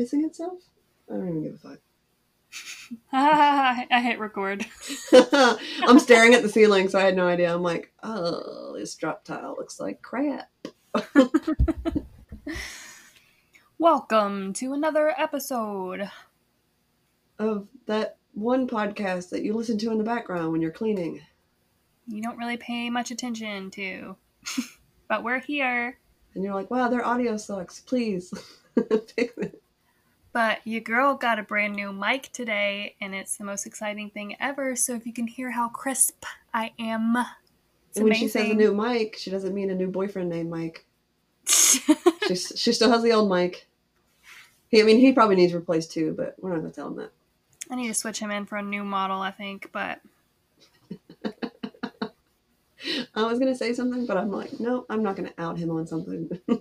Is 0.00 0.14
my 0.14 0.20
house 0.20 0.22
pissing 0.22 0.26
itself? 0.26 0.58
I 1.10 1.14
don't 1.14 1.28
even 1.28 1.42
give 1.42 1.54
a 1.54 1.58
fuck. 1.58 1.78
I 3.12 4.00
hit 4.00 4.18
record. 4.18 4.64
I'm 5.12 5.98
staring 5.98 6.32
at 6.32 6.42
the 6.42 6.48
ceiling, 6.48 6.88
so 6.88 6.98
I 6.98 7.02
had 7.02 7.16
no 7.16 7.28
idea. 7.28 7.54
I'm 7.54 7.62
like, 7.62 7.92
oh, 8.02 8.74
this 8.78 8.94
drop 8.94 9.24
tile 9.24 9.56
looks 9.58 9.78
like 9.78 10.00
crap. 10.00 10.50
Welcome 13.78 14.54
to 14.54 14.72
another 14.72 15.14
episode. 15.18 16.10
Of 17.38 17.68
that 17.86 18.16
one 18.32 18.66
podcast 18.68 19.28
that 19.30 19.42
you 19.42 19.52
listen 19.52 19.76
to 19.78 19.90
in 19.90 19.98
the 19.98 20.04
background 20.04 20.52
when 20.52 20.62
you're 20.62 20.70
cleaning. 20.70 21.20
You 22.06 22.22
don't 22.22 22.38
really 22.38 22.56
pay 22.56 22.88
much 22.88 23.10
attention 23.10 23.70
to, 23.72 24.16
but 25.08 25.22
we're 25.22 25.40
here. 25.40 25.98
And 26.34 26.42
you're 26.42 26.54
like, 26.54 26.70
wow, 26.70 26.88
their 26.88 27.04
audio 27.04 27.36
sucks. 27.36 27.80
Please 27.80 28.32
fix 28.74 29.36
it. 29.36 29.62
But 30.32 30.58
your 30.64 30.80
girl 30.80 31.14
got 31.14 31.38
a 31.38 31.42
brand 31.42 31.74
new 31.74 31.92
mic 31.92 32.30
today, 32.32 32.94
and 33.00 33.14
it's 33.14 33.36
the 33.36 33.44
most 33.44 33.66
exciting 33.66 34.10
thing 34.10 34.36
ever. 34.38 34.76
So 34.76 34.94
if 34.94 35.04
you 35.04 35.12
can 35.12 35.26
hear 35.26 35.50
how 35.50 35.68
crisp 35.68 36.24
I 36.54 36.72
am, 36.78 37.16
it's 37.88 37.96
And 37.98 38.04
when 38.04 38.14
she 38.14 38.28
says 38.28 38.50
a 38.50 38.54
new 38.54 38.72
Mike, 38.72 39.16
she 39.18 39.30
doesn't 39.30 39.52
mean 39.52 39.70
a 39.70 39.74
new 39.74 39.88
boyfriend 39.88 40.30
named 40.30 40.48
Mike. 40.48 40.86
She's, 41.44 42.52
she 42.54 42.72
still 42.72 42.90
has 42.92 43.02
the 43.02 43.12
old 43.12 43.28
mic. 43.28 43.66
He, 44.68 44.80
I 44.80 44.84
mean, 44.84 45.00
he 45.00 45.12
probably 45.12 45.34
needs 45.34 45.52
replaced 45.52 45.90
too, 45.90 46.14
but 46.16 46.36
we're 46.38 46.54
not 46.54 46.62
to 46.62 46.70
tell 46.70 46.86
him 46.86 46.96
that. 46.96 47.10
I 47.68 47.74
need 47.74 47.88
to 47.88 47.94
switch 47.94 48.20
him 48.20 48.30
in 48.30 48.46
for 48.46 48.56
a 48.56 48.62
new 48.62 48.84
model, 48.84 49.20
I 49.20 49.32
think. 49.32 49.70
But 49.72 50.00
I 53.14 53.24
was 53.24 53.40
going 53.40 53.52
to 53.52 53.56
say 53.56 53.72
something, 53.72 54.06
but 54.06 54.16
I'm 54.16 54.30
like, 54.30 54.60
no, 54.60 54.86
I'm 54.88 55.02
not 55.02 55.16
going 55.16 55.28
to 55.28 55.42
out 55.42 55.58
him 55.58 55.70
on 55.70 55.88
something. 55.88 56.30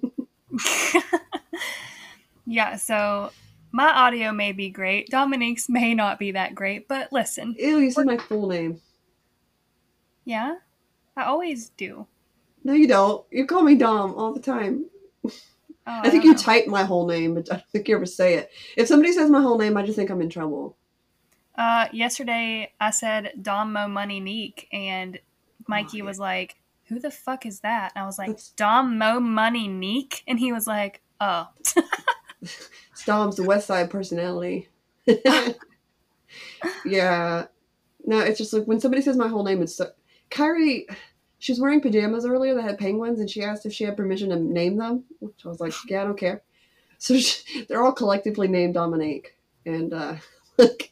yeah, 2.47 2.75
so 2.75 3.31
my 3.71 3.89
audio 3.91 4.31
may 4.31 4.51
be 4.51 4.69
great. 4.69 5.09
Dominique's 5.09 5.69
may 5.69 5.93
not 5.93 6.19
be 6.19 6.31
that 6.31 6.55
great, 6.55 6.87
but 6.87 7.11
listen, 7.13 7.55
Ew, 7.57 7.77
you 7.79 7.91
said 7.91 8.05
my 8.05 8.17
full 8.17 8.47
name. 8.47 8.79
yeah, 10.25 10.55
I 11.15 11.23
always 11.25 11.69
do. 11.69 12.07
No, 12.63 12.73
you 12.73 12.87
don't. 12.87 13.25
You 13.31 13.45
call 13.45 13.61
me 13.63 13.75
Dom 13.75 14.13
all 14.15 14.33
the 14.33 14.39
time. 14.41 14.85
Oh, 15.25 15.31
I 15.87 16.09
think 16.09 16.23
don't 16.23 16.25
you 16.25 16.31
know. 16.33 16.37
type 16.37 16.67
my 16.67 16.83
whole 16.83 17.07
name, 17.07 17.33
but 17.33 17.51
I 17.51 17.55
don't 17.55 17.69
think 17.71 17.87
you 17.87 17.95
ever 17.95 18.05
say 18.05 18.35
it. 18.35 18.51
If 18.77 18.87
somebody 18.87 19.11
says 19.13 19.29
my 19.29 19.41
whole 19.41 19.57
name, 19.57 19.75
I 19.77 19.83
just 19.83 19.95
think 19.95 20.09
I'm 20.09 20.21
in 20.21 20.29
trouble. 20.29 20.77
Uh, 21.55 21.87
yesterday 21.91 22.71
I 22.79 22.91
said 22.91 23.31
Dom 23.41 23.73
Mo 23.73 23.87
Money 23.87 24.19
Neek, 24.19 24.67
and 24.71 25.19
Mikey 25.67 26.01
Oh, 26.01 26.03
yeah. 26.03 26.07
was 26.09 26.19
like, 26.19 26.55
"Who 26.89 26.99
the 26.99 27.11
fuck 27.11 27.45
is 27.45 27.61
that?" 27.61 27.91
And 27.95 28.03
I 28.03 28.05
was 28.05 28.17
like, 28.19 28.27
That's- 28.27 28.53
"Dom 28.55 28.97
Mo 28.97 29.19
Money 29.19 29.67
Neek," 29.67 30.23
and 30.27 30.39
he 30.39 30.51
was 30.53 30.67
like, 30.67 31.01
"Oh, 31.19 31.47
Dom's 33.05 33.35
the 33.35 33.43
West 33.43 33.67
Side 33.67 33.89
personality. 33.89 34.67
yeah. 36.85 37.45
No, 38.05 38.19
it's 38.19 38.37
just 38.37 38.53
like 38.53 38.65
when 38.65 38.79
somebody 38.79 39.01
says 39.01 39.17
my 39.17 39.27
whole 39.27 39.43
name, 39.43 39.61
it's 39.61 39.75
so. 39.75 39.91
Kyrie, 40.29 40.87
she 41.39 41.51
was 41.51 41.59
wearing 41.59 41.81
pajamas 41.81 42.25
earlier 42.25 42.53
that 42.55 42.63
had 42.63 42.77
penguins, 42.77 43.19
and 43.19 43.29
she 43.29 43.43
asked 43.43 43.65
if 43.65 43.73
she 43.73 43.83
had 43.83 43.97
permission 43.97 44.29
to 44.29 44.35
name 44.39 44.77
them, 44.77 45.03
which 45.19 45.45
I 45.45 45.47
was 45.47 45.59
like, 45.59 45.73
yeah, 45.87 46.01
I 46.01 46.05
don't 46.05 46.17
care. 46.17 46.41
So 47.01 47.17
she, 47.17 47.63
they're 47.63 47.81
all 47.81 47.93
collectively 47.93 48.49
named 48.49 48.73
Dominique. 48.73 49.37
And, 49.65 49.93
uh, 49.93 50.15
like, 50.57 50.91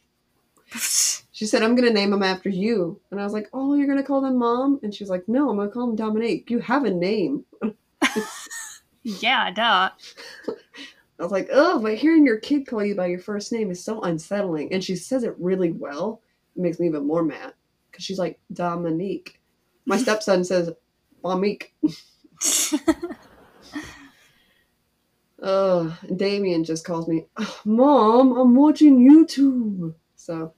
she 1.32 1.44
said, 1.44 1.62
I'm 1.62 1.74
going 1.74 1.86
to 1.86 1.92
name 1.92 2.12
them 2.12 2.22
after 2.22 2.48
you. 2.48 2.98
And 3.10 3.20
I 3.20 3.24
was 3.24 3.34
like, 3.34 3.50
oh, 3.52 3.74
you're 3.74 3.86
going 3.86 3.98
to 3.98 4.02
call 4.02 4.22
them 4.22 4.38
mom? 4.38 4.80
And 4.82 4.94
she 4.94 5.04
was 5.04 5.10
like, 5.10 5.28
no, 5.28 5.50
I'm 5.50 5.56
going 5.56 5.68
to 5.68 5.74
call 5.74 5.86
them 5.86 5.96
Dominique. 5.96 6.50
You 6.50 6.60
have 6.60 6.86
a 6.86 6.90
name. 6.90 7.44
yeah, 9.02 9.50
duh." 9.50 9.90
I 11.18 11.22
was 11.22 11.32
like, 11.32 11.48
oh, 11.52 11.80
but 11.80 11.96
hearing 11.96 12.24
your 12.24 12.38
kid 12.38 12.66
call 12.66 12.84
you 12.84 12.94
by 12.94 13.06
your 13.06 13.18
first 13.18 13.52
name 13.52 13.70
is 13.70 13.84
so 13.84 14.00
unsettling. 14.02 14.72
And 14.72 14.84
she 14.84 14.94
says 14.94 15.24
it 15.24 15.34
really 15.38 15.72
well. 15.72 16.22
It 16.56 16.62
makes 16.62 16.78
me 16.78 16.86
even 16.86 17.06
more 17.06 17.24
mad. 17.24 17.54
Because 17.90 18.04
she's 18.04 18.18
like, 18.18 18.38
Dominique. 18.52 19.40
My 19.84 19.96
stepson 20.02 20.44
says, 20.44 20.70
Mamique. 21.24 21.72
Oh, 25.40 25.96
Damien 26.16 26.64
just 26.64 26.84
calls 26.84 27.08
me, 27.08 27.26
"Oh, 27.36 27.60
Mom, 27.64 28.36
I'm 28.36 28.54
watching 28.54 28.98
YouTube. 29.08 29.94
So, 30.16 30.52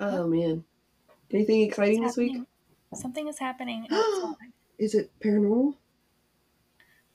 oh 0.00 0.26
man. 0.28 0.64
Anything 1.32 1.62
exciting 1.62 2.02
this 2.02 2.16
week? 2.16 2.36
Something 2.94 3.28
is 3.28 3.38
happening. 3.38 3.86
Is 4.78 4.94
it 4.94 5.10
paranormal? 5.20 5.74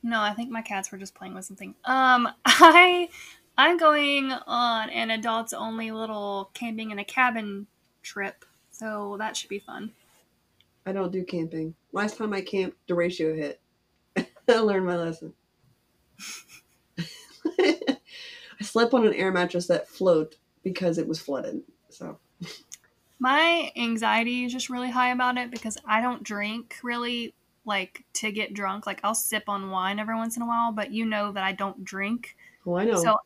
No, 0.04 0.20
I 0.20 0.34
think 0.34 0.50
my 0.50 0.62
cats 0.62 0.92
were 0.92 0.98
just 0.98 1.16
playing 1.16 1.36
with 1.36 1.46
something. 1.46 1.76
Um, 1.86 2.28
I 2.46 3.10
I'm 3.58 3.78
going 3.78 4.32
on 4.32 4.90
an 4.90 5.12
adults 5.12 5.54
only 5.54 5.92
little 5.92 6.50
camping 6.54 6.92
in 6.92 7.00
a 7.00 7.06
cabin 7.06 7.68
trip, 8.02 8.46
so 8.72 9.16
that 9.20 9.38
should 9.38 9.50
be 9.50 9.60
fun. 9.60 9.92
I 10.86 10.92
don't 10.92 11.12
do 11.12 11.24
camping. 11.24 11.76
Last 11.92 12.18
time 12.18 12.34
I 12.34 12.42
camped, 12.42 12.78
the 12.88 12.96
ratio 12.96 13.36
hit. 13.36 13.60
I 14.18 14.58
learned 14.58 14.88
my 14.88 14.96
lesson. 14.96 15.34
I 17.60 18.64
slept 18.64 18.94
on 18.94 19.06
an 19.06 19.14
air 19.14 19.32
mattress 19.32 19.68
that 19.68 19.88
float 19.88 20.38
because 20.64 20.98
it 20.98 21.08
was 21.08 21.20
flooded. 21.20 21.62
So 21.90 22.18
My 23.20 23.72
anxiety 23.76 24.46
is 24.46 24.52
just 24.52 24.70
really 24.70 24.90
high 24.90 25.12
about 25.12 25.38
it 25.38 25.52
because 25.52 25.78
I 25.86 26.02
don't 26.02 26.24
drink 26.24 26.78
really 26.82 27.36
like 27.66 28.04
to 28.14 28.32
get 28.32 28.54
drunk. 28.54 28.86
Like 28.86 29.00
I'll 29.04 29.16
sip 29.16 29.44
on 29.48 29.70
wine 29.70 30.00
every 30.00 30.16
once 30.16 30.36
in 30.36 30.44
a 30.44 30.48
while, 30.48 30.72
but 30.72 30.92
you 30.92 31.06
know 31.06 31.32
that 31.32 31.44
I 31.44 31.52
don't 31.52 31.84
drink. 31.84 32.36
oh, 32.66 32.76
I 32.76 32.86
know. 32.86 32.96
So 32.96 33.18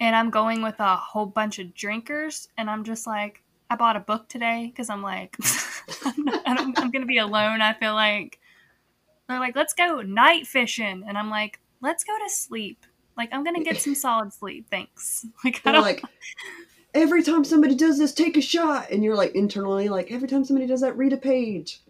and 0.00 0.16
I'm 0.16 0.30
going 0.30 0.62
with 0.62 0.80
a 0.80 0.96
whole 0.96 1.26
bunch 1.26 1.58
of 1.58 1.74
drinkers 1.74 2.48
and 2.58 2.68
I'm 2.68 2.84
just 2.84 3.06
like 3.06 3.42
I 3.70 3.76
bought 3.76 3.96
a 3.96 4.00
book 4.00 4.28
today 4.28 4.66
because 4.70 4.90
I'm 4.90 5.02
like 5.02 5.36
I'm, 6.04 6.24
not, 6.24 6.42
I 6.46 6.54
don't, 6.54 6.78
I'm 6.78 6.90
gonna 6.90 7.06
be 7.06 7.18
alone. 7.18 7.62
I 7.62 7.72
feel 7.74 7.94
like 7.94 8.38
they're 9.28 9.38
like 9.38 9.56
let's 9.56 9.74
go 9.74 10.02
night 10.02 10.46
fishing 10.46 11.04
and 11.06 11.16
I'm 11.16 11.30
like 11.30 11.60
let's 11.80 12.04
go 12.04 12.16
to 12.18 12.30
sleep. 12.30 12.84
Like 13.16 13.28
I'm 13.32 13.44
gonna 13.44 13.62
get 13.62 13.80
some 13.80 13.94
solid 13.94 14.32
sleep, 14.32 14.66
thanks. 14.70 15.26
Like 15.44 15.60
I 15.64 15.72
don't 15.72 15.82
like, 15.82 16.02
every 16.94 17.22
time 17.22 17.44
somebody 17.44 17.74
does 17.74 17.98
this, 17.98 18.12
take 18.12 18.36
a 18.36 18.40
shot. 18.40 18.90
And 18.90 19.04
you're 19.04 19.16
like 19.16 19.34
internally 19.34 19.88
like, 19.88 20.10
every 20.10 20.28
time 20.28 20.44
somebody 20.44 20.66
does 20.66 20.80
that, 20.80 20.96
read 20.96 21.12
a 21.12 21.16
page. 21.16 21.80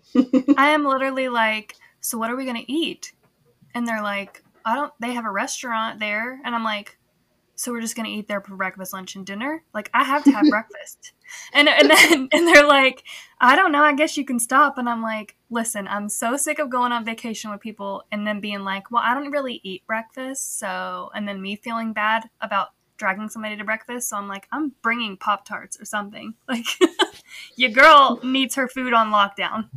I 0.56 0.70
am 0.70 0.84
literally 0.84 1.28
like, 1.28 1.76
so 2.00 2.18
what 2.18 2.30
are 2.30 2.36
we 2.36 2.44
gonna 2.46 2.64
eat? 2.66 3.12
And 3.74 3.86
they're 3.86 4.02
like, 4.02 4.42
I 4.64 4.74
don't. 4.74 4.92
They 5.00 5.12
have 5.14 5.24
a 5.24 5.30
restaurant 5.30 6.00
there, 6.00 6.40
and 6.44 6.54
I'm 6.54 6.64
like, 6.64 6.98
so 7.54 7.72
we're 7.72 7.80
just 7.80 7.96
gonna 7.96 8.08
eat 8.08 8.28
there 8.28 8.40
for 8.40 8.56
breakfast, 8.56 8.92
lunch, 8.92 9.16
and 9.16 9.26
dinner. 9.26 9.62
Like 9.72 9.90
I 9.94 10.04
have 10.04 10.24
to 10.24 10.32
have 10.32 10.44
breakfast, 10.50 11.12
and 11.52 11.68
and 11.68 11.90
then 11.90 12.28
and 12.32 12.48
they're 12.48 12.66
like, 12.66 13.04
I 13.40 13.56
don't 13.56 13.72
know. 13.72 13.82
I 13.82 13.94
guess 13.94 14.16
you 14.16 14.24
can 14.24 14.38
stop. 14.38 14.78
And 14.78 14.88
I'm 14.88 15.02
like, 15.02 15.36
listen, 15.50 15.88
I'm 15.88 16.08
so 16.08 16.36
sick 16.36 16.58
of 16.58 16.70
going 16.70 16.92
on 16.92 17.04
vacation 17.04 17.50
with 17.50 17.60
people 17.60 18.04
and 18.12 18.26
then 18.26 18.40
being 18.40 18.60
like, 18.60 18.90
well, 18.90 19.02
I 19.04 19.14
don't 19.14 19.30
really 19.30 19.60
eat 19.62 19.86
breakfast, 19.86 20.58
so 20.58 21.10
and 21.14 21.26
then 21.26 21.40
me 21.40 21.56
feeling 21.56 21.92
bad 21.92 22.28
about 22.40 22.68
dragging 23.02 23.28
somebody 23.28 23.56
to 23.56 23.64
breakfast. 23.64 24.08
So 24.08 24.16
I'm 24.16 24.28
like, 24.28 24.46
I'm 24.52 24.72
bringing 24.80 25.16
Pop 25.16 25.44
Tarts 25.44 25.80
or 25.80 25.84
something. 25.84 26.34
Like, 26.48 26.66
your 27.56 27.70
girl 27.70 28.20
needs 28.22 28.54
her 28.56 28.68
food 28.68 28.92
on 28.92 29.10
lockdown. 29.10 29.68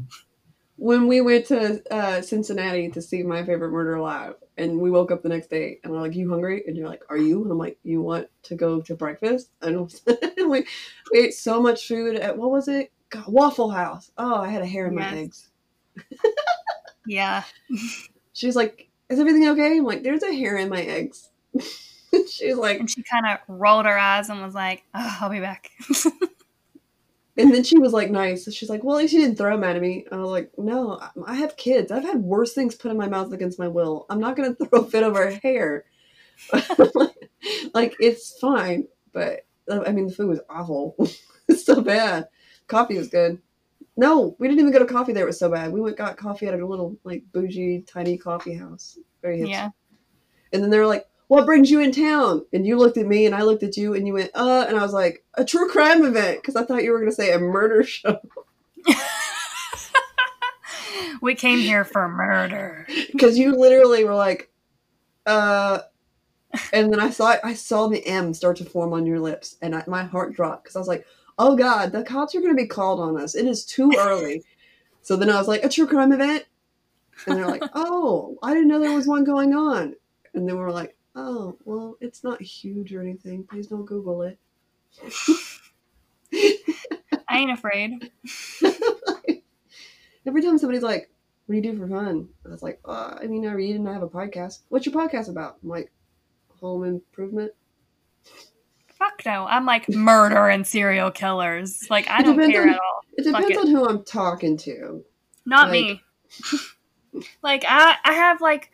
When 0.77 1.07
we 1.07 1.21
went 1.21 1.45
to 1.47 1.81
uh, 1.93 2.21
Cincinnati 2.21 2.89
to 2.89 3.01
see 3.01 3.23
my 3.23 3.43
favorite 3.45 3.71
murder 3.71 3.99
live, 3.99 4.35
and 4.57 4.79
we 4.79 4.91
woke 4.91 5.11
up 5.11 5.23
the 5.23 5.29
next 5.29 5.49
day, 5.49 5.79
and 5.83 5.91
we're 5.93 6.01
like, 6.01 6.15
"You 6.15 6.29
hungry?" 6.29 6.63
And 6.67 6.75
you're 6.77 6.87
like, 6.89 7.03
"Are 7.09 7.17
you?" 7.17 7.41
And 7.43 7.51
I'm 7.51 7.57
like, 7.57 7.77
"You 7.83 8.01
want 8.01 8.27
to 8.43 8.55
go 8.55 8.81
to 8.81 8.95
breakfast?" 8.95 9.49
And 9.61 9.89
we, 10.49 10.65
we 11.11 11.19
ate 11.19 11.33
so 11.33 11.61
much 11.61 11.87
food 11.87 12.15
at 12.17 12.37
what 12.37 12.51
was 12.51 12.67
it? 12.67 12.91
God, 13.09 13.25
Waffle 13.27 13.69
House. 13.71 14.11
Oh, 14.17 14.35
I 14.35 14.49
had 14.49 14.61
a 14.61 14.65
hair 14.67 14.87
in 14.87 14.93
Yes. 14.93 15.11
my 15.11 15.17
eggs. 15.17 15.49
Yeah. 17.05 17.43
She's 18.33 18.55
like, 18.55 18.89
"Is 19.09 19.19
everything 19.19 19.47
okay?" 19.49 19.77
I'm 19.77 19.85
like, 19.85 20.03
"There's 20.03 20.23
a 20.23 20.33
hair 20.35 20.57
in 20.57 20.69
my 20.69 20.81
eggs." 20.81 21.29
She's 22.29 22.55
like, 22.55 22.79
And 22.79 22.89
she 22.89 23.03
kind 23.03 23.25
of 23.27 23.39
rolled 23.49 23.85
her 23.85 23.97
eyes 23.97 24.29
and 24.29 24.41
was 24.41 24.55
like, 24.55 24.83
oh, 24.93 25.17
I'll 25.21 25.29
be 25.29 25.41
back. 25.41 25.69
And 27.37 27.53
then 27.53 27.63
she 27.63 27.77
was 27.79 27.93
like, 27.93 28.09
"Nice." 28.11 28.51
She's 28.53 28.69
like, 28.69 28.83
"Well, 28.83 28.97
at 28.97 29.01
least 29.01 29.13
you 29.13 29.21
didn't 29.21 29.37
throw 29.37 29.51
them 29.51 29.63
at 29.63 29.81
me." 29.81 30.05
I 30.11 30.17
was 30.17 30.29
like, 30.29 30.51
"No, 30.57 30.99
I- 31.25 31.35
have 31.35 31.57
kids. 31.57 31.91
I've 31.91 32.03
had 32.03 32.21
worse 32.23 32.53
things 32.53 32.75
put 32.75 32.91
in 32.91 32.97
my 32.97 33.07
mouth 33.09 33.31
against 33.33 33.59
my 33.59 33.67
will. 33.67 34.05
I'm 34.09 34.19
not 34.19 34.35
gonna 34.35 34.55
throw 34.69 34.81
a 34.81 34.85
fit 34.85 35.03
over 35.03 35.29
hair." 35.31 35.85
like 37.73 37.95
it's 37.99 38.37
fine, 38.39 38.87
but 39.13 39.45
uh, 39.69 39.81
I 39.85 39.91
mean 39.91 40.07
the 40.07 40.13
food 40.13 40.29
was 40.29 40.41
awful. 40.49 40.95
it's 41.47 41.65
so 41.65 41.81
bad. 41.81 42.27
Coffee 42.67 42.97
was 42.97 43.09
good. 43.09 43.39
No, 43.97 44.35
we 44.39 44.47
didn't 44.47 44.59
even 44.59 44.73
go 44.73 44.79
to 44.79 44.85
coffee 44.85 45.13
there. 45.13 45.23
It 45.23 45.27
was 45.27 45.39
so 45.39 45.49
bad. 45.49 45.71
We 45.71 45.79
went 45.79 45.97
got 45.97 46.17
coffee 46.17 46.47
at 46.47 46.59
a 46.59 46.65
little 46.65 46.97
like 47.03 47.23
bougie 47.31 47.81
tiny 47.81 48.17
coffee 48.17 48.55
house. 48.55 48.97
Very 49.21 49.39
hipster. 49.39 49.49
yeah. 49.49 49.69
And 50.51 50.61
then 50.61 50.69
they 50.69 50.79
were 50.79 50.87
like, 50.87 51.05
"What 51.27 51.45
brings 51.45 51.71
you 51.71 51.79
in 51.79 51.91
town?" 51.91 52.45
And 52.53 52.65
you 52.65 52.77
looked 52.77 52.97
at 52.97 53.07
me, 53.07 53.25
and 53.25 53.33
I 53.33 53.43
looked 53.43 53.63
at 53.63 53.77
you, 53.77 53.93
and 53.93 54.07
you 54.07 54.13
went, 54.13 54.31
"Uh," 54.33 54.65
and 54.67 54.77
I 54.77 54.83
was 54.83 54.93
like, 54.93 55.23
"A 55.35 55.45
true 55.45 55.69
crime 55.69 56.03
event," 56.05 56.41
because 56.41 56.55
I 56.55 56.63
thought 56.63 56.83
you 56.83 56.91
were 56.91 56.99
gonna 56.99 57.11
say 57.11 57.31
a 57.31 57.39
murder 57.39 57.83
show. 57.83 58.19
we 61.21 61.35
came 61.35 61.59
here 61.59 61.83
for 61.83 62.07
murder. 62.07 62.87
Because 63.11 63.37
you 63.37 63.55
literally 63.55 64.03
were 64.03 64.15
like, 64.15 64.51
"Uh," 65.25 65.79
and 66.71 66.91
then 66.91 66.99
I 66.99 67.09
saw 67.09 67.35
I 67.43 67.53
saw 67.53 67.87
the 67.87 68.05
M 68.05 68.33
start 68.33 68.57
to 68.57 68.65
form 68.65 68.93
on 68.93 69.05
your 69.05 69.19
lips, 69.19 69.57
and 69.61 69.75
I, 69.75 69.83
my 69.87 70.03
heart 70.03 70.35
dropped 70.35 70.63
because 70.63 70.75
I 70.75 70.79
was 70.79 70.87
like, 70.87 71.05
"Oh 71.37 71.55
God, 71.55 71.91
the 71.91 72.03
cops 72.03 72.35
are 72.35 72.41
going 72.41 72.55
to 72.55 72.61
be 72.61 72.67
called 72.67 72.99
on 72.99 73.19
us. 73.19 73.35
It 73.35 73.45
is 73.45 73.65
too 73.65 73.91
early." 73.97 74.43
so 75.01 75.15
then 75.15 75.29
I 75.29 75.37
was 75.37 75.47
like, 75.47 75.63
"A 75.63 75.69
true 75.69 75.87
crime 75.87 76.11
event," 76.11 76.45
and 77.25 77.37
they're 77.37 77.47
like, 77.47 77.63
"Oh, 77.73 78.37
I 78.43 78.53
didn't 78.53 78.67
know 78.67 78.79
there 78.79 78.95
was 78.95 79.07
one 79.07 79.23
going 79.23 79.53
on," 79.53 79.95
and 80.33 80.47
then 80.47 80.55
we 80.55 80.61
were 80.61 80.71
like, 80.71 80.95
"Oh, 81.15 81.57
well, 81.65 81.97
it's 82.01 82.23
not 82.23 82.41
huge 82.41 82.93
or 82.93 83.01
anything. 83.01 83.43
Please 83.43 83.67
don't 83.67 83.85
Google 83.85 84.23
it." 84.23 84.37
I 87.27 87.37
ain't 87.37 87.51
afraid. 87.51 88.11
Every 90.27 90.41
time 90.41 90.57
somebody's 90.57 90.83
like, 90.83 91.09
"What 91.45 91.53
do 91.53 91.57
you 91.57 91.61
do 91.73 91.77
for 91.77 91.87
fun?" 91.87 92.27
I 92.45 92.49
was 92.49 92.63
like, 92.63 92.79
uh, 92.85 93.15
"I 93.21 93.27
mean, 93.27 93.47
I 93.47 93.53
read 93.53 93.75
and 93.75 93.87
I 93.87 93.93
have 93.93 94.03
a 94.03 94.07
podcast. 94.09 94.61
What's 94.69 94.85
your 94.85 94.95
podcast 94.95 95.29
about?" 95.29 95.57
I'm 95.63 95.69
like, 95.69 95.91
"Home 96.61 96.83
improvement." 96.83 97.51
Fuck 98.87 99.23
no. 99.25 99.45
I'm 99.45 99.65
like 99.65 99.89
murder 99.89 100.47
and 100.47 100.65
serial 100.65 101.11
killers. 101.11 101.87
Like 101.89 102.09
I 102.09 102.21
don't 102.23 102.39
care 102.49 102.63
on- 102.63 102.69
at 102.69 102.79
all. 102.79 103.01
It 103.17 103.23
depends 103.23 103.49
it. 103.49 103.57
on 103.57 103.67
who 103.67 103.87
I'm 103.87 104.03
talking 104.03 104.57
to. 104.57 105.03
Not 105.45 105.69
like- 105.69 105.71
me. 105.71 106.01
like 107.43 107.63
I 107.67 107.95
I 108.03 108.13
have 108.13 108.41
like 108.41 108.71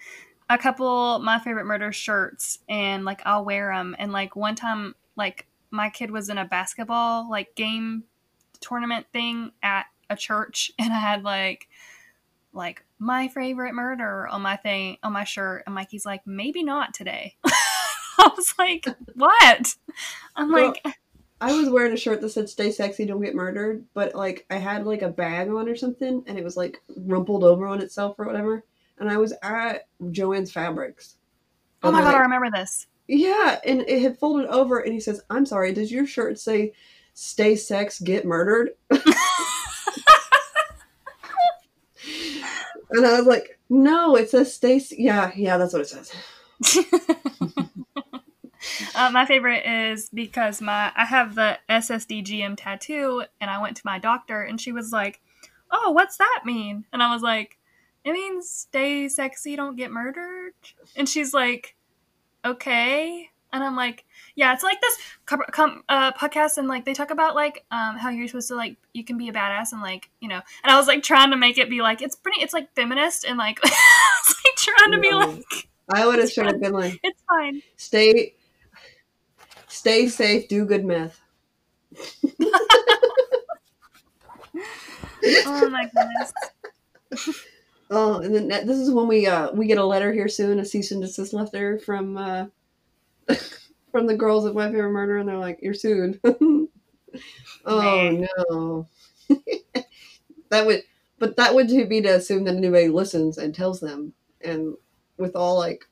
a 0.54 0.58
couple 0.58 1.20
my 1.20 1.40
favorite 1.40 1.66
murder 1.66 1.92
shirts 1.92 2.60
and 2.68 3.06
like 3.06 3.22
I'll 3.26 3.46
wear 3.46 3.74
them 3.74 3.96
and 3.98 4.12
like 4.12 4.36
one 4.36 4.56
time 4.56 4.96
like 5.16 5.48
my 5.72 5.90
kid 5.90 6.12
was 6.12 6.30
in 6.30 6.38
a 6.38 6.46
basketball 6.46 7.30
like 7.30 7.56
game 7.56 8.04
tournament 8.60 9.06
thing 9.14 9.52
at 9.64 9.86
a 10.10 10.16
church 10.16 10.72
and 10.80 10.92
I 10.92 11.00
had 11.00 11.24
like 11.24 11.68
like 12.54 12.84
my 13.00 13.30
favorite 13.30 13.74
murder 13.74 14.28
on 14.28 14.42
my 14.42 14.58
thing 14.58 14.98
on 15.04 15.14
my 15.14 15.24
shirt 15.24 15.64
and 15.66 15.74
Mikey's 15.74 16.06
like 16.06 16.26
maybe 16.28 16.64
not 16.64 16.94
today. 16.94 17.36
I 17.46 18.30
was 18.36 18.54
like, 18.60 18.86
"What?" 19.16 19.76
I'm 20.36 20.52
Well, 20.52 20.68
like, 20.68 20.86
I 21.40 21.54
was 21.54 21.70
wearing 21.70 21.94
a 21.94 21.98
shirt 21.98 22.22
that 22.22 22.30
said 22.30 22.50
"Stay 22.50 22.72
sexy, 22.72 23.06
don't 23.06 23.22
get 23.22 23.34
murdered," 23.34 23.86
but 23.96 24.14
like 24.14 24.46
I 24.52 24.58
had 24.58 24.86
like 24.86 25.02
a 25.02 25.10
bag 25.10 25.50
on 25.50 25.68
or 25.68 25.76
something, 25.76 26.24
and 26.28 26.38
it 26.38 26.44
was 26.44 26.56
like 26.58 26.82
rumpled 26.98 27.44
over 27.44 27.66
on 27.66 27.82
itself 27.82 28.20
or 28.20 28.26
whatever. 28.26 28.64
And 29.02 29.10
I 29.10 29.18
was 29.18 29.34
at 29.42 29.88
Jo-Ann's 30.12 30.52
Fabrics. 30.52 31.18
"Oh 31.84 31.92
my 31.92 32.02
god, 32.02 32.16
I 32.16 32.20
remember 32.20 32.52
this." 32.52 32.86
Yeah, 33.08 33.60
and 33.66 33.82
it 33.82 34.02
had 34.02 34.20
folded 34.20 34.46
over, 34.48 34.80
and 34.80 34.94
he 34.94 35.00
says, 35.00 35.22
"I'm 35.30 35.46
sorry, 35.46 35.74
does 35.74 35.92
your 35.92 36.06
shirt 36.06 36.40
say 36.40 36.74
"Stay 37.14 37.56
sex, 37.56 38.00
get 38.00 38.26
murdered"?" 38.26 38.70
and 38.92 39.02
I 43.06 43.18
was 43.18 43.26
like, 43.26 43.60
"No, 43.70 44.16
it 44.16 44.30
says 44.30 44.54
"Stay." 44.54 44.80
Yeah, 44.92 45.32
yeah, 45.36 45.58
that's 45.58 45.74
what 45.74 45.82
it 45.82 45.90
says. 45.90 46.14
Uh, 48.94 49.10
my 49.10 49.26
favorite 49.26 49.66
is 49.66 50.10
because 50.14 50.62
my 50.62 50.92
I 50.96 51.06
have 51.06 51.34
the 51.34 51.58
SSDGM 51.70 52.56
tattoo, 52.58 53.24
and 53.40 53.50
I 53.50 53.60
went 53.60 53.78
to 53.78 53.82
my 53.86 53.98
doctor, 53.98 54.44
and 54.44 54.62
she 54.62 54.72
was 54.72 54.92
like, 54.92 55.22
"Oh, 55.72 55.90
what's 55.92 56.18
that 56.18 56.42
mean?" 56.46 56.86
And 56.94 57.02
I 57.02 57.12
was 57.12 57.24
like, 57.24 57.58
"It 58.04 58.12
means 58.14 58.50
stay 58.50 59.08
sexy, 59.10 59.56
don't 59.56 59.76
get 59.76 59.92
murdered." 59.92 60.54
And 60.96 61.08
she's 61.08 61.34
like, 61.34 61.76
"Okay." 62.46 63.30
And 63.54 63.64
I'm 63.64 63.76
like, 63.76 64.06
"Yeah, 64.36 64.54
it's 64.54 64.64
like 64.64 64.80
this 64.80 64.98
com- 65.26 65.44
com- 65.52 65.84
uh, 65.90 66.14
podcast, 66.14 66.58
and 66.58 66.68
like 66.68 66.86
they 66.86 66.94
talk 66.94 67.12
about 67.12 67.36
like 67.36 67.66
um, 67.72 67.98
how 67.98 68.10
you're 68.10 68.28
supposed 68.28 68.48
to 68.50 68.56
like 68.56 68.78
you 68.94 69.04
can 69.04 69.18
be 69.18 69.30
a 69.30 69.34
badass, 69.34 69.72
and 69.74 69.82
like 69.82 70.10
you 70.20 70.30
know." 70.30 70.42
And 70.64 70.72
I 70.72 70.78
was 70.78 70.88
like 70.88 71.04
trying 71.04 71.32
to 71.32 71.38
make 71.38 71.58
it 71.58 71.70
be 71.70 71.82
like 71.82 72.02
it's 72.02 72.16
pretty, 72.16 72.42
it's 72.42 72.54
like 72.54 72.74
feminist, 72.76 73.26
and 73.26 73.38
like 73.38 73.62
like 73.64 74.56
trying 74.58 74.92
to 74.92 75.00
be 75.00 75.12
like 75.12 75.68
I 75.90 76.08
would 76.08 76.20
have 76.20 76.32
should 76.32 76.46
have 76.46 76.62
been 76.62 76.74
like, 76.74 77.00
it's 77.04 77.22
fine. 77.28 77.62
"Stay, 77.76 78.36
stay 79.68 80.08
safe, 80.08 80.48
do 80.48 80.66
good 80.66 80.86
meth." 80.86 81.20
Oh 85.46 85.70
my 85.70 85.90
goodness. 85.94 87.40
Oh, 87.94 88.22
and 88.22 88.34
then 88.34 88.48
this 88.48 88.78
is 88.78 88.90
when 88.90 89.10
we 89.10 89.28
uh 89.28 89.52
we 89.52 89.68
get 89.68 89.78
a 89.78 89.86
letter 89.86 90.14
here 90.14 90.30
soon, 90.30 90.60
a 90.60 90.66
cease 90.66 90.92
and 90.92 91.02
desist 91.02 91.34
letter 91.34 91.78
from 91.78 92.18
uh 92.18 92.46
from 93.92 94.08
the 94.08 94.16
girls 94.16 94.46
of 94.46 94.56
My 94.56 94.72
Favorite 94.72 94.92
Murder, 94.92 95.18
and 95.18 95.28
they're 95.28 95.38
like, 95.38 95.60
"You're 95.62 95.74
sued." 95.74 96.18
oh 97.66 98.28
no, 98.46 98.88
that 100.50 100.66
would, 100.66 100.84
but 101.20 101.36
that 101.36 101.54
would 101.54 101.68
be 101.68 102.02
to 102.02 102.16
assume 102.16 102.46
that 102.46 102.56
anybody 102.56 102.88
listens 102.88 103.38
and 103.38 103.54
tells 103.54 103.82
them. 103.82 104.14
And 104.40 104.76
with 105.18 105.36
all 105.36 105.58
like 105.58 105.84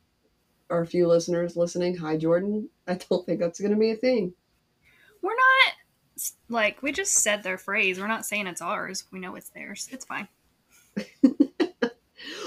our 0.69 0.85
few 0.85 1.05
listeners 1.05 1.57
listening, 1.57 1.97
hi 1.97 2.15
Jordan, 2.15 2.69
I 2.87 2.93
don't 3.09 3.25
think 3.25 3.41
that's 3.41 3.59
gonna 3.59 3.75
be 3.75 3.91
a 3.91 3.97
thing. 3.97 4.33
We're 5.21 5.31
not 5.31 5.75
like 6.47 6.81
we 6.81 6.93
just 6.93 7.11
said 7.11 7.43
their 7.43 7.57
phrase. 7.57 7.99
We're 7.99 8.07
not 8.07 8.25
saying 8.25 8.47
it's 8.47 8.61
ours. 8.61 9.03
We 9.11 9.19
know 9.19 9.35
it's 9.35 9.49
theirs. 9.49 9.89
It's 9.91 10.05
fine. 10.05 10.29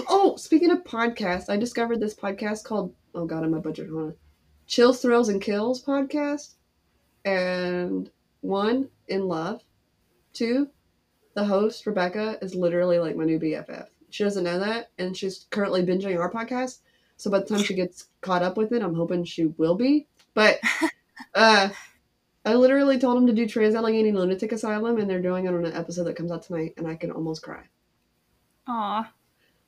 Oh, 0.08 0.36
speaking 0.36 0.70
of 0.70 0.84
podcasts, 0.84 1.48
I 1.48 1.56
discovered 1.56 2.00
this 2.00 2.14
podcast 2.14 2.64
called 2.64 2.94
Oh 3.14 3.26
God, 3.26 3.44
I'm 3.44 3.54
a 3.54 3.60
budget 3.60 3.90
hold 3.90 4.02
on. 4.02 4.14
Chills, 4.66 5.02
Thrills, 5.02 5.28
and 5.28 5.40
Kills 5.40 5.84
podcast. 5.84 6.54
And 7.24 8.10
one, 8.40 8.88
in 9.08 9.28
love. 9.28 9.62
Two, 10.32 10.68
the 11.34 11.44
host, 11.44 11.86
Rebecca, 11.86 12.38
is 12.40 12.54
literally 12.54 12.98
like 12.98 13.16
my 13.16 13.24
new 13.24 13.38
BFF. 13.38 13.86
She 14.10 14.24
doesn't 14.24 14.44
know 14.44 14.58
that, 14.58 14.90
and 14.98 15.16
she's 15.16 15.46
currently 15.50 15.84
binging 15.84 16.18
our 16.18 16.30
podcast. 16.30 16.80
So 17.16 17.30
by 17.30 17.40
the 17.40 17.46
time 17.46 17.62
she 17.62 17.74
gets 17.74 18.08
caught 18.20 18.42
up 18.42 18.56
with 18.56 18.72
it, 18.72 18.82
I'm 18.82 18.94
hoping 18.94 19.24
she 19.24 19.46
will 19.46 19.74
be. 19.74 20.06
But 20.34 20.58
uh 21.34 21.68
I 22.44 22.54
literally 22.54 22.98
told 22.98 23.16
them 23.16 23.26
to 23.28 23.32
do 23.32 23.46
Trans 23.46 23.76
Allegheny 23.76 24.10
Lunatic 24.10 24.50
Asylum, 24.50 24.98
and 24.98 25.08
they're 25.08 25.22
doing 25.22 25.44
it 25.44 25.54
on 25.54 25.64
an 25.64 25.74
episode 25.74 26.04
that 26.04 26.16
comes 26.16 26.32
out 26.32 26.42
tonight, 26.42 26.74
and 26.76 26.88
I 26.88 26.96
can 26.96 27.12
almost 27.12 27.42
cry. 27.42 27.62
Aw. 28.66 29.12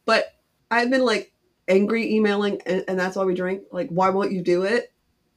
But 0.06 0.34
I've 0.70 0.90
been 0.90 1.04
like 1.04 1.32
angry 1.68 2.14
emailing, 2.14 2.60
and, 2.66 2.84
and 2.88 2.98
that's 2.98 3.16
why 3.16 3.24
we 3.24 3.34
drink. 3.34 3.62
Like, 3.72 3.88
why 3.88 4.10
won't 4.10 4.32
you 4.32 4.42
do 4.42 4.62
it? 4.62 4.92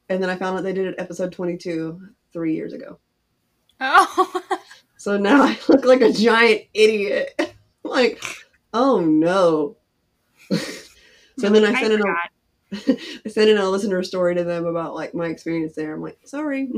And 0.08 0.22
then 0.22 0.30
I 0.30 0.36
found 0.36 0.56
out 0.56 0.64
they 0.64 0.72
did 0.72 0.86
it 0.86 0.94
episode 0.98 1.32
22 1.32 2.00
three 2.32 2.54
years 2.54 2.72
ago. 2.72 2.98
Oh. 3.80 4.42
So 4.98 5.16
now 5.16 5.42
I 5.42 5.56
look 5.68 5.84
like 5.84 6.00
a 6.00 6.12
giant 6.12 6.62
idiot. 6.74 7.54
like, 7.84 8.22
oh 8.74 9.00
no. 9.00 9.76
so 10.50 11.48
then 11.48 11.64
I 11.64 11.80
sent 11.80 11.94
in 11.94 12.02
a. 12.02 12.14
I 13.24 13.28
sent 13.28 13.48
in 13.48 13.56
a 13.56 13.70
listener 13.70 14.02
story 14.02 14.34
to 14.34 14.44
them 14.44 14.66
about 14.66 14.94
like 14.94 15.14
my 15.14 15.28
experience 15.28 15.74
there. 15.74 15.94
I'm 15.94 16.02
like, 16.02 16.18
sorry, 16.24 16.68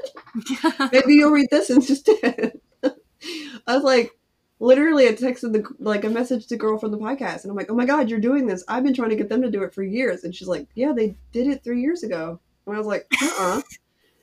maybe 0.92 1.14
you'll 1.14 1.32
read 1.32 1.48
this 1.50 1.68
instead. 1.68 2.58
I 2.82 3.74
was 3.74 3.82
like, 3.82 4.12
literally, 4.60 5.08
I 5.08 5.12
texted 5.12 5.52
the 5.52 5.64
like 5.78 6.04
a 6.04 6.10
message 6.10 6.46
to 6.46 6.56
girl 6.56 6.78
from 6.78 6.92
the 6.92 6.98
podcast, 6.98 7.42
and 7.42 7.50
I'm 7.50 7.56
like, 7.56 7.70
oh 7.70 7.74
my 7.74 7.86
god, 7.86 8.08
you're 8.08 8.20
doing 8.20 8.46
this. 8.46 8.62
I've 8.68 8.84
been 8.84 8.94
trying 8.94 9.10
to 9.10 9.16
get 9.16 9.28
them 9.28 9.42
to 9.42 9.50
do 9.50 9.62
it 9.64 9.74
for 9.74 9.82
years, 9.82 10.22
and 10.22 10.34
she's 10.34 10.48
like, 10.48 10.68
yeah, 10.74 10.92
they 10.92 11.16
did 11.32 11.48
it 11.48 11.64
three 11.64 11.80
years 11.80 12.02
ago. 12.02 12.38
And 12.66 12.74
I 12.74 12.78
was 12.78 12.86
like, 12.86 13.06
uh 13.20 13.34
uh 13.38 13.62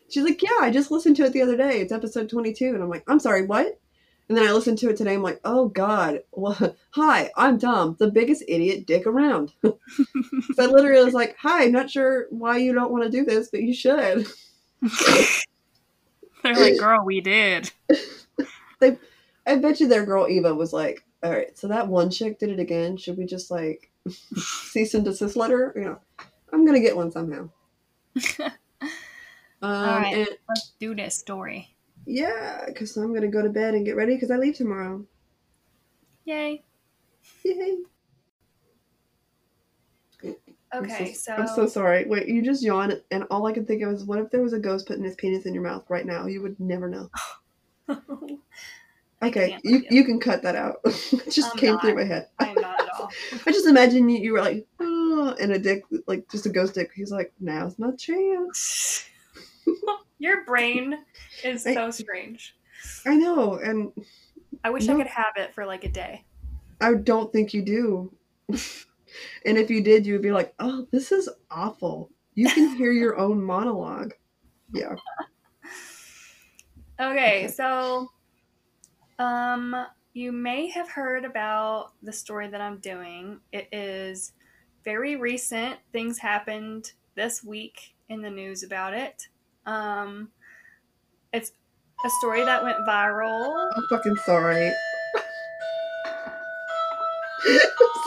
She's 0.10 0.24
like, 0.24 0.41
yeah, 0.41 0.60
I 0.62 0.72
just 0.72 0.89
listened 0.89 1.17
to 1.17 1.25
it 1.25 1.34
the 1.34 1.41
other 1.41 1.58
day. 1.58 1.82
It's 1.82 1.91
episode 1.91 2.29
22, 2.29 2.67
and 2.67 2.82
I'm 2.82 2.89
like, 2.89 3.03
I'm 3.10 3.20
sorry, 3.20 3.46
what? 3.46 3.77
And 4.29 4.38
then 4.38 4.48
I 4.48 4.53
listened 4.53 4.77
to 4.79 4.89
it 4.89 4.96
today. 4.96 5.15
I'm 5.15 5.24
like, 5.24 5.41
oh 5.44 5.67
god, 5.70 6.22
well, 6.32 6.75
hi, 6.91 7.32
I'm 7.36 7.60
Tom, 7.60 7.96
the 8.00 8.12
biggest 8.12 8.44
idiot 8.48 8.86
dick 8.86 9.06
around. 9.06 9.53
so 9.63 9.77
I 10.60 10.65
literally 10.65 11.03
was 11.03 11.13
like, 11.13 11.36
hi, 11.39 11.65
I'm 11.65 11.72
not 11.72 11.89
sure 11.89 12.27
why 12.29 12.58
you 12.58 12.74
don't 12.74 12.91
want 12.91 13.03
to 13.03 13.10
do 13.10 13.25
this, 13.25 13.50
but 13.50 13.63
you 13.63 13.74
should. 13.74 14.27
They're 16.44 16.53
like, 16.53 16.77
girl, 16.77 17.03
we 17.03 17.20
did. 17.20 17.72
I 19.48 19.56
bet 19.56 19.80
you 19.80 19.88
their 19.88 20.06
girl 20.06 20.27
Eva 20.27 20.54
was 20.54 20.74
like, 20.74 21.04
all 21.24 21.32
right, 21.32 21.58
so 21.58 21.68
that 21.70 21.88
one 21.88 22.12
chick 22.12 22.38
did 22.38 22.50
it 22.50 22.60
again. 22.60 22.98
Should 22.98 23.18
we 23.18 23.25
just 23.25 23.50
like 23.50 23.89
cease 24.36 24.94
and 24.94 25.06
desist 25.06 25.36
letter? 25.36 25.74
You 25.75 25.82
know, 25.84 26.00
I'm 26.54 26.66
gonna 26.66 26.80
get 26.80 26.96
one 26.96 27.12
somehow. 27.12 27.50
Um, 29.60 29.72
right. 29.72 30.13
and 30.13 30.27
Let's 30.48 30.74
do 30.80 30.94
this 30.94 31.16
story. 31.16 31.75
yeah, 32.06 32.66
because 32.68 32.96
I'm 32.96 33.12
gonna 33.12 33.27
go 33.27 33.42
to 33.42 33.50
bed 33.50 33.74
and 33.74 33.84
get 33.84 33.96
ready 33.96 34.13
because 34.13 34.30
I 34.30 34.38
leave 34.38 34.56
tomorrow. 34.56 35.04
Yay. 36.25 36.63
Yay! 37.44 37.77
I'm 40.24 40.36
Okay, 40.84 41.13
so, 41.13 41.36
so, 41.36 41.42
I'm 41.42 41.48
so 41.48 41.66
sorry. 41.66 42.06
Wait, 42.06 42.27
you 42.27 42.44
just 42.44 42.62
yawned, 42.62 43.01
and 43.10 43.24
all 43.32 43.48
I 43.48 43.54
could 43.54 43.68
think 43.68 43.82
of 43.82 43.94
is, 43.94 44.04
what 44.04 44.20
if 44.20 44.30
there 44.30 44.44
was 44.44 44.54
a 44.54 44.60
ghost 44.60 44.86
putting 44.86 45.04
his 45.04 45.16
penis 45.16 45.46
in 45.46 45.54
your 45.54 45.63
mouth 45.63 45.86
right 45.89 46.06
now? 46.06 46.27
You 46.27 46.42
would 46.44 46.60
never 46.60 46.88
know. 46.88 47.10
Okay, 49.24 49.58
you 49.64 49.84
you 49.90 50.04
can 50.06 50.20
cut 50.20 50.44
that 50.44 50.56
out. 50.56 50.80
it 50.86 51.32
just 51.32 51.52
I'm 51.54 51.58
came 51.58 51.74
not. 51.74 51.82
through 51.82 51.96
my 51.96 52.04
head. 52.04 52.28
I'm 52.38 52.54
not 52.54 52.80
at 52.82 52.90
all. 53.00 53.10
I 53.48 53.52
just 53.52 53.66
imagine 53.66 54.08
you, 54.10 54.20
you 54.20 54.34
were 54.34 54.42
like, 54.42 54.68
oh, 54.80 55.36
and 55.42 55.52
a 55.54 55.60
dick, 55.60 55.84
like 56.06 56.30
just 56.30 56.46
a 56.46 56.50
ghost 56.50 56.76
dick. 56.76 56.92
He's 56.96 57.12
like, 57.12 57.34
now's 57.40 57.80
my 57.80 57.92
chance. 57.92 59.10
Your 60.20 60.46
brain 60.46 61.00
is 61.44 61.66
I- 61.66 61.74
so 61.74 61.90
strange. 61.90 62.56
I 63.08 63.16
know, 63.16 63.56
and 63.56 63.92
I 64.64 64.70
wish 64.70 64.86
No. 64.86 64.94
I 64.94 64.98
could 64.98 65.08
have 65.08 65.34
it 65.38 65.54
for 65.56 65.66
like 65.66 65.84
a 65.84 65.90
day. 65.90 66.24
I 66.80 66.94
don't 66.94 67.34
think 67.34 67.56
you 67.56 67.64
do. 67.64 68.14
and 68.50 69.58
if 69.58 69.72
you 69.72 69.82
did, 69.82 70.06
you 70.06 70.14
would 70.14 70.22
be 70.22 70.32
like, 70.32 70.54
oh, 70.60 70.86
this 70.92 71.12
is 71.12 71.28
awful. 71.50 72.12
You 72.36 72.48
can 72.50 72.76
hear 72.78 72.92
your 72.92 73.18
own 73.18 73.44
monologue. 73.44 74.14
Yeah. 74.72 74.96
Okay. 77.00 77.48
so 77.48 78.12
um 79.20 79.76
you 80.14 80.32
may 80.32 80.68
have 80.70 80.90
heard 80.90 81.26
about 81.26 81.92
the 82.02 82.14
story 82.14 82.48
that 82.48 82.62
I'm 82.62 82.80
doing. 82.80 83.40
It 83.52 83.68
is 83.72 84.34
very 84.84 85.16
recent. 85.16 85.78
Things 85.92 86.18
happened 86.18 86.92
this 87.16 87.44
week 87.44 87.96
in 88.10 88.22
the 88.22 88.30
news 88.30 88.64
about 88.64 88.94
it. 88.94 89.28
Um 89.66 90.30
it's 91.34 91.52
a 92.06 92.10
story 92.20 92.44
that 92.44 92.64
went 92.64 92.78
viral. 92.88 93.70
I'm 93.76 93.84
fucking 93.90 94.16
sorry. 94.18 94.68
I'm 97.48 97.60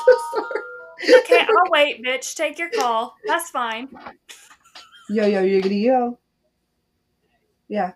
so 0.06 0.18
sorry. 0.32 1.20
Okay, 1.20 1.40
I'll 1.40 1.70
wait, 1.70 2.04
bitch. 2.04 2.34
Take 2.34 2.58
your 2.58 2.70
call. 2.70 3.14
That's 3.26 3.50
fine. 3.50 3.88
Yo, 5.08 5.26
yo, 5.26 5.42
yiggity, 5.42 5.82
yo. 5.82 6.18
Yeah. 7.68 7.92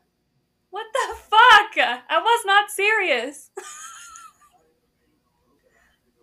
What 0.71 0.87
the 0.92 1.14
fuck? 1.50 2.02
I 2.08 2.18
was 2.18 2.44
not 2.46 2.70
serious. 2.70 3.50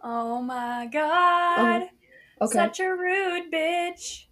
oh 0.04 0.42
my 0.42 0.88
god. 0.92 1.90
Okay. 2.42 2.54
Such 2.54 2.80
a 2.80 2.90
rude 2.90 3.52
bitch. 3.52 4.26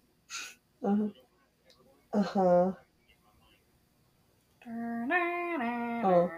Uh-huh. 0.84 1.08
Uh-huh. 2.12 2.72
Oh. 6.02 6.30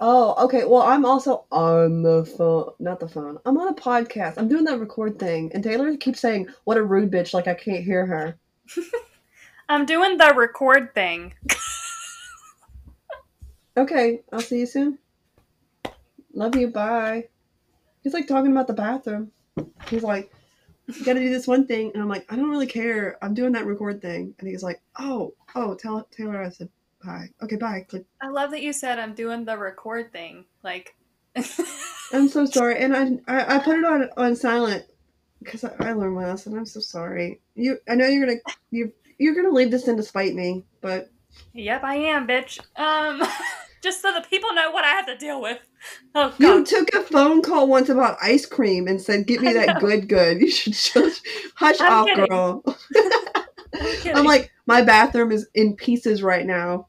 Oh, 0.00 0.34
okay. 0.44 0.64
Well, 0.64 0.82
I'm 0.82 1.04
also 1.04 1.44
on 1.52 2.02
the 2.02 2.24
phone. 2.24 2.70
Not 2.78 3.00
the 3.00 3.08
phone. 3.08 3.38
I'm 3.44 3.58
on 3.58 3.68
a 3.68 3.74
podcast. 3.74 4.38
I'm 4.38 4.48
doing 4.48 4.64
that 4.64 4.80
record 4.80 5.18
thing. 5.18 5.50
And 5.54 5.62
Taylor 5.62 5.94
keeps 5.96 6.20
saying, 6.20 6.48
what 6.64 6.78
a 6.78 6.82
rude 6.82 7.10
bitch, 7.10 7.34
like 7.34 7.46
I 7.46 7.54
can't 7.54 7.84
hear 7.84 8.06
her. 8.06 8.38
I'm 9.68 9.84
doing 9.84 10.16
the 10.16 10.32
record 10.34 10.94
thing. 10.94 11.34
Okay, 13.80 14.20
I'll 14.30 14.40
see 14.40 14.60
you 14.60 14.66
soon. 14.66 14.98
Love 16.34 16.54
you. 16.54 16.68
Bye. 16.68 17.28
He's 18.02 18.12
like 18.12 18.26
talking 18.26 18.52
about 18.52 18.66
the 18.66 18.74
bathroom. 18.74 19.32
He's 19.88 20.02
like, 20.02 20.30
you 20.86 21.02
gotta 21.02 21.20
do 21.20 21.30
this 21.30 21.46
one 21.46 21.66
thing. 21.66 21.90
And 21.94 22.02
I'm 22.02 22.08
like, 22.08 22.30
I 22.30 22.36
don't 22.36 22.50
really 22.50 22.66
care. 22.66 23.16
I'm 23.22 23.32
doing 23.32 23.52
that 23.52 23.64
record 23.64 24.02
thing. 24.02 24.34
And 24.38 24.46
he's 24.46 24.62
like, 24.62 24.82
oh, 24.98 25.32
oh, 25.54 25.74
tell 25.76 26.06
Taylor 26.10 26.42
I 26.42 26.50
said 26.50 26.68
bye. 27.02 27.28
Okay, 27.42 27.56
bye. 27.56 27.86
Click. 27.88 28.04
I 28.20 28.28
love 28.28 28.50
that 28.50 28.60
you 28.60 28.74
said 28.74 28.98
I'm 28.98 29.14
doing 29.14 29.46
the 29.46 29.56
record 29.56 30.12
thing. 30.12 30.44
Like, 30.62 30.94
I'm 32.12 32.28
so 32.28 32.44
sorry. 32.44 32.82
And 32.82 32.94
I, 32.94 33.12
I, 33.28 33.56
I 33.56 33.58
put 33.60 33.78
it 33.78 33.84
on 33.86 34.10
on 34.18 34.36
silent 34.36 34.84
because 35.42 35.64
I, 35.64 35.72
I 35.80 35.92
learned 35.92 36.16
my 36.16 36.26
lesson. 36.26 36.54
I'm 36.54 36.66
so 36.66 36.80
sorry. 36.80 37.40
You, 37.54 37.78
I 37.88 37.94
know 37.94 38.06
you're 38.06 38.26
gonna 38.26 38.40
you 38.70 38.92
you're 39.16 39.34
gonna 39.34 39.54
leave 39.54 39.70
this 39.70 39.88
in 39.88 39.96
to 39.96 40.02
spite 40.02 40.34
me, 40.34 40.64
but 40.82 41.10
yep, 41.54 41.82
I 41.82 41.94
am, 41.94 42.26
bitch. 42.26 42.60
Um, 42.76 43.22
just 43.82 44.02
so 44.02 44.12
the 44.12 44.20
people 44.20 44.52
know 44.54 44.70
what 44.70 44.84
I 44.84 44.88
have 44.88 45.06
to 45.06 45.16
deal 45.16 45.40
with. 45.40 45.58
Oh 46.14 46.34
you 46.38 46.62
took 46.62 46.92
a 46.94 47.00
phone 47.00 47.40
call 47.40 47.66
once 47.66 47.88
about 47.88 48.18
ice 48.20 48.44
cream 48.44 48.86
and 48.86 49.00
said, 49.00 49.26
"Get 49.26 49.40
me 49.40 49.54
that 49.54 49.80
good, 49.80 50.10
good." 50.10 50.38
You 50.42 50.50
should 50.50 50.72
just 50.94 51.26
hush 51.54 51.80
I'm 51.80 51.92
off, 51.92 52.06
kidding. 52.06 52.26
girl. 52.26 52.62
I'm. 53.80 54.16
I'm 54.16 54.24
like, 54.26 54.52
my 54.66 54.82
bathroom 54.82 55.32
is 55.32 55.48
in 55.54 55.76
pieces 55.76 56.22
right 56.22 56.44
now. 56.44 56.86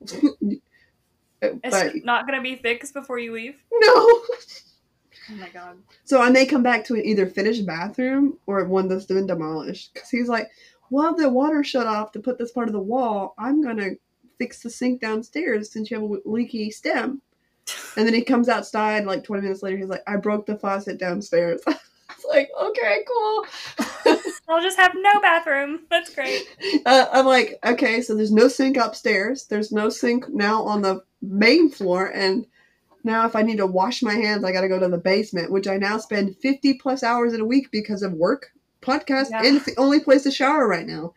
it's 1.41 1.69
but 1.69 1.93
not 2.03 2.25
gonna 2.27 2.41
be 2.41 2.57
fixed 2.57 2.93
before 2.93 3.17
you 3.17 3.31
leave. 3.31 3.55
no. 3.71 4.21
Oh 5.29 5.35
my 5.35 5.49
god. 5.49 5.77
So 6.03 6.21
I 6.21 6.29
may 6.29 6.45
come 6.45 6.63
back 6.63 6.83
to 6.85 6.95
an 6.95 7.05
either 7.05 7.27
finished 7.27 7.65
bathroom 7.65 8.37
or 8.47 8.65
one 8.65 8.87
that's 8.89 9.05
been 9.05 9.27
demolished. 9.27 9.93
Because 9.93 10.09
he's 10.09 10.27
like, 10.27 10.47
well, 10.89 11.15
the 11.15 11.29
water 11.29 11.63
shut 11.63 11.87
off 11.87 12.11
to 12.13 12.19
put 12.19 12.37
this 12.37 12.51
part 12.51 12.67
of 12.67 12.73
the 12.73 12.79
wall. 12.79 13.33
I'm 13.37 13.61
going 13.63 13.77
to 13.77 13.95
fix 14.41 14.63
the 14.63 14.71
sink 14.71 14.99
downstairs 14.99 15.71
since 15.71 15.91
you 15.91 16.01
have 16.01 16.09
a 16.09 16.17
leaky 16.27 16.71
stem. 16.71 17.21
And 17.95 18.07
then 18.07 18.13
he 18.15 18.23
comes 18.23 18.49
outside 18.49 19.05
like 19.05 19.23
20 19.23 19.43
minutes 19.43 19.61
later. 19.61 19.77
He's 19.77 19.87
like, 19.87 20.01
I 20.07 20.15
broke 20.15 20.47
the 20.47 20.57
faucet 20.57 20.97
downstairs. 20.97 21.61
it's 21.67 22.25
like, 22.27 22.49
okay, 22.59 23.05
cool. 23.07 23.45
I'll 24.49 24.63
just 24.63 24.79
have 24.79 24.93
no 24.95 25.21
bathroom. 25.21 25.81
That's 25.91 26.15
great. 26.15 26.41
Uh, 26.87 27.05
I'm 27.13 27.27
like, 27.27 27.59
okay, 27.63 28.01
so 28.01 28.15
there's 28.15 28.31
no 28.31 28.47
sink 28.47 28.77
upstairs. 28.77 29.45
There's 29.45 29.71
no 29.71 29.89
sink 29.89 30.27
now 30.29 30.63
on 30.63 30.81
the 30.81 31.03
main 31.21 31.69
floor. 31.69 32.07
And 32.07 32.47
now 33.03 33.27
if 33.27 33.35
I 33.35 33.43
need 33.43 33.57
to 33.57 33.67
wash 33.67 34.01
my 34.01 34.15
hands, 34.15 34.43
I 34.43 34.51
got 34.51 34.61
to 34.61 34.67
go 34.69 34.79
to 34.79 34.87
the 34.87 34.97
basement, 34.97 35.51
which 35.51 35.67
I 35.67 35.77
now 35.77 35.99
spend 35.99 36.35
50 36.37 36.79
plus 36.79 37.03
hours 37.03 37.33
in 37.33 37.41
a 37.41 37.45
week 37.45 37.69
because 37.69 38.01
of 38.01 38.13
work, 38.13 38.51
podcast, 38.81 39.29
Yeah. 39.29 39.43
and 39.45 39.57
it's 39.57 39.67
the 39.67 39.77
only 39.77 39.99
place 39.99 40.23
to 40.23 40.31
shower 40.31 40.67
right 40.67 40.87
now. 40.87 41.13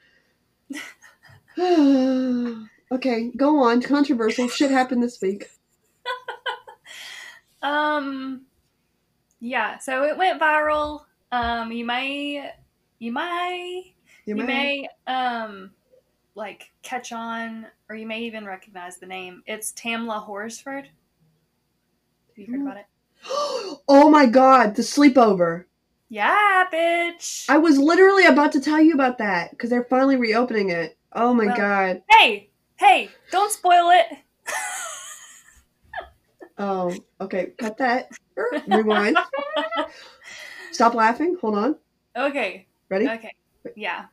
okay, 2.95 3.31
go 3.37 3.63
on. 3.63 3.83
Controversial 3.83 4.49
shit 4.49 4.71
happened 4.71 5.03
this 5.03 5.21
week. 5.21 5.51
Um, 7.63 8.43
yeah. 9.41 9.79
So 9.79 10.05
it 10.05 10.19
went 10.19 10.41
viral. 10.41 11.05
Um, 11.33 11.73
you 11.73 11.85
may, 11.87 12.51
you 12.99 13.11
may, 13.13 13.95
You, 14.27 14.37
you 14.37 14.43
may. 14.45 14.47
may, 14.47 14.89
um, 15.13 15.71
like 16.35 16.71
catch 16.83 17.13
on, 17.13 17.67
or 17.89 17.97
you 17.97 18.07
may 18.07 18.21
even 18.25 18.45
recognize 18.45 18.99
the 18.99 19.07
name. 19.07 19.43
It's 19.47 19.73
Tamla 19.73 20.23
Horsford. 20.23 20.85
Have 20.85 22.37
you 22.37 22.47
heard 22.47 22.61
Hmm. 22.61 22.67
about 22.67 22.77
it? 22.79 22.87
oh 23.89 24.11
my 24.11 24.27
god, 24.27 24.75
the 24.77 24.83
sleepover. 24.83 25.65
Yeah, 26.11 26.65
bitch. 26.71 27.47
I 27.49 27.57
was 27.59 27.79
literally 27.79 28.27
about 28.27 28.53
to 28.53 28.61
tell 28.61 28.81
you 28.81 28.93
about 28.93 29.17
that 29.19 29.53
because 29.53 29.71
they're 29.71 29.85
finally 29.85 30.17
reopening 30.17 30.69
it. 30.69 30.99
Oh 31.15 31.33
my 31.33 31.47
Well- 31.47 31.57
god. 31.57 32.03
hey, 32.11 32.51
hey, 32.77 33.11
don't 33.31 33.51
spoil 33.53 33.91
it. 33.91 34.07
Oh, 36.57 36.95
okay. 37.21 37.53
Cut 37.59 37.79
that. 37.79 38.11
Rewind. 38.69 39.17
Stop 40.71 40.95
laughing. 40.95 41.37
Hold 41.41 41.57
on. 41.57 41.77
okay, 42.17 42.67
Ready? 42.89 43.09
okay, 43.09 43.33
yeah. 43.77 44.05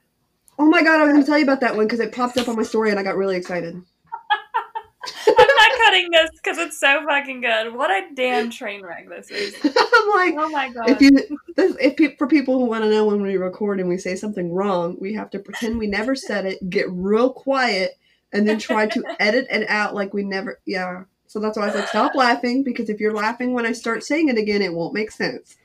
Oh 0.58 0.65
my 0.65 0.82
god, 0.84 1.00
I 1.01 1.03
was 1.03 1.12
going 1.13 1.22
to 1.24 1.27
tell 1.27 1.38
you 1.38 1.44
about 1.44 1.62
that 1.62 1.75
one 1.75 1.86
because 1.86 2.00
it 2.00 2.12
popped 2.12 2.38
up 2.38 2.48
on 2.48 2.56
my 2.56 2.63
story 2.63 2.89
and 2.89 3.00
I 3.00 3.03
got 3.03 3.15
really 3.15 3.36
excited. 3.36 3.74
I'm 5.27 5.36
not 5.38 5.72
cutting 5.86 6.10
this 6.12 6.30
because 6.44 6.58
it's 6.58 6.80
so 6.80 7.03
fucking 7.08 7.41
good. 7.41 7.74
What 7.75 7.91
a 7.91 8.08
damn 8.15 8.50
train 8.50 8.82
wreck 8.84 9.08
this 9.10 9.30
is. 9.30 9.56
I'm 9.63 10.10
like, 10.10 10.36
Oh 10.38 10.50
my 10.51 10.70
god. 10.70 10.89
if 10.89 11.01
you, 11.01 11.12
this, 11.56 11.75
if 11.80 11.96
pe- 11.96 12.15
for 12.18 12.27
people 12.27 12.58
who 12.60 12.65
want 12.65 12.84
to 12.84 12.89
know 12.89 13.06
when 13.06 13.22
we 13.22 13.38
record 13.38 13.80
and 13.80 13.88
we 13.89 13.98
say 13.98 14.15
something 14.15 14.51
wrong, 14.51 14.98
we 15.00 15.13
have 15.13 15.30
to 15.32 15.39
pretend 15.39 15.77
we 15.77 15.88
never 15.88 16.15
said 16.15 16.46
it, 16.48 16.70
get 16.70 16.86
real 16.91 17.32
quiet, 17.32 17.91
and 18.33 18.47
then 18.47 18.59
try 18.59 18.88
to 18.88 19.03
edit 19.19 19.47
it 19.50 19.69
out 19.69 19.95
like 19.95 20.13
we 20.13 20.23
never. 20.23 20.59
Yeah. 20.65 21.03
So 21.27 21.39
that's 21.39 21.57
why 21.57 21.69
I 21.69 21.71
said 21.71 21.88
stop 21.88 22.13
laughing 22.15 22.63
because 22.63 22.89
if 22.89 23.00
you're 23.00 23.13
laughing 23.13 23.53
when 23.53 23.65
I 23.65 23.71
start 23.71 24.03
saying 24.03 24.29
it 24.29 24.38
again, 24.38 24.61
it 24.61 24.73
won't 24.73 24.93
make 24.93 25.11
sense. 25.11 25.55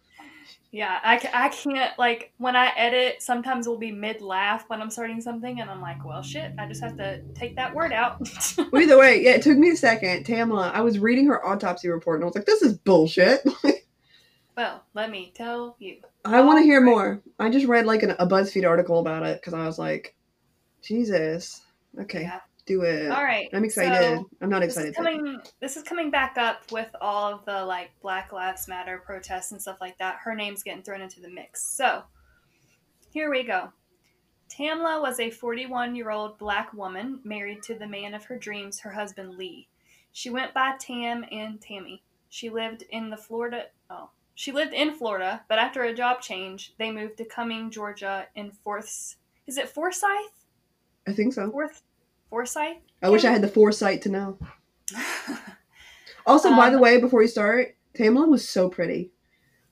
Yeah, 0.77 0.99
I, 1.03 1.15
I 1.33 1.49
can't, 1.49 1.99
like, 1.99 2.35
when 2.37 2.55
I 2.55 2.71
edit, 2.77 3.23
sometimes 3.23 3.67
we'll 3.67 3.79
be 3.79 3.93
mid 3.93 4.21
laugh 4.21 4.65
when 4.67 4.83
I'm 4.83 4.91
starting 4.91 5.23
something, 5.23 5.61
and 5.61 5.71
I'm 5.71 5.81
like, 5.81 6.05
well, 6.05 6.23
shit, 6.23 6.53
I 6.59 6.67
just 6.67 6.83
have 6.83 6.99
to 6.99 7.23
take 7.35 7.57
that 7.57 7.75
word 7.75 7.95
out. 7.95 8.29
Either 8.75 8.99
way, 8.99 9.23
yeah, 9.23 9.31
it 9.31 9.43
took 9.43 9.57
me 9.57 9.71
a 9.71 9.77
second. 9.77 10.27
Tamla, 10.27 10.73
I 10.73 10.83
was 10.83 10.99
reading 10.99 11.29
her 11.29 11.43
autopsy 11.47 11.89
report 11.89 12.17
and 12.17 12.25
I 12.25 12.27
was 12.27 12.35
like, 12.35 12.45
this 12.45 12.61
is 12.61 12.75
bullshit. 12.77 13.41
well, 14.57 14.85
let 14.93 15.11
me 15.11 15.33
tell 15.35 15.77
you. 15.79 15.99
I 16.27 16.43
want 16.43 16.59
to 16.59 16.65
hear 16.65 16.81
Alright. 16.81 16.95
more. 16.95 17.23
I 17.39 17.49
just 17.49 17.67
read 17.67 17.87
like 17.87 18.03
an, 18.03 18.11
a 18.11 18.27
BuzzFeed 18.27 18.69
article 18.69 18.99
about 18.99 19.25
it 19.25 19.41
because 19.41 19.55
I 19.55 19.65
was 19.65 19.79
like, 19.79 20.15
Jesus. 20.83 21.63
Okay, 21.99 22.23
Yeah. 22.23 22.41
Do 22.67 22.83
it. 22.83 23.11
All 23.11 23.23
right. 23.23 23.49
I'm 23.53 23.65
excited. 23.65 24.19
so 24.19 24.29
I'm 24.41 24.51
not 24.51 24.61
this 24.61 24.77
excited. 24.77 24.91
is 24.91 24.97
coming. 24.97 25.41
This 25.61 25.77
is 25.77 25.83
coming 25.83 26.11
back 26.11 26.37
up 26.37 26.71
with 26.73 26.89
all 27.01 27.33
of 27.33 27.45
the 27.45 27.65
like 27.65 27.91
Black 28.03 28.33
Lives 28.33 28.69
Matter 28.69 29.03
protests 29.05 29.53
and 29.53 29.63
stuff 29.63 29.81
like 29.81 29.97
that. 29.99 30.17
Her 30.23 30.35
name's 30.35 30.63
getting 30.63 30.83
thrown 30.83 31.01
into 31.01 31.21
the 31.21 31.31
mix. 31.31 31.65
So 31.65 32.03
here 33.13 33.31
we 33.31 33.45
go. 33.45 33.73
Tamla 34.49 35.01
was 35.01 35.19
a 35.21 35.31
41 35.31 35.95
year 35.95 36.11
old 36.11 36.39
black 36.39 36.73
woman 36.73 37.21
married 37.25 37.63
to 37.65 37.75
the 37.75 37.87
man 37.87 38.15
of 38.15 38.25
her 38.25 38.39
dreams, 38.39 38.81
her 38.81 38.91
husband 38.91 39.37
Lee. 39.37 39.69
She 40.13 40.31
went 40.31 40.55
by 40.55 40.77
Tam 40.79 41.25
and 41.31 41.61
Tammy. 41.61 42.03
She 42.29 42.51
lived 42.51 42.85
in 42.91 43.11
the 43.11 43.17
Florida. 43.17 43.67
Oh, 43.91 44.11
she 44.35 44.53
lived 44.53 44.73
in 44.73 44.95
Florida, 44.95 45.43
but 45.49 45.59
after 45.59 45.85
a 45.85 45.95
job 45.95 46.21
change, 46.21 46.75
they 46.79 46.91
moved 46.91 47.17
to 47.19 47.25
Cumming, 47.25 47.71
Georgia, 47.71 48.27
in 48.35 48.51
Forth. 48.51 49.17
Is 49.47 49.57
it 49.57 49.69
Forsyth? 49.69 50.45
I 51.09 51.13
think 51.13 51.33
so. 51.33 51.51
Forth, 51.51 51.83
Forsyth. 52.37 52.77
I 53.03 53.09
wish 53.09 53.25
I 53.25 53.31
had 53.31 53.41
the 53.43 53.49
foresight 53.49 54.03
to 54.03 54.09
know. 54.11 54.39
Also, 56.27 56.51
by 56.51 56.67
Um, 56.67 56.73
the 56.73 56.81
way, 56.81 57.01
before 57.01 57.21
we 57.21 57.29
start, 57.29 57.77
Tamla 57.97 58.27
was 58.29 58.49
so 58.49 58.69
pretty. 58.69 59.13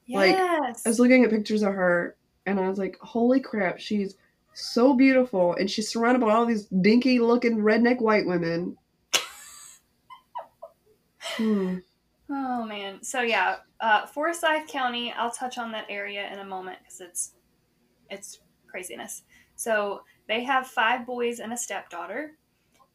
Like, 0.09 0.37
yes. 0.37 0.87
I 0.87 0.89
was 0.89 1.01
looking 1.01 1.25
at 1.25 1.31
pictures 1.31 1.65
of 1.65 1.75
her 1.75 2.15
and 2.47 2.61
I 2.61 2.69
was 2.69 2.79
like, 2.79 2.97
holy 3.01 3.41
crap, 3.41 3.81
she's 3.81 4.15
so 4.53 4.95
beautiful. 4.95 5.55
And 5.57 5.69
she's 5.69 5.89
surrounded 5.89 6.21
by 6.21 6.33
all 6.33 6.47
these 6.47 6.67
dinky 6.67 7.19
looking 7.19 7.59
redneck 7.59 8.01
white 8.01 8.25
women. 8.27 8.77
Hmm. 11.19 11.79
Oh 12.31 12.65
man. 12.65 13.03
So 13.03 13.23
yeah, 13.23 13.57
uh, 13.81 14.07
Forsyth 14.07 14.69
County. 14.69 15.13
I'll 15.13 15.33
touch 15.33 15.59
on 15.59 15.73
that 15.73 15.87
area 15.89 16.31
in 16.33 16.39
a 16.39 16.45
moment 16.45 16.79
because 16.83 17.01
it's 17.01 17.33
it's 18.11 18.39
craziness. 18.69 19.23
So 19.57 20.03
they 20.29 20.45
have 20.45 20.69
five 20.69 21.05
boys 21.07 21.41
and 21.41 21.53
a 21.53 21.57
stepdaughter. 21.57 22.33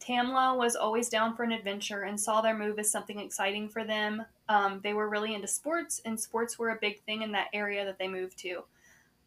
Tamla 0.00 0.56
was 0.56 0.76
always 0.76 1.08
down 1.08 1.36
for 1.36 1.42
an 1.42 1.52
adventure 1.52 2.02
and 2.02 2.18
saw 2.18 2.40
their 2.40 2.56
move 2.56 2.78
as 2.78 2.90
something 2.90 3.18
exciting 3.18 3.68
for 3.68 3.84
them. 3.84 4.24
Um, 4.48 4.80
they 4.82 4.94
were 4.94 5.08
really 5.08 5.34
into 5.34 5.46
sports, 5.46 6.00
and 6.04 6.18
sports 6.18 6.58
were 6.58 6.70
a 6.70 6.78
big 6.80 7.02
thing 7.02 7.22
in 7.22 7.32
that 7.32 7.48
area 7.52 7.84
that 7.84 7.98
they 7.98 8.08
moved 8.08 8.38
to. 8.38 8.64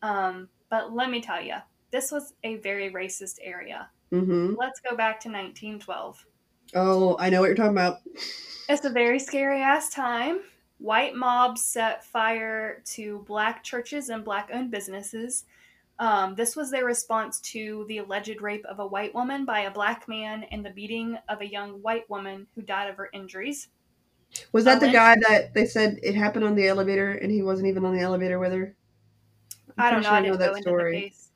Um, 0.01 0.49
but 0.69 0.93
let 0.93 1.09
me 1.11 1.21
tell 1.21 1.41
you, 1.41 1.55
this 1.91 2.11
was 2.11 2.33
a 2.43 2.55
very 2.57 2.91
racist 2.91 3.37
area. 3.41 3.89
Mm-hmm. 4.11 4.55
Let's 4.57 4.79
go 4.79 4.95
back 4.95 5.19
to 5.21 5.29
1912. 5.29 6.25
Oh, 6.75 7.15
I 7.19 7.29
know 7.29 7.41
what 7.41 7.47
you're 7.47 7.55
talking 7.55 7.71
about. 7.71 7.99
It's 8.67 8.85
a 8.85 8.89
very 8.89 9.19
scary 9.19 9.61
ass 9.61 9.89
time. 9.89 10.39
White 10.79 11.15
mobs 11.15 11.63
set 11.63 12.03
fire 12.03 12.81
to 12.85 13.23
black 13.27 13.63
churches 13.63 14.09
and 14.09 14.25
black 14.25 14.49
owned 14.51 14.71
businesses. 14.71 15.45
Um, 15.99 16.35
this 16.35 16.55
was 16.55 16.71
their 16.71 16.85
response 16.85 17.39
to 17.41 17.85
the 17.87 17.99
alleged 17.99 18.41
rape 18.41 18.65
of 18.65 18.79
a 18.79 18.87
white 18.87 19.13
woman 19.13 19.45
by 19.45 19.61
a 19.61 19.71
black 19.71 20.07
man 20.07 20.43
and 20.51 20.65
the 20.65 20.71
beating 20.71 21.17
of 21.29 21.41
a 21.41 21.47
young 21.47 21.81
white 21.81 22.09
woman 22.09 22.47
who 22.55 22.61
died 22.61 22.89
of 22.89 22.97
her 22.97 23.09
injuries. 23.13 23.69
Was 24.51 24.65
that 24.65 24.79
the 24.79 24.91
guy 24.91 25.15
that 25.29 25.53
they 25.53 25.65
said 25.65 25.99
it 26.01 26.15
happened 26.15 26.43
on 26.43 26.55
the 26.55 26.67
elevator 26.67 27.11
and 27.11 27.31
he 27.31 27.43
wasn't 27.43 27.67
even 27.67 27.85
on 27.85 27.95
the 27.95 28.01
elevator 28.01 28.39
with 28.39 28.51
her? 28.51 28.75
I'm 29.77 29.85
I 29.85 29.91
don't 29.91 30.01
know. 30.01 30.09
sure 30.09 30.15
I 30.15 30.57
into 30.57 30.71
the 30.71 30.91
case. 30.91 31.29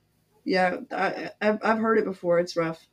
Yeah, 0.44 0.78
I, 0.92 1.30
I've, 1.42 1.60
I've 1.64 1.80
heard 1.80 2.00
it 2.00 2.06
before. 2.06 2.40
It's 2.40 2.56
rough. 2.56 2.86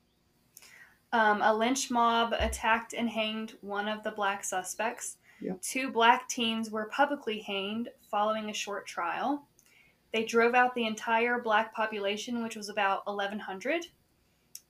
Um, 1.12 1.40
a 1.42 1.54
lynch 1.54 1.90
mob 1.90 2.34
attacked 2.38 2.92
and 2.92 3.08
hanged 3.08 3.54
one 3.60 3.88
of 3.88 4.02
the 4.02 4.10
black 4.10 4.44
suspects. 4.44 5.18
Yep. 5.40 5.62
Two 5.62 5.90
black 5.92 6.28
teens 6.28 6.70
were 6.70 6.86
publicly 6.86 7.40
hanged 7.40 7.88
following 8.10 8.50
a 8.50 8.54
short 8.54 8.86
trial. 8.86 9.46
They 10.14 10.22
drove 10.22 10.54
out 10.54 10.76
the 10.76 10.86
entire 10.86 11.40
black 11.40 11.74
population, 11.74 12.40
which 12.40 12.54
was 12.54 12.68
about 12.68 13.04
1,100. 13.04 13.86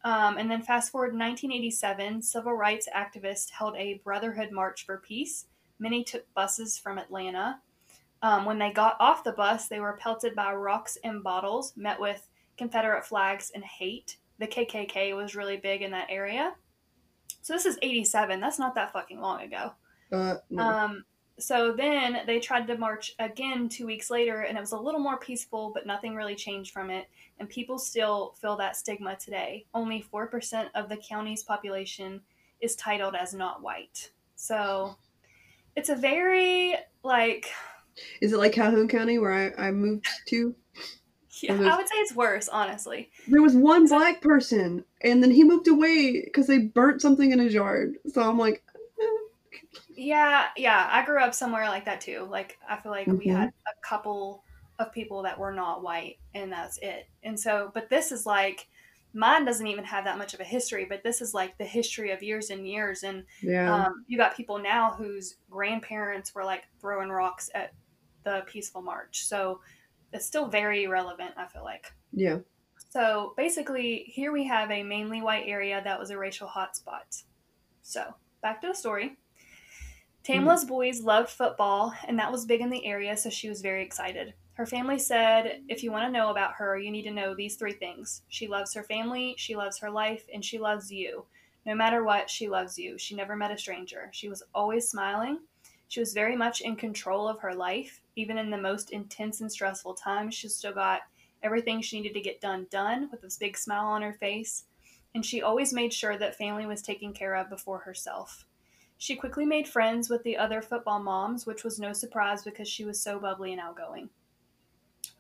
Um, 0.03 0.39
and 0.39 0.51
then 0.51 0.63
fast 0.63 0.91
forward 0.91 1.13
1987, 1.13 2.23
civil 2.23 2.55
rights 2.55 2.89
activists 2.97 3.51
held 3.51 3.77
a 3.77 4.01
Brotherhood 4.03 4.53
March 4.53 4.87
for 4.87 5.03
Peace. 5.07 5.45
Many 5.79 6.03
took 6.03 6.25
buses 6.33 6.79
from 6.79 6.97
Atlanta. 6.97 7.61
Um, 8.23 8.47
when 8.47 8.59
they 8.59 8.73
got 8.73 8.97
off 9.01 9.23
the 9.23 9.33
bus, 9.33 9.69
they 9.69 9.81
were 9.81 9.99
pelted 10.01 10.35
by 10.35 10.55
rocks 10.55 10.97
and 11.05 11.23
bottles, 11.23 11.75
met 11.77 12.01
with 12.01 12.27
Confederate 12.57 13.05
flags 13.05 13.53
and 13.55 13.63
hate. 13.63 14.17
The 14.39 14.47
KKK 14.47 15.15
was 15.15 15.37
really 15.37 15.59
big 15.59 15.83
in 15.83 15.91
that 15.91 16.09
area. 16.09 16.55
So 17.43 17.53
this 17.53 17.67
is 17.67 17.79
87. 17.83 18.41
That's 18.41 18.59
not 18.59 18.75
that 18.77 18.95
fucking 18.95 19.21
long 19.21 19.43
ago. 19.43 19.73
Uh, 20.11 20.37
no. 20.49 20.63
Um, 20.63 21.05
so 21.39 21.73
then 21.73 22.21
they 22.27 22.39
tried 22.39 22.67
to 22.69 22.79
march 22.79 23.15
again 23.19 23.69
two 23.69 23.87
weeks 23.87 24.11
later, 24.11 24.43
and 24.43 24.57
it 24.57 24.61
was 24.61 24.73
a 24.73 24.79
little 24.79 25.01
more 25.01 25.19
peaceful, 25.19 25.73
but 25.75 25.87
nothing 25.87 26.15
really 26.15 26.37
changed 26.37 26.73
from 26.73 26.91
it. 26.91 27.09
And 27.39 27.49
people 27.49 27.79
still 27.79 28.35
feel 28.41 28.57
that 28.57 28.77
stigma 28.77 29.17
today. 29.17 29.67
Only 29.75 30.05
4% 30.13 30.69
of 30.75 30.89
the 30.89 30.97
county's 30.97 31.43
population 31.43 32.21
is 32.61 32.77
titled 32.77 33.17
as 33.17 33.35
not 33.35 33.63
white. 33.63 34.11
So 34.37 34.97
it's 35.75 35.89
a 35.89 35.97
very, 35.97 36.77
like, 37.03 37.51
Is 38.21 38.33
it 38.33 38.39
like 38.39 38.53
Calhoun 38.53 38.89
County 38.89 39.19
where 39.19 39.55
I, 39.59 39.69
I 39.69 39.71
moved 39.73 40.07
to? 40.29 40.55
yeah, 41.41 41.55
I 41.55 41.77
would 41.77 41.89
say 41.89 41.97
it's 41.97 42.15
worse, 42.15 42.49
honestly. 42.49 43.11
There 43.27 43.43
was 43.43 43.57
one 43.57 43.89
black 43.89 44.21
person, 44.21 44.85
and 45.01 45.21
then 45.21 45.33
he 45.33 45.43
moved 45.43 45.67
away 45.67 46.23
because 46.25 46.47
they 46.47 46.59
burnt 46.59 47.03
something 47.03 47.33
in 47.33 47.41
his 47.41 47.55
yard. 47.55 47.97
So 48.13 48.23
I'm 48.23 48.39
like. 48.39 48.63
Yeah, 49.97 50.49
yeah. 50.57 50.89
I 50.91 51.05
grew 51.05 51.21
up 51.21 51.35
somewhere 51.35 51.67
like 51.69 51.85
that 51.85 52.01
too. 52.01 52.27
Like 52.29 52.59
I 52.69 52.77
feel 52.81 52.93
like 52.93 53.15
we 53.19 53.27
Mhm. 53.27 53.33
had 53.37 53.49
a 53.67 53.75
couple 53.87 54.45
of 54.79 54.93
people 54.93 55.23
that 55.23 55.39
were 55.39 55.53
not 55.53 55.83
white 55.83 56.19
and 56.35 56.51
that's 56.53 56.79
it. 56.79 57.09
And 57.23 57.39
so 57.39 57.71
but 57.75 57.89
this 57.89 58.11
is 58.13 58.27
like 58.27 58.69
mine 59.13 59.45
doesn't 59.45 59.69
even 59.69 59.85
have 59.85 60.05
that 60.05 60.19
much 60.19 60.35
of 60.35 60.41
a 60.41 60.45
history, 60.45 60.85
but 60.85 61.03
this 61.05 61.21
is 61.23 61.33
like 61.35 61.57
the 61.59 61.65
history 61.65 62.11
of 62.11 62.23
years 62.23 62.51
and 62.51 62.67
years 62.67 63.05
and 63.05 63.25
yeah, 63.41 63.73
um, 63.73 64.05
you 64.09 64.19
got 64.19 64.37
people 64.37 64.59
now 64.59 64.93
whose 64.95 65.37
grandparents 65.49 66.35
were 66.35 66.45
like 66.45 66.65
throwing 66.81 67.11
rocks 67.11 67.49
at 67.55 67.73
the 68.25 68.43
peaceful 68.49 68.83
march. 68.83 69.27
So 69.27 69.61
it's 70.13 70.27
still 70.27 70.49
very 70.49 70.87
relevant, 70.89 71.35
I 71.37 71.47
feel 71.47 71.63
like. 71.65 71.93
yeah. 72.13 72.41
So 72.91 73.35
basically, 73.37 74.05
here 74.07 74.33
we 74.33 74.45
have 74.45 74.71
a 74.71 74.83
mainly 74.83 75.21
white 75.23 75.47
area 75.47 75.81
that 75.83 75.99
was 75.99 76.11
a 76.11 76.19
racial 76.19 76.49
hotspot. 76.49 77.25
So 77.83 78.15
back 78.43 78.61
to 78.63 78.69
the 78.69 78.75
story. 78.75 79.17
Hmm. 80.27 80.33
Tamla's 80.33 80.65
boys 80.65 81.03
loved 81.03 81.31
football, 81.31 81.93
and 82.07 82.19
that 82.19 82.33
was 82.33 82.47
big 82.47 82.61
in 82.61 82.71
the 82.71 82.85
area, 82.87 83.17
so 83.17 83.31
she 83.31 83.49
was 83.49 83.61
very 83.61 83.83
excited. 83.83 84.35
Her 84.55 84.67
family 84.67 84.99
said, 84.99 85.63
if 85.69 85.83
you 85.83 85.91
want 85.91 86.07
to 86.07 86.13
know 86.13 86.31
about 86.31 86.55
her, 86.55 86.79
you 86.79 86.91
need 86.91 87.03
to 87.03 87.11
know 87.11 87.35
these 87.35 87.57
three 87.57 87.73
things. 87.73 88.23
She 88.29 88.47
loves 88.47 88.73
her 88.75 88.85
family, 88.85 89.35
she 89.37 89.57
loves 89.57 89.79
her 89.79 89.91
life, 89.91 90.27
and 90.33 90.45
she 90.45 90.59
loves 90.59 90.93
you. 90.93 91.25
No 91.67 91.75
matter 91.75 92.05
what, 92.05 92.31
she 92.31 92.49
loves 92.49 92.79
you. 92.79 92.97
She 92.99 93.17
never 93.17 93.35
met 93.35 93.51
a 93.51 93.59
stranger. 93.59 94.11
She 94.13 94.29
was 94.29 94.43
always 94.55 94.89
smiling. 94.89 95.41
She 95.89 96.01
was 96.01 96.13
very 96.13 96.37
much 96.37 96.61
in 96.61 96.77
control 96.77 97.27
of 97.27 97.41
her 97.41 97.55
life. 97.55 98.01
Even 98.17 98.39
in 98.39 98.51
the 98.51 98.59
most 98.59 98.91
intense 98.91 99.41
and 99.41 99.51
stressful 99.51 99.95
times, 99.95 100.35
she 100.35 100.49
still 100.49 100.73
got 100.73 101.01
everything 101.43 101.81
she 101.81 101.99
needed 101.99 102.15
to 102.15 102.21
get 102.21 102.41
done 102.41 102.67
done 102.71 103.09
with 103.11 103.23
this 103.23 103.39
big 103.39 103.57
smile 103.57 103.87
on 103.87 104.03
her 104.03 104.13
face. 104.15 104.65
And 105.15 105.25
she 105.25 105.43
always 105.43 105.73
made 105.73 105.93
sure 105.93 106.17
that 106.19 106.37
family 106.37 106.67
was 106.67 106.83
taken 106.83 107.13
care 107.13 107.35
of 107.35 107.51
before 107.51 107.79
herself. 107.79 108.47
She 109.05 109.17
quickly 109.17 109.45
made 109.45 109.69
friends 109.69 110.09
with 110.09 110.23
the 110.23 110.39
other 110.39 110.63
football 110.63 110.99
moms, 110.99 111.45
which 111.45 111.63
was 111.63 111.79
no 111.79 111.93
surprise 111.93 112.43
because 112.43 112.67
she 112.67 112.87
was 112.87 112.99
so 112.99 113.19
bubbly 113.19 113.53
and 113.53 113.61
outgoing. 113.61 114.09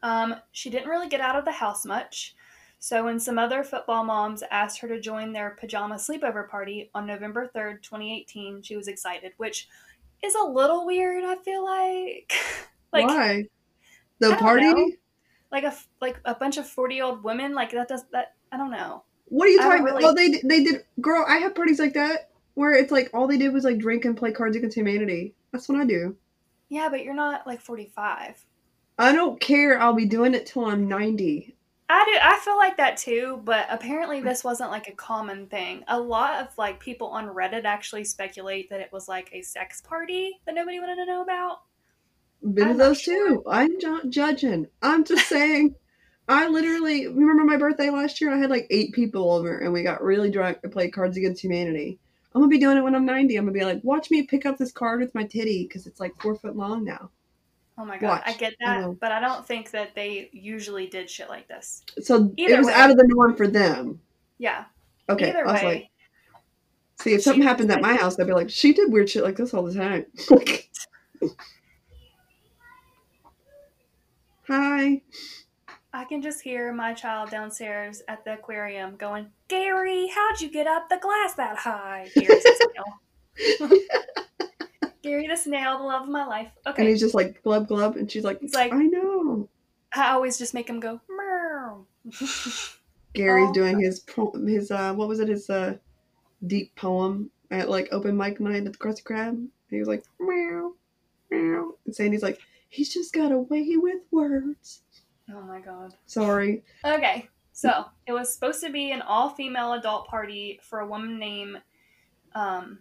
Um, 0.03 0.37
she 0.53 0.71
didn't 0.71 0.89
really 0.89 1.11
get 1.11 1.21
out 1.21 1.37
of 1.37 1.45
the 1.45 1.53
house 1.53 1.85
much, 1.85 2.35
so 2.79 3.05
when 3.05 3.21
some 3.21 3.39
other 3.39 3.63
football 3.63 4.03
moms 4.03 4.43
asked 4.51 4.79
her 4.79 4.89
to 4.89 4.99
join 4.99 5.33
their 5.33 5.59
pajama 5.61 5.97
sleepover 5.97 6.49
party 6.49 6.91
on 6.95 7.07
November 7.07 7.51
3rd, 7.55 7.83
2018, 7.83 8.63
she 8.63 8.75
was 8.75 8.89
excited, 8.89 9.33
which 9.37 9.69
is 10.25 10.35
a 10.35 10.49
little 10.49 10.87
weird, 10.87 11.23
I 11.23 11.37
feel 11.37 11.63
like. 11.63 12.33
like 12.95 13.07
Why? 13.07 13.45
The 14.19 14.35
party? 14.37 14.65
know. 14.65 14.93
like 15.53 15.65
a 15.65 15.77
like 16.01 16.19
a 16.25 16.35
bunch 16.35 16.57
of 16.57 16.65
40-year-old 16.65 17.23
women, 17.23 17.53
like 17.53 17.73
that 17.73 17.89
does 17.89 18.05
that 18.13 18.33
I 18.51 18.57
don't 18.57 18.71
know. 18.71 19.03
What 19.27 19.45
are 19.47 19.51
you 19.51 19.59
talking 19.59 19.83
about? 19.83 20.01
really- 20.01 20.05
Oh, 20.07 20.15
they 20.15 20.41
they 20.43 20.65
did. 20.65 20.85
Girl, 21.03 21.27
I 21.29 21.37
have 21.37 21.55
parties 21.55 21.79
like 21.79 21.93
that 21.93 22.31
where 22.55 22.73
it's 22.73 22.93
like 22.93 23.11
all 23.13 23.27
they 23.27 23.37
did 23.39 23.53
was 23.53 23.65
like 23.65 23.79
drink 23.79 24.05
and 24.05 24.17
play 24.17 24.33
Cards 24.33 24.57
Against 24.57 24.77
Humanity. 24.77 25.35
That's 25.53 25.69
what 25.69 25.79
I 25.79 25.85
do. 25.85 26.17
Yeah, 26.69 26.89
but 26.89 27.05
you're 27.05 27.15
not 27.15 27.47
like 27.47 27.61
45. 27.61 28.45
I 28.99 29.13
don't 29.13 29.41
care. 29.41 29.81
I'll 29.81 29.93
be 29.93 30.07
doing 30.07 30.35
it 30.35 30.47
till 30.47 30.65
I'm 30.65 30.89
90. 30.89 31.55
I 31.89 32.05
do. 32.07 32.19
I 32.23 32.39
feel 32.39 32.57
like 32.57 32.77
that 32.79 32.97
too, 32.97 33.41
but 33.45 33.67
apparently 33.69 34.21
this 34.21 34.43
wasn't 34.43 34.71
like 34.71 34.89
a 34.89 34.93
common 34.93 35.47
thing. 35.47 35.85
A 35.89 36.01
lot 36.01 36.41
of 36.41 36.57
like 36.57 36.81
people 36.81 37.09
on 37.09 37.27
Reddit 37.27 37.65
actually 37.65 38.05
speculate 38.05 38.71
that 38.71 38.81
it 38.81 38.91
was 38.91 39.07
like 39.07 39.29
a 39.33 39.43
sex 39.43 39.83
party 39.83 40.41
that 40.47 40.55
nobody 40.55 40.81
wanted 40.81 40.97
to 40.97 41.07
know 41.07 41.23
about. 41.23 41.59
Been 42.53 42.69
to 42.69 42.75
those 42.75 43.01
sure. 43.01 43.29
too. 43.29 43.43
I'm 43.47 43.77
not 43.79 44.09
judging. 44.09 44.67
I'm 44.83 45.05
just 45.05 45.29
saying. 45.29 45.75
I 46.27 46.49
literally 46.49 47.07
remember 47.07 47.45
my 47.45 47.59
birthday 47.59 47.91
last 47.91 48.19
year. 48.21 48.33
I 48.33 48.39
had 48.39 48.51
like 48.51 48.67
eight 48.71 48.93
people 48.95 49.31
over, 49.31 49.59
and 49.59 49.73
we 49.73 49.83
got 49.83 50.03
really 50.03 50.31
drunk 50.31 50.59
and 50.63 50.73
played 50.73 50.93
Cards 50.93 51.19
Against 51.19 51.43
Humanity. 51.43 51.99
I'm 52.35 52.41
gonna 52.41 52.49
be 52.49 52.59
doing 52.59 52.77
it 52.77 52.83
when 52.83 52.95
I'm 52.95 53.07
90. 53.07 53.37
I'm 53.37 53.45
gonna 53.45 53.53
be 53.53 53.65
like, 53.65 53.83
watch 53.85 54.11
me 54.11 54.23
pick 54.23 54.45
up 54.45 54.59
this 54.59 54.73
card 54.73 55.01
with 55.01 55.15
my 55.15 55.25
titty 55.25 55.65
because 55.65 55.87
it's 55.87 56.01
like 56.01 56.15
four 56.21 56.35
foot 56.35 56.57
long 56.57 56.85
now. 56.85 57.11
Oh 57.77 57.85
my 57.85 57.99
god, 57.99 58.09
Watch. 58.09 58.23
I 58.27 58.33
get 58.35 58.55
that, 58.61 58.81
know. 58.81 58.97
but 59.01 59.11
I 59.13 59.21
don't 59.21 59.47
think 59.47 59.71
that 59.73 59.95
they 59.95 60.31
usually 60.33 60.87
did 60.87 61.11
shit 61.11 61.29
like 61.29 61.49
this. 61.49 61.83
So 62.03 62.33
Either 62.37 62.55
it 62.55 62.59
was 62.59 62.67
way. 62.69 62.73
out 62.73 62.91
of 62.91 62.97
the 62.97 63.05
norm 63.09 63.35
for 63.37 63.49
them. 63.49 64.01
Yeah. 64.39 64.65
Okay, 65.09 65.31
Either 65.31 65.47
I 65.47 65.53
was 65.53 65.63
way, 65.63 65.67
like, 65.67 65.91
see, 67.01 67.15
if 67.15 67.23
something 67.23 67.43
happened 67.43 67.71
at 67.73 67.81
my 67.83 67.95
house, 67.95 68.19
I'd 68.19 68.27
be 68.27 68.33
like, 68.33 68.51
she 68.51 68.73
did 68.73 68.93
weird 68.93 69.11
shit 69.11 69.25
like 69.25 69.37
this 69.37 69.53
all 69.55 69.63
the 69.65 69.75
time. 69.75 70.07
Hi. 74.49 75.03
I 75.95 76.05
can 76.05 76.21
just 76.21 76.43
hear 76.43 76.73
my 76.73 76.93
child 76.93 77.31
downstairs 77.31 78.03
at 78.09 78.25
the 78.25 78.35
aquarium 78.35 78.97
going, 78.97 79.29
"Gary, 79.49 80.09
how'd 80.09 80.41
you 80.41 80.51
get 80.51 80.67
up 80.67 80.89
the 80.89 80.99
glass 80.99 81.35
that 81.35 81.57
high?" 81.57 82.11
Gary's 82.15 82.43
the 82.43 82.71
snail. 82.75 83.81
Gary 85.03 85.29
the 85.29 85.37
snail, 85.37 85.79
the 85.79 85.85
love 85.85 86.03
of 86.03 86.09
my 86.09 86.25
life. 86.27 86.49
Okay. 86.67 86.83
And 86.83 86.89
he's 86.89 87.01
just 87.01 87.15
like 87.15 87.43
glub 87.43 87.69
glub, 87.69 87.97
and 87.97 88.11
she's 88.11 88.25
like, 88.25 88.41
He's 88.41 88.55
like- 88.55 88.73
I 88.73 88.83
know. 88.85 89.49
I 89.95 90.11
always 90.13 90.37
just 90.39 90.55
make 90.55 90.69
him 90.69 90.81
go 90.81 91.01
meow. 91.09 91.87
Gary's 93.13 93.49
Oh. 93.51 93.53
doing 93.53 93.79
his 93.79 94.01
po- 94.01 94.33
his 94.47 94.71
uh 94.73 94.93
what 94.95 95.07
was 95.09 95.21
it 95.21 95.29
his 95.29 95.49
uh 95.49 95.77
deep 96.47 96.75
poem 96.75 97.31
at 97.53 97.71
like 97.71 97.89
open 97.93 98.17
mic 98.17 98.41
night 98.41 98.67
at 98.67 98.73
the 98.73 98.79
Krusty 98.79 99.05
Krab. 99.05 99.47
He 99.71 99.79
was 99.79 99.87
like 99.87 100.03
meow 100.19 100.73
meow, 101.31 101.75
and 101.87 101.95
Sandy's 101.95 102.23
like, 102.25 102.41
he's 102.69 102.93
just 102.93 103.13
got 103.15 103.31
a 103.31 103.39
way 103.39 103.77
with 103.77 104.03
words. 104.11 104.83
Oh 105.33 105.43
my 105.43 105.61
god. 105.61 105.95
Sorry. 106.07 106.63
Okay, 106.85 107.29
so 107.53 107.87
it 108.07 108.13
was 108.13 108.33
supposed 108.33 108.61
to 108.63 108.71
be 108.71 108.91
an 108.91 109.03
all-female 109.03 109.75
adult 109.75 110.07
party 110.09 110.61
for 110.63 110.81
a 110.81 110.87
woman 110.87 111.19
named. 111.19 111.63
Um. 112.35 112.81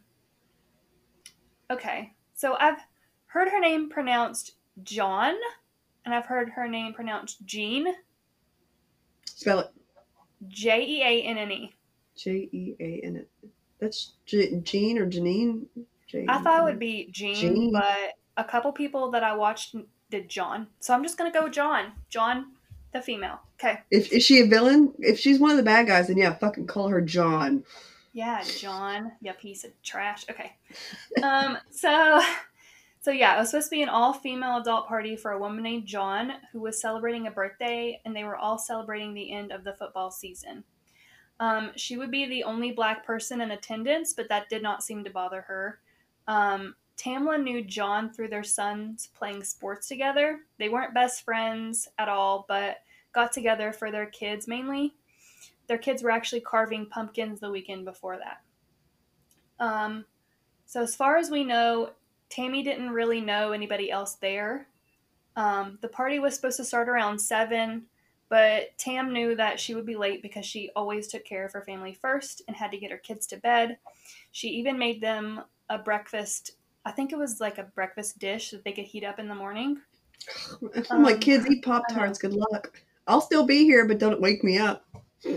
Okay, 1.71 2.13
so 2.33 2.55
I've 2.59 2.79
heard 3.27 3.49
her 3.49 3.59
name 3.59 3.89
pronounced 3.89 4.57
John, 4.83 5.35
and 6.05 6.13
I've 6.13 6.25
heard 6.25 6.49
her 6.49 6.67
name 6.67 6.93
pronounced 6.93 7.45
Jean. 7.45 7.87
Spell 9.25 9.59
it. 9.59 9.67
J 10.47 10.83
E 10.85 11.01
A 11.03 11.21
N 11.23 11.37
N 11.37 11.51
E. 11.51 11.73
J 12.15 12.49
E 12.51 12.75
A 12.79 13.01
N 13.05 13.17
N. 13.17 13.49
That's 13.79 14.13
J- 14.25 14.59
Jean 14.61 14.97
or 14.97 15.09
Janine. 15.09 15.65
J- 16.07 16.25
I 16.27 16.39
thought 16.39 16.61
it 16.61 16.63
would 16.63 16.79
be 16.79 17.09
Jean, 17.11 17.35
Jean. 17.35 17.71
but 17.71 18.13
a 18.37 18.43
couple 18.43 18.71
people 18.71 19.11
that 19.11 19.23
I 19.23 19.35
watched 19.35 19.75
did 20.13 20.29
John. 20.29 20.67
So 20.79 20.93
I'm 20.93 21.01
just 21.01 21.17
gonna 21.17 21.31
go 21.31 21.45
with 21.45 21.53
John. 21.53 21.91
John, 22.07 22.51
the 22.93 23.01
female. 23.01 23.39
Okay. 23.59 23.79
If 23.89 24.13
is 24.13 24.23
she 24.23 24.41
a 24.41 24.45
villain? 24.45 24.93
If 24.99 25.17
she's 25.17 25.39
one 25.39 25.49
of 25.49 25.57
the 25.57 25.63
bad 25.63 25.87
guys, 25.87 26.07
then 26.07 26.17
yeah, 26.17 26.35
fucking 26.35 26.67
call 26.67 26.89
her 26.89 27.01
John. 27.01 27.63
Yeah, 28.13 28.43
John, 28.43 29.13
you 29.21 29.33
piece 29.33 29.63
of 29.63 29.71
trash. 29.81 30.25
Okay. 30.29 30.53
Um, 31.23 31.57
so 31.71 32.21
so 33.01 33.09
yeah, 33.09 33.35
it 33.35 33.39
was 33.39 33.49
supposed 33.49 33.69
to 33.69 33.75
be 33.75 33.81
an 33.81 33.89
all 33.89 34.13
female 34.13 34.57
adult 34.57 34.87
party 34.87 35.15
for 35.15 35.31
a 35.31 35.39
woman 35.39 35.63
named 35.63 35.87
John 35.87 36.33
who 36.51 36.61
was 36.61 36.79
celebrating 36.79 37.25
a 37.25 37.31
birthday 37.31 37.99
and 38.05 38.15
they 38.15 38.23
were 38.23 38.37
all 38.37 38.59
celebrating 38.59 39.15
the 39.15 39.31
end 39.31 39.51
of 39.51 39.63
the 39.63 39.73
football 39.73 40.11
season. 40.11 40.63
Um, 41.39 41.71
she 41.75 41.97
would 41.97 42.11
be 42.11 42.27
the 42.27 42.43
only 42.43 42.71
black 42.71 43.03
person 43.03 43.41
in 43.41 43.49
attendance, 43.49 44.13
but 44.13 44.29
that 44.29 44.47
did 44.47 44.61
not 44.61 44.83
seem 44.83 45.03
to 45.03 45.09
bother 45.09 45.41
her. 45.41 45.79
Um, 46.27 46.75
Tamla 46.97 47.41
knew 47.41 47.63
John 47.63 48.11
through 48.11 48.29
their 48.29 48.43
sons 48.43 49.09
playing 49.15 49.43
sports 49.43 49.87
together. 49.87 50.41
They 50.59 50.69
weren't 50.69 50.93
best 50.93 51.23
friends 51.23 51.87
at 51.97 52.09
all, 52.09 52.45
but 52.47 52.77
got 53.13 53.31
together 53.31 53.71
for 53.71 53.91
their 53.91 54.05
kids 54.07 54.47
mainly 54.47 54.93
their 55.67 55.77
kids 55.77 56.03
were 56.03 56.11
actually 56.11 56.41
carving 56.41 56.85
pumpkins 56.85 57.39
the 57.39 57.49
weekend 57.49 57.85
before 57.85 58.17
that. 58.17 58.41
Um, 59.63 60.05
so, 60.65 60.81
as 60.81 60.95
far 60.95 61.17
as 61.17 61.29
we 61.29 61.43
know, 61.43 61.91
Tammy 62.29 62.63
didn't 62.63 62.91
really 62.91 63.21
know 63.21 63.51
anybody 63.51 63.91
else 63.91 64.15
there. 64.15 64.67
Um, 65.35 65.77
the 65.81 65.87
party 65.87 66.19
was 66.19 66.35
supposed 66.35 66.57
to 66.57 66.65
start 66.65 66.89
around 66.89 67.19
7, 67.19 67.83
but 68.29 68.77
Tam 68.77 69.13
knew 69.13 69.35
that 69.35 69.59
she 69.59 69.73
would 69.73 69.85
be 69.85 69.95
late 69.95 70.21
because 70.21 70.45
she 70.45 70.69
always 70.75 71.07
took 71.07 71.25
care 71.25 71.45
of 71.45 71.53
her 71.53 71.61
family 71.61 71.93
first 71.93 72.41
and 72.47 72.55
had 72.55 72.71
to 72.71 72.77
get 72.77 72.91
her 72.91 72.97
kids 72.97 73.25
to 73.27 73.37
bed. 73.37 73.77
She 74.31 74.49
even 74.49 74.77
made 74.77 75.01
them 75.01 75.41
a 75.69 75.77
breakfast. 75.77 76.51
I 76.85 76.91
think 76.91 77.11
it 77.11 77.17
was 77.17 77.39
like 77.39 77.57
a 77.57 77.63
breakfast 77.63 78.19
dish 78.19 78.51
that 78.51 78.63
they 78.63 78.71
could 78.71 78.85
heat 78.85 79.03
up 79.03 79.19
in 79.19 79.27
the 79.27 79.35
morning. 79.35 79.77
I'm 80.89 81.03
like, 81.03 81.15
Um, 81.15 81.19
kids, 81.21 81.47
eat 81.49 81.63
Pop 81.63 81.83
Tarts. 81.89 82.19
Good 82.19 82.33
luck. 82.33 82.71
I'll 83.07 83.21
still 83.21 83.45
be 83.45 83.63
here, 83.63 83.85
but 83.87 83.99
don't 83.99 84.21
wake 84.21 84.43
me 84.43 84.57
up. 84.57 84.85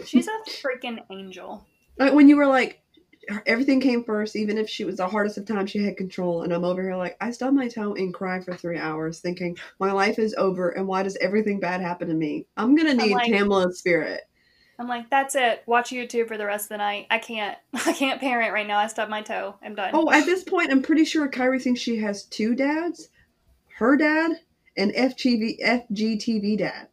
She's 0.05 0.27
a 0.29 0.51
freaking 0.51 0.99
angel. 1.11 1.65
Like 1.99 2.13
when 2.13 2.29
you 2.29 2.37
were 2.37 2.47
like, 2.47 2.81
everything 3.47 3.81
came 3.81 4.05
first, 4.05 4.37
even 4.37 4.59
if 4.59 4.69
she 4.69 4.85
was 4.85 4.97
the 4.97 5.07
hardest 5.09 5.39
of 5.39 5.47
times, 5.47 5.71
she 5.71 5.83
had 5.83 5.97
control. 5.97 6.43
And 6.43 6.53
I'm 6.53 6.65
over 6.65 6.83
here 6.83 6.97
like, 6.97 7.17
I 7.21 7.31
stub 7.31 7.55
my 7.55 7.69
toe 7.69 7.95
and 7.95 8.13
cry 8.15 8.41
for 8.41 8.55
three 8.57 8.79
hours, 8.79 9.21
thinking 9.21 9.57
my 9.79 9.93
life 9.93 10.19
is 10.19 10.35
over, 10.37 10.71
and 10.71 10.87
why 10.87 11.03
does 11.03 11.17
everything 11.17 11.59
bad 11.61 11.81
happen 11.81 12.09
to 12.09 12.15
me? 12.15 12.47
I'm 12.57 12.75
gonna 12.77 12.95
need 12.95 13.13
like- 13.13 13.31
Tamla's 13.33 13.79
spirit. 13.79 14.23
I'm 14.79 14.89
like, 14.89 15.09
that's 15.09 15.35
it. 15.35 15.63
Watch 15.67 15.91
YouTube 15.91 16.29
for 16.29 16.37
the 16.37 16.47
rest 16.47 16.67
of 16.67 16.69
the 16.71 16.77
night. 16.79 17.07
I 17.11 17.19
can't. 17.19 17.57
I 17.87 17.93
can't 17.93 18.21
parent 18.21 18.53
right 18.53 18.67
now. 18.67 18.79
I 18.79 18.87
stubbed 18.87 19.11
my 19.11 19.23
toe. 19.23 19.57
I'm 19.63 19.75
done. 19.75 19.91
Oh, 19.95 20.11
at 20.11 20.27
this 20.27 20.45
point, 20.45 20.71
I'm 20.71 20.83
pretty 20.83 21.05
sure 21.05 21.29
Kyrie 21.29 21.61
thinks 21.61 21.81
she 21.81 21.97
has 21.99 22.25
two 22.25 22.55
dads, 22.55 23.09
her 23.77 23.97
dad 23.97 24.33
and 24.77 24.93
FGV 24.93 25.61
FGTV 25.63 26.59
dad. 26.59 26.89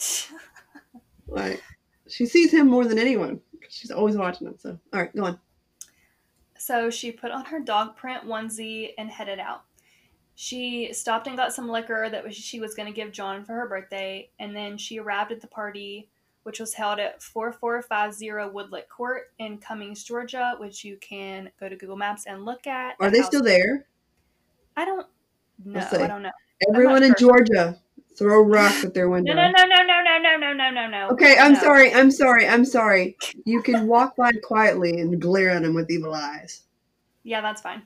Like 1.26 1.62
she 2.06 2.26
sees 2.26 2.52
him 2.52 2.68
more 2.68 2.84
than 2.84 2.98
anyone. 2.98 3.40
She's 3.68 3.90
always 3.90 4.16
watching 4.16 4.46
him. 4.46 4.54
So, 4.58 4.78
all 4.92 5.00
right, 5.00 5.16
go 5.16 5.24
on. 5.24 5.40
So 6.58 6.90
she 6.90 7.10
put 7.10 7.30
on 7.30 7.44
her 7.46 7.60
dog 7.60 7.96
print 7.96 8.24
onesie 8.24 8.92
and 8.96 9.10
headed 9.10 9.38
out. 9.38 9.64
She 10.36 10.92
stopped 10.92 11.26
and 11.26 11.36
got 11.36 11.52
some 11.52 11.68
liquor 11.68 12.08
that 12.10 12.24
was, 12.24 12.36
she 12.36 12.60
was 12.60 12.74
going 12.74 12.86
to 12.86 12.94
give 12.94 13.12
John 13.12 13.44
for 13.44 13.52
her 13.54 13.68
birthday, 13.68 14.30
and 14.38 14.54
then 14.54 14.78
she 14.78 14.98
arrived 14.98 15.32
at 15.32 15.40
the 15.40 15.46
party, 15.46 16.08
which 16.44 16.60
was 16.60 16.74
held 16.74 16.98
at 17.00 17.22
4450 17.22 18.52
Woodlet 18.52 18.88
Court 18.88 19.32
in 19.38 19.58
Cummings, 19.58 20.04
Georgia, 20.04 20.54
which 20.58 20.84
you 20.84 20.96
can 20.98 21.50
go 21.58 21.68
to 21.68 21.76
Google 21.76 21.96
Maps 21.96 22.26
and 22.26 22.44
look 22.44 22.66
at. 22.66 22.96
Are 23.00 23.10
they 23.10 23.22
still 23.22 23.42
there? 23.42 23.86
I 24.76 24.84
don't 24.84 25.06
know. 25.64 25.88
I 25.92 26.06
don't 26.06 26.22
know. 26.22 26.30
Everyone 26.68 27.02
in 27.02 27.14
sure. 27.18 27.38
Georgia, 27.38 27.78
throw 28.16 28.42
rocks 28.42 28.84
at 28.84 28.94
their 28.94 29.08
window. 29.08 29.34
No, 29.34 29.42
no, 29.42 29.50
no, 29.50 29.64
no, 29.64 29.82
no, 29.82 30.00
no, 30.02 30.18
no, 30.18 30.36
no, 30.36 30.52
no, 30.52 30.70
no, 30.70 30.86
no. 30.86 31.08
Okay, 31.10 31.36
I'm 31.38 31.54
No. 31.54 31.60
sorry. 31.60 31.92
I'm 31.94 32.10
sorry. 32.10 32.46
I'm 32.46 32.64
sorry. 32.64 33.16
You 33.44 33.62
can 33.62 33.86
walk 33.86 34.16
by 34.16 34.32
quietly 34.42 35.00
and 35.00 35.20
glare 35.20 35.50
at 35.50 35.62
them 35.62 35.74
with 35.74 35.90
evil 35.90 36.14
eyes. 36.14 36.62
Yeah, 37.22 37.40
that's 37.40 37.62
fine. 37.62 37.82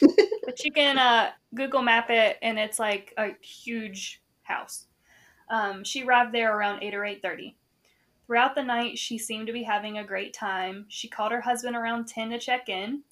but 0.00 0.62
you 0.64 0.70
can 0.70 0.98
uh, 0.98 1.30
Google 1.54 1.82
map 1.82 2.10
it, 2.10 2.38
and 2.42 2.58
it's 2.58 2.78
like 2.78 3.14
a 3.16 3.30
huge 3.40 4.20
house. 4.42 4.86
Um, 5.48 5.82
she 5.84 6.04
arrived 6.04 6.34
there 6.34 6.56
around 6.56 6.82
eight 6.82 6.94
or 6.94 7.04
eight 7.04 7.22
thirty. 7.22 7.56
Throughout 8.26 8.54
the 8.54 8.62
night, 8.62 8.98
she 8.98 9.18
seemed 9.18 9.46
to 9.48 9.52
be 9.52 9.64
having 9.64 9.98
a 9.98 10.04
great 10.04 10.32
time. 10.32 10.86
She 10.88 11.08
called 11.08 11.32
her 11.32 11.40
husband 11.40 11.76
around 11.76 12.06
ten 12.08 12.30
to 12.30 12.38
check 12.38 12.68
in. 12.68 13.02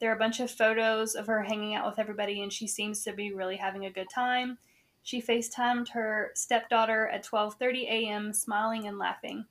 There 0.00 0.10
are 0.10 0.16
a 0.16 0.18
bunch 0.18 0.40
of 0.40 0.50
photos 0.50 1.14
of 1.14 1.26
her 1.28 1.44
hanging 1.44 1.74
out 1.74 1.86
with 1.86 1.98
everybody, 1.98 2.42
and 2.42 2.52
she 2.52 2.66
seems 2.66 3.02
to 3.04 3.12
be 3.12 3.32
really 3.32 3.56
having 3.56 3.86
a 3.86 3.90
good 3.90 4.10
time. 4.10 4.58
She 5.02 5.22
FaceTimed 5.22 5.90
her 5.90 6.32
stepdaughter 6.34 7.08
at 7.08 7.24
12:30 7.24 7.84
a.m., 7.84 8.32
smiling 8.32 8.86
and 8.86 8.98
laughing. 8.98 9.46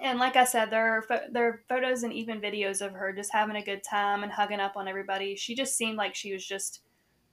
And 0.00 0.18
like 0.18 0.34
I 0.34 0.44
said, 0.44 0.70
there 0.70 0.96
are 0.96 1.02
pho- 1.02 1.28
there 1.30 1.46
are 1.46 1.62
photos 1.68 2.02
and 2.02 2.12
even 2.12 2.40
videos 2.40 2.84
of 2.84 2.92
her 2.94 3.12
just 3.12 3.32
having 3.32 3.54
a 3.56 3.64
good 3.64 3.84
time 3.84 4.24
and 4.24 4.32
hugging 4.32 4.60
up 4.60 4.76
on 4.76 4.88
everybody. 4.88 5.36
She 5.36 5.54
just 5.54 5.76
seemed 5.76 5.96
like 5.96 6.14
she 6.14 6.32
was 6.32 6.44
just 6.44 6.80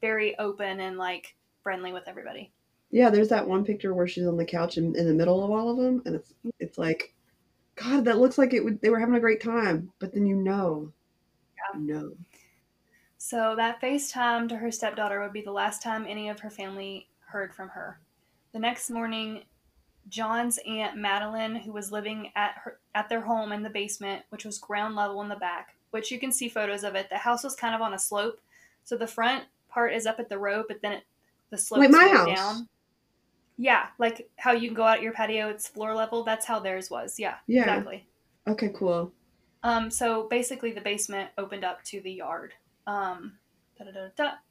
very 0.02 0.38
open 0.38 0.80
and 0.80 0.98
like 0.98 1.36
friendly 1.64 1.92
with 1.92 2.08
everybody. 2.08 2.52
Yeah, 2.92 3.10
there's 3.10 3.30
that 3.30 3.48
one 3.48 3.64
picture 3.66 3.94
where 3.94 4.08
she's 4.08 4.26
on 4.26 4.38
the 4.38 4.46
couch 4.46 4.78
in, 4.78 4.96
in 4.96 5.08
the 5.08 5.14
middle 5.14 5.44
of 5.44 5.52
all 5.52 5.70
of 5.70 5.78
them, 5.78 6.02
and 6.06 6.16
it's 6.16 6.32
mm-hmm. 6.32 6.50
it's 6.60 6.78
like, 6.78 7.14
God, 7.76 8.06
that 8.06 8.18
looks 8.18 8.38
like 8.38 8.54
it 8.54 8.64
would. 8.64 8.82
They 8.82 8.90
were 8.90 9.00
having 9.00 9.16
a 9.16 9.20
great 9.20 9.42
time, 9.42 9.92
but 10.00 10.14
then 10.14 10.26
you 10.26 10.36
know, 10.36 10.92
Yeah. 11.56 11.80
no. 11.80 12.12
So 13.18 13.54
that 13.58 13.82
FaceTime 13.82 14.48
to 14.50 14.58
her 14.58 14.72
stepdaughter 14.72 15.22
would 15.22 15.34
be 15.34 15.42
the 15.42 15.52
last 15.52 15.84
time 15.84 16.06
any 16.08 16.30
of 16.30 16.40
her 16.40 16.50
family 16.50 17.10
heard 17.26 17.54
from 17.54 17.70
her. 17.70 18.00
The 18.54 18.60
next 18.60 18.90
morning, 18.90 19.44
John's 20.08 20.58
aunt 20.66 20.98
Madeline, 20.98 21.56
who 21.56 21.72
was 21.72 21.92
living 21.92 22.32
at 22.36 22.56
her 22.64 22.80
at 22.96 23.10
their 23.10 23.22
home 23.22 23.52
in 23.52 23.62
the 23.62 23.70
basement, 23.70 24.24
which 24.30 24.46
was 24.46 24.58
ground 24.58 24.96
level 24.96 25.22
in 25.22 25.30
the 25.30 25.36
back, 25.36 25.76
which 25.92 26.12
you 26.12 26.20
can 26.20 26.32
see 26.32 26.50
photos 26.50 26.84
of 26.84 26.96
it. 26.96 27.10
The 27.10 27.18
house 27.18 27.44
was 27.44 27.56
kind 27.56 27.76
of 27.76 27.82
on 27.82 27.94
a 27.94 28.00
slope, 28.00 28.40
so 28.84 28.98
the 28.98 29.06
front 29.06 29.44
part 29.70 29.94
is 29.94 30.08
up 30.08 30.20
at 30.20 30.30
the 30.30 30.40
road, 30.40 30.66
but 30.68 30.82
then 30.82 30.94
it, 30.94 31.04
the 31.52 31.58
slope 31.58 31.82
Like 31.82 31.92
my 31.92 32.08
goes 32.08 32.18
house. 32.18 32.36
down. 32.36 32.68
Yeah, 33.62 33.88
like 34.00 34.30
how 34.38 34.54
you 34.54 34.70
can 34.70 34.74
go 34.76 34.84
out 34.84 34.98
at 34.98 35.04
your 35.04 35.12
patio, 35.12 35.50
it's 35.50 35.68
floor 35.68 35.94
level. 35.94 36.24
That's 36.24 36.46
how 36.46 36.60
theirs 36.60 36.90
was. 36.90 37.20
Yeah, 37.20 37.36
Yeah. 37.46 37.64
exactly. 37.64 38.08
Okay, 38.48 38.72
cool. 38.74 39.12
Um, 39.64 39.92
so 39.92 40.28
basically, 40.30 40.72
the 40.72 40.80
basement 40.80 41.30
opened 41.38 41.66
up 41.66 41.84
to 41.86 42.00
the 42.00 42.12
yard. 42.12 42.54
Um. 42.88 43.34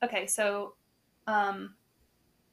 Okay, 0.03 0.27
so 0.27 0.75
um, 1.27 1.75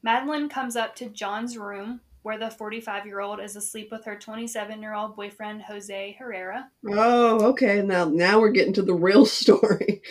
Madeline 0.02 0.48
comes 0.48 0.76
up 0.76 0.94
to 0.96 1.08
John's 1.08 1.56
room 1.58 2.00
where 2.22 2.38
the 2.38 2.50
45 2.50 3.06
year 3.06 3.20
old 3.20 3.38
is 3.40 3.54
asleep 3.54 3.90
with 3.92 4.04
her 4.04 4.16
27 4.16 4.80
year 4.82 4.94
old 4.94 5.14
boyfriend, 5.14 5.62
Jose 5.62 6.16
Herrera. 6.18 6.70
Oh, 6.88 7.46
okay. 7.50 7.82
Now, 7.82 8.04
now 8.06 8.40
we're 8.40 8.50
getting 8.50 8.72
to 8.74 8.82
the 8.82 8.94
real 8.94 9.24
story. 9.26 10.02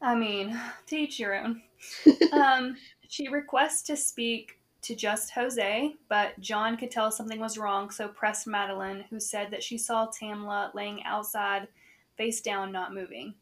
I 0.00 0.14
mean, 0.14 0.58
teach 0.86 1.18
your 1.20 1.34
own. 1.34 1.62
um, 2.32 2.76
she 3.08 3.28
requests 3.28 3.82
to 3.84 3.96
speak 3.96 4.58
to 4.82 4.94
just 4.94 5.30
Jose, 5.32 5.94
but 6.08 6.38
John 6.40 6.76
could 6.76 6.90
tell 6.90 7.10
something 7.10 7.40
was 7.40 7.58
wrong, 7.58 7.90
so 7.90 8.08
pressed 8.08 8.46
Madeline, 8.46 9.04
who 9.10 9.20
said 9.20 9.50
that 9.50 9.62
she 9.62 9.78
saw 9.78 10.08
Tamla 10.08 10.74
laying 10.74 11.02
outside, 11.04 11.68
face 12.16 12.40
down, 12.40 12.72
not 12.72 12.94
moving. 12.94 13.34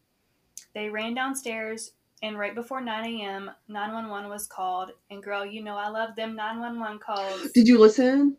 They 0.74 0.88
ran 0.90 1.14
downstairs, 1.14 1.92
and 2.22 2.38
right 2.38 2.54
before 2.54 2.80
9 2.80 3.04
a.m., 3.20 3.50
911 3.68 4.28
was 4.30 4.46
called. 4.46 4.90
And 5.10 5.22
girl, 5.22 5.44
you 5.44 5.62
know 5.62 5.76
I 5.76 5.88
love 5.88 6.14
them 6.14 6.36
911 6.36 6.98
calls. 6.98 7.50
Did 7.52 7.66
you 7.66 7.78
listen? 7.78 8.36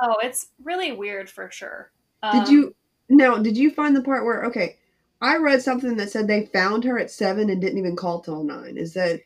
Oh, 0.00 0.16
it's 0.22 0.48
really 0.62 0.92
weird 0.92 1.28
for 1.28 1.50
sure. 1.50 1.90
Did 2.32 2.48
Um, 2.48 2.52
you 2.52 2.74
now? 3.08 3.38
Did 3.38 3.56
you 3.56 3.70
find 3.70 3.94
the 3.94 4.02
part 4.02 4.24
where 4.24 4.44
okay? 4.46 4.76
I 5.20 5.36
read 5.36 5.62
something 5.62 5.96
that 5.96 6.10
said 6.10 6.26
they 6.28 6.46
found 6.46 6.84
her 6.84 6.98
at 6.98 7.10
seven 7.10 7.50
and 7.50 7.60
didn't 7.60 7.78
even 7.78 7.96
call 7.96 8.20
till 8.20 8.44
nine. 8.44 8.76
Is 8.76 8.94
that 8.94 9.20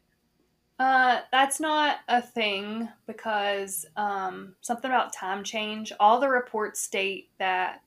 Uh, 0.82 1.20
that's 1.30 1.60
not 1.60 1.98
a 2.08 2.20
thing 2.20 2.88
because 3.06 3.86
um, 3.96 4.56
something 4.62 4.90
about 4.90 5.12
time 5.12 5.44
change. 5.44 5.92
All 6.00 6.18
the 6.18 6.28
reports 6.28 6.80
state 6.80 7.30
that 7.38 7.82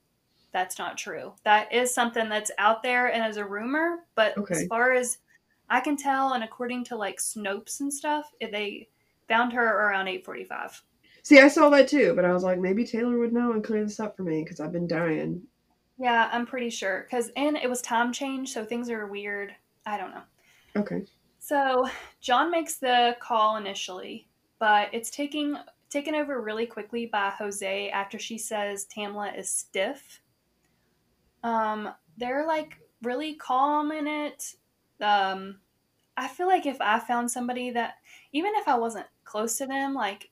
that's 0.53 0.79
not 0.79 0.97
true. 0.97 1.33
That 1.43 1.73
is 1.73 1.93
something 1.93 2.29
that's 2.29 2.51
out 2.57 2.81
there 2.83 3.07
and 3.11 3.21
as 3.21 3.35
a 3.35 3.43
rumor. 3.43 4.05
But 4.15 4.37
Okay. 4.37 4.55
as 4.55 4.67
far 4.67 4.93
as 4.93 5.17
I 5.69 5.81
can 5.81 5.97
tell, 5.97 6.33
and 6.33 6.43
according 6.45 6.85
to 6.85 6.95
like 6.95 7.17
Snopes 7.17 7.81
and 7.81 7.93
stuff, 7.93 8.31
it- 8.39 8.53
they 8.53 8.87
found 9.27 9.51
her 9.51 9.65
around 9.89 10.07
eight 10.07 10.23
forty-five. 10.23 10.81
See, 11.21 11.39
I 11.41 11.49
saw 11.49 11.69
that 11.71 11.89
too, 11.89 12.13
but 12.15 12.23
I 12.23 12.31
was 12.31 12.43
like, 12.43 12.59
maybe 12.59 12.85
Taylor 12.85 13.17
would 13.17 13.33
know 13.33 13.51
and 13.51 13.61
clear 13.63 13.83
this 13.83 13.99
up 13.99 14.15
for 14.15 14.23
me 14.23 14.41
because 14.43 14.61
I've 14.61 14.71
been 14.71 14.87
dying. 14.87 15.41
Yeah, 15.97 16.29
I'm 16.31 16.45
pretty 16.45 16.69
sure 16.69 17.01
because 17.09 17.29
and 17.35 17.57
it 17.57 17.69
was 17.69 17.81
time 17.81 18.13
change, 18.13 18.53
so 18.53 18.63
things 18.63 18.89
are 18.89 19.05
weird. 19.07 19.53
I 19.85 19.97
don't 19.97 20.11
know. 20.11 20.23
Okay. 20.77 21.03
So 21.45 21.87
John 22.21 22.49
makes 22.49 22.77
the 22.77 23.15
call 23.19 23.57
initially, 23.57 24.27
but 24.57 24.89
it's 24.93 25.11
taking 25.11 25.55
taken 25.91 26.15
over 26.15 26.41
really 26.41 26.65
quickly 26.65 27.05
by 27.05 27.29
Jose 27.37 27.89
after 27.91 28.17
she 28.17 28.39
says 28.39 28.87
Tamla 28.87 29.37
is 29.37 29.51
stiff. 29.51 30.21
Um, 31.43 31.93
they're 32.17 32.47
like 32.47 32.79
really 33.03 33.35
calm 33.35 33.91
in 33.91 34.07
it. 34.07 34.55
Um, 34.99 35.57
I 36.17 36.27
feel 36.27 36.47
like 36.47 36.65
if 36.65 36.81
I 36.81 36.97
found 36.97 37.29
somebody 37.29 37.69
that, 37.69 37.97
even 38.31 38.53
if 38.55 38.67
I 38.67 38.75
wasn't 38.75 39.05
close 39.23 39.59
to 39.59 39.67
them, 39.67 39.93
like 39.93 40.31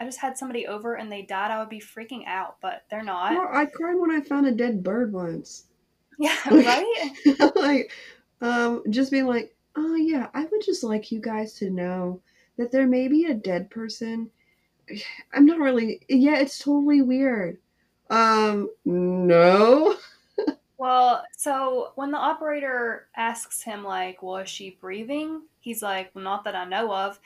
I 0.00 0.06
just 0.06 0.18
had 0.18 0.36
somebody 0.36 0.66
over 0.66 0.96
and 0.96 1.10
they 1.10 1.22
died, 1.22 1.52
I 1.52 1.60
would 1.60 1.68
be 1.68 1.80
freaking 1.80 2.26
out, 2.26 2.56
but 2.60 2.82
they're 2.90 3.04
not. 3.04 3.32
Well, 3.32 3.48
I 3.52 3.64
cried 3.66 3.94
when 3.94 4.10
I 4.10 4.22
found 4.22 4.48
a 4.48 4.52
dead 4.52 4.82
bird 4.82 5.12
once. 5.12 5.66
Yeah, 6.18 6.36
right? 6.50 7.12
like, 7.54 7.92
um, 8.40 8.82
just 8.90 9.12
being 9.12 9.28
like, 9.28 9.54
oh 9.78 9.94
yeah, 9.94 10.28
I 10.34 10.44
would 10.44 10.62
just 10.62 10.82
like 10.82 11.12
you 11.12 11.20
guys 11.20 11.54
to 11.54 11.70
know 11.70 12.20
that 12.56 12.72
there 12.72 12.86
may 12.86 13.08
be 13.08 13.26
a 13.26 13.34
dead 13.34 13.70
person. 13.70 14.30
I'm 15.32 15.46
not 15.46 15.58
really. 15.58 16.00
Yeah, 16.08 16.38
it's 16.38 16.58
totally 16.58 17.02
weird. 17.02 17.58
Um, 18.10 18.70
no. 18.84 19.96
Well, 20.78 21.24
so 21.36 21.90
when 21.96 22.12
the 22.12 22.18
operator 22.18 23.08
asks 23.16 23.62
him, 23.62 23.82
like, 23.82 24.22
was 24.22 24.48
she 24.48 24.78
breathing? 24.80 25.42
He's 25.58 25.82
like, 25.82 26.14
well, 26.14 26.22
not 26.22 26.44
that 26.44 26.54
I 26.54 26.66
know 26.66 26.94
of. 26.94 27.18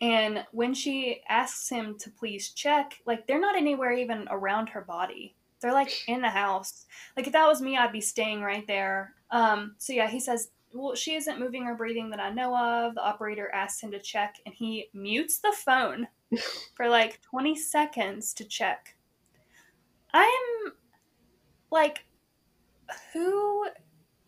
And 0.00 0.44
when 0.52 0.72
she 0.74 1.20
asks 1.28 1.68
him 1.68 1.98
to 1.98 2.08
please 2.08 2.50
check, 2.50 3.00
like, 3.06 3.26
they're 3.26 3.40
not 3.40 3.56
anywhere 3.56 3.92
even 3.92 4.28
around 4.30 4.68
her 4.68 4.82
body. 4.82 5.34
They're 5.60 5.72
like 5.72 6.08
in 6.08 6.22
the 6.22 6.30
house. 6.30 6.86
Like 7.16 7.26
if 7.26 7.32
that 7.32 7.46
was 7.46 7.60
me, 7.60 7.76
I'd 7.76 7.92
be 7.92 8.00
staying 8.00 8.42
right 8.42 8.66
there. 8.66 9.14
Um, 9.30 9.74
so 9.78 9.92
yeah, 9.92 10.08
he 10.08 10.20
says, 10.20 10.50
well, 10.72 10.94
she 10.94 11.14
isn't 11.14 11.40
moving 11.40 11.64
or 11.64 11.74
breathing 11.74 12.10
that 12.10 12.20
I 12.20 12.30
know 12.30 12.56
of. 12.56 12.94
The 12.94 13.02
operator 13.02 13.50
asks 13.52 13.82
him 13.82 13.90
to 13.92 14.00
check, 14.00 14.36
and 14.46 14.54
he 14.54 14.88
mutes 14.92 15.38
the 15.38 15.54
phone 15.56 16.08
for 16.74 16.88
like 16.88 17.20
20 17.22 17.56
seconds 17.56 18.32
to 18.34 18.44
check. 18.44 18.96
I'm 20.12 20.72
like, 21.70 22.04
who 23.12 23.66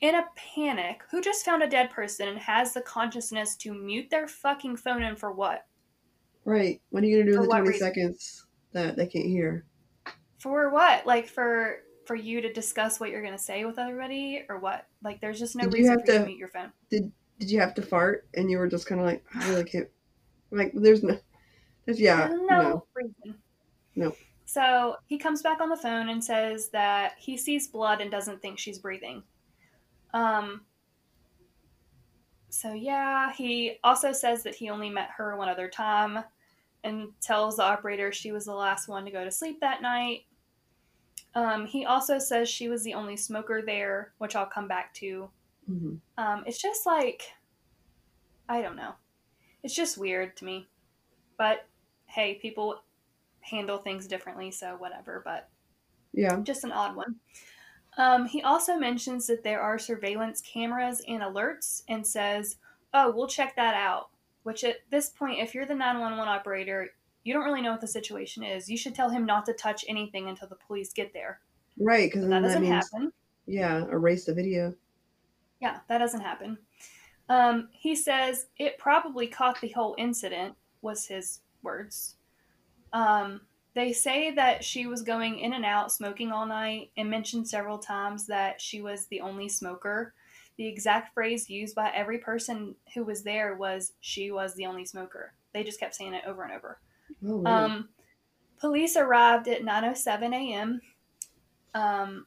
in 0.00 0.16
a 0.16 0.26
panic, 0.34 1.02
who 1.10 1.20
just 1.20 1.44
found 1.44 1.62
a 1.62 1.68
dead 1.68 1.90
person 1.90 2.28
and 2.28 2.38
has 2.38 2.74
the 2.74 2.82
consciousness 2.82 3.56
to 3.56 3.72
mute 3.72 4.10
their 4.10 4.26
fucking 4.26 4.76
phone 4.76 5.02
in 5.02 5.16
for 5.16 5.32
what? 5.32 5.66
Right. 6.44 6.80
What 6.90 7.04
are 7.04 7.06
you 7.06 7.18
gonna 7.18 7.30
do 7.30 7.36
For 7.36 7.42
in 7.44 7.48
the 7.48 7.54
20 7.54 7.68
reason? 7.68 7.86
seconds 7.86 8.46
that 8.72 8.96
they 8.96 9.06
can't 9.06 9.26
hear? 9.26 9.64
For 10.38 10.70
what? 10.70 11.06
Like 11.06 11.28
for 11.28 11.78
for 12.06 12.14
you 12.14 12.40
to 12.40 12.52
discuss 12.52 12.98
what 13.00 13.10
you're 13.10 13.22
gonna 13.22 13.38
say 13.38 13.64
with 13.64 13.78
everybody, 13.78 14.44
or 14.48 14.58
what? 14.58 14.86
Like 15.02 15.20
there's 15.20 15.38
just 15.38 15.56
no 15.56 15.64
Did 15.64 15.72
you 15.72 15.78
reason 15.78 15.92
have 15.98 16.06
for 16.06 16.12
you 16.12 16.18
to 16.18 16.18
to- 16.24 16.26
mute 16.26 16.38
your 16.38 16.48
phone. 16.48 16.72
Did 16.90 17.12
Did 17.38 17.50
you 17.50 17.60
have 17.60 17.74
to 17.74 17.82
fart 17.82 18.26
and 18.34 18.50
you 18.50 18.58
were 18.58 18.68
just 18.68 18.86
kind 18.86 19.00
of 19.00 19.06
like, 19.06 19.24
I 19.34 19.48
really 19.48 19.64
can't. 19.64 19.88
Like, 20.50 20.72
there's 20.74 21.02
no. 21.02 21.18
There's 21.86 21.98
yeah. 22.00 22.28
no, 22.28 22.46
No. 22.46 22.86
reason. 22.94 23.38
No. 23.96 24.14
So 24.44 24.96
he 25.06 25.16
comes 25.18 25.42
back 25.42 25.60
on 25.60 25.68
the 25.70 25.76
phone 25.76 26.10
and 26.10 26.22
says 26.22 26.68
that 26.68 27.14
he 27.18 27.36
sees 27.38 27.66
blood 27.68 28.00
and 28.00 28.10
doesn't 28.10 28.40
think 28.42 28.58
she's 28.58 28.78
breathing. 28.78 29.22
Um. 30.14 30.60
So 32.50 32.72
yeah, 32.74 33.32
he 33.32 33.78
also 33.82 34.12
says 34.12 34.42
that 34.42 34.54
he 34.54 34.68
only 34.68 34.90
met 34.90 35.08
her 35.16 35.36
one 35.36 35.48
other 35.48 35.68
time, 35.68 36.22
and 36.84 37.08
tells 37.22 37.56
the 37.56 37.62
operator 37.62 38.12
she 38.12 38.30
was 38.30 38.44
the 38.44 38.54
last 38.54 38.88
one 38.88 39.04
to 39.06 39.10
go 39.10 39.24
to 39.24 39.30
sleep 39.30 39.58
that 39.60 39.80
night. 39.80 40.24
Um, 41.34 41.66
he 41.66 41.84
also 41.86 42.18
says 42.18 42.48
she 42.48 42.68
was 42.68 42.82
the 42.82 42.94
only 42.94 43.16
smoker 43.16 43.62
there, 43.62 44.12
which 44.18 44.36
I'll 44.36 44.46
come 44.46 44.68
back 44.68 44.92
to. 44.94 45.30
Mhm. 45.70 46.00
Um, 46.18 46.44
it's 46.46 46.60
just 46.60 46.84
like, 46.86 47.22
I 48.48 48.60
don't 48.60 48.76
know. 48.76 48.94
It's 49.62 49.74
just 49.74 49.96
weird 49.96 50.36
to 50.38 50.44
me. 50.44 50.68
But 51.38 51.66
hey, 52.06 52.34
people 52.34 52.82
handle 53.40 53.78
things 53.78 54.06
differently, 54.06 54.50
so 54.50 54.76
whatever. 54.76 55.22
But 55.24 55.48
Yeah. 56.12 56.40
just 56.42 56.64
an 56.64 56.72
odd 56.72 56.94
one. 56.96 57.20
Um, 57.96 58.26
he 58.26 58.42
also 58.42 58.76
mentions 58.76 59.26
that 59.26 59.42
there 59.42 59.60
are 59.60 59.78
surveillance 59.78 60.40
cameras 60.40 61.02
and 61.08 61.22
alerts 61.22 61.82
and 61.88 62.06
says, 62.06 62.56
oh, 62.94 63.10
we'll 63.10 63.26
check 63.28 63.56
that 63.56 63.74
out. 63.74 64.10
Which 64.42 64.64
at 64.64 64.78
this 64.90 65.08
point, 65.10 65.38
if 65.40 65.54
you're 65.54 65.66
the 65.66 65.74
911 65.74 66.28
operator, 66.28 66.90
you 67.24 67.32
don't 67.32 67.44
really 67.44 67.62
know 67.62 67.70
what 67.70 67.80
the 67.80 67.86
situation 67.86 68.42
is. 68.42 68.68
You 68.68 68.76
should 68.76 68.94
tell 68.94 69.10
him 69.10 69.24
not 69.24 69.46
to 69.46 69.52
touch 69.52 69.84
anything 69.88 70.28
until 70.28 70.48
the 70.48 70.56
police 70.56 70.92
get 70.92 71.12
there. 71.12 71.40
Right. 71.78 72.10
Because 72.10 72.22
that 72.22 72.30
that 72.30 72.42
doesn't 72.42 72.62
means 72.62 72.90
happen. 72.92 73.12
yeah, 73.46 73.84
erase 73.86 74.24
the 74.24 74.34
video. 74.34 74.74
Yeah, 75.60 75.78
that 75.88 75.98
doesn't 75.98 76.20
happen. 76.20 76.58
Um, 77.28 77.68
he 77.72 77.94
says 77.94 78.46
it 78.58 78.78
probably 78.78 79.26
caught 79.26 79.60
the 79.60 79.68
whole 79.68 79.94
incident, 79.96 80.54
was 80.82 81.06
his 81.06 81.40
words. 81.62 82.16
Um, 82.92 83.42
they 83.74 83.92
say 83.92 84.32
that 84.32 84.62
she 84.64 84.86
was 84.86 85.02
going 85.02 85.38
in 85.38 85.54
and 85.54 85.64
out 85.64 85.92
smoking 85.92 86.30
all 86.30 86.44
night 86.44 86.90
and 86.96 87.08
mentioned 87.08 87.48
several 87.48 87.78
times 87.78 88.26
that 88.26 88.60
she 88.60 88.82
was 88.82 89.06
the 89.06 89.20
only 89.20 89.48
smoker. 89.48 90.12
The 90.58 90.66
exact 90.66 91.14
phrase 91.14 91.48
used 91.48 91.74
by 91.74 91.90
every 91.94 92.18
person 92.18 92.74
who 92.92 93.04
was 93.04 93.22
there 93.22 93.56
was 93.56 93.92
she 94.00 94.30
was 94.30 94.54
the 94.54 94.66
only 94.66 94.84
smoker. 94.84 95.32
They 95.54 95.64
just 95.64 95.80
kept 95.80 95.94
saying 95.94 96.12
it 96.12 96.24
over 96.26 96.42
and 96.42 96.52
over. 96.52 96.80
Oh. 97.26 97.44
Um, 97.46 97.88
police 98.58 98.96
arrived 98.96 99.48
at 99.48 99.62
9:07 99.62 100.32
a.m. 100.34 100.80
Um, 101.74 102.26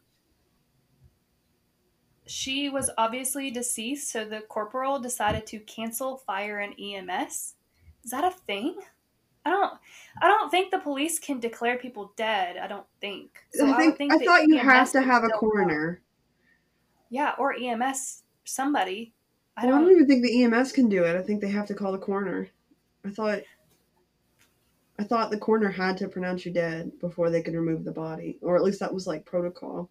she 2.27 2.69
was 2.69 2.89
obviously 2.97 3.51
deceased, 3.51 4.09
so 4.11 4.25
the 4.25 4.41
corporal 4.41 4.99
decided 4.99 5.45
to 5.47 5.59
cancel 5.59 6.17
fire 6.17 6.59
and 6.59 6.73
EMS. 6.79 7.55
Is 8.03 8.11
that 8.11 8.23
a 8.23 8.31
thing? 8.31 8.75
I 9.45 9.51
don't. 9.51 9.73
I 10.21 10.27
don't 10.27 10.49
think 10.49 10.71
the 10.71 10.79
police 10.79 11.19
can 11.19 11.39
declare 11.39 11.77
people 11.77 12.13
dead. 12.15 12.57
I 12.57 12.67
don't 12.67 12.87
think. 12.99 13.43
So 13.53 13.71
I 13.71 13.91
think 13.91 14.11
I 14.13 14.17
that 14.17 14.25
thought 14.25 14.47
you 14.47 14.57
EMS 14.57 14.63
have 14.63 14.91
to 14.93 15.01
have 15.01 15.23
a 15.23 15.29
coroner. 15.29 16.01
Yeah, 17.09 17.35
or 17.37 17.53
EMS 17.53 18.23
somebody. 18.43 19.13
I 19.55 19.65
Well, 19.65 19.75
don't. 19.75 19.83
don't 19.85 19.91
even 19.91 20.07
think 20.07 20.23
the 20.23 20.43
EMS 20.43 20.71
can 20.71 20.89
do 20.89 21.03
it. 21.03 21.15
I 21.15 21.21
think 21.21 21.41
they 21.41 21.49
have 21.49 21.67
to 21.67 21.75
call 21.75 21.91
the 21.91 21.99
coroner. 21.99 22.49
I 23.05 23.09
thought 23.11 23.43
I 24.97 25.03
thought 25.03 25.29
the 25.29 25.37
coroner 25.37 25.69
had 25.69 25.97
to 25.97 26.07
pronounce 26.07 26.45
you 26.45 26.53
dead 26.53 26.91
before 26.99 27.29
they 27.29 27.41
could 27.41 27.53
remove 27.53 27.83
the 27.83 27.91
body, 27.91 28.37
or 28.41 28.55
at 28.55 28.63
least 28.63 28.79
that 28.79 28.93
was 28.93 29.07
like 29.07 29.25
protocol. 29.25 29.89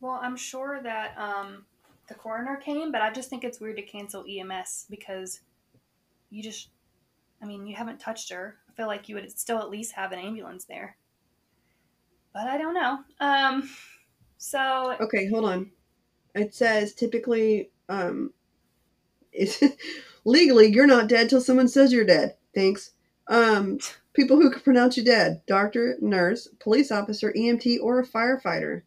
Well, 0.00 0.18
I'm 0.20 0.36
sure 0.36 0.80
that 0.82 1.16
um, 1.16 1.64
the 2.08 2.14
coroner 2.14 2.56
came, 2.56 2.90
but 2.90 3.02
I 3.02 3.12
just 3.12 3.30
think 3.30 3.44
it's 3.44 3.60
weird 3.60 3.76
to 3.76 3.82
cancel 3.82 4.24
EMS 4.28 4.86
because 4.90 5.40
you 6.30 6.42
just, 6.42 6.70
I 7.40 7.46
mean, 7.46 7.66
you 7.66 7.76
haven't 7.76 8.00
touched 8.00 8.32
her. 8.32 8.56
I 8.68 8.72
feel 8.72 8.88
like 8.88 9.08
you 9.08 9.14
would 9.14 9.30
still 9.38 9.58
at 9.58 9.70
least 9.70 9.92
have 9.92 10.12
an 10.12 10.18
ambulance 10.18 10.64
there. 10.64 10.96
But 12.32 12.48
I 12.48 12.58
don't 12.58 12.74
know. 12.74 12.98
Um, 13.20 13.70
so, 14.38 14.96
Okay, 15.00 15.28
hold 15.28 15.44
on. 15.44 15.70
It 16.34 16.52
says 16.52 16.94
typically, 16.94 17.70
um, 17.88 18.32
legally 20.24 20.72
you're 20.72 20.86
not 20.86 21.08
dead 21.08 21.30
till 21.30 21.40
someone 21.40 21.68
says 21.68 21.92
you're 21.92 22.04
dead. 22.04 22.36
Thanks. 22.54 22.90
Um, 23.28 23.78
people 24.12 24.36
who 24.40 24.50
can 24.50 24.60
pronounce 24.60 24.96
you 24.96 25.04
dead: 25.04 25.42
doctor, 25.46 25.96
nurse, 26.00 26.48
police 26.60 26.90
officer, 26.90 27.32
EMT, 27.36 27.78
or 27.82 28.00
a 28.00 28.06
firefighter. 28.06 28.82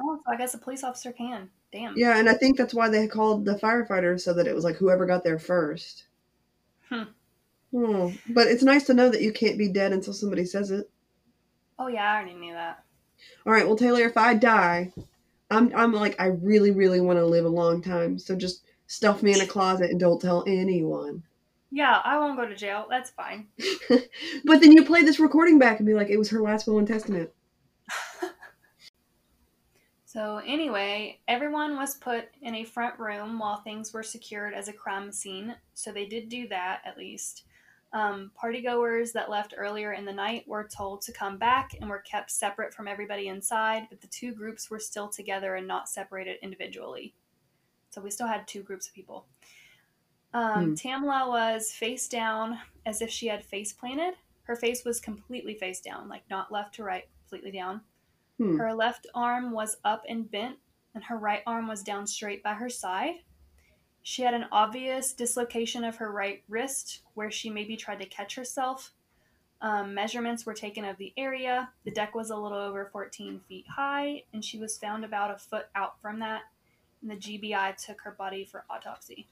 oh, 0.00 0.20
so 0.24 0.32
I 0.32 0.36
guess 0.36 0.54
a 0.54 0.58
police 0.58 0.84
officer 0.84 1.12
can. 1.12 1.50
Damn. 1.72 1.96
Yeah, 1.96 2.18
and 2.18 2.28
I 2.28 2.34
think 2.34 2.58
that's 2.58 2.74
why 2.74 2.88
they 2.88 3.06
called 3.06 3.44
the 3.44 3.54
firefighters 3.54 4.20
so 4.20 4.34
that 4.34 4.46
it 4.46 4.54
was 4.54 4.64
like 4.64 4.76
whoever 4.76 5.06
got 5.06 5.24
there 5.24 5.38
first. 5.38 6.04
Hmm. 6.90 7.04
Oh, 7.74 8.12
but 8.28 8.48
it's 8.48 8.62
nice 8.62 8.84
to 8.84 8.94
know 8.94 9.08
that 9.08 9.22
you 9.22 9.32
can't 9.32 9.56
be 9.56 9.68
dead 9.68 9.92
until 9.92 10.12
somebody 10.12 10.44
says 10.44 10.70
it. 10.70 10.90
Oh, 11.78 11.88
yeah, 11.88 12.12
I 12.12 12.16
already 12.16 12.34
knew 12.34 12.52
that. 12.52 12.84
All 13.46 13.52
right, 13.52 13.66
well, 13.66 13.76
Taylor, 13.76 14.02
if 14.02 14.18
I 14.18 14.34
die, 14.34 14.92
I'm 15.50 15.72
I'm 15.74 15.92
like 15.92 16.20
I 16.20 16.26
really 16.26 16.70
really 16.70 17.00
want 17.00 17.18
to 17.18 17.26
live 17.26 17.44
a 17.44 17.48
long 17.48 17.82
time, 17.82 18.18
so 18.18 18.34
just 18.34 18.64
stuff 18.86 19.22
me 19.22 19.32
in 19.32 19.40
a 19.40 19.46
closet 19.46 19.90
and 19.90 20.00
don't 20.00 20.20
tell 20.20 20.44
anyone. 20.46 21.22
Yeah, 21.74 22.02
I 22.04 22.18
won't 22.18 22.36
go 22.36 22.46
to 22.46 22.54
jail. 22.54 22.86
That's 22.88 23.08
fine. 23.10 23.48
but 24.44 24.60
then 24.60 24.72
you 24.72 24.84
play 24.84 25.02
this 25.02 25.18
recording 25.18 25.58
back 25.58 25.78
and 25.78 25.86
be 25.86 25.94
like, 25.94 26.10
it 26.10 26.18
was 26.18 26.28
her 26.28 26.42
last 26.42 26.66
will 26.66 26.78
and 26.78 26.86
testament. 26.86 27.30
So, 30.12 30.42
anyway, 30.46 31.20
everyone 31.26 31.78
was 31.78 31.94
put 31.94 32.26
in 32.42 32.56
a 32.56 32.64
front 32.64 32.98
room 32.98 33.38
while 33.38 33.62
things 33.62 33.94
were 33.94 34.02
secured 34.02 34.52
as 34.52 34.68
a 34.68 34.72
crime 34.74 35.10
scene. 35.10 35.56
So, 35.72 35.90
they 35.90 36.04
did 36.04 36.28
do 36.28 36.46
that 36.48 36.82
at 36.84 36.98
least. 36.98 37.44
Um, 37.94 38.30
partygoers 38.36 39.12
that 39.12 39.30
left 39.30 39.54
earlier 39.56 39.94
in 39.94 40.04
the 40.04 40.12
night 40.12 40.46
were 40.46 40.68
told 40.68 41.00
to 41.02 41.12
come 41.12 41.38
back 41.38 41.70
and 41.80 41.88
were 41.88 42.00
kept 42.00 42.30
separate 42.30 42.74
from 42.74 42.88
everybody 42.88 43.28
inside, 43.28 43.86
but 43.88 44.02
the 44.02 44.06
two 44.08 44.34
groups 44.34 44.70
were 44.70 44.78
still 44.78 45.08
together 45.08 45.54
and 45.54 45.66
not 45.66 45.88
separated 45.88 46.36
individually. 46.42 47.14
So, 47.88 48.02
we 48.02 48.10
still 48.10 48.28
had 48.28 48.46
two 48.46 48.62
groups 48.62 48.88
of 48.88 48.92
people. 48.92 49.24
Um, 50.34 50.68
Hmm. 50.68 50.74
Tamla 50.74 51.28
was 51.28 51.72
face 51.72 52.08
down 52.08 52.58
as 52.86 53.02
if 53.02 53.10
she 53.10 53.26
had 53.28 53.44
face 53.44 53.72
planted. 53.72 54.14
Her 54.44 54.56
face 54.56 54.84
was 54.84 55.00
completely 55.00 55.54
face 55.54 55.80
down, 55.80 56.08
like 56.08 56.28
not 56.30 56.50
left 56.50 56.74
to 56.76 56.84
right, 56.84 57.08
completely 57.20 57.50
down. 57.52 57.82
Hmm. 58.38 58.56
Her 58.56 58.74
left 58.74 59.06
arm 59.14 59.52
was 59.52 59.76
up 59.84 60.04
and 60.08 60.30
bent, 60.30 60.56
and 60.94 61.04
her 61.04 61.16
right 61.16 61.42
arm 61.46 61.68
was 61.68 61.82
down 61.82 62.06
straight 62.06 62.42
by 62.42 62.54
her 62.54 62.68
side. 62.68 63.16
She 64.02 64.22
had 64.22 64.34
an 64.34 64.46
obvious 64.50 65.12
dislocation 65.12 65.84
of 65.84 65.96
her 65.96 66.10
right 66.10 66.42
wrist 66.48 67.02
where 67.14 67.30
she 67.30 67.50
maybe 67.50 67.76
tried 67.76 68.00
to 68.00 68.06
catch 68.06 68.34
herself. 68.34 68.92
Um, 69.60 69.94
measurements 69.94 70.44
were 70.44 70.54
taken 70.54 70.84
of 70.84 70.96
the 70.98 71.12
area. 71.16 71.70
The 71.84 71.92
deck 71.92 72.16
was 72.16 72.30
a 72.30 72.36
little 72.36 72.58
over 72.58 72.86
14 72.92 73.40
feet 73.48 73.64
high, 73.68 74.24
and 74.32 74.44
she 74.44 74.58
was 74.58 74.76
found 74.76 75.04
about 75.04 75.30
a 75.30 75.38
foot 75.38 75.66
out 75.76 76.00
from 76.00 76.18
that. 76.18 76.42
And 77.00 77.10
the 77.12 77.16
GBI 77.16 77.76
took 77.76 78.00
her 78.00 78.10
body 78.10 78.44
for 78.44 78.64
autopsy. 78.68 79.28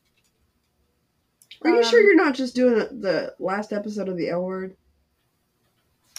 Are 1.62 1.70
you 1.70 1.84
sure 1.84 2.00
Um, 2.00 2.06
you're 2.06 2.16
not 2.16 2.34
just 2.34 2.54
doing 2.54 2.74
the 3.00 3.34
last 3.38 3.72
episode 3.72 4.08
of 4.08 4.16
the 4.16 4.28
L 4.30 4.42
word? 4.42 4.76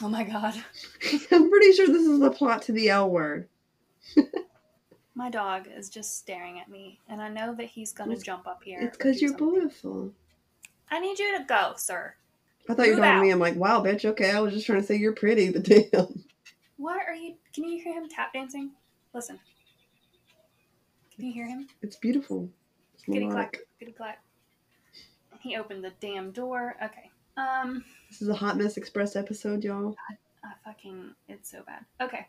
Oh 0.02 0.10
my 0.10 0.24
god. 0.24 0.54
I'm 1.32 1.50
pretty 1.50 1.72
sure 1.74 1.88
this 1.88 2.06
is 2.06 2.20
the 2.20 2.32
plot 2.32 2.62
to 2.64 2.72
the 2.72 2.90
L 2.90 3.10
word. 3.10 3.48
My 5.16 5.30
dog 5.30 5.68
is 5.76 5.90
just 5.90 6.18
staring 6.18 6.60
at 6.60 6.70
me, 6.70 7.00
and 7.10 7.22
I 7.22 7.28
know 7.28 7.54
that 7.56 7.66
he's 7.68 7.92
gonna 7.92 8.12
It's- 8.12 8.26
jump 8.26 8.48
up 8.48 8.64
here. 8.64 8.80
It's 8.82 8.98
because 8.98 9.22
you're 9.22 9.30
something. 9.32 9.50
beautiful. 9.52 10.14
I 10.90 11.00
need 11.00 11.20
you 11.20 11.38
to 11.38 11.44
go, 11.44 11.74
sir. 11.78 12.16
I 12.70 12.74
thought 12.74 12.86
you 12.88 12.94
were 12.96 13.00
talking 13.02 13.18
to 13.20 13.22
me. 13.24 13.32
I'm 13.32 13.40
like, 13.40 13.56
wow, 13.56 13.82
bitch. 13.84 14.06
Okay, 14.06 14.32
I 14.32 14.40
was 14.40 14.54
just 14.54 14.66
trying 14.66 14.82
to 14.82 14.86
say 14.88 14.96
you're 14.96 15.14
pretty, 15.14 15.52
but 15.52 15.64
damn. 15.64 16.24
What 16.78 17.02
are 17.08 17.14
you? 17.16 17.36
Can 17.54 17.64
you 17.66 17.82
hear 17.84 17.94
him 17.94 18.08
tap 18.10 18.34
dancing? 18.34 18.72
Listen. 19.14 19.40
Can 21.16 21.26
you 21.26 21.34
hear 21.34 21.46
him? 21.48 21.68
It's 21.82 21.96
beautiful. 21.98 22.50
It's 22.96 23.04
clack, 23.04 23.58
kitty 23.80 23.92
clack. 23.92 24.22
He 25.42 25.58
opened 25.58 25.84
the 25.84 25.94
damn 26.00 26.32
door. 26.32 26.76
Okay. 26.84 27.10
Um, 27.36 27.84
This 28.10 28.22
is 28.22 28.28
a 28.28 28.36
Hot 28.36 28.58
Mess 28.58 28.78
Express 28.78 29.16
episode, 29.16 29.64
y'all. 29.64 29.96
I 30.44 30.50
fucking, 30.66 31.12
it's 31.28 31.50
so 31.50 31.64
bad. 31.66 31.86
Okay. 32.00 32.28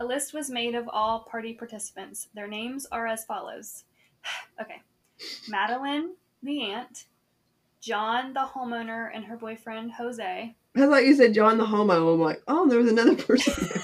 A 0.00 0.04
list 0.04 0.34
was 0.34 0.50
made 0.50 0.74
of 0.74 0.88
all 0.88 1.20
party 1.20 1.54
participants. 1.54 2.28
Their 2.34 2.48
names 2.48 2.86
are 2.92 3.06
as 3.06 3.24
follows. 3.24 3.84
okay. 4.60 4.82
Madeline, 5.48 6.10
the 6.42 6.62
aunt, 6.72 7.04
Jo 7.80 7.96
Anne, 7.96 8.32
the 8.34 8.40
homeowner, 8.40 9.10
and 9.14 9.24
her 9.24 9.36
boyfriend, 9.36 9.92
Jose. 9.92 10.54
I 10.76 10.80
thought 10.86 11.04
you 11.04 11.14
said 11.14 11.34
Jo 11.34 11.48
Anne 11.48 11.58
the 11.58 11.66
homo. 11.66 12.14
I'm 12.14 12.20
like, 12.20 12.42
oh, 12.48 12.68
there 12.68 12.78
was 12.78 12.90
another 12.90 13.16
person 13.16 13.68
there. 13.68 13.82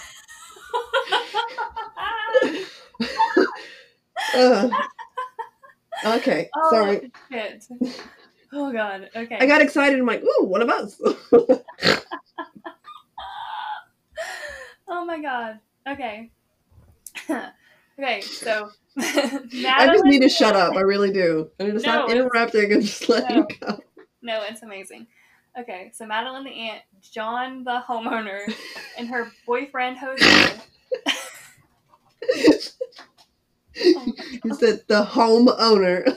Ugh. 4.34 4.72
okay, 6.06 6.48
oh, 6.54 6.70
sorry. 6.70 7.12
Shit. 7.30 7.66
Oh, 8.52 8.72
God. 8.72 9.10
Okay. 9.14 9.38
I 9.38 9.46
got 9.46 9.60
excited. 9.60 9.98
I'm 9.98 10.06
like, 10.06 10.22
ooh, 10.22 10.44
one 10.44 10.62
of 10.62 10.70
us. 10.70 11.00
oh 14.88 15.04
my 15.04 15.20
god. 15.20 15.60
Okay. 15.88 16.30
okay, 17.98 18.20
so 18.20 18.70
I 18.98 19.86
just 19.92 20.04
need 20.04 20.22
to 20.22 20.28
shut 20.28 20.56
up. 20.56 20.76
I 20.76 20.80
really 20.80 21.12
do. 21.12 21.50
I 21.60 21.64
need 21.64 21.74
to 21.74 21.80
stop 21.80 22.10
interrupting 22.10 22.72
and 22.72 22.82
just 22.82 23.08
let 23.08 23.28
no. 23.28 23.36
you 23.36 23.46
go. 23.60 23.80
No, 24.22 24.42
it's 24.48 24.62
amazing. 24.62 25.06
Okay, 25.58 25.90
so 25.94 26.06
Madeline 26.06 26.44
the 26.44 26.50
aunt, 26.50 26.82
Jo 27.00 27.22
Anne 27.22 27.64
the 27.64 27.82
homeowner, 27.86 28.52
and 28.96 29.08
her 29.08 29.30
boyfriend 29.46 29.98
Jose. 29.98 30.60
Oh 33.80 34.12
You 34.44 34.54
said 34.54 34.82
the 34.88 35.04
homeowner. 35.04 36.16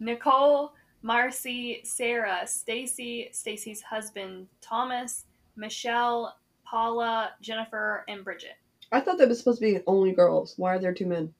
Nicole, 0.00 0.72
Marcy, 1.02 1.80
Sarah, 1.84 2.46
Stacy, 2.46 3.28
Stacy's 3.32 3.82
husband, 3.82 4.48
Thomas, 4.60 5.26
Michelle, 5.56 6.36
Paula, 6.64 7.32
Jennifer, 7.40 8.04
and 8.08 8.24
Bridget. 8.24 8.56
I 8.92 9.00
thought 9.00 9.18
that 9.18 9.28
was 9.28 9.38
supposed 9.38 9.60
to 9.60 9.66
be 9.66 9.80
only 9.86 10.12
girls. 10.12 10.54
Why 10.56 10.74
are 10.74 10.78
there 10.78 10.92
two 10.94 11.06
men? 11.06 11.32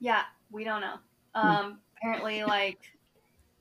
Yeah, 0.00 0.22
we 0.50 0.64
don't 0.64 0.80
know. 0.80 0.96
Um, 1.34 1.78
apparently, 1.96 2.44
like 2.44 2.78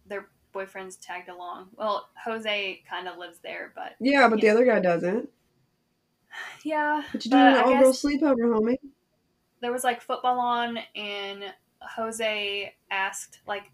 their 0.07 0.27
boyfriends 0.53 0.97
tagged 0.99 1.29
along. 1.29 1.67
Well, 1.77 2.09
Jose 2.23 2.81
kind 2.89 3.07
of 3.07 3.17
lives 3.17 3.37
there, 3.43 3.71
but 3.75 3.95
Yeah, 3.99 4.27
but 4.27 4.41
the 4.41 4.47
Yeah. 4.47 4.53
other 4.53 4.65
guy 4.65 4.79
doesn't. 4.79 5.29
yeah. 6.63 7.03
but 7.11 7.23
you 7.25 7.31
doing 7.31 7.43
an 7.43 7.57
all 7.57 7.77
girl 7.79 7.93
sleepover, 7.93 8.35
homie? 8.37 8.77
there 9.61 9.71
was 9.71 9.83
like 9.83 10.01
football 10.01 10.39
on, 10.39 10.79
and 10.95 11.43
Jose 11.81 12.73
asked 12.91 13.39
like 13.47 13.71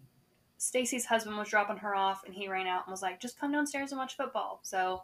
Stacy's 0.58 1.06
husband 1.06 1.36
was 1.36 1.48
dropping 1.48 1.78
her 1.78 1.94
off, 1.94 2.24
and 2.24 2.34
he 2.34 2.48
ran 2.48 2.66
out 2.66 2.86
and 2.86 2.92
was 2.92 3.02
like, 3.02 3.20
"Just 3.20 3.38
come 3.38 3.52
downstairs 3.52 3.92
and 3.92 3.98
watch 3.98 4.16
football." 4.16 4.60
So, 4.62 5.02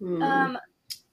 Hmm. 0.00 0.22
um, 0.22 0.58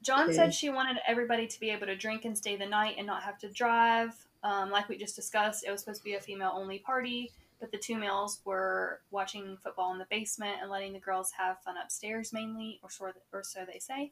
Jo 0.01 0.15
Anne 0.15 0.23
Okay. 0.29 0.33
said 0.33 0.53
she 0.53 0.69
wanted 0.69 0.97
everybody 1.07 1.47
to 1.47 1.59
be 1.59 1.69
able 1.71 1.87
to 1.87 1.95
drink 1.95 2.25
and 2.25 2.37
stay 2.37 2.55
the 2.55 2.65
night 2.65 2.95
and 2.97 3.07
not 3.07 3.23
have 3.23 3.37
to 3.39 3.49
drive. 3.49 4.13
Um, 4.43 4.69
like 4.69 4.87
we 4.87 4.97
just 4.97 5.15
discussed, 5.15 5.65
it 5.65 5.71
was 5.71 5.81
supposed 5.81 6.01
to 6.01 6.05
be 6.05 6.13
a 6.15 6.21
female 6.21 6.51
only 6.53 6.79
party, 6.79 7.31
but 7.59 7.71
the 7.71 7.77
two 7.77 7.97
males 7.97 8.41
were 8.45 9.01
watching 9.09 9.57
football 9.57 9.91
in 9.93 9.97
the 9.97 10.05
basement 10.11 10.57
and 10.61 10.69
letting 10.69 10.93
the 10.93 10.99
girls 10.99 11.31
have 11.31 11.61
fun 11.63 11.75
upstairs 11.77 12.31
mainly, 12.31 12.79
or 12.83 12.91
so, 12.91 13.11
or 13.33 13.43
so 13.43 13.65
they 13.65 13.79
say. 13.79 14.11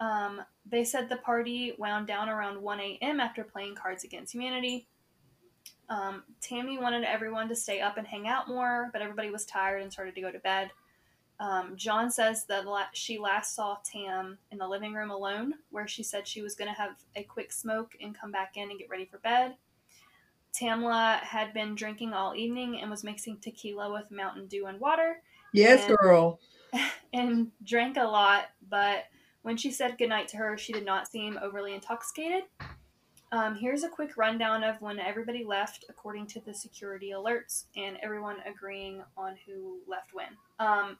Um, 0.00 0.42
they 0.66 0.84
said 0.84 1.08
the 1.08 1.16
party 1.16 1.72
wound 1.78 2.06
down 2.06 2.28
around 2.28 2.60
1 2.60 2.80
a.m. 2.80 3.20
after 3.20 3.42
playing 3.42 3.74
Cards 3.74 4.04
Against 4.04 4.34
Humanity. 4.34 4.86
Um, 5.88 6.22
Tammy 6.40 6.78
wanted 6.78 7.04
everyone 7.04 7.48
to 7.48 7.56
stay 7.56 7.80
up 7.80 7.96
and 7.96 8.06
hang 8.06 8.28
out 8.28 8.48
more, 8.48 8.90
but 8.92 9.02
everybody 9.02 9.30
was 9.30 9.44
tired 9.44 9.82
and 9.82 9.92
started 9.92 10.14
to 10.14 10.20
go 10.20 10.30
to 10.30 10.38
bed. 10.38 10.70
Um, 11.40 11.74
Jo 11.76 11.98
Anne 11.98 12.10
says 12.10 12.44
that 12.46 12.66
la- 12.66 12.86
she 12.92 13.18
last 13.18 13.54
saw 13.54 13.78
Tam 13.84 14.38
in 14.50 14.58
the 14.58 14.66
living 14.66 14.92
room 14.92 15.10
alone, 15.10 15.54
where 15.70 15.86
she 15.86 16.02
said 16.02 16.26
she 16.26 16.42
was 16.42 16.54
going 16.56 16.68
to 16.68 16.78
have 16.80 16.96
a 17.14 17.22
quick 17.22 17.52
smoke 17.52 17.92
and 18.00 18.18
come 18.18 18.32
back 18.32 18.56
in 18.56 18.70
and 18.70 18.78
get 18.78 18.90
ready 18.90 19.04
for 19.04 19.18
bed. 19.18 19.54
Tamla 20.52 21.20
had 21.20 21.54
been 21.54 21.74
drinking 21.74 22.12
all 22.12 22.34
evening 22.34 22.80
and 22.80 22.90
was 22.90 23.04
mixing 23.04 23.38
tequila 23.38 23.92
with 23.92 24.10
Mountain 24.10 24.48
Dew 24.48 24.66
and 24.66 24.80
water 24.80 25.22
yes, 25.52 25.86
and- 25.88 25.96
girl. 25.98 26.40
and 27.12 27.50
drank 27.64 27.96
a 27.96 28.04
lot, 28.04 28.46
but 28.68 29.04
when 29.42 29.56
she 29.56 29.70
said 29.70 29.96
goodnight 29.96 30.28
to 30.28 30.36
her, 30.36 30.58
she 30.58 30.72
did 30.72 30.84
not 30.84 31.08
seem 31.08 31.38
overly 31.40 31.72
intoxicated. 31.72 32.42
Um, 33.30 33.56
here's 33.56 33.82
a 33.82 33.90
quick 33.90 34.16
rundown 34.16 34.64
of 34.64 34.80
when 34.80 34.98
everybody 34.98 35.44
left 35.44 35.84
according 35.90 36.26
to 36.28 36.40
the 36.40 36.54
security 36.54 37.10
alerts 37.10 37.64
and 37.76 37.98
everyone 38.02 38.38
agreeing 38.46 39.02
on 39.18 39.36
who 39.46 39.80
left 39.86 40.14
when. 40.14 40.38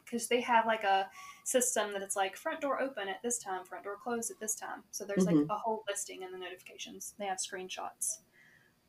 Because 0.04 0.28
they 0.28 0.42
have 0.42 0.66
like 0.66 0.84
a 0.84 1.10
system 1.44 1.92
that 1.94 2.02
it's 2.02 2.16
like 2.16 2.36
front 2.36 2.60
door 2.60 2.82
open 2.82 3.08
at 3.08 3.22
this 3.22 3.38
time, 3.38 3.64
front 3.64 3.84
door 3.84 3.96
closed 3.96 4.30
at 4.30 4.38
this 4.40 4.54
time. 4.54 4.84
So 4.90 5.06
there's 5.06 5.24
like 5.24 5.36
Mhm. 5.36 5.48
a 5.48 5.56
whole 5.56 5.84
listing 5.88 6.22
in 6.22 6.30
the 6.30 6.38
notifications. 6.38 7.14
They 7.18 7.24
have 7.26 7.38
screenshots. 7.38 8.18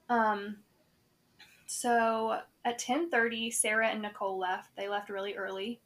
Um, 0.09 0.65
so 1.65 2.41
at 2.65 2.77
10:30, 2.77 3.51
Sarah 3.51 3.87
and 3.87 4.01
Nicole 4.01 4.37
left. 4.37 4.75
They 4.75 4.89
left 4.89 5.09
really 5.09 5.35
early. 5.37 5.81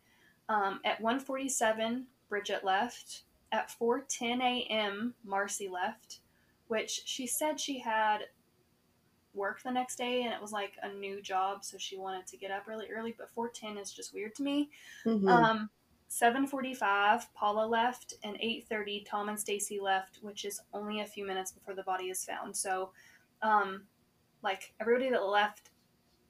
Um, 0.50 0.82
at 0.84 1.00
1:47, 1.00 2.08
Bridget 2.30 2.64
left. 2.64 3.26
At 3.52 3.70
4:10 3.70 4.42
a.m., 4.42 5.16
Marcy 5.24 5.68
left, 5.68 6.22
which 6.74 7.04
she 7.06 7.28
said 7.28 7.60
she 7.60 7.78
had 7.78 8.22
work 9.36 9.62
the 9.62 9.72
next 9.72 9.96
day 9.96 10.24
and 10.24 10.34
it 10.34 10.42
was 10.42 10.52
like 10.52 10.74
a 10.82 10.90
new 10.92 11.22
job, 11.22 11.64
so 11.64 11.78
she 11.78 11.98
wanted 11.98 12.26
to 12.26 12.36
get 12.36 12.50
up 12.50 12.66
really 12.68 12.88
early. 12.90 13.14
But 13.16 13.30
4:10 13.30 13.78
is 13.78 13.94
just 13.94 14.12
weird 14.12 14.34
to 14.36 14.44
me. 14.44 14.72
Mhm. 15.06 15.28
Um, 15.30 15.70
7:45, 16.08 17.32
Paula 17.36 17.68
left, 17.68 18.16
and 18.24 18.38
8:30, 18.40 19.04
Tom 19.04 19.30
and 19.30 19.40
Stacy 19.40 19.80
left, 19.80 20.18
which 20.24 20.46
is 20.46 20.62
only 20.74 21.02
a 21.02 21.06
few 21.06 21.26
minutes 21.28 21.52
before 21.52 21.76
the 21.76 21.84
body 21.84 22.10
is 22.10 22.26
found. 22.26 22.58
So, 22.58 22.92
um, 23.44 23.88
like 24.42 24.74
everybody 24.80 25.12
that 25.12 25.24
left 25.24 25.70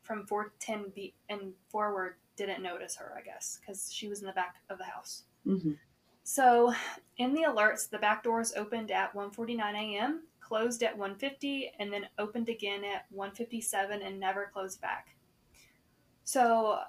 from 0.01 0.27
4:10 0.27 0.89
be- 0.89 1.15
and 1.29 1.53
forward 1.69 2.17
didn't 2.35 2.61
notice 2.61 2.97
her, 2.97 3.15
I 3.17 3.21
guess, 3.21 3.59
because 3.59 3.93
she 3.93 4.09
was 4.09 4.19
in 4.19 4.27
the 4.27 4.33
back 4.33 4.57
of 4.69 4.77
the 4.77 4.83
house. 4.85 5.23
Mhm. 5.45 5.79
So, 6.25 6.73
in 7.17 7.33
the 7.33 7.43
alerts, 7.43 7.89
the 7.89 7.99
back 7.99 8.23
doors 8.23 8.53
opened 8.53 8.91
at 8.91 9.13
1:49 9.13 9.75
a.m., 9.75 10.27
closed 10.53 10.83
at 10.83 10.95
1:50, 10.95 11.71
and 11.79 11.91
then 11.91 12.07
opened 12.19 12.47
again 12.47 12.83
at 12.83 13.11
1:57 13.11 14.03
and 14.05 14.19
never 14.19 14.51
closed 14.53 14.79
back. 14.81 15.15
So, 16.25 16.79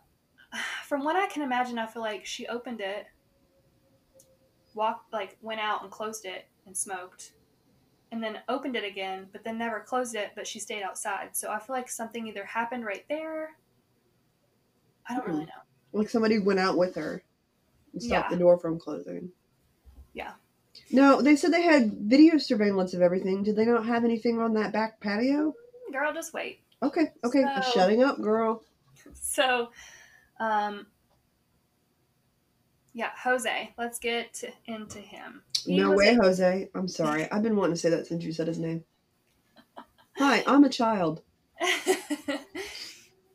from 0.85 1.03
what 1.03 1.17
I 1.17 1.27
can 1.29 1.41
imagine, 1.43 1.79
I 1.79 1.87
feel 1.87 2.03
like 2.03 2.27
she 2.27 2.47
opened 2.47 2.83
it, 2.83 3.07
walked 4.75 5.11
like 5.15 5.39
went 5.41 5.61
out 5.61 5.83
and 5.83 5.91
closed 5.91 6.27
it 6.27 6.47
and 6.67 6.77
smoked, 6.77 7.33
and 8.13 8.23
then 8.23 8.41
opened 8.51 8.77
it 8.77 8.85
again, 8.85 9.29
but 9.33 9.43
then 9.45 9.57
never 9.57 9.81
closed 9.81 10.15
it, 10.15 10.33
but 10.37 10.47
she 10.47 10.61
stayed 10.61 10.83
outside. 10.83 11.35
So 11.35 11.51
I 11.51 11.59
feel 11.59 11.75
like 11.75 11.89
something 11.89 12.27
either 12.27 12.45
happened 12.45 12.85
right 12.85 13.07
there. 13.09 13.57
I 15.09 15.15
don't 15.15 15.27
really 15.27 15.41
mm-hmm. 15.41 15.47
know. 15.47 16.01
Like 16.01 16.11
somebody 16.11 16.39
went 16.39 16.61
out 16.61 16.77
with 16.77 16.97
her 16.97 17.23
and 17.95 18.03
stopped 18.03 18.31
Yeah. 18.31 18.37
the 18.37 18.41
door 18.41 18.59
from 18.59 18.79
closing. 18.79 19.33
Yeah. 20.13 20.35
No, 20.95 21.21
they 21.21 21.35
said 21.35 21.53
they 21.53 21.63
had 21.63 21.93
video 21.93 22.39
surveillance 22.39 22.95
of 22.95 23.03
everything. 23.03 23.43
Did 23.43 23.57
they 23.57 23.65
not 23.65 23.85
have 23.85 24.05
anything 24.05 24.41
on 24.41 24.55
that 24.55 24.73
back 24.73 25.01
patio? 25.01 25.53
Girl, 25.93 26.13
just 26.15 26.33
wait. 26.33 26.61
Okay, 26.85 27.07
okay. 27.25 27.43
So- 27.63 27.71
Shutting 27.73 28.03
up, 28.03 28.21
girl. 28.21 28.63
So, 29.13 29.71
um, 30.41 30.87
yeah, 32.95 33.11
Jose. 33.23 33.75
Let's 33.77 33.99
get 33.99 34.43
into 34.67 34.99
him. 34.99 35.43
He 35.67 35.77
no 35.77 35.91
way, 35.93 36.17
a- 36.19 36.25
Jose. 36.25 36.71
I'm 36.75 36.89
sorry. 36.89 37.31
I've 37.31 37.43
been 37.43 37.57
wanting 37.57 37.75
to 37.75 37.81
say 37.81 37.91
that 37.91 38.07
since 38.07 38.25
you 38.25 38.33
said 38.33 38.47
his 38.47 38.59
name. 38.59 38.83
Hi, 40.17 40.43
I'm 40.47 40.65
a 40.65 40.69
child. 40.71 41.21
he 41.61 41.95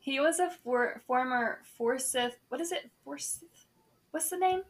He 0.00 0.18
was 0.20 0.40
a 0.40 0.50
for, 0.64 1.02
former 1.06 1.60
Forsyth. 1.78 2.38
What 2.48 2.60
is 2.60 2.72
it? 2.72 2.90
Forsyth? 3.04 3.44
What's 4.10 4.30
the 4.30 4.38
name? 4.38 4.62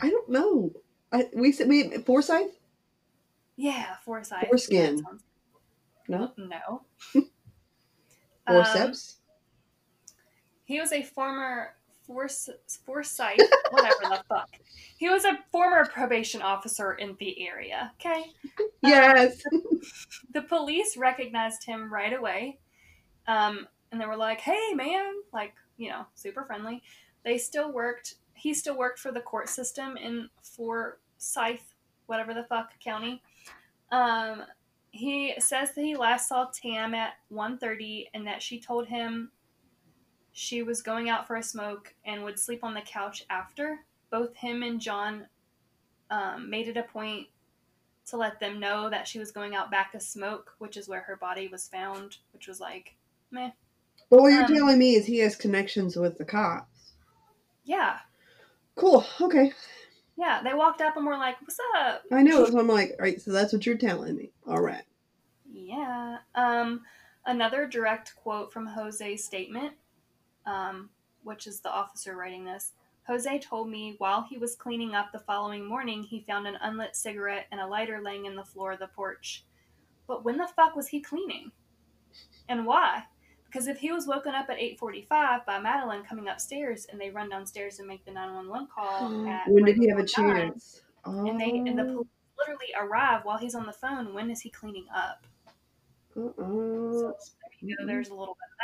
I 0.00 0.10
don't 0.10 0.28
know. 0.28 0.70
I, 1.14 1.28
we 1.34 1.52
said 1.52 1.68
we 1.68 1.90
Forsyth. 1.98 2.50
Yeah, 3.56 3.96
Forsyth. 4.04 4.48
Foreskin. 4.48 4.98
Sounds- 4.98 5.22
No, 6.08 6.32
No. 6.36 6.82
forceps. 8.46 9.16
He 10.64 10.80
was 10.80 10.92
a 10.92 11.02
former 11.02 11.74
Force, 12.06 12.50
Forsyth, 12.84 13.38
whatever 13.70 13.94
the 14.02 14.22
fuck. 14.28 14.50
He 14.98 15.08
was 15.08 15.24
a 15.24 15.38
former 15.50 15.86
probation 15.86 16.42
officer 16.42 16.92
in 16.94 17.16
the 17.18 17.46
area. 17.46 17.92
Okay. 17.98 18.24
yes. 18.82 19.42
The 20.32 20.42
police 20.42 20.96
recognized 20.98 21.64
him 21.64 21.92
right 21.92 22.12
away. 22.12 22.58
Um, 23.26 23.66
and 23.90 23.98
they 24.00 24.04
were 24.06 24.16
like, 24.16 24.40
hey, 24.40 24.74
man, 24.74 25.14
like, 25.32 25.54
you 25.78 25.88
know, 25.88 26.04
super 26.14 26.44
friendly. 26.44 26.82
They 27.24 27.38
still 27.38 27.72
worked, 27.72 28.16
he 28.34 28.52
still 28.52 28.76
worked 28.76 28.98
for 28.98 29.10
the 29.12 29.20
court 29.20 29.48
system 29.48 29.96
in 29.96 30.28
Forsyth, 31.18 31.74
whatever 32.06 32.34
the 32.34 32.44
fuck 32.44 32.78
county. 32.80 33.22
Um, 33.90 34.42
he 34.90 35.34
says 35.38 35.72
that 35.74 35.84
he 35.84 35.96
last 35.96 36.28
saw 36.28 36.46
Tam 36.52 36.94
at 36.94 37.14
1.30 37.32 38.08
and 38.14 38.26
that 38.26 38.42
she 38.42 38.60
told 38.60 38.86
him 38.86 39.30
she 40.32 40.62
was 40.62 40.82
going 40.82 41.08
out 41.08 41.26
for 41.26 41.36
a 41.36 41.42
smoke 41.42 41.94
and 42.04 42.22
would 42.24 42.38
sleep 42.38 42.62
on 42.64 42.74
the 42.74 42.80
couch 42.80 43.24
after. 43.30 43.80
Both 44.10 44.34
him 44.36 44.62
and 44.62 44.80
Jo 44.80 44.92
Anne 44.94 45.26
um, 46.10 46.50
made 46.50 46.68
it 46.68 46.76
a 46.76 46.82
point 46.82 47.26
to 48.06 48.16
let 48.16 48.38
them 48.38 48.60
know 48.60 48.90
that 48.90 49.08
she 49.08 49.18
was 49.18 49.32
going 49.32 49.54
out 49.54 49.70
back 49.70 49.92
to 49.92 50.00
smoke, 50.00 50.54
which 50.58 50.76
is 50.76 50.88
where 50.88 51.00
her 51.00 51.16
body 51.16 51.48
was 51.48 51.68
found, 51.68 52.18
which 52.32 52.46
was 52.46 52.60
like, 52.60 52.94
meh. 53.30 53.50
But 54.10 54.20
what 54.20 54.32
you're 54.32 54.44
Um, 54.44 54.54
telling 54.54 54.78
me 54.78 54.94
is 54.94 55.06
he 55.06 55.18
has 55.20 55.34
connections 55.34 55.96
with 55.96 56.18
the 56.18 56.24
cops. 56.24 56.92
Yeah, 57.64 57.98
Cool. 58.76 59.04
Okay. 59.20 59.52
Yeah. 60.16 60.40
They 60.42 60.54
walked 60.54 60.80
up 60.80 60.96
and 60.96 61.06
were 61.06 61.16
like, 61.18 61.40
what's 61.40 61.58
up? 61.78 62.02
I 62.12 62.22
know. 62.22 62.44
So 62.44 62.58
I'm 62.58 62.68
like, 62.68 62.90
all 62.98 63.04
right. 63.04 63.20
So 63.20 63.32
that's 63.32 63.52
what 63.52 63.66
you're 63.66 63.76
telling 63.76 64.16
me. 64.16 64.30
All 64.46 64.60
right. 64.60 64.84
Yeah. 65.52 66.18
Um, 66.34 66.82
another 67.26 67.66
direct 67.66 68.14
quote 68.16 68.52
from 68.52 68.66
Jose's 68.66 69.24
statement, 69.24 69.74
um, 70.46 70.90
which 71.22 71.46
is 71.46 71.60
the 71.60 71.70
officer 71.70 72.16
writing 72.16 72.44
this. 72.44 72.72
Jose 73.06 73.38
told 73.40 73.68
me 73.68 73.96
while 73.98 74.26
he 74.28 74.38
was 74.38 74.56
cleaning 74.56 74.94
up 74.94 75.12
the 75.12 75.18
following 75.18 75.66
morning, 75.66 76.02
he 76.02 76.24
found 76.26 76.46
an 76.46 76.56
unlit 76.62 76.96
cigarette 76.96 77.46
and 77.52 77.60
a 77.60 77.66
lighter 77.66 78.00
laying 78.02 78.24
in 78.24 78.34
the 78.34 78.44
floor 78.44 78.72
of 78.72 78.78
the 78.78 78.86
porch. 78.86 79.44
But 80.06 80.24
when 80.24 80.38
the 80.38 80.48
fuck 80.48 80.74
was 80.74 80.88
he 80.88 81.00
cleaning? 81.00 81.52
And 82.48 82.64
why? 82.64 83.04
Because 83.54 83.68
if 83.68 83.78
he 83.78 83.92
was 83.92 84.08
woken 84.08 84.34
up 84.34 84.50
at 84.50 84.58
8:45 84.58 85.46
by 85.46 85.60
Madeline 85.60 86.02
coming 86.02 86.26
upstairs 86.26 86.86
and 86.90 87.00
they 87.00 87.10
run 87.10 87.28
downstairs 87.28 87.78
and 87.78 87.86
make 87.86 88.04
the 88.04 88.10
911 88.10 88.66
call 88.74 89.26
at 89.28 89.46
when 89.46 89.64
did 89.64 89.76
he 89.76 89.88
have 89.88 89.98
a 89.98 90.00
right 90.00 90.06
before 90.08 90.26
nine, 90.26 90.50
chance? 90.50 90.82
Oh. 91.04 91.24
And 91.24 91.40
they 91.40 91.50
and 91.50 91.78
the 91.78 91.84
police 91.84 92.08
literally 92.36 92.74
arrive 92.76 93.24
while 93.24 93.38
he's 93.38 93.54
on 93.54 93.64
the 93.64 93.72
phone. 93.72 94.12
When 94.12 94.28
is 94.28 94.40
he 94.40 94.50
cleaning 94.50 94.86
up? 94.92 95.24
So 96.14 97.14
you 97.60 97.76
go. 97.76 97.86
There's 97.86 98.08
a 98.08 98.14
little 98.14 98.36
bit 98.40 98.50
of 98.50 98.58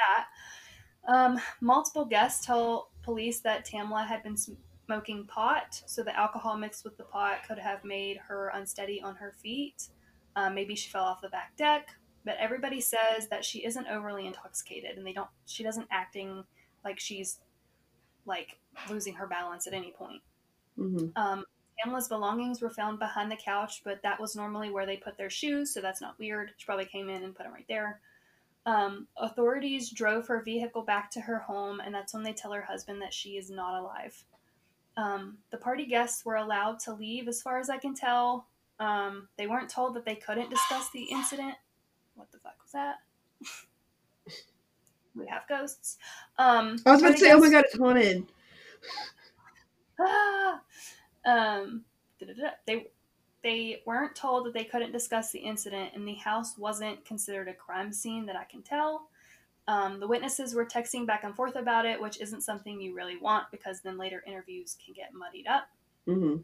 that. 1.07 1.15
Um, 1.15 1.41
multiple 1.61 2.05
guests 2.05 2.45
tell 2.45 2.91
police 3.03 3.39
that 3.41 3.65
Tamla 3.65 4.07
had 4.07 4.25
been 4.25 4.37
smoking 4.37 5.25
pot, 5.27 5.83
so 5.87 6.03
the 6.03 6.19
alcohol 6.19 6.57
mixed 6.57 6.85
with 6.85 6.97
the 6.97 7.05
pot 7.05 7.45
could 7.47 7.59
have 7.61 7.85
made 7.85 8.17
her 8.17 8.51
unsteady 8.55 9.01
on 9.01 9.15
her 9.15 9.35
feet. 9.41 9.89
Um, 10.35 10.55
maybe 10.55 10.75
she 10.75 10.91
fell 10.91 11.05
off 11.05 11.21
the 11.21 11.29
back 11.29 11.57
deck. 11.57 11.95
But 12.25 12.37
everybody 12.39 12.81
says 12.81 13.29
that 13.31 13.45
she 13.45 13.65
isn't 13.65 13.87
overly 13.87 14.27
intoxicated, 14.27 14.99
and 14.99 15.07
they 15.07 15.13
don't. 15.13 15.31
She 15.47 15.63
doesn't 15.63 15.89
acting 15.91 16.45
like 16.85 17.01
she's 17.01 17.39
like 18.27 18.59
losing 18.89 19.15
her 19.15 19.27
balance 19.27 19.67
at 19.67 19.73
any 19.73 19.93
point. 19.93 20.23
hmm 20.77 21.07
Um, 21.17 21.45
Tamla's 21.83 22.09
belongings 22.09 22.61
were 22.61 22.71
found 22.71 22.99
behind 22.99 23.31
the 23.31 23.37
couch, 23.37 23.83
but 23.85 24.03
that 24.03 24.21
was 24.21 24.37
normally 24.37 24.71
where 24.71 24.85
they 24.87 24.97
put 24.97 25.17
their 25.17 25.31
shoes, 25.31 25.73
so 25.73 25.81
that's 25.81 26.01
not 26.01 26.19
weird. 26.19 26.53
She 26.57 26.67
probably 26.67 26.85
came 26.85 27.09
in 27.09 27.23
and 27.25 27.35
put 27.35 27.45
them 27.45 27.55
right 27.55 27.65
there. 27.69 28.01
Um, 28.67 29.09
authorities 29.17 29.91
drove 29.91 30.27
her 30.27 30.43
vehicle 30.43 30.83
back 30.83 31.11
to 31.13 31.21
her 31.23 31.39
home, 31.39 31.81
and 31.81 31.95
that's 31.95 32.13
when 32.13 32.23
they 32.23 32.35
tell 32.35 32.53
her 32.53 32.63
husband 32.63 33.01
that 33.01 33.15
she 33.15 33.31
is 33.39 33.51
not 33.51 33.81
alive. 33.81 34.23
Um, 34.97 35.39
the 35.51 35.57
party 35.57 35.87
guests 35.87 36.25
were 36.25 36.37
allowed 36.37 36.79
to 36.81 36.93
leave, 36.93 37.29
as 37.29 37.41
far 37.41 37.59
as 37.59 37.71
I 37.71 37.79
can 37.79 37.95
tell. 37.95 38.47
Um, 38.79 39.29
they 39.39 39.47
weren't 39.47 39.71
told 39.71 39.95
that 39.95 40.05
they 40.05 40.17
couldn't 40.17 40.51
discuss 40.51 40.91
the 40.91 41.05
incident. 41.05 41.55
What 42.21 42.31
the 42.33 42.39
fuck 42.39 42.57
was 42.63 42.73
that? 42.73 42.97
we 45.17 45.27
have 45.27 45.49
ghosts. 45.49 45.97
Um, 46.39 46.77
I 46.85 46.93
was 46.93 47.01
about 47.01 47.13
to 47.13 47.19
say, 47.19 47.33
oh 47.33 47.39
my 47.39 47.51
god, 47.51 47.65
it's 47.65 47.79
haunted. 47.79 48.27
ah! 49.99 50.61
um, 51.25 51.83
they 52.67 52.89
they 53.43 53.83
weren't 53.87 54.15
told 54.15 54.45
that 54.45 54.53
they 54.53 54.65
couldn't 54.65 54.93
discuss 54.93 55.33
the 55.33 55.39
incident, 55.39 55.93
and 55.95 56.07
the 56.07 56.15
house 56.17 56.59
wasn't 56.59 57.03
considered 57.07 57.49
a 57.49 57.55
crime 57.55 57.91
scene 57.91 58.27
that 58.27 58.37
I 58.37 58.45
can 58.45 58.61
tell. 58.61 59.09
Um, 59.67 59.99
the 59.99 60.07
witnesses 60.07 60.55
were 60.55 60.67
texting 60.67 61.07
back 61.07 61.25
and 61.25 61.35
forth 61.35 61.57
about 61.57 61.87
it, 61.87 61.99
which 61.99 62.21
isn't 62.21 62.43
something 62.43 62.79
you 62.79 62.95
really 62.95 63.17
want 63.17 63.51
because 63.51 63.81
then 63.81 63.97
later 63.97 64.23
interviews 64.27 64.77
can 64.85 64.93
get 64.93 65.15
muddied 65.15 65.47
up. 65.47 65.69
hmm 66.07 66.37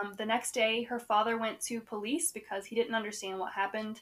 Um, 0.00 0.14
the 0.16 0.24
next 0.24 0.52
day, 0.52 0.84
her 0.84 0.98
father 0.98 1.36
went 1.36 1.60
to 1.62 1.80
police 1.80 2.32
because 2.32 2.64
he 2.64 2.74
didn't 2.74 2.94
understand 2.94 3.38
what 3.38 3.52
happened. 3.52 4.00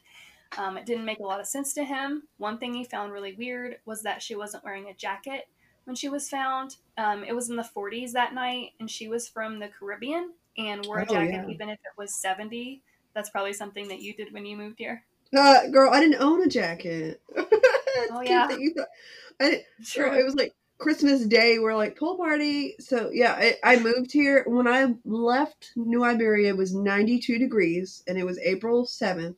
Um, 0.58 0.76
it 0.76 0.86
didn't 0.86 1.04
make 1.04 1.18
a 1.18 1.22
lot 1.24 1.40
of 1.40 1.46
sense 1.46 1.72
to 1.74 1.84
him. 1.84 2.24
One 2.38 2.58
thing 2.58 2.74
he 2.74 2.84
found 2.84 3.12
really 3.12 3.34
weird 3.34 3.76
was 3.86 4.02
that 4.02 4.22
she 4.22 4.34
wasn't 4.34 4.64
wearing 4.64 4.88
a 4.88 4.94
jacket 4.94 5.48
when 5.84 5.96
she 5.96 6.08
was 6.08 6.28
found. 6.28 6.76
Um, 6.98 7.24
it 7.24 7.34
was 7.34 7.48
in 7.50 7.56
the 7.56 7.68
40s 7.76 8.12
that 8.12 8.34
night, 8.34 8.70
and 8.78 8.90
she 8.90 9.08
was 9.08 9.28
from 9.28 9.58
the 9.58 9.68
Caribbean 9.68 10.32
and 10.58 10.84
wore 10.86 10.98
a 10.98 11.06
Oh, 11.08 11.12
jacket 11.12 11.44
yeah. 11.46 11.48
even 11.48 11.68
if 11.70 11.78
it 11.78 11.96
was 11.98 12.14
70. 12.14 12.82
That's 13.14 13.30
probably 13.30 13.52
something 13.54 13.88
that 13.88 14.00
you 14.02 14.14
did 14.14 14.32
when 14.32 14.44
you 14.46 14.56
moved 14.56 14.78
here. 14.78 15.04
Uh, 15.36 15.68
girl, 15.68 15.92
I 15.92 16.00
didn't 16.00 16.20
own 16.22 16.42
a 16.42 16.48
jacket. 16.48 17.20
Oh, 18.10 18.20
yeah. 18.22 18.48
you 18.56 18.72
thought- 18.74 18.88
I 19.40 19.50
didn't, 19.50 19.64
Girl, 19.94 20.14
it 20.18 20.24
was 20.24 20.34
like 20.34 20.54
Christmas 20.78 21.24
Day. 21.26 21.58
We're 21.58 21.74
like 21.76 21.96
pool 21.98 22.16
party. 22.16 22.74
So 22.80 23.10
yeah, 23.12 23.34
I, 23.38 23.56
I 23.62 23.78
moved 23.78 24.10
here 24.12 24.44
when 24.46 24.66
I 24.66 24.94
left 25.04 25.72
New 25.76 26.02
Iberia. 26.04 26.48
It 26.48 26.56
was 26.56 26.74
92 26.74 27.38
degrees, 27.38 28.02
and 28.08 28.16
it 28.18 28.24
was 28.24 28.38
April 28.38 28.84
7th. 28.86 29.36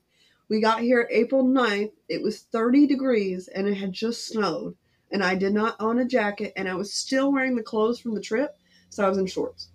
We 0.55 0.61
got 0.61 0.83
here 0.83 1.09
April 1.11 1.43
9th. 1.43 1.91
It 2.09 2.23
was 2.23 2.43
30 2.43 2.87
degrees, 2.87 3.49
and 3.49 3.67
it 3.67 3.75
had 3.75 3.93
just 3.93 4.29
snowed. 4.29 4.77
And 5.11 5.21
I 5.21 5.35
did 5.35 5.53
not 5.53 5.75
own 5.81 5.99
a 5.99 6.05
jacket, 6.05 6.53
and 6.55 6.69
I 6.69 6.77
was 6.77 6.95
still 6.95 7.33
wearing 7.33 7.57
the 7.57 7.63
clothes 7.65 7.99
from 7.99 8.15
the 8.15 8.21
trip, 8.21 8.57
so 8.89 9.05
I 9.05 9.09
was 9.09 9.19
in 9.19 9.27
shorts. 9.27 9.71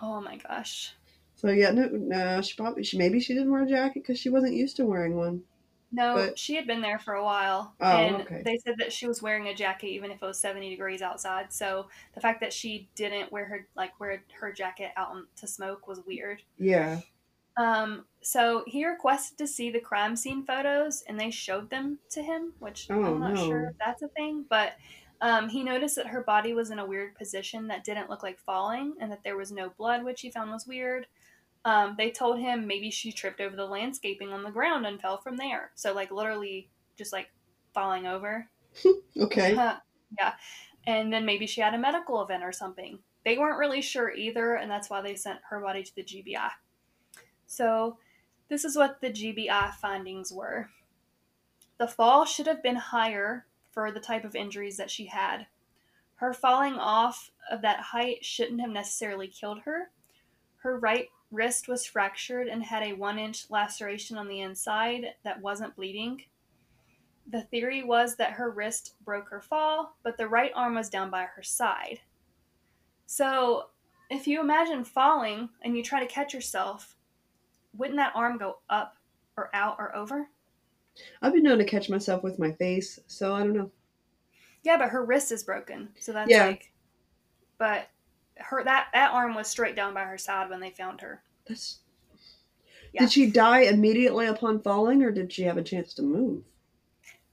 Oh 0.00 0.20
my 0.20 0.36
gosh. 0.38 0.94
So 1.36 1.50
yeah, 1.50 1.70
no, 1.70 1.86
no, 1.92 2.42
she 2.42 2.56
probably 2.56 2.82
she 2.82 2.98
maybe 2.98 3.20
she 3.20 3.34
didn't 3.34 3.52
wear 3.52 3.62
a 3.62 3.68
jacket 3.68 4.02
because 4.02 4.18
she 4.18 4.30
wasn't 4.30 4.54
used 4.54 4.74
to 4.78 4.84
wearing 4.84 5.14
one. 5.14 5.44
No, 5.92 6.16
But- 6.16 6.40
she 6.40 6.56
had 6.56 6.66
been 6.66 6.80
there 6.80 6.98
for 6.98 7.14
a 7.14 7.22
while. 7.22 7.76
Oh, 7.80 7.86
and 7.86 8.16
okay. 8.22 8.42
they 8.44 8.58
said 8.66 8.74
that 8.78 8.92
she 8.92 9.06
was 9.06 9.22
wearing 9.22 9.46
a 9.46 9.54
jacket 9.54 9.86
even 9.90 10.10
if 10.10 10.20
it 10.20 10.26
was 10.26 10.40
70 10.40 10.70
degrees 10.70 11.02
outside. 11.02 11.52
So 11.52 11.88
the 12.16 12.20
fact 12.20 12.40
that 12.40 12.52
she 12.52 12.88
didn't 12.96 13.30
wear 13.30 13.44
her 13.44 13.68
like 13.76 14.00
wear 14.00 14.24
her 14.40 14.52
jacket 14.52 14.90
out 14.96 15.14
to 15.36 15.46
smoke 15.46 15.86
was 15.86 16.00
weird. 16.04 16.42
Yeah. 16.58 16.98
Um, 17.56 18.06
so 18.20 18.64
he 18.66 18.84
requested 18.86 19.38
to 19.38 19.46
see 19.46 19.70
the 19.70 19.80
crime 19.80 20.16
scene 20.16 20.44
photos 20.44 21.02
and 21.08 21.18
they 21.18 21.30
showed 21.30 21.70
them 21.70 21.98
to 22.10 22.22
him, 22.22 22.52
which 22.58 22.88
Oh, 22.90 23.04
I'm 23.04 23.20
not 23.20 23.34
no. 23.34 23.46
sure 23.46 23.68
if 23.70 23.78
that's 23.78 24.02
a 24.02 24.08
thing, 24.08 24.44
but 24.48 24.72
um, 25.20 25.48
he 25.48 25.62
noticed 25.62 25.96
that 25.96 26.08
her 26.08 26.22
body 26.22 26.52
was 26.52 26.70
in 26.70 26.78
a 26.78 26.86
weird 26.86 27.14
position 27.14 27.68
that 27.68 27.84
didn't 27.84 28.10
look 28.10 28.22
like 28.22 28.38
falling 28.40 28.94
and 29.00 29.10
that 29.12 29.22
there 29.24 29.36
was 29.36 29.52
no 29.52 29.70
blood, 29.78 30.04
which 30.04 30.20
he 30.20 30.30
found 30.30 30.50
was 30.50 30.66
weird. 30.66 31.06
Um, 31.64 31.94
they 31.96 32.10
told 32.10 32.38
him 32.40 32.66
maybe 32.66 32.90
she 32.90 33.12
tripped 33.12 33.40
over 33.40 33.56
the 33.56 33.64
landscaping 33.66 34.32
on 34.32 34.42
the 34.42 34.50
ground 34.50 34.84
and 34.86 35.00
fell 35.00 35.18
from 35.18 35.36
there. 35.36 35.70
So, 35.76 35.94
like, 35.94 36.10
literally 36.10 36.68
just 36.98 37.12
like 37.12 37.28
falling 37.72 38.06
over. 38.06 38.48
Okay. 39.18 39.54
yeah. 40.18 40.34
And 40.86 41.12
then 41.12 41.24
maybe 41.24 41.46
she 41.46 41.60
had 41.60 41.72
a 41.72 41.78
medical 41.78 42.20
event 42.22 42.42
or 42.42 42.52
something. 42.52 42.98
They 43.24 43.38
weren't 43.38 43.58
really 43.58 43.80
sure 43.80 44.12
either, 44.12 44.54
and 44.56 44.70
that's 44.70 44.90
why 44.90 45.00
they 45.00 45.14
sent 45.14 45.38
her 45.48 45.60
body 45.60 45.82
to 45.84 45.94
the 45.94 46.02
GBI. 46.02 46.50
So, 47.54 47.98
this 48.48 48.64
is 48.64 48.76
what 48.76 49.00
the 49.00 49.10
GBI 49.10 49.74
findings 49.74 50.32
were. 50.32 50.70
The 51.78 51.86
fall 51.86 52.24
should 52.24 52.46
have 52.46 52.62
been 52.62 52.76
higher 52.76 53.46
for 53.70 53.92
the 53.92 54.00
type 54.00 54.24
of 54.24 54.34
injuries 54.34 54.76
that 54.76 54.90
she 54.90 55.06
had. 55.06 55.46
Her 56.16 56.32
falling 56.32 56.74
off 56.74 57.30
of 57.50 57.62
that 57.62 57.80
height 57.80 58.24
shouldn't 58.24 58.60
have 58.60 58.70
necessarily 58.70 59.28
killed 59.28 59.60
her. 59.60 59.90
Her 60.56 60.78
right 60.78 61.08
wrist 61.30 61.68
was 61.68 61.86
fractured 61.86 62.48
and 62.48 62.62
had 62.62 62.82
a 62.82 62.92
one 62.92 63.18
inch 63.18 63.50
laceration 63.50 64.16
on 64.16 64.28
the 64.28 64.40
inside 64.40 65.14
that 65.22 65.40
wasn't 65.40 65.76
bleeding. 65.76 66.22
The 67.26 67.42
theory 67.42 67.82
was 67.82 68.16
that 68.16 68.32
her 68.32 68.50
wrist 68.50 68.94
broke 69.04 69.28
her 69.30 69.40
fall, 69.40 69.96
but 70.02 70.16
the 70.16 70.28
right 70.28 70.52
arm 70.54 70.74
was 70.74 70.90
down 70.90 71.10
by 71.10 71.24
her 71.24 71.42
side. 71.42 72.00
So, 73.06 73.68
if 74.10 74.26
you 74.26 74.40
imagine 74.40 74.84
falling 74.84 75.50
and 75.62 75.76
you 75.76 75.82
try 75.82 76.00
to 76.00 76.06
catch 76.06 76.34
yourself, 76.34 76.96
wouldn't 77.76 77.98
that 77.98 78.12
arm 78.14 78.38
go 78.38 78.58
up 78.70 78.96
or 79.36 79.50
out 79.54 79.76
or 79.78 79.94
over? 79.94 80.28
I've 81.22 81.32
been 81.32 81.42
known 81.42 81.58
to 81.58 81.64
catch 81.64 81.88
myself 81.90 82.22
with 82.22 82.38
my 82.38 82.52
face, 82.52 83.00
so 83.06 83.34
I 83.34 83.40
don't 83.40 83.56
know. 83.56 83.70
Yeah, 84.62 84.76
but 84.78 84.90
her 84.90 85.04
wrist 85.04 85.32
is 85.32 85.42
broken, 85.42 85.90
so 85.98 86.12
that's 86.12 86.30
Yeah. 86.30 86.46
like. 86.46 86.72
But 87.58 87.88
her 88.36 88.62
that 88.64 88.88
that 88.92 89.12
arm 89.12 89.34
was 89.34 89.48
straight 89.48 89.76
down 89.76 89.94
by 89.94 90.04
her 90.04 90.18
side 90.18 90.50
when 90.50 90.60
they 90.60 90.70
found 90.70 91.00
her. 91.00 91.22
That's. 91.46 91.80
Yeah. 92.92 93.02
Did 93.02 93.12
she 93.12 93.30
die 93.30 93.60
immediately 93.62 94.26
upon 94.26 94.60
falling, 94.62 95.02
or 95.02 95.10
did 95.10 95.32
she 95.32 95.42
have 95.42 95.56
a 95.56 95.62
chance 95.62 95.94
to 95.94 96.02
move? 96.02 96.44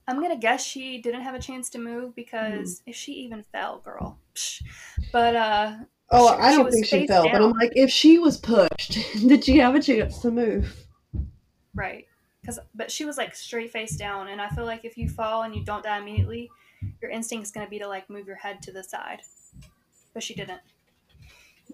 I'm 0.08 0.20
gonna 0.20 0.36
guess 0.36 0.64
she 0.64 1.00
didn't 1.00 1.22
have 1.22 1.36
a 1.36 1.40
chance 1.40 1.70
to 1.70 1.78
move 1.78 2.16
because 2.16 2.80
Hmm. 2.80 2.90
if 2.90 2.96
she 2.96 3.12
even 3.12 3.44
fell, 3.44 3.78
girl. 3.78 4.18
Psh. 4.34 4.62
But 5.12 5.36
uh, 5.36 5.76
Oh, 6.12 6.34
She- 6.36 6.42
I 6.42 6.52
don't 6.52 6.64
was 6.66 6.74
think 6.74 6.86
she 6.86 7.06
fell, 7.06 7.24
but 7.30 7.40
I'm 7.40 7.52
like, 7.52 7.72
if 7.74 7.90
she 7.90 8.18
was 8.18 8.36
pushed, 8.36 8.98
did 9.26 9.44
she 9.44 9.56
have 9.58 9.74
a 9.74 9.80
chance 9.80 10.18
to 10.20 10.30
move? 10.30 10.76
right, 11.74 12.06
because 12.40 12.58
but 12.74 12.90
she 12.90 13.04
was 13.06 13.16
like 13.16 13.34
straight 13.34 13.70
face 13.72 13.96
down, 13.96 14.28
and 14.28 14.40
I 14.40 14.48
feel 14.50 14.64
like 14.66 14.84
if 14.84 14.98
you 14.98 15.08
fall 15.08 15.42
and 15.42 15.54
you 15.54 15.64
don't 15.64 15.82
die 15.82 15.98
immediately, 15.98 16.50
your 17.00 17.10
instinct 17.10 17.46
is 17.46 17.50
gonna 17.50 17.68
be 17.68 17.78
to 17.78 17.88
like 17.88 18.10
move 18.10 18.26
your 18.26 18.36
head 18.36 18.60
to 18.62 18.72
the 18.72 18.82
side. 18.84 19.20
But 20.12 20.22
she 20.22 20.34
didn't. 20.34 20.60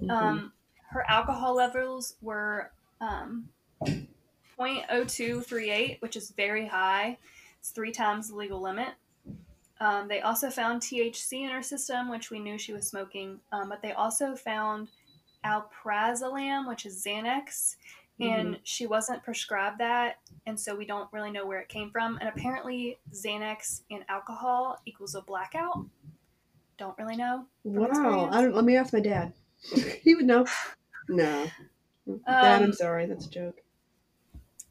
Mhm. 0.01 0.11
Um, 0.11 0.53
her 0.91 1.05
alcohol 1.09 1.55
levels 1.57 2.15
were 2.23 2.71
um, 3.01 3.49
0.0238, 4.59 6.01
which 6.01 6.17
is 6.17 6.31
very 6.31 6.67
high. 6.67 7.19
It's 7.61 7.71
three 7.71 7.93
times 7.93 8.29
the 8.29 8.37
legal 8.37 8.61
limit. 8.61 8.91
Um, 9.81 10.09
they 10.09 10.21
also 10.23 10.51
found 10.51 10.83
THC 10.83 11.45
in 11.45 11.51
her 11.51 11.63
system, 11.63 12.09
which 12.11 12.31
we 12.31 12.41
knew 12.41 12.59
she 12.59 12.73
was 12.73 12.87
smoking, 12.89 13.39
um, 13.53 13.69
but 13.69 13.81
they 13.81 13.93
also 13.93 14.35
found 14.35 14.89
alprazolam, 15.45 16.69
which 16.69 16.85
is 16.87 17.05
Xanax, 17.07 17.77
and 18.21 18.59
she 18.65 18.87
wasn't 18.89 19.23
prescribed 19.23 19.79
that, 19.79 20.17
and 20.47 20.59
so 20.59 20.75
we 20.75 20.85
don't 20.85 21.09
really 21.13 21.31
know 21.31 21.47
where 21.47 21.61
it 21.61 21.69
came 21.69 21.91
from. 21.93 22.19
And 22.21 22.29
apparently, 22.29 22.99
Xanax 23.13 23.83
and 23.93 24.05
alcohol 24.09 24.81
equals 24.87 25.15
a 25.15 25.21
blackout. 25.23 25.87
Don't 26.79 26.99
really 26.99 27.15
know. 27.17 27.45
wow. 27.63 28.29
I 28.33 28.43
don't. 28.43 28.55
Let 28.55 28.65
me 28.65 28.77
ask 28.77 28.93
my 28.93 28.99
dad. 29.01 29.33
he 30.03 30.17
would 30.17 30.25
know. 30.27 30.47
No. 31.09 31.47
dad, 32.27 32.63
I'm 32.63 32.63
Um, 32.65 32.73
sorry. 32.73 33.07
That's 33.07 33.27
a 33.27 33.31
joke. 33.31 33.61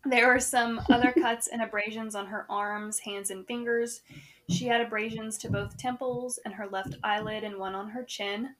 There 0.06 0.28
were 0.28 0.40
some 0.40 0.82
other 0.90 1.12
cuts 1.12 1.48
and 1.48 1.62
abrasions 1.62 2.16
on 2.16 2.28
her 2.28 2.46
arms, 2.50 3.00
hands, 3.00 3.30
and 3.32 3.46
fingers. 3.48 4.02
She 4.50 4.66
had 4.66 4.82
abrasions 4.82 5.38
to 5.40 5.50
both 5.50 5.78
temples 5.78 6.40
and 6.46 6.54
her 6.54 6.68
left 6.68 6.96
eyelid 7.04 7.44
and 7.44 7.58
one 7.58 7.76
on 7.76 7.90
her 7.90 8.04
chin. 8.04 8.56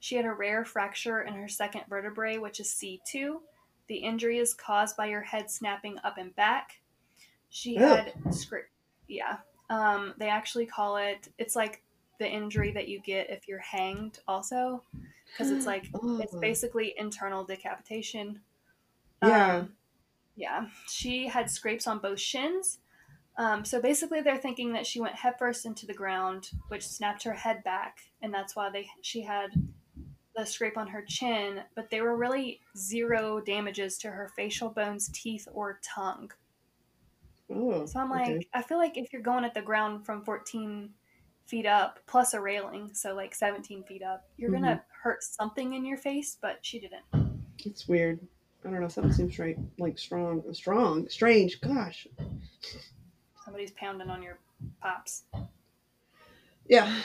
She 0.00 0.14
had 0.16 0.24
a 0.24 0.32
rare 0.32 0.64
fracture 0.64 1.22
in 1.22 1.34
her 1.34 1.48
second 1.48 1.82
vertebrae, 1.88 2.38
which 2.38 2.60
is 2.60 2.68
C2. 2.68 3.40
The 3.88 3.96
injury 3.96 4.38
is 4.38 4.54
caused 4.54 4.96
by 4.96 5.06
your 5.06 5.20
head 5.20 5.50
snapping 5.50 5.98
up 6.04 6.16
and 6.18 6.34
back. 6.36 6.80
She 7.50 7.74
had 7.74 8.12
script. 8.30 8.70
Yeah. 9.08 9.38
Um, 9.68 10.14
they 10.18 10.28
actually 10.28 10.66
call 10.66 10.96
it, 10.96 11.28
it's 11.38 11.56
like 11.56 11.82
the 12.18 12.28
injury 12.28 12.72
that 12.72 12.88
you 12.88 13.00
get 13.00 13.30
if 13.30 13.48
you're 13.48 13.58
hanged, 13.58 14.20
also, 14.28 14.82
because 15.26 15.50
it's 15.50 15.66
like 15.66 15.88
it's 16.20 16.34
Oh. 16.34 16.40
basically 16.40 16.94
internal 16.96 17.44
decapitation. 17.44 18.40
Yeah. 19.22 19.56
Um, 19.56 19.72
yeah. 20.36 20.66
She 20.88 21.26
had 21.26 21.50
scrapes 21.50 21.86
on 21.86 21.98
both 21.98 22.20
shins. 22.20 22.78
Um, 23.38 23.64
so 23.64 23.80
basically, 23.80 24.20
they're 24.20 24.36
thinking 24.36 24.72
that 24.74 24.86
she 24.86 25.00
went 25.00 25.14
headfirst 25.14 25.64
into 25.64 25.86
the 25.86 25.94
ground, 25.94 26.50
which 26.68 26.86
snapped 26.86 27.22
her 27.24 27.32
head 27.32 27.64
back, 27.64 27.98
and 28.20 28.32
that's 28.32 28.54
why 28.54 28.68
they 28.70 28.88
she 29.00 29.22
had 29.22 29.50
the 30.36 30.44
scrape 30.44 30.76
on 30.76 30.86
her 30.88 31.02
chin. 31.06 31.60
But 31.74 31.90
there 31.90 32.04
were 32.04 32.16
really 32.16 32.60
zero 32.76 33.40
damages 33.40 33.96
to 33.98 34.08
her 34.10 34.30
facial 34.36 34.68
bones, 34.68 35.08
teeth, 35.14 35.48
or 35.52 35.80
tongue. 35.82 36.30
Oh. 37.54 37.86
So 37.86 38.00
I'm 38.00 38.10
like, 38.10 38.28
okay. 38.28 38.48
I 38.54 38.62
feel 38.62 38.78
like 38.78 38.96
if 38.96 39.12
you're 39.12 39.22
going 39.22 39.44
at 39.44 39.54
the 39.54 39.62
ground 39.62 40.06
from 40.06 40.24
14 40.24 40.90
feet 41.46 41.66
up 41.66 41.98
plus 42.06 42.34
a 42.34 42.40
railing, 42.40 42.90
so 42.94 43.14
like 43.14 43.34
17 43.34 43.82
feet 43.84 44.02
up, 44.02 44.26
you're 44.36 44.50
gonna 44.50 44.66
Mm-hmm. 44.76 45.08
hurt 45.08 45.22
something 45.22 45.72
in 45.74 45.84
your 45.84 45.98
face. 45.98 46.36
But 46.40 46.58
she 46.62 46.80
didn't. 46.80 47.02
It's 47.64 47.88
weird. 47.88 48.20
I 48.64 48.70
don't 48.70 48.80
know. 48.80 48.88
Something 48.88 49.12
seems 49.12 49.38
right, 49.38 49.58
like 49.78 49.98
strong, 49.98 50.42
strong, 50.52 51.08
strange. 51.08 51.60
Gosh. 51.60 52.06
Somebody's 53.52 53.72
pounding 53.72 54.08
on 54.08 54.22
your 54.22 54.38
pops. 54.80 55.24
Yeah. 56.66 57.02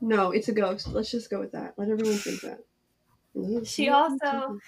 No, 0.00 0.30
it's 0.30 0.46
a 0.46 0.52
ghost. 0.52 0.86
Let's 0.86 1.10
just 1.10 1.30
go 1.30 1.40
with 1.40 1.50
that. 1.50 1.74
Let 1.76 1.88
everyone 1.88 2.14
think 2.14 2.42
that. 2.42 3.66
She 3.66 3.88
also 3.88 4.60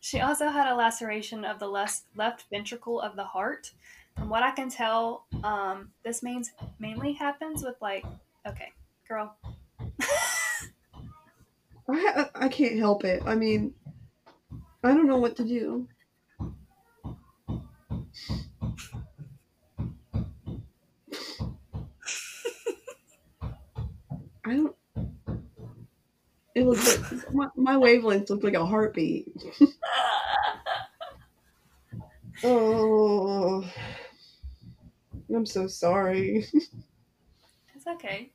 she 0.00 0.20
also 0.20 0.48
had 0.48 0.66
a 0.66 0.74
laceration 0.74 1.44
of 1.44 1.60
the 1.60 1.68
left 1.68 2.02
left 2.16 2.46
ventricle 2.50 3.00
of 3.00 3.14
the 3.14 3.22
heart. 3.22 3.70
From 4.16 4.30
what 4.30 4.42
I 4.42 4.50
can 4.50 4.68
tell, 4.68 5.26
um, 5.44 5.92
this 6.04 6.24
means 6.24 6.50
mainly 6.80 7.12
happens 7.12 7.62
with 7.62 7.76
like 7.80 8.04
okay, 8.44 8.72
girl. 9.06 9.36
I 11.88 12.30
I 12.34 12.48
can't 12.48 12.80
help 12.80 13.04
it. 13.04 13.22
I 13.24 13.36
mean, 13.36 13.74
I 14.82 14.92
don't 14.92 15.06
know 15.06 15.18
what 15.18 15.36
to 15.36 15.44
do. 15.44 15.86
I 24.50 24.54
don't. 24.54 24.76
It 26.56 26.66
looks 26.66 26.98
like 27.12 27.32
my, 27.32 27.46
my 27.54 27.76
wavelengths 27.76 28.30
look 28.30 28.42
like 28.42 28.54
a 28.54 28.66
heartbeat. 28.66 29.28
Oh, 32.42 33.70
I'm 35.34 35.44
so 35.44 35.66
sorry. 35.66 36.46
It's 37.74 37.86
okay. 37.86 38.30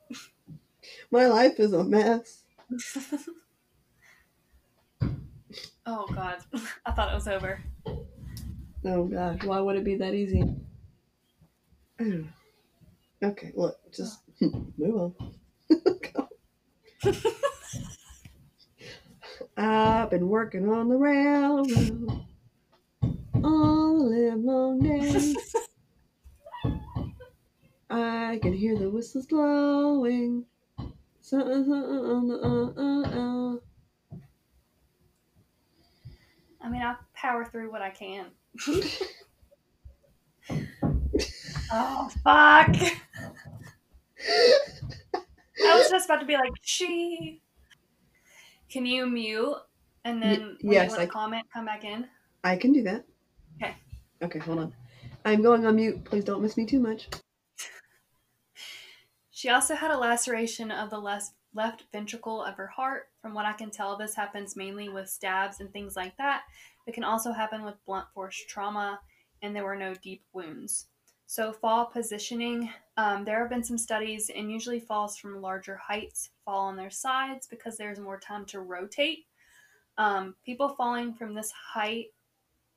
My 1.10 1.26
life 1.26 1.60
is 1.60 1.74
a 1.74 1.84
mess. 1.84 2.44
oh 5.88 6.06
god, 6.14 6.38
I 6.86 6.92
thought 6.92 7.12
it 7.12 7.16
was 7.16 7.28
over. 7.28 7.60
Oh 8.86 9.06
God, 9.06 9.44
why 9.44 9.60
would 9.60 9.76
it 9.76 9.84
be 9.84 9.96
that 9.96 10.14
easy? 10.14 10.44
okay, 13.24 13.52
look, 13.56 13.80
just 13.92 14.20
move 14.78 14.96
on. 14.96 15.16
I've 19.58 20.10
been 20.10 20.28
working 20.28 20.68
on 20.70 20.90
the 20.90 20.96
railroad 20.96 22.26
all 23.44 23.98
the 23.98 24.06
live 24.16 24.40
long 24.40 24.80
day. 24.80 25.36
I 27.90 28.40
can 28.42 28.54
hear 28.54 28.78
the 28.78 28.90
whistles 28.90 29.26
blowing. 29.28 30.46
Something, 31.22 31.72
uh, 31.72 32.74
uh, 32.78 33.02
uh. 33.02 33.56
I 36.62 36.70
mean, 36.70 36.82
I 36.82 36.96
power 37.14 37.46
through 37.46 37.72
what 37.72 37.82
I 37.82 37.92
can. 37.92 38.26
oh 41.72 42.10
fuck! 42.24 42.76
I 45.64 45.78
was 45.78 45.90
just 45.90 46.06
about 46.06 46.20
to 46.20 46.26
be 46.26 46.34
like, 46.36 46.52
she. 46.62 47.42
Can 48.70 48.86
you 48.86 49.06
mute 49.08 49.56
and 50.04 50.22
then 50.22 50.40
Y- 50.42 50.56
when 50.62 50.74
yes, 50.74 50.92
you 50.94 50.98
I- 51.00 51.06
comment, 51.06 51.46
come 51.54 51.66
back 51.66 51.84
in? 51.84 52.08
I 52.44 52.56
can 52.58 52.74
do 52.74 52.84
that. 52.84 53.06
Okay. 53.62 53.76
Okay, 54.22 54.40
hold 54.40 54.60
on. 54.60 54.74
I'm 55.24 55.42
going 55.42 55.66
on 55.66 55.76
mute. 55.76 56.04
Please 56.04 56.24
don't 56.24 56.42
miss 56.42 56.58
me 56.58 56.66
too 56.66 56.80
much. 56.80 57.08
She 59.32 59.50
also 59.50 59.76
had 59.76 59.92
a 59.92 59.98
laceration 59.98 60.72
of 60.72 60.90
the 60.90 60.98
left, 61.00 61.32
left 61.54 61.84
ventricle 61.92 62.42
of 62.44 62.56
her 62.56 62.68
heart. 62.68 63.10
From 63.22 63.34
what 63.34 63.46
I 63.46 63.54
can 63.54 63.70
tell, 63.70 63.98
this 63.98 64.16
happens 64.16 64.56
mainly 64.56 64.90
with 64.90 65.10
stabs 65.10 65.60
and 65.60 65.72
things 65.74 65.96
like 65.96 66.16
that. 66.18 66.44
It 66.88 66.94
can 66.94 67.04
also 67.04 67.32
happen 67.34 67.64
with 67.64 67.84
blunt 67.86 68.08
force 68.14 68.38
trauma, 68.48 69.00
and 69.42 69.56
there 69.56 69.66
were 69.66 69.76
no 69.76 69.94
deep 69.96 70.24
wounds. 70.34 70.86
So, 71.28 71.52
fall 71.52 71.88
positioning, 71.88 72.70
um, 72.98 73.26
there 73.26 73.40
have 73.40 73.50
been 73.50 73.64
some 73.64 73.78
studies, 73.78 74.30
and 74.34 74.52
usually 74.52 74.80
falls 74.80 75.18
from 75.18 75.42
larger 75.42 75.76
heights 75.76 76.30
fall 76.44 76.68
on 76.68 76.78
their 76.78 76.92
sides 76.92 77.48
because 77.48 77.78
there's 77.78 78.00
more 78.00 78.20
time 78.20 78.46
to 78.48 78.62
rotate. 78.62 79.26
Um, 79.98 80.36
people 80.46 80.70
falling 80.70 81.14
from 81.14 81.34
this 81.34 81.52
height, 81.52 82.08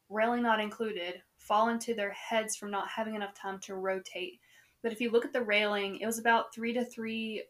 railing 0.08 0.42
not 0.42 0.60
included, 0.60 1.22
fall 1.36 1.68
into 1.68 1.94
their 1.94 2.12
heads 2.12 2.56
from 2.56 2.70
not 2.70 2.88
having 2.88 3.14
enough 3.14 3.34
time 3.34 3.58
to 3.60 3.74
rotate. 3.74 4.40
But 4.82 4.92
if 4.92 5.00
you 5.00 5.10
look 5.10 5.24
at 5.24 5.32
the 5.32 5.42
railing, 5.42 5.98
it 5.98 6.06
was 6.06 6.18
about 6.18 6.54
three 6.54 6.72
to 6.72 6.84
three 6.84 7.42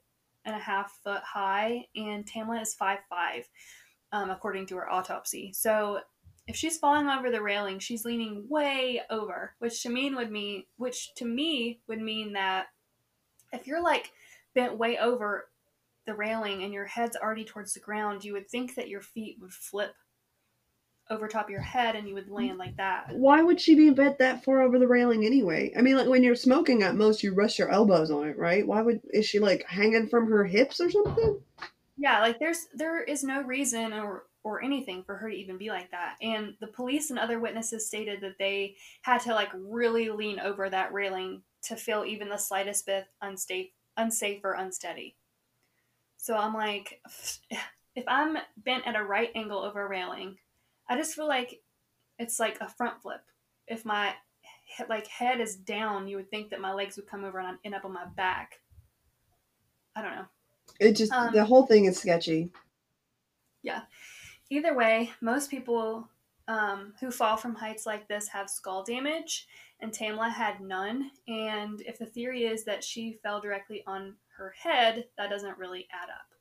and 0.44 0.55
a 0.55 0.59
half 0.59 0.99
foot 1.05 1.22
high, 1.22 1.86
and 1.94 2.26
Tamla 2.26 2.62
is 2.62 2.74
five 2.74 3.01
five, 3.09 3.49
um, 4.12 4.30
according 4.30 4.66
to 4.66 4.76
her 4.76 4.90
autopsy. 4.90 5.53
So 5.53 6.01
if 6.49 6.57
she's 6.57 6.78
falling 6.78 7.09
over 7.09 7.30
the 7.30 7.42
railing, 7.42 7.78
she's 7.78 8.07
leaning 8.07 8.46
way 8.49 9.03
over, 9.11 9.55
which 9.59 9.82
to 9.82 9.90
me 9.90 10.12
would 10.14 10.32
mean, 10.32 10.64
which 10.78 11.14
to 11.16 11.26
me 11.26 11.78
would 11.86 12.01
mean 12.01 12.32
that 12.32 12.68
if 13.53 13.66
you're 13.66 13.82
like 13.82 14.11
bent 14.55 14.78
way 14.78 14.99
over 14.99 15.51
the 16.07 16.14
railing 16.14 16.62
and 16.62 16.72
your 16.72 16.86
head's 16.86 17.16
already 17.16 17.44
towards 17.44 17.74
the 17.74 17.80
ground, 17.80 18.24
you 18.24 18.32
would 18.32 18.49
think 18.49 18.74
that 18.74 18.88
your 18.88 19.03
feet 19.03 19.36
would 19.42 19.53
flip 19.53 19.94
over 21.11 21.28
top 21.28 21.44
of 21.44 21.51
your 21.51 21.61
head 21.61 21.96
and 21.96 22.09
you 22.09 22.14
would 22.14 22.30
land 22.30 22.57
like 22.57 22.76
that. 22.78 23.09
Why 23.12 23.42
would 23.42 23.61
she 23.61 23.74
be 23.74 23.90
bent 23.90 24.18
that 24.18 24.42
far 24.42 24.62
over 24.62 24.78
the 24.78 24.88
railing 24.88 25.26
anyway? 25.26 25.70
I 25.76 25.82
mean, 25.82 25.99
like 25.99 26.09
when 26.09 26.22
you're 26.22 26.34
smoking 26.34 26.82
at 26.82 26.96
most, 26.96 27.22
you 27.22 27.34
rest 27.34 27.59
your 27.59 27.70
elbows 27.70 28.11
on 28.11 28.26
it, 28.26 28.38
right? 28.38 28.66
Why 28.66 28.80
would 28.80 29.03
is 29.11 29.26
she 29.26 29.38
like 29.38 29.66
hanging 29.68 30.09
from 30.09 30.30
her 30.30 30.44
hips 30.44 30.80
or 30.80 30.90
something? 30.90 31.42
Yeah, 31.99 32.20
like 32.20 32.38
there's 32.38 32.68
there 32.74 33.03
is 33.03 33.22
no 33.22 33.42
reason 33.42 33.92
or 33.92 34.24
or 34.45 34.62
anything 34.62 35.03
for 35.05 35.16
her 35.16 35.30
to 35.30 35.36
even 35.36 35.59
be 35.59 35.68
like 35.68 35.91
that. 35.91 36.16
And 36.22 36.55
the 36.61 36.68
police 36.68 37.11
and 37.11 37.18
other 37.18 37.41
witnesses 37.41 37.86
stated 37.86 38.20
that 38.20 38.39
they 38.39 38.76
had 39.03 39.20
to 39.22 39.34
like 39.34 39.51
really 39.55 40.11
lean 40.11 40.39
over 40.41 40.70
that 40.70 40.93
railing 40.93 41.43
to 41.62 41.76
feel 41.76 42.05
even 42.05 42.28
the 42.28 42.36
slightest 42.36 42.86
bit 42.86 43.07
unsafe, 43.20 43.70
unsafe 43.97 44.41
or 44.45 44.55
unsteady. 44.55 45.16
So 46.16 46.36
I'm 46.36 46.55
like, 46.55 47.01
if 47.95 48.05
I'm 48.07 48.39
bent 48.59 48.86
at 48.86 48.97
a 48.97 49.03
right 49.03 49.30
angle 49.34 49.59
over 49.59 49.84
a 49.84 49.89
railing, 49.89 50.36
I 50.89 50.97
just 50.97 51.14
feel 51.14 51.28
like 51.28 51.61
it's 52.18 52.39
like 52.39 52.59
a 52.61 52.68
front 52.68 53.03
flip. 53.03 53.20
If 53.66 53.84
my 53.84 54.14
like 54.89 55.07
head 55.07 55.41
is 55.41 55.57
down, 55.57 56.09
you 56.09 56.16
would 56.16 56.30
think 56.30 56.51
that 56.51 56.61
my 56.61 56.72
legs 56.72 56.97
would 56.97 57.09
come 57.09 57.24
over 57.24 57.39
and 57.39 57.49
I'd 57.49 57.57
end 57.64 57.74
up 57.74 57.84
on 57.84 57.93
my 57.93 58.07
back. 58.16 58.61
I 59.97 60.03
don't 60.03 60.14
know. 60.14 60.26
It 60.78 60.93
just 60.93 61.12
um, 61.12 61.32
the 61.32 61.45
whole 61.45 61.66
thing 61.66 61.86
is 61.86 61.99
sketchy. 61.99 62.51
Yeah. 63.62 63.82
Either 64.51 64.74
way, 64.74 65.11
most 65.20 65.51
people 65.51 66.09
um, 66.46 66.94
who 67.01 67.11
fall 67.11 67.36
from 67.36 67.55
heights 67.55 67.84
like 67.86 68.09
this 68.09 68.28
have 68.28 68.49
skull 68.49 68.82
damage, 68.82 69.46
and 69.80 69.92
Tamla 69.92 70.32
had 70.32 70.61
none. 70.61 71.11
And 71.26 71.80
if 71.82 71.99
the 71.99 72.07
theory 72.07 72.44
is 72.44 72.64
that 72.64 72.82
she 72.82 73.18
fell 73.22 73.40
directly 73.40 73.82
on 73.86 74.14
her 74.36 74.55
head, 74.59 75.05
that 75.16 75.30
doesn't 75.30 75.59
really 75.59 75.86
add 75.92 76.09
up. 76.09 76.34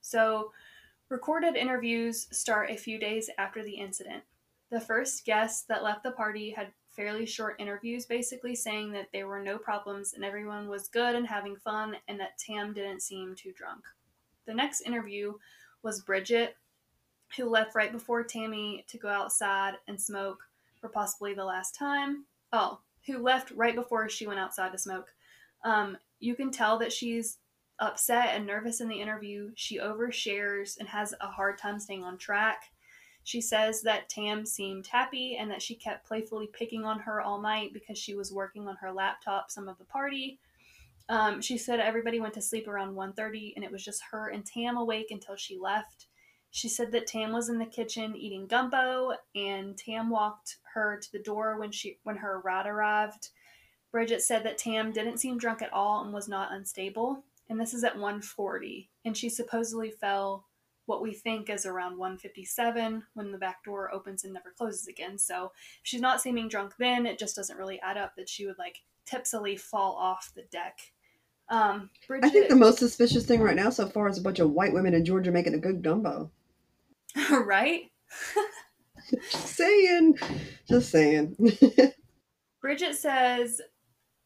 So 0.00 0.52
Recorded 1.10 1.56
interviews 1.56 2.28
start 2.32 2.70
a 2.70 2.76
few 2.76 2.98
days 2.98 3.30
after 3.38 3.62
the 3.62 3.72
incident. 3.72 4.22
The 4.70 4.78
first 4.78 5.24
guests 5.24 5.62
that 5.62 5.82
left 5.82 6.02
the 6.02 6.10
party 6.10 6.50
had 6.50 6.74
fairly 6.94 7.24
short 7.24 7.56
interviews, 7.58 8.04
basically 8.04 8.54
saying 8.54 8.92
that 8.92 9.08
there 9.10 9.26
were 9.26 9.40
no 9.42 9.56
problems 9.56 10.12
and 10.12 10.22
everyone 10.22 10.68
was 10.68 10.88
good 10.88 11.14
and 11.14 11.26
having 11.26 11.56
fun, 11.56 11.96
and 12.08 12.20
that 12.20 12.36
Tam 12.36 12.74
didn't 12.74 13.00
seem 13.00 13.34
too 13.34 13.52
drunk. 13.52 13.84
The 14.44 14.52
next 14.52 14.82
interview 14.82 15.32
was 15.82 16.02
Bridget, 16.02 16.56
who 17.36 17.48
left 17.48 17.74
right 17.74 17.92
before 17.92 18.22
Tammy 18.22 18.84
to 18.88 18.98
go 18.98 19.08
outside 19.08 19.74
and 19.86 20.00
smoke 20.00 20.42
for 20.80 20.88
possibly 20.88 21.34
the 21.34 21.44
last 21.44 21.74
time. 21.74 22.24
Oh, 22.52 22.80
who 23.06 23.18
left 23.18 23.50
right 23.52 23.74
before 23.74 24.08
she 24.08 24.26
went 24.26 24.40
outside 24.40 24.72
to 24.72 24.78
smoke. 24.78 25.08
Um, 25.64 25.98
you 26.20 26.34
can 26.34 26.50
tell 26.50 26.78
that 26.78 26.92
she's 26.92 27.38
upset 27.78 28.34
and 28.34 28.46
nervous 28.46 28.80
in 28.80 28.88
the 28.88 29.00
interview. 29.00 29.50
She 29.54 29.78
overshares 29.78 30.78
and 30.78 30.88
has 30.88 31.14
a 31.20 31.26
hard 31.26 31.58
time 31.58 31.78
staying 31.78 32.04
on 32.04 32.18
track. 32.18 32.64
She 33.24 33.40
says 33.40 33.82
that 33.82 34.08
Tam 34.08 34.46
seemed 34.46 34.86
happy 34.86 35.36
and 35.36 35.50
that 35.50 35.62
she 35.62 35.74
kept 35.74 36.06
playfully 36.06 36.48
picking 36.52 36.84
on 36.84 36.98
her 37.00 37.20
all 37.20 37.40
night 37.40 37.72
because 37.72 37.98
she 37.98 38.14
was 38.14 38.32
working 38.32 38.66
on 38.66 38.76
her 38.76 38.90
laptop 38.90 39.50
some 39.50 39.68
of 39.68 39.78
the 39.78 39.84
party. 39.84 40.38
Um, 41.08 41.40
she 41.40 41.56
said 41.56 41.80
everybody 41.80 42.20
went 42.20 42.34
to 42.34 42.42
sleep 42.42 42.68
around 42.68 42.94
1.30 42.94 43.52
and 43.54 43.64
it 43.64 43.72
was 43.72 43.84
just 43.84 44.02
her 44.10 44.28
and 44.28 44.44
Tam 44.44 44.76
awake 44.76 45.08
until 45.10 45.36
she 45.36 45.58
left. 45.58 46.07
She 46.50 46.68
said 46.68 46.92
that 46.92 47.06
Tam 47.06 47.32
was 47.32 47.48
in 47.48 47.58
the 47.58 47.66
kitchen 47.66 48.16
eating 48.16 48.46
gumbo 48.46 49.12
and 49.34 49.76
Tam 49.76 50.10
walked 50.10 50.56
her 50.74 50.98
to 50.98 51.12
the 51.12 51.18
door 51.18 51.58
when 51.58 51.70
she 51.70 51.98
when 52.04 52.16
her 52.16 52.40
ride 52.40 52.66
arrived. 52.66 53.28
Bridget 53.90 54.22
said 54.22 54.44
that 54.44 54.58
Tam 54.58 54.92
didn't 54.92 55.18
seem 55.18 55.38
drunk 55.38 55.62
at 55.62 55.72
all 55.72 56.02
and 56.02 56.12
was 56.12 56.28
not 56.28 56.52
unstable 56.52 57.24
and 57.48 57.60
this 57.60 57.74
is 57.74 57.84
at 57.84 57.94
140 57.94 58.90
and 59.04 59.16
she 59.16 59.28
supposedly 59.28 59.90
fell 59.90 60.46
what 60.86 61.02
we 61.02 61.12
think 61.12 61.50
is 61.50 61.66
around 61.66 61.98
157 61.98 63.02
when 63.14 63.32
the 63.32 63.38
back 63.38 63.62
door 63.64 63.92
opens 63.92 64.24
and 64.24 64.32
never 64.32 64.54
closes 64.56 64.86
again 64.86 65.18
so 65.18 65.52
if 65.54 65.80
she's 65.82 66.00
not 66.00 66.20
seeming 66.20 66.48
drunk 66.48 66.74
then 66.78 67.06
it 67.06 67.18
just 67.18 67.36
doesn't 67.36 67.58
really 67.58 67.80
add 67.80 67.96
up 67.96 68.14
that 68.16 68.28
she 68.28 68.46
would 68.46 68.58
like 68.58 68.82
tipsily 69.04 69.56
fall 69.56 69.94
off 69.96 70.32
the 70.34 70.42
deck 70.50 70.78
um, 71.50 71.88
Bridget, 72.06 72.26
I 72.26 72.28
think 72.28 72.48
the 72.48 72.56
most 72.56 72.78
suspicious 72.78 73.24
thing 73.24 73.40
right 73.40 73.56
now 73.56 73.70
so 73.70 73.86
far 73.86 74.06
is 74.08 74.18
a 74.18 74.22
bunch 74.22 74.38
of 74.38 74.50
white 74.50 74.74
women 74.74 74.92
in 74.92 75.02
Georgia 75.06 75.32
making 75.32 75.54
a 75.54 75.58
good 75.58 75.80
gumbo. 75.80 76.30
right? 77.44 77.90
just 79.30 79.56
saying. 79.56 80.18
Just 80.68 80.90
saying. 80.90 81.36
Bridget 82.60 82.94
says 82.94 83.60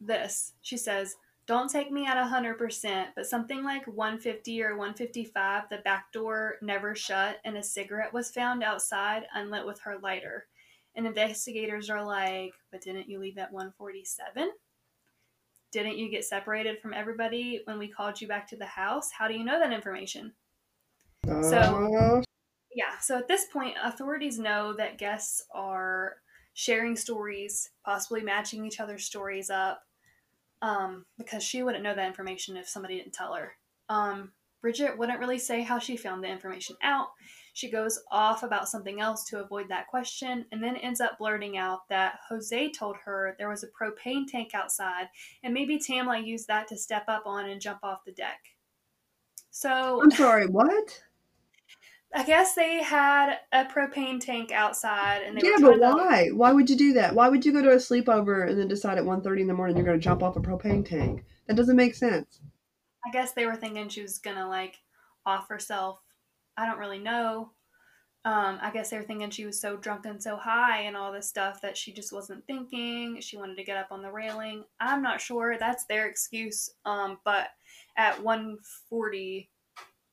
this. 0.01 0.53
She 0.61 0.77
says, 0.77 1.15
don't 1.45 1.69
take 1.69 1.91
me 1.91 2.05
at 2.05 2.17
100%, 2.17 3.07
but 3.15 3.25
something 3.25 3.63
like 3.63 3.85
150 3.85 4.63
or 4.63 4.77
155, 4.77 5.63
the 5.69 5.77
back 5.77 6.11
door 6.13 6.55
never 6.61 6.95
shut 6.95 7.37
and 7.43 7.57
a 7.57 7.63
cigarette 7.63 8.13
was 8.13 8.31
found 8.31 8.63
outside 8.63 9.23
unlit 9.35 9.65
with 9.65 9.79
her 9.81 9.97
lighter. 10.01 10.47
And 10.95 11.05
investigators 11.05 11.89
are 11.89 12.03
like, 12.03 12.53
but 12.71 12.81
didn't 12.81 13.09
you 13.09 13.19
leave 13.19 13.37
at 13.37 13.51
147? 13.51 14.51
Didn't 15.71 15.97
you 15.97 16.09
get 16.09 16.23
separated 16.23 16.79
from 16.79 16.93
everybody 16.93 17.61
when 17.65 17.79
we 17.79 17.87
called 17.87 18.21
you 18.21 18.27
back 18.27 18.47
to 18.49 18.55
the 18.55 18.65
house? 18.65 19.09
How 19.11 19.27
do 19.27 19.33
you 19.33 19.43
know 19.43 19.59
that 19.59 19.73
information? 19.73 20.33
Uh... 21.27 21.41
So, 21.41 22.23
yeah, 22.75 22.99
so 23.01 23.17
at 23.17 23.27
this 23.27 23.45
point, 23.45 23.75
authorities 23.83 24.39
know 24.39 24.73
that 24.73 24.97
guests 24.97 25.43
are 25.53 26.15
sharing 26.53 26.95
stories, 26.95 27.69
possibly 27.85 28.21
matching 28.21 28.65
each 28.65 28.79
other's 28.79 29.05
stories 29.05 29.49
up 29.49 29.83
um, 30.61 31.05
because 31.17 31.43
she 31.43 31.63
wouldn't 31.63 31.83
know 31.83 31.95
that 31.95 32.07
information 32.07 32.57
if 32.57 32.67
somebody 32.67 32.97
didn't 32.97 33.13
tell 33.13 33.33
her. 33.33 33.53
Um, 33.89 34.31
Bridget 34.61 34.97
wouldn't 34.97 35.19
really 35.19 35.39
say 35.39 35.61
how 35.61 35.77
she 35.77 35.97
found 35.97 36.23
the 36.23 36.29
information 36.29 36.77
out. 36.81 37.07
She 37.51 37.69
goes 37.69 37.99
off 38.09 38.43
about 38.43 38.69
something 38.69 39.01
else 39.01 39.25
to 39.25 39.41
avoid 39.43 39.67
that 39.69 39.87
question 39.87 40.45
and 40.51 40.63
then 40.63 40.77
ends 40.77 41.01
up 41.01 41.17
blurting 41.19 41.57
out 41.57 41.87
that 41.89 42.19
Jose 42.29 42.71
told 42.71 42.95
her 43.03 43.35
there 43.37 43.49
was 43.49 43.63
a 43.63 43.67
propane 43.67 44.25
tank 44.25 44.55
outside 44.55 45.07
and 45.43 45.53
maybe 45.53 45.77
Tamla 45.77 46.25
used 46.25 46.47
that 46.47 46.67
to 46.69 46.77
step 46.77 47.03
up 47.09 47.23
on 47.25 47.49
and 47.49 47.61
jump 47.61 47.79
off 47.83 48.05
the 48.05 48.13
deck. 48.13 48.39
So 49.51 50.01
I'm 50.01 50.11
sorry, 50.11 50.47
what? 50.47 50.99
I 52.15 52.23
guess 52.23 52.53
they 52.53 52.83
had 52.83 53.39
a 53.51 53.65
propane 53.65 54.19
tank 54.19 54.51
outside, 54.51 55.23
and 55.23 55.35
they 55.35 55.47
yeah, 55.47 55.57
but 55.59 55.79
why? 55.79 56.27
To... 56.27 56.35
Why 56.35 56.51
would 56.51 56.69
you 56.69 56.75
do 56.75 56.93
that? 56.93 57.15
Why 57.15 57.27
would 57.27 57.43
you 57.43 57.51
go 57.51 57.61
to 57.63 57.71
a 57.71 57.77
sleepover 57.77 58.47
and 58.47 58.59
then 58.59 58.67
decide 58.67 58.99
at 58.99 59.03
1.30 59.03 59.41
in 59.41 59.47
the 59.47 59.53
morning 59.53 59.75
you're 59.75 59.85
going 59.85 59.99
to 59.99 60.03
jump 60.03 60.21
off 60.21 60.35
a 60.35 60.39
propane 60.39 60.85
tank? 60.85 61.25
That 61.47 61.55
doesn't 61.55 61.75
make 61.75 61.95
sense. 61.95 62.39
I 63.05 63.11
guess 63.11 63.33
they 63.33 63.45
were 63.45 63.55
thinking 63.55 63.89
she 63.89 64.03
was 64.03 64.19
going 64.19 64.37
to 64.37 64.47
like 64.47 64.75
off 65.25 65.49
herself. 65.49 65.99
I 66.55 66.65
don't 66.67 66.77
really 66.77 66.99
know. 66.99 67.51
Um, 68.25 68.59
I 68.61 68.71
guess 68.71 68.89
they 68.89 68.97
were 68.97 69.03
thinking 69.03 69.31
she 69.31 69.45
was 69.45 69.59
so 69.59 69.75
drunk 69.75 70.05
and 70.05 70.21
so 70.21 70.37
high 70.37 70.81
and 70.83 70.95
all 70.95 71.11
this 71.11 71.27
stuff 71.27 71.59
that 71.61 71.75
she 71.75 71.91
just 71.91 72.13
wasn't 72.13 72.45
thinking. 72.45 73.19
She 73.19 73.37
wanted 73.37 73.57
to 73.57 73.65
get 73.65 73.75
up 73.75 73.91
on 73.91 74.01
the 74.01 74.11
railing. 74.11 74.63
I'm 74.79 75.01
not 75.01 75.19
sure. 75.19 75.57
That's 75.59 75.85
their 75.85 76.07
excuse. 76.07 76.69
Um, 76.85 77.17
but 77.25 77.47
at 77.97 78.21
140 78.23 79.49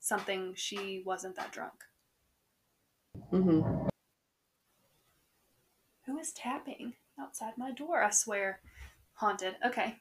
something, 0.00 0.54
she 0.56 1.02
wasn't 1.06 1.36
that 1.36 1.52
drunk. 1.52 1.74
Mm-hmm. 3.32 3.88
Who 6.06 6.18
is 6.18 6.32
tapping 6.32 6.94
outside 7.20 7.52
my 7.56 7.70
door? 7.72 8.02
I 8.02 8.10
swear. 8.10 8.60
Haunted. 9.14 9.54
Okay. 9.64 9.96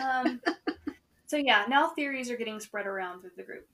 Um, 0.00 0.40
so, 1.26 1.36
yeah, 1.36 1.64
now 1.68 1.88
theories 1.88 2.30
are 2.30 2.36
getting 2.36 2.58
spread 2.58 2.86
around 2.86 3.20
through 3.20 3.30
the 3.36 3.42
group. 3.42 3.68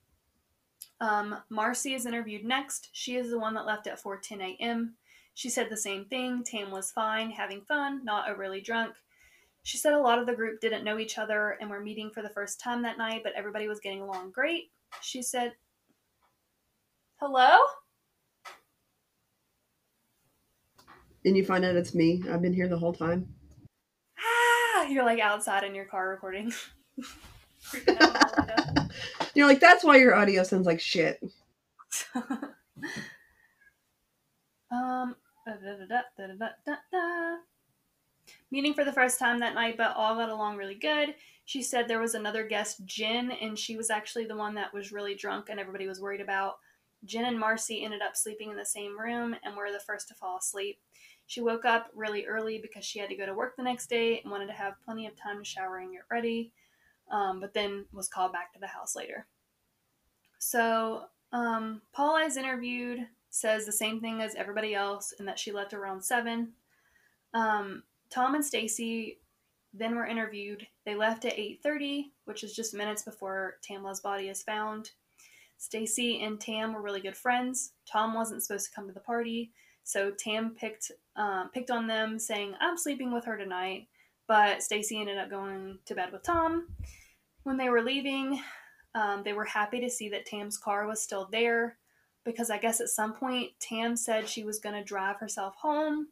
Um, 1.01 1.37
Marcy 1.49 1.95
is 1.95 2.07
interviewed 2.07 2.45
next. 2.45 2.91
She 2.93 3.17
is 3.17 3.31
the 3.31 3.39
one 3.39 3.55
that 3.55 3.67
left 3.67 3.87
at 3.87 4.03
4:10 4.03 4.41
a.m. 4.43 4.95
She 5.35 5.49
said 5.49 5.71
the 5.71 5.77
same 5.77 6.05
thing. 6.07 6.43
Tam 6.43 6.71
was 6.71 6.91
fine, 6.91 7.31
having 7.31 7.63
fun, 7.63 8.05
not 8.05 8.29
overly 8.29 8.61
drunk. 8.61 8.97
She 9.63 9.79
said 9.79 9.93
a 9.93 10.01
lot 10.01 10.19
of 10.19 10.27
the 10.27 10.35
group 10.35 10.61
didn't 10.61 10.83
know 10.83 10.99
each 10.99 11.19
other 11.19 11.57
and 11.61 11.71
were 11.71 11.81
meeting 11.81 12.11
for 12.11 12.23
the 12.23 12.31
first 12.31 12.61
time 12.61 12.83
that 12.83 12.99
night, 12.99 13.23
but 13.23 13.35
everybody 13.35 13.69
was 13.69 13.81
getting 13.81 14.01
along 14.01 14.33
great. 14.33 14.73
She 15.01 15.23
said, 15.23 15.55
"Hello." 17.17 17.59
And 21.25 21.37
you 21.37 21.45
find 21.45 21.65
out 21.65 21.77
it's 21.77 21.95
me. 21.95 22.23
I've 22.31 22.43
been 22.43 22.53
here 22.55 22.69
the 22.69 22.79
whole 22.79 22.93
time. 22.93 23.29
Ah, 24.19 24.85
you're 24.85 25.05
like 25.05 25.21
outside 25.21 25.65
in 25.65 25.75
your 25.75 25.85
car 25.85 26.09
recording. 26.11 26.53
you're 29.35 29.47
like, 29.47 29.61
that's 29.61 29.85
why 29.85 29.97
your 29.97 30.15
audio 30.15 30.43
sounds 30.43 30.67
like 30.67 30.81
shit. 30.81 31.21
um, 34.71 35.15
meeting 38.51 38.75
for 38.75 38.85
the 38.85 38.93
first 38.93 39.19
time 39.19 39.41
that 39.41 39.55
night, 39.55 39.77
but 39.77 39.97
all 39.97 40.15
got 40.17 40.29
along 40.29 40.57
really 40.57 40.75
good. 40.75 41.15
She 41.45 41.63
said 41.63 41.89
there 41.89 42.01
was 42.01 42.15
another 42.15 42.47
guest, 42.47 42.85
Jen, 42.85 43.31
and 43.31 43.59
she 43.59 43.77
was 43.77 43.91
actually 43.91 44.27
the 44.27 44.37
one 44.37 44.55
that 44.55 44.75
was 44.75 44.93
really 44.93 45.15
drunk 45.15 45.49
and 45.49 45.59
everybody 45.59 45.87
was 45.87 46.01
worried 46.01 46.21
about. 46.21 46.59
Jen 47.05 47.25
and 47.25 47.39
Marcy 47.39 47.85
ended 47.85 48.03
up 48.03 48.17
sleeping 48.17 48.51
in 48.51 48.57
the 48.57 48.65
same 48.65 48.99
room 48.99 49.37
and 49.45 49.57
were 49.57 49.73
the 49.73 49.81
first 49.81 50.09
to 50.09 50.15
fall 50.15 50.39
asleep. 50.39 50.79
She 51.27 51.41
woke 51.41 51.65
up 51.65 51.91
really 51.95 52.27
early 52.27 52.59
because 52.59 52.85
she 52.85 52.99
had 52.99 53.11
to 53.11 53.17
go 53.17 53.27
to 53.27 53.35
work 53.35 53.57
the 53.57 53.63
next 53.63 53.89
day 53.89 54.21
and 54.21 54.31
wanted 54.31 54.47
to 54.47 54.53
have 54.53 54.81
plenty 54.85 55.07
of 55.07 55.15
time 55.17 55.39
to 55.39 55.45
shower 55.45 55.79
and 55.79 55.93
get 55.93 56.03
ready, 56.11 56.53
um, 57.11 57.41
but 57.41 57.55
then 57.55 57.85
was 57.93 58.09
called 58.09 58.33
back 58.33 58.53
to 58.53 58.59
the 58.59 58.67
house 58.67 58.97
later. 58.97 59.27
So, 60.39 61.05
um, 61.33 61.83
Paula 61.93 62.25
is 62.25 62.37
interviewed 62.37 63.07
says 63.31 63.67
the 63.67 63.73
same 63.73 64.01
thing 64.01 64.23
as 64.23 64.35
everybody 64.35 64.75
else 64.75 65.13
and 65.19 65.29
that 65.29 65.39
she 65.39 65.53
left 65.53 65.75
around 65.75 66.03
7. 66.03 66.53
Um, 67.35 67.83
Tom 68.11 68.35
and 68.35 68.45
Stacy 68.45 69.19
then 69.75 69.97
were 69.97 70.07
interviewed. 70.07 70.67
They 70.85 70.95
left 70.95 71.25
at 71.25 71.39
8:30, 71.39 72.13
which 72.25 72.43
is 72.43 72.55
just 72.55 72.75
minutes 72.75 73.03
before 73.03 73.59
Tamla's 73.63 74.01
body 74.01 74.29
is 74.29 74.43
found. 74.43 74.93
Stacy 75.59 76.23
and 76.23 76.41
Tam 76.41 76.73
were 76.73 76.81
really 76.81 77.01
good 77.01 77.17
friends. 77.17 77.73
Tom 77.91 78.15
wasn't 78.15 78.43
supposed 78.43 78.67
to 78.67 78.75
come 78.75 78.87
to 78.87 78.95
the 78.95 79.01
party, 79.01 79.53
so 79.85 80.11
Tam 80.11 80.55
picked 80.55 80.93
um, 81.17 81.51
picked 81.53 81.71
on 81.71 81.87
them, 81.87 82.19
saying, 82.19 82.55
"I'm 82.61 82.79
sleeping 82.79 83.13
with 83.13 83.25
her 83.27 83.37
tonight." 83.37 83.89
But 84.27 84.63
Stacy 84.63 85.01
ended 85.01 85.19
up 85.19 85.31
going 85.31 85.79
to 85.87 85.95
bed 85.95 86.13
with 86.13 86.23
Tom. 86.23 86.69
When 87.43 87.57
they 87.57 87.71
were 87.71 87.83
leaving, 87.83 88.41
um, 88.95 89.23
they 89.25 89.33
were 89.33 89.45
happy 89.45 89.81
to 89.81 89.91
see 89.91 90.09
that 90.11 90.27
Tam's 90.27 90.59
car 90.59 90.87
was 90.87 91.03
still 91.03 91.29
there 91.31 91.79
because 92.25 92.51
I 92.51 92.59
guess 92.59 92.81
at 92.81 92.89
some 92.89 93.15
point 93.15 93.53
Tam 93.59 93.97
said 93.97 94.29
she 94.29 94.45
was 94.45 94.59
going 94.59 94.75
to 94.75 94.85
drive 94.85 95.17
herself 95.17 95.55
home 95.61 96.09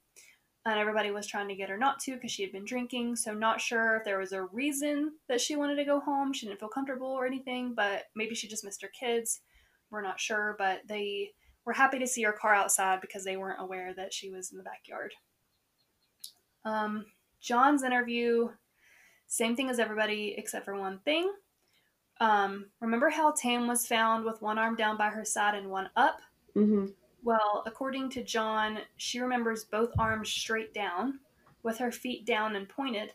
and 0.66 0.80
everybody 0.80 1.12
was 1.12 1.28
trying 1.28 1.46
to 1.46 1.54
get 1.54 1.68
her 1.68 1.78
not 1.78 2.00
to 2.00 2.14
because 2.14 2.32
she 2.32 2.42
had 2.42 2.50
been 2.50 2.64
drinking. 2.64 3.14
So, 3.14 3.32
not 3.32 3.60
sure 3.60 3.96
if 3.96 4.04
there 4.04 4.18
was 4.18 4.32
a 4.32 4.42
reason 4.42 5.12
that 5.28 5.40
she 5.40 5.54
wanted 5.54 5.76
to 5.76 5.84
go 5.84 6.00
home. 6.00 6.32
She 6.32 6.46
didn't 6.46 6.58
feel 6.58 6.68
comfortable 6.68 7.06
or 7.06 7.24
anything, 7.24 7.72
but 7.74 8.04
maybe 8.16 8.34
she 8.34 8.48
just 8.48 8.64
missed 8.64 8.82
her 8.82 8.88
kids. 8.88 9.40
We're 9.90 10.02
not 10.02 10.18
sure, 10.18 10.56
but 10.58 10.80
they 10.88 11.30
were 11.64 11.72
happy 11.72 12.00
to 12.00 12.06
see 12.06 12.24
her 12.24 12.32
car 12.32 12.52
outside 12.52 13.00
because 13.00 13.24
they 13.24 13.36
weren't 13.36 13.62
aware 13.62 13.94
that 13.94 14.12
she 14.12 14.28
was 14.28 14.50
in 14.50 14.58
the 14.58 14.64
backyard. 14.64 15.14
Um, 16.64 17.06
Jo 17.40 17.60
Anne's 17.60 17.84
interview, 17.84 18.48
same 19.28 19.54
thing 19.54 19.70
as 19.70 19.78
everybody 19.78 20.34
except 20.36 20.64
for 20.64 20.76
one 20.76 20.98
thing. 21.04 21.32
Um, 22.18 22.66
remember 22.80 23.08
how 23.08 23.30
Tam 23.30 23.68
was 23.68 23.86
found 23.86 24.24
with 24.24 24.42
one 24.42 24.58
arm 24.58 24.74
down 24.74 24.96
by 24.96 25.10
her 25.10 25.24
side 25.24 25.54
and 25.54 25.70
one 25.70 25.90
up? 25.94 26.20
Mm-hmm. 26.56 26.86
Well, 27.26 27.64
according 27.66 28.10
to 28.10 28.22
Jo 28.22 28.40
Anne, 28.44 28.78
she 28.98 29.18
remembers 29.18 29.64
both 29.64 29.90
arms 29.98 30.28
straight 30.28 30.72
down, 30.72 31.18
with 31.64 31.76
her 31.78 31.90
feet 31.90 32.24
down 32.24 32.54
and 32.54 32.68
pointed. 32.68 33.14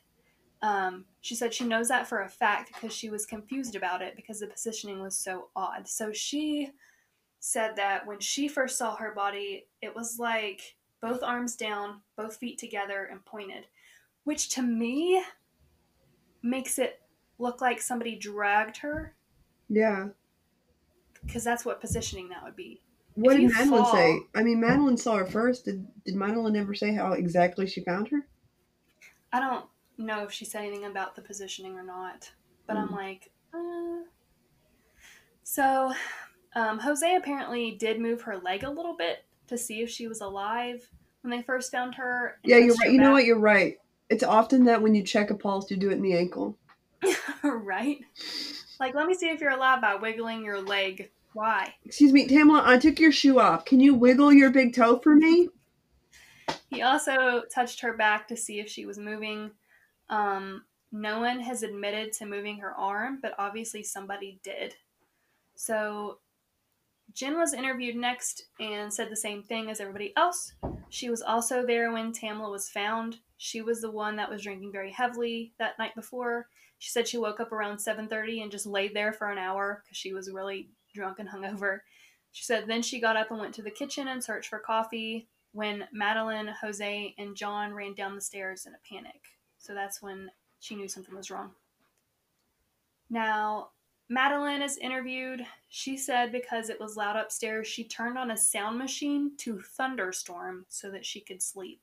Um, 0.61 1.05
she 1.21 1.33
said 1.33 1.53
she 1.53 1.63
knows 1.63 1.87
that 1.87 2.07
for 2.07 2.23
a 2.23 2.27
fact 2.27 2.73
because 2.73 2.93
she 2.93 3.09
was 3.09 3.25
confused 3.25 3.73
about 3.73 4.01
it 4.01 4.17
because 4.17 4.41
the 4.41 4.47
positioning 4.47 5.01
was 5.01 5.15
so 5.15 5.47
odd. 5.55 5.87
So 5.87 6.11
she 6.11 6.71
said 7.39 7.77
that 7.77 8.05
when 8.05 8.19
she 8.19 8.49
first 8.49 8.77
saw 8.77 8.97
her 8.97 9.13
body, 9.15 9.67
it 9.81 9.95
was 9.95 10.19
like 10.19 10.75
both 11.01 11.23
arms 11.23 11.55
down, 11.55 12.01
both 12.17 12.35
feet 12.35 12.57
together, 12.57 13.07
and 13.09 13.23
pointed, 13.23 13.65
which 14.25 14.49
to 14.49 14.61
me 14.61 15.23
makes 16.43 16.77
it 16.77 16.99
look 17.39 17.61
like 17.61 17.81
somebody 17.81 18.17
dragged 18.17 18.75
her 18.75 19.15
Yeah. 19.69 20.09
because 21.23 21.45
that's 21.45 21.63
what 21.63 21.79
positioning 21.79 22.27
that 22.27 22.43
would 22.43 22.57
be. 22.57 22.81
What 23.15 23.35
did 23.37 23.51
Madeline 23.51 23.83
fall- 23.83 23.93
say? 23.93 24.19
I 24.35 24.43
mean, 24.43 24.59
Madeline 24.61 24.97
saw 24.97 25.17
her 25.17 25.25
first. 25.25 25.65
Did 25.65 25.85
Did 26.05 26.15
Madeline 26.15 26.55
ever 26.55 26.73
say 26.73 26.93
how 26.93 27.11
exactly 27.13 27.67
she 27.67 27.81
found 27.83 28.07
her? 28.09 28.25
I 29.33 29.39
don't 29.39 29.65
know 29.97 30.23
if 30.23 30.31
she 30.31 30.45
said 30.45 30.63
anything 30.63 30.85
about 30.85 31.15
the 31.15 31.21
positioning 31.21 31.75
or 31.77 31.83
not, 31.83 32.31
but 32.67 32.75
I'm 32.77 32.89
Mm. 32.89 32.95
like, 32.95 33.31
uh. 33.53 34.03
so 35.43 35.93
um, 36.55 36.79
Jose 36.79 37.15
apparently 37.15 37.71
did 37.71 37.99
move 37.99 38.21
her 38.23 38.37
leg 38.37 38.63
a 38.63 38.69
little 38.69 38.95
bit 38.95 39.23
to 39.47 39.57
see 39.57 39.81
if 39.81 39.89
she 39.89 40.07
was 40.07 40.21
alive 40.21 40.89
when 41.21 41.31
they 41.31 41.41
first 41.43 41.71
found 41.71 41.95
her. 41.95 42.39
Yeah, 42.43 42.57
you're 42.57 42.75
right. 42.75 42.91
You 42.91 42.99
know 42.99 43.11
what? 43.11 43.25
You're 43.25 43.39
right. 43.39 43.77
It's 44.09 44.23
often 44.23 44.65
that 44.65 44.81
when 44.81 44.95
you 44.95 45.03
check 45.03 45.29
a 45.29 45.35
pulse, 45.35 45.69
you 45.71 45.77
do 45.77 45.89
it 45.89 45.93
in 45.93 46.01
the 46.01 46.15
ankle. 46.17 46.57
right? 47.43 47.99
Like, 48.79 48.95
let 48.95 49.07
me 49.07 49.13
see 49.13 49.29
if 49.29 49.39
you're 49.39 49.51
alive 49.51 49.81
by 49.81 49.95
wiggling 49.95 50.43
your 50.43 50.59
leg. 50.61 51.09
Why? 51.33 51.73
Excuse 51.85 52.11
me, 52.11 52.27
Tamla. 52.27 52.61
I 52.65 52.77
took 52.77 52.99
your 52.99 53.11
shoe 53.11 53.39
off. 53.39 53.65
Can 53.65 53.79
you 53.79 53.93
wiggle 53.93 54.33
your 54.33 54.49
big 54.49 54.75
toe 54.75 54.99
for 54.99 55.15
me? 55.15 55.49
He 56.69 56.81
also 56.81 57.43
touched 57.53 57.81
her 57.81 57.93
back 57.93 58.27
to 58.27 58.37
see 58.37 58.59
if 58.59 58.69
she 58.69 58.85
was 58.85 58.97
moving. 58.97 59.51
Um, 60.09 60.63
no 60.91 61.19
one 61.19 61.39
has 61.39 61.63
admitted 61.63 62.11
to 62.13 62.25
moving 62.25 62.57
her 62.57 62.73
arm, 62.75 63.19
but 63.21 63.33
obviously 63.37 63.83
somebody 63.83 64.39
did. 64.43 64.75
So 65.55 66.19
Jen 67.13 67.37
was 67.37 67.53
interviewed 67.53 67.95
next 67.95 68.47
and 68.59 68.93
said 68.93 69.09
the 69.09 69.15
same 69.15 69.43
thing 69.43 69.69
as 69.69 69.79
everybody 69.79 70.13
else. 70.17 70.53
She 70.89 71.09
was 71.09 71.21
also 71.21 71.65
there 71.65 71.91
when 71.91 72.11
Tamla 72.11 72.51
was 72.51 72.69
found. 72.69 73.19
She 73.37 73.61
was 73.61 73.81
the 73.81 73.91
one 73.91 74.17
that 74.17 74.29
was 74.29 74.43
drinking 74.43 74.71
very 74.71 74.91
heavily 74.91 75.53
that 75.59 75.79
night 75.79 75.95
before. 75.95 76.47
She 76.79 76.89
said 76.89 77.07
she 77.07 77.17
woke 77.17 77.39
up 77.39 77.51
around 77.51 77.77
7:30 77.77 78.41
and 78.41 78.51
just 78.51 78.65
laid 78.65 78.93
there 78.93 79.13
for 79.13 79.31
an 79.31 79.37
hour 79.37 79.81
because 79.83 79.97
she 79.97 80.13
was 80.13 80.31
really 80.31 80.69
drunk 80.93 81.19
and 81.19 81.29
hungover. 81.29 81.79
She 82.31 82.43
said 82.43 82.65
then 82.67 82.81
she 82.81 82.99
got 82.99 83.17
up 83.17 83.31
and 83.31 83.39
went 83.39 83.53
to 83.55 83.61
the 83.61 83.71
kitchen 83.71 84.07
and 84.07 84.23
searched 84.23 84.49
for 84.49 84.59
coffee 84.59 85.27
when 85.53 85.85
Madeline, 85.91 86.47
Jose, 86.61 87.13
and 87.17 87.35
Jo 87.35 87.49
Anne 87.51 87.73
ran 87.73 87.93
down 87.93 88.15
the 88.15 88.21
stairs 88.21 88.65
in 88.65 88.73
a 88.73 88.77
panic. 88.89 89.21
So 89.57 89.73
that's 89.73 90.01
when 90.01 90.31
she 90.59 90.75
knew 90.75 90.87
something 90.87 91.15
was 91.15 91.29
wrong. 91.29 91.51
Now, 93.09 93.71
Madeline 94.09 94.61
is 94.61 94.77
interviewed. 94.77 95.45
She 95.69 95.97
said 95.97 96.31
because 96.31 96.69
it 96.69 96.79
was 96.79 96.95
loud 96.97 97.17
upstairs, 97.17 97.67
she 97.67 97.83
turned 97.83 98.17
on 98.17 98.31
a 98.31 98.37
sound 98.37 98.77
machine 98.77 99.31
to 99.37 99.59
thunderstorm 99.61 100.65
so 100.69 100.89
that 100.91 101.05
she 101.05 101.19
could 101.21 101.41
sleep. 101.41 101.81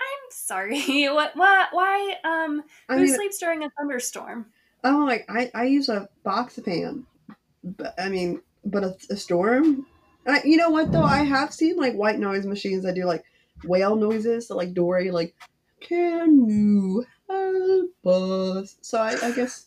I'm 0.00 0.30
sorry. 0.30 1.06
What? 1.12 1.36
Why? 1.36 1.66
Why? 1.70 2.16
Um, 2.24 2.64
I 2.88 2.96
who 2.96 3.04
mean, 3.04 3.14
sleeps 3.14 3.38
during 3.38 3.62
a 3.64 3.70
thunderstorm? 3.78 4.46
oh, 4.84 5.04
like 5.06 5.24
I, 5.28 5.50
I 5.54 5.64
use 5.64 5.88
a 5.88 6.08
box 6.24 6.58
fan, 6.58 7.06
but 7.64 7.94
I 7.98 8.08
mean, 8.08 8.42
but 8.64 8.84
a, 8.84 8.96
a 9.10 9.16
storm. 9.16 9.86
I, 10.26 10.42
you 10.44 10.56
know 10.56 10.70
what 10.70 10.92
though? 10.92 11.02
I 11.02 11.24
have 11.24 11.52
seen 11.52 11.76
like 11.76 11.94
white 11.94 12.18
noise 12.18 12.46
machines 12.46 12.84
that 12.84 12.94
do 12.94 13.04
like 13.04 13.24
whale 13.64 13.96
noises. 13.96 14.48
So 14.48 14.56
like 14.56 14.74
Dory, 14.74 15.10
like, 15.10 15.34
can 15.80 16.48
you 16.48 17.06
help 17.28 18.06
us? 18.06 18.76
So 18.82 18.98
I, 19.00 19.16
I 19.20 19.32
guess 19.32 19.66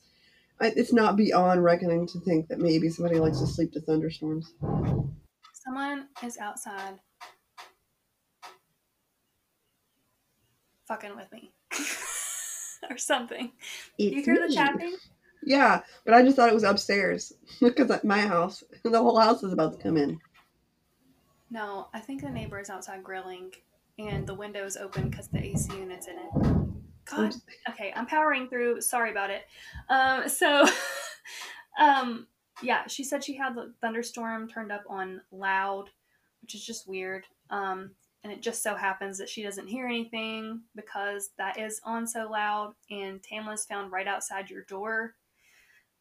I, 0.59 0.73
it's 0.75 0.93
not 0.93 1.17
beyond 1.17 1.63
reckoning 1.63 2.07
to 2.07 2.19
think 2.21 2.47
that 2.49 2.59
maybe 2.59 2.89
somebody 2.89 3.19
likes 3.19 3.39
to 3.39 3.47
sleep 3.47 3.73
to 3.73 3.81
thunderstorms. 3.81 4.53
Someone 5.53 6.09
is 6.21 6.37
outside 6.37 6.99
fucking 10.87 11.15
with 11.15 11.31
me. 11.31 11.53
or 12.89 12.97
something. 12.97 13.53
you 13.97 14.11
It's 14.11 14.25
hear 14.25 14.39
the 14.39 14.47
me. 14.47 14.55
tapping? 14.55 14.97
Yeah, 15.45 15.81
but 16.03 16.13
I 16.13 16.23
just 16.23 16.35
thought 16.35 16.49
it 16.49 16.55
was 16.55 16.63
upstairs 16.63 17.33
because 17.61 17.91
at 17.91 18.03
my 18.03 18.19
house, 18.19 18.63
the 18.83 19.01
whole 19.01 19.19
house 19.19 19.43
is 19.43 19.53
about 19.53 19.73
to 19.73 19.83
come 19.83 19.97
in. 19.97 20.19
No, 21.51 21.87
I 21.93 21.99
think 21.99 22.21
the 22.21 22.29
neighbor 22.29 22.59
is 22.59 22.69
outside 22.69 23.03
grilling 23.03 23.51
and 23.99 24.27
the 24.27 24.33
window 24.33 24.65
is 24.65 24.75
open 24.75 25.09
because 25.09 25.27
the 25.27 25.43
AC 25.43 25.71
unit's 25.77 26.07
in 26.07 26.15
it. 26.15 26.55
God. 27.05 27.35
Okay, 27.69 27.93
I'm 27.95 28.07
powering 28.07 28.47
through. 28.49 28.81
Sorry 28.81 29.11
about 29.11 29.29
it. 29.29 29.43
Um, 29.89 30.27
so, 30.27 30.65
um, 31.79 32.27
yeah, 32.61 32.87
she 32.87 33.03
said 33.03 33.23
she 33.23 33.35
had 33.35 33.55
the 33.55 33.73
thunderstorm 33.79 34.49
turned 34.49 34.71
up 34.71 34.83
on 34.89 35.21
loud, 35.31 35.89
which 36.41 36.55
is 36.55 36.65
just 36.65 36.89
weird. 36.89 37.25
Um, 37.51 37.91
and 38.23 38.33
it 38.33 38.41
just 38.41 38.63
so 38.63 38.75
happens 38.75 39.19
that 39.19 39.29
she 39.29 39.43
doesn't 39.43 39.67
hear 39.67 39.85
anything 39.85 40.61
because 40.75 41.29
that 41.37 41.59
is 41.59 41.79
on 41.83 42.07
so 42.07 42.27
loud. 42.29 42.73
And 42.89 43.21
Tamla's 43.21 43.65
found 43.65 43.91
right 43.91 44.07
outside 44.07 44.49
your 44.49 44.63
door. 44.63 45.13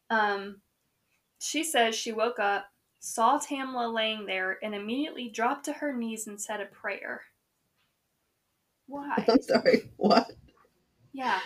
Um, 0.09 0.61
she 1.39 1.63
says 1.63 1.95
she 1.95 2.11
woke 2.11 2.39
up, 2.39 2.65
saw 2.99 3.39
Tamla 3.39 3.93
laying 3.93 4.25
there, 4.25 4.57
and 4.63 4.73
immediately 4.73 5.29
dropped 5.29 5.65
to 5.65 5.73
her 5.73 5.93
knees 5.93 6.27
and 6.27 6.39
said 6.39 6.61
a 6.61 6.65
prayer. 6.65 7.21
Why? 8.87 9.23
I'm 9.27 9.41
sorry. 9.41 9.91
What? 9.97 10.31
Yeah. 11.13 11.39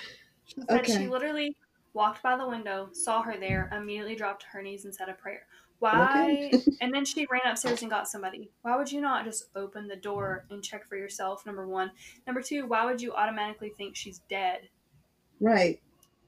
She 0.45 0.61
said 0.69 0.81
Okay. 0.81 0.97
she 0.97 1.07
literally 1.07 1.55
walked 1.93 2.21
by 2.23 2.37
the 2.37 2.47
window, 2.47 2.89
saw 2.93 3.21
her 3.21 3.37
there, 3.39 3.69
immediately 3.75 4.15
dropped 4.15 4.41
to 4.43 4.47
her 4.49 4.61
knees 4.61 4.85
and 4.85 4.93
said 4.93 5.09
a 5.09 5.13
prayer. 5.13 5.45
Why? 5.79 6.49
Okay. 6.53 6.63
and 6.81 6.93
then 6.93 7.05
she 7.05 7.25
ran 7.31 7.49
upstairs 7.49 7.81
and 7.81 7.89
got 7.89 8.09
somebody. 8.09 8.51
Why 8.61 8.75
would 8.75 8.91
you 8.91 8.99
not 8.99 9.25
just 9.25 9.45
open 9.55 9.87
the 9.87 9.95
door 9.95 10.45
and 10.49 10.63
check 10.63 10.85
for 10.87 10.97
yourself? 10.97 11.45
Number 11.45 11.67
one. 11.67 11.91
Number 12.27 12.41
two, 12.41 12.65
why 12.67 12.85
would 12.85 13.01
you 13.01 13.13
automatically 13.13 13.71
think 13.77 13.95
she's 13.95 14.19
dead? 14.29 14.69
Right. 15.39 15.81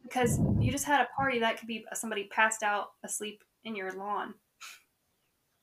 Because 0.03 0.39
you 0.59 0.71
just 0.71 0.85
had 0.85 1.01
a 1.01 1.15
party 1.15 1.39
that 1.39 1.57
could 1.57 1.67
be 1.67 1.85
somebody 1.93 2.25
passed 2.25 2.63
out 2.63 2.91
asleep 3.03 3.43
in 3.63 3.75
your 3.75 3.91
lawn. 3.91 4.33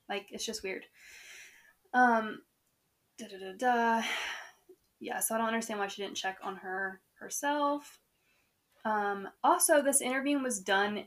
Like, 0.09 0.27
it's 0.31 0.47
just 0.47 0.63
weird. 0.63 0.85
Um, 1.93 2.41
da 3.19 3.27
da 3.27 3.39
da 3.39 3.53
da. 3.59 4.07
Yeah, 5.01 5.21
so 5.21 5.35
I 5.35 5.39
don't 5.39 5.49
understand 5.49 5.81
why 5.81 5.89
she 5.89 6.03
didn't 6.03 6.17
check 6.17 6.39
on 6.43 6.57
her 6.57 7.01
herself. 7.19 8.01
Um, 8.85 9.29
also, 9.45 9.83
this 9.83 10.01
interview 10.01 10.39
was 10.39 10.61
done 10.61 11.05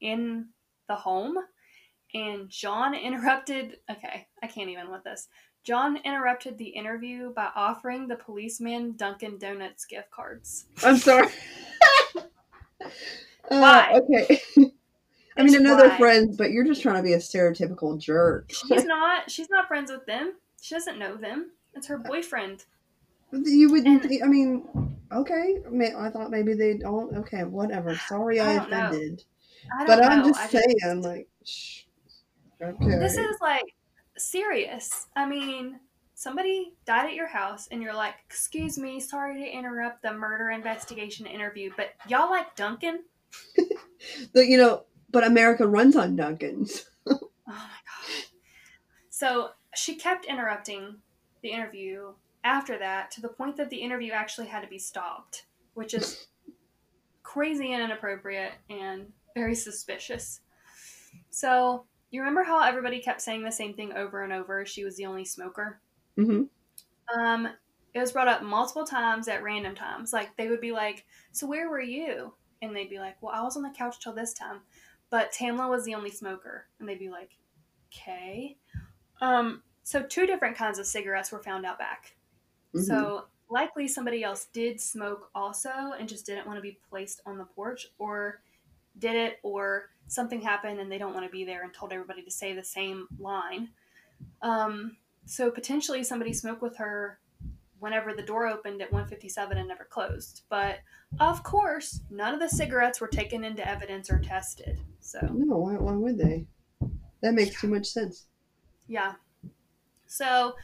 in 0.00 0.46
the 0.88 0.94
home, 0.94 1.36
and 2.14 2.48
Jo 2.48 2.72
Anne 2.72 2.94
interrupted. 2.94 3.78
Okay, 3.90 4.26
I 4.42 4.46
can't 4.46 4.70
even 4.70 4.90
with 4.90 5.04
this. 5.04 5.28
Jo 5.64 5.78
Anne 5.78 5.98
interrupted 6.04 6.58
the 6.58 6.68
interview 6.68 7.32
by 7.34 7.48
offering 7.56 8.06
the 8.06 8.16
policeman 8.16 8.92
Dunkin' 8.96 9.38
Donuts 9.38 9.84
gift 9.86 10.10
cards. 10.10 10.66
I'm 10.84 10.96
sorry. 10.98 11.28
Uh, 12.84 12.88
Why? 13.48 13.92
Okay. 14.02 14.40
I 15.38 15.42
mean, 15.42 15.54
I 15.54 15.58
know 15.58 15.76
they're 15.76 15.96
friends, 15.98 16.36
but 16.36 16.50
you're 16.50 16.64
just 16.64 16.80
trying 16.82 16.96
to 16.96 17.02
be 17.02 17.12
a 17.12 17.18
stereotypical 17.18 17.98
jerk. 18.00 18.50
She's 18.50 18.84
not. 18.86 19.30
She's 19.30 19.50
not 19.50 19.68
friends 19.68 19.90
with 19.90 20.06
them. 20.06 20.34
She 20.62 20.74
doesn't 20.74 20.98
know 20.98 21.16
them. 21.16 21.50
It's 21.74 21.86
her 21.88 21.98
boyfriend. 21.98 22.64
You 23.32 23.70
would. 23.70 23.84
And- 23.86 24.22
I 24.24 24.26
mean, 24.26 24.96
okay. 25.12 25.58
I, 25.66 25.68
mean, 25.68 25.94
I 25.94 26.08
thought 26.10 26.30
maybe 26.30 26.54
they 26.54 26.78
don't. 26.78 27.14
Okay, 27.18 27.44
whatever. 27.44 27.94
Sorry, 28.08 28.40
I, 28.40 28.52
I 28.52 28.64
offended. 28.64 29.24
I 29.78 29.86
But 29.86 30.04
I'm 30.04 30.20
know. 30.20 30.28
just 30.28 30.40
I 30.40 30.46
saying, 30.48 31.02
like, 31.02 31.28
shh. 31.44 31.82
Okay. 32.62 32.98
This 32.98 33.18
is 33.18 33.36
like 33.42 33.74
serious. 34.16 35.06
I 35.14 35.26
mean, 35.26 35.78
somebody 36.16 36.72
died 36.86 37.06
at 37.06 37.14
your 37.14 37.28
house, 37.28 37.68
and 37.70 37.80
you're 37.80 37.94
like, 37.94 38.14
"Excuse 38.26 38.76
me, 38.78 38.98
sorry 38.98 39.40
to 39.40 39.48
interrupt 39.48 40.02
the 40.02 40.12
murder 40.12 40.50
investigation 40.50 41.26
interview, 41.26 41.70
but 41.76 41.90
y'all 42.08 42.30
like 42.30 42.56
Dunkin'?" 42.56 43.04
But 44.34 44.46
you 44.46 44.58
know, 44.58 44.84
but 45.10 45.24
America 45.24 45.66
runs 45.66 45.94
on 45.96 46.16
Dunkin's. 46.16 46.84
Oh 47.48 47.52
my 47.52 47.54
god. 47.54 48.24
So 49.08 49.50
she 49.76 49.94
kept 49.94 50.24
interrupting 50.24 50.96
the 51.42 51.50
interview 51.50 52.12
after 52.42 52.76
that 52.78 53.12
to 53.12 53.20
the 53.20 53.28
point 53.28 53.56
that 53.56 53.70
the 53.70 53.76
interview 53.76 54.10
actually 54.12 54.48
had 54.48 54.62
to 54.62 54.66
be 54.66 54.80
stopped, 54.80 55.46
which 55.74 55.94
is 55.94 56.26
crazy 57.22 57.72
and 57.72 57.84
inappropriate 57.84 58.52
and 58.68 59.12
very 59.36 59.54
suspicious. 59.54 60.40
So, 61.30 61.84
you 62.10 62.20
remember 62.20 62.42
how 62.42 62.62
everybody 62.64 62.98
kept 62.98 63.20
saying 63.20 63.44
the 63.44 63.52
same 63.52 63.74
thing 63.74 63.92
over 63.92 64.24
and 64.24 64.32
over? 64.32 64.66
She 64.66 64.84
was 64.84 64.96
the 64.96 65.06
only 65.06 65.24
smoker? 65.24 65.80
Hmm 66.16 66.42
Um, 67.16 67.48
it 67.94 68.00
was 68.00 68.12
brought 68.12 68.28
up 68.28 68.42
multiple 68.42 68.84
times 68.84 69.28
at 69.28 69.42
random 69.42 69.74
times. 69.74 70.12
Like 70.12 70.36
they 70.36 70.48
would 70.48 70.60
be 70.60 70.72
like, 70.72 71.06
"So 71.32 71.46
where 71.46 71.70
were 71.70 71.80
you?" 71.80 72.34
And 72.62 72.74
they'd 72.74 72.90
be 72.90 72.98
like, 72.98 73.20
"Well, 73.22 73.34
I 73.34 73.42
was 73.42 73.56
on 73.56 73.62
the 73.62 73.70
couch 73.70 74.00
till 74.00 74.12
this 74.12 74.34
time." 74.34 74.62
But 75.10 75.32
Tamla 75.32 75.70
was 75.70 75.84
the 75.84 75.94
only 75.94 76.10
smoker, 76.10 76.68
and 76.78 76.88
they'd 76.88 76.98
be 76.98 77.10
like, 77.10 77.38
"Okay." 77.88 78.58
Um, 79.20 79.62
so 79.82 80.02
two 80.02 80.26
different 80.26 80.56
kinds 80.56 80.78
of 80.78 80.86
cigarettes 80.86 81.32
were 81.32 81.42
found 81.42 81.64
out 81.64 81.78
back. 81.78 82.16
Mm-hmm. 82.74 82.80
So 82.80 83.28
likely 83.48 83.88
somebody 83.88 84.24
else 84.24 84.46
did 84.46 84.80
smoke 84.80 85.30
also 85.34 85.70
and 85.98 86.08
just 86.08 86.26
didn't 86.26 86.46
want 86.46 86.58
to 86.58 86.62
be 86.62 86.78
placed 86.90 87.20
on 87.26 87.38
the 87.38 87.44
porch, 87.44 87.86
or 87.98 88.42
did 88.98 89.14
it, 89.16 89.38
or 89.42 89.90
something 90.08 90.40
happened 90.40 90.80
and 90.80 90.90
they 90.90 90.98
don't 90.98 91.14
want 91.14 91.26
to 91.26 91.32
be 91.32 91.44
there 91.44 91.64
and 91.64 91.74
told 91.74 91.92
everybody 91.92 92.22
to 92.22 92.30
say 92.30 92.52
the 92.52 92.64
same 92.64 93.08
line. 93.18 93.70
Um, 94.42 94.96
so 95.26 95.50
potentially 95.50 96.02
somebody 96.02 96.32
smoked 96.32 96.62
with 96.62 96.76
her 96.78 97.18
whenever 97.78 98.14
the 98.14 98.22
door 98.22 98.46
opened 98.46 98.80
at 98.80 98.90
157 98.90 99.58
and 99.58 99.68
never 99.68 99.84
closed. 99.84 100.42
But 100.48 100.78
of 101.20 101.42
course, 101.42 102.00
none 102.10 102.32
of 102.32 102.40
the 102.40 102.48
cigarettes 102.48 103.00
were 103.00 103.08
taken 103.08 103.44
into 103.44 103.68
evidence 103.68 104.10
or 104.10 104.18
tested. 104.18 104.80
So 105.00 105.18
No, 105.32 105.58
why, 105.58 105.74
why 105.74 105.92
would 105.92 106.16
they? 106.18 106.46
That 107.20 107.34
makes 107.34 107.60
too 107.60 107.68
much 107.68 107.86
sense. 107.86 108.26
yeah. 108.86 109.14
So 110.06 110.54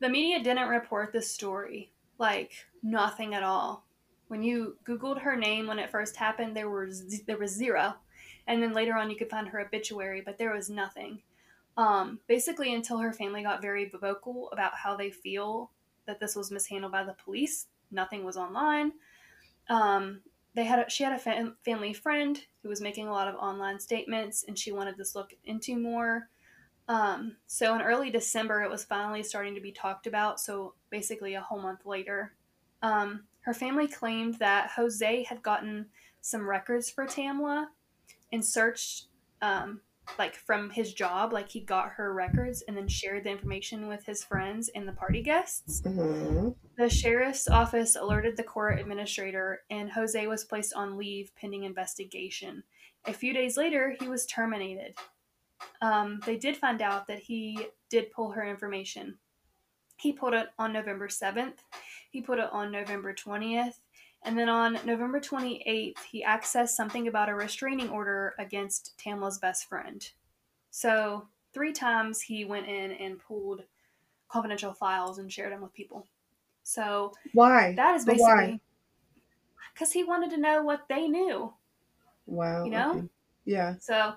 the 0.00 0.08
media 0.08 0.42
didn't 0.42 0.68
report 0.68 1.12
this 1.12 1.30
story. 1.32 1.92
Like 2.18 2.52
nothing 2.82 3.34
at 3.34 3.42
all. 3.42 3.86
When 4.28 4.42
you 4.42 4.76
googled 4.86 5.20
her 5.22 5.36
name 5.36 5.66
when 5.66 5.78
it 5.78 5.90
first 5.90 6.16
happened, 6.16 6.54
there 6.56 6.68
were 6.68 6.90
there 7.26 7.38
was 7.38 7.52
zero. 7.52 7.94
And 8.46 8.62
then 8.62 8.72
later 8.72 8.94
on 8.96 9.08
you 9.10 9.16
could 9.16 9.30
find 9.30 9.48
her 9.48 9.60
obituary, 9.60 10.20
but 10.20 10.36
there 10.38 10.52
was 10.54 10.68
nothing. 10.68 11.22
Um, 11.80 12.20
basically 12.26 12.74
until 12.74 12.98
her 12.98 13.10
family 13.10 13.42
got 13.42 13.62
very 13.62 13.88
vocal 13.88 14.50
about 14.52 14.74
how 14.74 14.94
they 14.94 15.10
feel 15.10 15.70
that 16.06 16.20
this 16.20 16.36
was 16.36 16.50
mishandled 16.50 16.92
by 16.92 17.04
the 17.04 17.14
police, 17.24 17.68
nothing 17.90 18.22
was 18.22 18.36
online. 18.36 18.92
Um, 19.70 20.20
they 20.54 20.64
had 20.64 20.80
a, 20.80 20.90
she 20.90 21.04
had 21.04 21.14
a 21.14 21.18
fam- 21.18 21.56
family 21.64 21.94
friend 21.94 22.38
who 22.62 22.68
was 22.68 22.82
making 22.82 23.08
a 23.08 23.12
lot 23.12 23.28
of 23.28 23.34
online 23.36 23.80
statements 23.80 24.44
and 24.46 24.58
she 24.58 24.72
wanted 24.72 24.98
this 24.98 25.14
looked 25.14 25.32
into 25.44 25.78
more. 25.78 26.28
Um, 26.86 27.36
so 27.46 27.74
in 27.74 27.80
early 27.80 28.10
December, 28.10 28.60
it 28.62 28.68
was 28.68 28.84
finally 28.84 29.22
starting 29.22 29.54
to 29.54 29.60
be 29.62 29.72
talked 29.72 30.06
about. 30.06 30.38
So 30.38 30.74
basically, 30.90 31.32
a 31.32 31.40
whole 31.40 31.62
month 31.62 31.86
later, 31.86 32.34
um, 32.82 33.22
her 33.40 33.54
family 33.54 33.88
claimed 33.88 34.34
that 34.34 34.72
Jose 34.72 35.22
had 35.22 35.42
gotten 35.42 35.86
some 36.20 36.46
records 36.46 36.90
for 36.90 37.06
Tamla 37.06 37.68
and 38.32 38.44
searched, 38.44 39.06
um, 39.40 39.80
like 40.18 40.34
from 40.34 40.70
his 40.70 40.92
job, 40.92 41.32
like 41.32 41.48
he 41.48 41.60
got 41.60 41.90
her 41.90 42.12
records 42.12 42.62
and 42.66 42.76
then 42.76 42.88
shared 42.88 43.24
the 43.24 43.30
information 43.30 43.88
with 43.88 44.04
his 44.04 44.22
friends 44.22 44.70
and 44.74 44.86
the 44.86 44.92
party 44.92 45.22
guests. 45.22 45.82
Uh-huh. 45.84 46.50
The 46.76 46.88
sheriff's 46.88 47.48
office 47.48 47.96
alerted 47.96 48.36
the 48.36 48.42
court 48.42 48.78
administrator, 48.78 49.62
and 49.70 49.90
Jose 49.90 50.26
was 50.26 50.44
placed 50.44 50.74
on 50.74 50.96
leave 50.96 51.32
pending 51.36 51.64
investigation. 51.64 52.62
A 53.06 53.12
few 53.12 53.32
days 53.32 53.56
later, 53.56 53.96
he 53.98 54.08
was 54.08 54.26
terminated. 54.26 54.94
Um, 55.82 56.20
they 56.26 56.36
did 56.36 56.56
find 56.56 56.82
out 56.82 57.06
that 57.06 57.18
he 57.18 57.66
did 57.88 58.12
pull 58.12 58.30
her 58.32 58.44
information. 58.44 59.18
He 59.96 60.12
pulled 60.12 60.34
it 60.34 60.48
on 60.58 60.72
November 60.72 61.08
7th, 61.08 61.58
he 62.10 62.20
put 62.20 62.38
it 62.38 62.48
on 62.50 62.72
November 62.72 63.14
20th, 63.14 63.80
and 64.22 64.38
then 64.38 64.48
on 64.48 64.78
November 64.84 65.20
28th, 65.20 65.98
he 66.10 66.24
accessed 66.24 66.70
something 66.70 67.08
about 67.08 67.28
a 67.28 67.34
restraining 67.34 67.88
order 67.88 68.34
against 68.38 68.92
Tamla's 68.98 69.38
best 69.38 69.68
friend. 69.68 70.06
So, 70.70 71.26
three 71.52 71.72
times 71.72 72.20
he 72.20 72.44
went 72.44 72.68
in 72.68 72.92
and 72.92 73.18
pulled 73.18 73.62
confidential 74.28 74.72
files 74.72 75.18
and 75.18 75.32
shared 75.32 75.52
them 75.52 75.62
with 75.62 75.72
people. 75.72 76.06
So, 76.62 77.12
Why? 77.32 77.72
that 77.76 77.96
is 77.96 78.04
basically 78.04 78.60
because 79.72 79.92
he 79.92 80.04
wanted 80.04 80.30
to 80.30 80.36
know 80.36 80.62
what 80.62 80.82
they 80.88 81.08
knew. 81.08 81.52
Wow. 82.26 82.64
You 82.64 82.70
know? 82.70 82.90
okay. 82.90 83.08
Yeah. 83.46 83.74
So, 83.80 84.14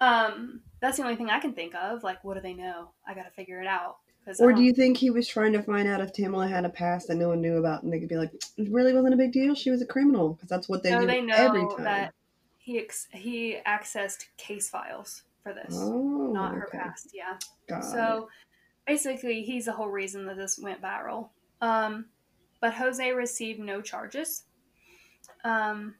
um, 0.00 0.62
that's 0.80 0.96
the 0.96 1.02
only 1.02 1.16
thing 1.16 1.30
I 1.30 1.38
can 1.38 1.52
think 1.52 1.74
of. 1.74 2.02
Like, 2.02 2.24
what 2.24 2.34
do 2.34 2.40
they 2.40 2.54
know? 2.54 2.90
I 3.06 3.14
got 3.14 3.24
to 3.24 3.30
figure 3.30 3.60
it 3.60 3.66
out. 3.66 3.98
Or 4.38 4.52
do 4.52 4.62
you 4.62 4.72
think 4.72 4.96
he 4.96 5.10
was 5.10 5.26
trying 5.26 5.52
to 5.54 5.62
find 5.62 5.88
out 5.88 6.00
if 6.00 6.12
Tamla 6.12 6.48
had 6.48 6.64
a 6.64 6.68
past 6.68 7.08
that 7.08 7.16
no 7.16 7.28
one 7.28 7.40
knew 7.40 7.56
about, 7.56 7.82
and 7.82 7.92
they 7.92 7.98
could 7.98 8.08
be 8.08 8.16
like, 8.16 8.32
"It 8.56 8.70
really 8.70 8.92
wasn't 8.92 9.14
a 9.14 9.16
big 9.16 9.32
deal. 9.32 9.54
She 9.54 9.70
was 9.70 9.80
a 9.80 9.86
criminal," 9.86 10.34
because 10.34 10.48
that's 10.48 10.68
what 10.68 10.82
they 10.82 10.90
no, 10.90 11.00
do 11.00 11.06
they 11.06 11.20
know 11.22 11.34
every 11.34 11.62
time. 11.62 11.84
that 11.84 12.14
he 12.58 12.78
ex- 12.78 13.08
he 13.12 13.58
accessed 13.66 14.26
case 14.36 14.68
files 14.68 15.22
for 15.42 15.54
this, 15.54 15.74
oh, 15.78 16.30
not 16.32 16.54
her 16.54 16.66
okay. 16.68 16.78
past. 16.78 17.10
Yeah. 17.14 17.38
Got 17.68 17.84
it. 17.84 17.90
So 17.90 18.28
basically, 18.86 19.42
he's 19.42 19.64
the 19.64 19.72
whole 19.72 19.88
reason 19.88 20.26
that 20.26 20.36
this 20.36 20.58
went 20.58 20.82
viral. 20.82 21.30
Um, 21.60 22.06
but 22.60 22.74
Jose 22.74 23.10
received 23.12 23.60
no 23.60 23.80
charges. 23.80 24.44
Um, 25.44 25.94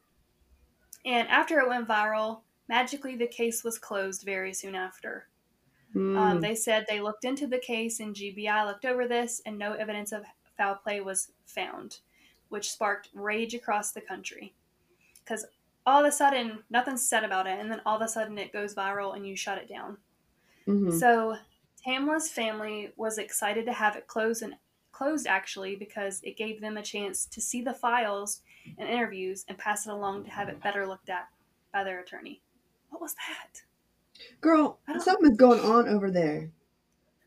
and 1.04 1.28
after 1.28 1.58
it 1.60 1.68
went 1.68 1.88
viral, 1.88 2.40
magically 2.68 3.16
the 3.16 3.26
case 3.26 3.64
was 3.64 3.78
closed 3.78 4.22
very 4.24 4.52
soon 4.52 4.74
after. 4.74 5.28
Um, 5.95 6.39
Mm, 6.39 6.41
they 6.41 6.55
said 6.55 6.86
they 6.89 7.01
looked 7.01 7.24
into 7.24 7.47
the 7.47 7.59
case 7.59 8.01
and 8.01 8.14
GBI 8.14 8.66
looked 8.66 8.84
over 8.84 9.09
this 9.09 9.41
and 9.47 9.59
no 9.59 9.72
evidence 9.74 10.12
of 10.12 10.24
foul 10.57 10.76
play 10.76 11.01
was 11.01 11.32
found, 11.47 12.01
which 12.49 12.70
sparked 12.70 13.11
rage 13.14 13.55
across 13.55 13.93
the 13.93 14.01
country. 14.01 14.55
Because 15.24 15.47
all 15.86 16.01
of 16.05 16.07
a 16.07 16.12
sudden, 16.12 16.64
nothing's 16.70 17.09
said 17.09 17.24
about 17.24 17.47
it, 17.47 17.59
and 17.61 17.70
then 17.70 17.80
all 17.86 17.97
of 17.97 18.03
a 18.03 18.09
sudden 18.09 18.39
it 18.39 18.53
goes 18.53 18.74
viral 18.74 19.14
and 19.16 19.26
you 19.26 19.36
shut 19.36 19.59
it 19.59 19.68
down. 19.68 19.99
mhm. 20.66 20.93
So 20.99 21.39
Tamla's 21.86 22.30
family 22.30 22.93
was 22.97 23.18
excited 23.18 23.64
to 23.66 23.72
have 23.72 23.97
it 23.97 24.07
closed 24.07 24.43
and 24.43 24.57
closed 24.93 25.26
actually 25.26 25.76
because 25.76 26.20
it 26.22 26.36
gave 26.36 26.61
them 26.61 26.76
a 26.76 26.82
chance 26.82 27.24
to 27.26 27.41
see 27.41 27.62
the 27.62 27.74
files 27.74 28.43
and 28.76 28.89
interviews 28.89 29.45
and 29.49 29.57
pass 29.59 29.86
it 29.86 29.93
along 29.93 30.24
to 30.24 30.30
have 30.30 30.49
it 30.49 30.61
better 30.62 30.86
looked 30.86 31.09
at 31.09 31.28
by 31.72 31.84
their 31.84 32.01
attorney. 32.01 32.43
What 32.91 33.01
was 33.01 33.14
that? 33.14 33.62
Girl, 34.40 34.78
I 34.88 34.92
don't- 34.94 35.02
something 35.02 35.30
is 35.30 35.36
going 35.36 35.60
on 35.60 35.88
over 35.88 36.10
there. 36.10 36.50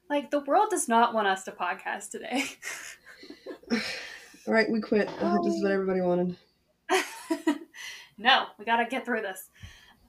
Like 0.09 0.29
the 0.31 0.41
world 0.41 0.69
does 0.71 0.87
not 0.89 1.13
want 1.13 1.27
us 1.27 1.43
to 1.45 1.51
podcast 1.51 2.09
today. 2.11 2.43
All 3.71 3.79
right, 4.53 4.69
we 4.69 4.81
quit. 4.81 5.07
Uh, 5.21 5.37
this 5.41 5.53
is 5.55 5.63
what 5.63 5.71
Oh. 5.71 5.73
everybody 5.75 6.01
wanted. 6.01 6.35
no, 8.17 8.45
we 8.59 8.65
got 8.65 8.77
to 8.77 8.85
get 8.85 9.05
through 9.05 9.21
this. 9.21 9.49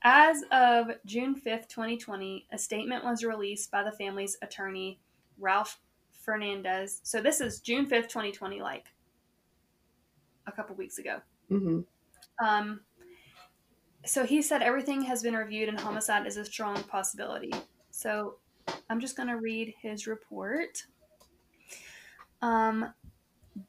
As 0.03 0.43
of 0.51 0.89
June 1.07 1.37
5th, 1.41 1.69
2020, 1.69 2.49
a 2.53 2.59
statement 2.59 3.05
was 3.05 3.23
released 3.23 3.71
by 3.71 3.85
the 3.85 3.93
family's 3.93 4.37
attorney, 4.43 4.99
Ralph 5.39 5.79
Fernandez. 6.11 7.01
So 7.05 7.21
this 7.21 7.41
is 7.41 7.61
June 7.61 7.87
5th, 7.87 8.09
2020, 8.09 8.61
like 8.61 8.87
a 10.49 10.53
couple 10.53 10.75
weeks 10.75 10.99
ago. 10.99 11.21
hmm 11.49 11.81
Um, 12.45 12.81
so 14.05 14.25
he 14.25 14.43
said 14.43 14.63
everything 14.63 15.03
has 15.03 15.23
been 15.23 15.35
reviewed 15.35 15.69
and 15.69 15.79
homicide 15.79 16.27
is 16.27 16.37
a 16.37 16.45
strong 16.45 16.83
possibility. 16.85 17.53
So 17.91 18.37
I'm 18.91 19.01
just 19.01 19.17
going 19.17 19.29
to 19.29 19.37
read 19.37 19.75
his 19.81 20.07
report. 20.07 20.85
Um, 22.41 22.93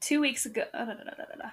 two 0.00 0.20
weeks 0.20 0.46
ago, 0.46 0.64
da, 0.72 0.84
da, 0.84 0.94
da, 0.94 1.24
da. 1.40 1.48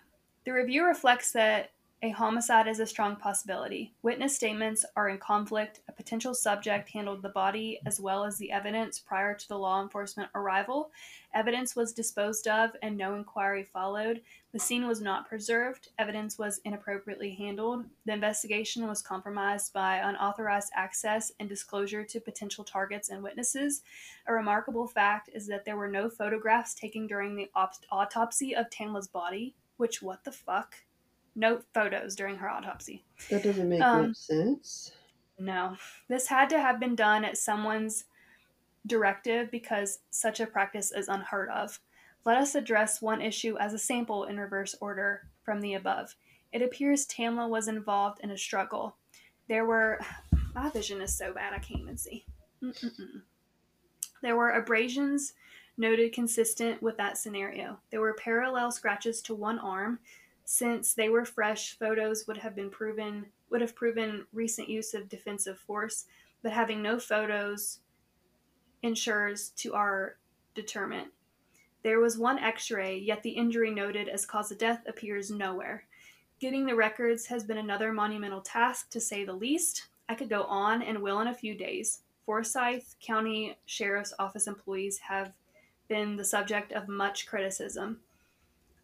the 0.45 0.51
review 0.51 0.85
reflects 0.85 1.31
that 1.33 1.71
A 2.03 2.09
homicide 2.09 2.67
is 2.67 2.79
a 2.79 2.87
strong 2.87 3.15
possibility. 3.15 3.93
Witness 4.01 4.35
statements 4.35 4.83
are 4.95 5.09
in 5.09 5.19
conflict. 5.19 5.81
A 5.87 5.91
potential 5.91 6.33
subject 6.33 6.89
handled 6.89 7.21
the 7.21 7.29
body 7.29 7.79
as 7.85 7.99
well 7.99 8.23
as 8.23 8.39
the 8.39 8.51
evidence 8.51 8.97
prior 8.97 9.35
to 9.35 9.47
the 9.47 9.59
law 9.59 9.83
enforcement 9.83 10.31
arrival. 10.33 10.89
Evidence 11.35 11.75
was 11.75 11.93
disposed 11.93 12.47
of 12.47 12.71
and 12.81 12.97
no 12.97 13.13
inquiry 13.13 13.67
followed. 13.71 14.21
The 14.51 14.57
scene 14.57 14.87
was 14.87 14.99
not 14.99 15.29
preserved. 15.29 15.89
Evidence 15.99 16.39
was 16.39 16.59
inappropriately 16.65 17.35
handled. 17.35 17.85
The 18.07 18.13
investigation 18.13 18.87
was 18.87 19.03
compromised 19.03 19.71
by 19.71 19.97
unauthorized 19.97 20.71
access 20.75 21.31
and 21.39 21.47
disclosure 21.47 22.03
to 22.03 22.19
potential 22.19 22.63
targets 22.63 23.09
and 23.09 23.21
witnesses. 23.21 23.83
A 24.25 24.33
remarkable 24.33 24.87
fact 24.87 25.29
is 25.35 25.45
that 25.49 25.65
there 25.65 25.77
were 25.77 25.87
no 25.87 26.09
photographs 26.09 26.73
taken 26.73 27.05
during 27.05 27.35
the 27.35 27.51
aut- 27.55 27.85
autopsy 27.91 28.55
of 28.55 28.71
Tamla's 28.71 29.07
body, 29.07 29.53
which, 29.77 30.01
what 30.01 30.23
the 30.23 30.31
fuck? 30.31 30.77
No 31.35 31.61
photos 31.73 32.15
during 32.15 32.35
her 32.37 32.49
autopsy. 32.49 33.03
That 33.29 33.43
doesn't 33.43 33.69
make 33.69 33.81
Um, 33.81 34.07
much 34.09 34.17
sense. 34.17 34.91
No. 35.39 35.77
This 36.07 36.27
had 36.27 36.49
to 36.49 36.59
have 36.59 36.79
been 36.79 36.95
done 36.95 37.23
at 37.23 37.37
someone's 37.37 38.05
directive 38.85 39.49
because 39.51 39.99
such 40.09 40.39
a 40.39 40.47
practice 40.47 40.91
is 40.91 41.07
unheard 41.07 41.49
of. 41.49 41.79
Let 42.25 42.37
us 42.37 42.55
address 42.55 43.01
one 43.01 43.21
issue 43.21 43.57
as 43.57 43.73
a 43.73 43.79
sample 43.79 44.25
in 44.25 44.39
reverse 44.39 44.75
order 44.81 45.27
from 45.43 45.61
the 45.61 45.73
above. 45.75 46.15
It 46.51 46.61
appears 46.61 47.07
Tamla 47.07 47.49
was 47.49 47.67
involved 47.67 48.19
in 48.21 48.31
a 48.31 48.37
struggle. 48.37 48.95
There 49.47 49.65
were. 49.65 49.99
My 50.53 50.69
vision 50.69 50.99
is 51.01 51.15
so 51.15 51.31
bad 51.33 51.53
I 51.53 51.59
can't 51.59 51.79
even 51.79 51.97
see. 51.97 52.25
Mm-mm-mm. 52.61 53.21
There 54.21 54.35
were 54.35 54.51
abrasions 54.51 55.33
noted 55.77 56.11
consistent 56.13 56.81
with 56.81 56.97
that 56.97 57.17
scenario. 57.17 57.79
There 57.89 58.01
were 58.01 58.13
parallel 58.13 58.71
scratches 58.71 59.21
to 59.23 59.33
one 59.33 59.57
arm. 59.59 59.99
Since 60.45 60.93
they 60.93 61.09
were 61.09 61.25
fresh, 61.25 61.77
photos 61.77 62.27
would 62.27 62.37
have 62.37 62.55
been 62.55 62.69
proven 62.69 63.27
would 63.49 63.61
have 63.61 63.75
proven 63.75 64.25
recent 64.31 64.69
use 64.69 64.93
of 64.93 65.09
defensive 65.09 65.59
force, 65.59 66.05
but 66.41 66.53
having 66.53 66.81
no 66.81 66.97
photos 66.97 67.79
ensures 68.81 69.49
to 69.49 69.73
our 69.73 70.15
determent. 70.55 71.09
There 71.83 71.99
was 71.99 72.17
one 72.17 72.39
x-ray, 72.39 72.97
yet 72.97 73.23
the 73.23 73.31
injury 73.31 73.71
noted 73.71 74.07
as 74.07 74.25
cause 74.25 74.51
of 74.51 74.57
death 74.57 74.83
appears 74.87 75.31
nowhere. 75.31 75.83
Getting 76.39 76.65
the 76.65 76.75
records 76.75 77.25
has 77.27 77.43
been 77.43 77.57
another 77.57 77.91
monumental 77.91 78.41
task 78.41 78.89
to 78.91 79.01
say 79.01 79.25
the 79.25 79.33
least. 79.33 79.87
I 80.07 80.15
could 80.15 80.29
go 80.29 80.43
on 80.43 80.81
and 80.81 81.01
will 81.01 81.19
in 81.19 81.27
a 81.27 81.33
few 81.33 81.55
days. 81.55 81.99
Forsyth 82.25 82.95
County 83.01 83.57
Sheriff's 83.65 84.13
Office 84.19 84.47
employees 84.47 84.99
have 84.99 85.33
been 85.87 86.15
the 86.15 86.25
subject 86.25 86.71
of 86.71 86.87
much 86.87 87.25
criticism. 87.25 87.99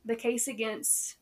The 0.05 0.15
case 0.15 0.47
against 0.47 1.16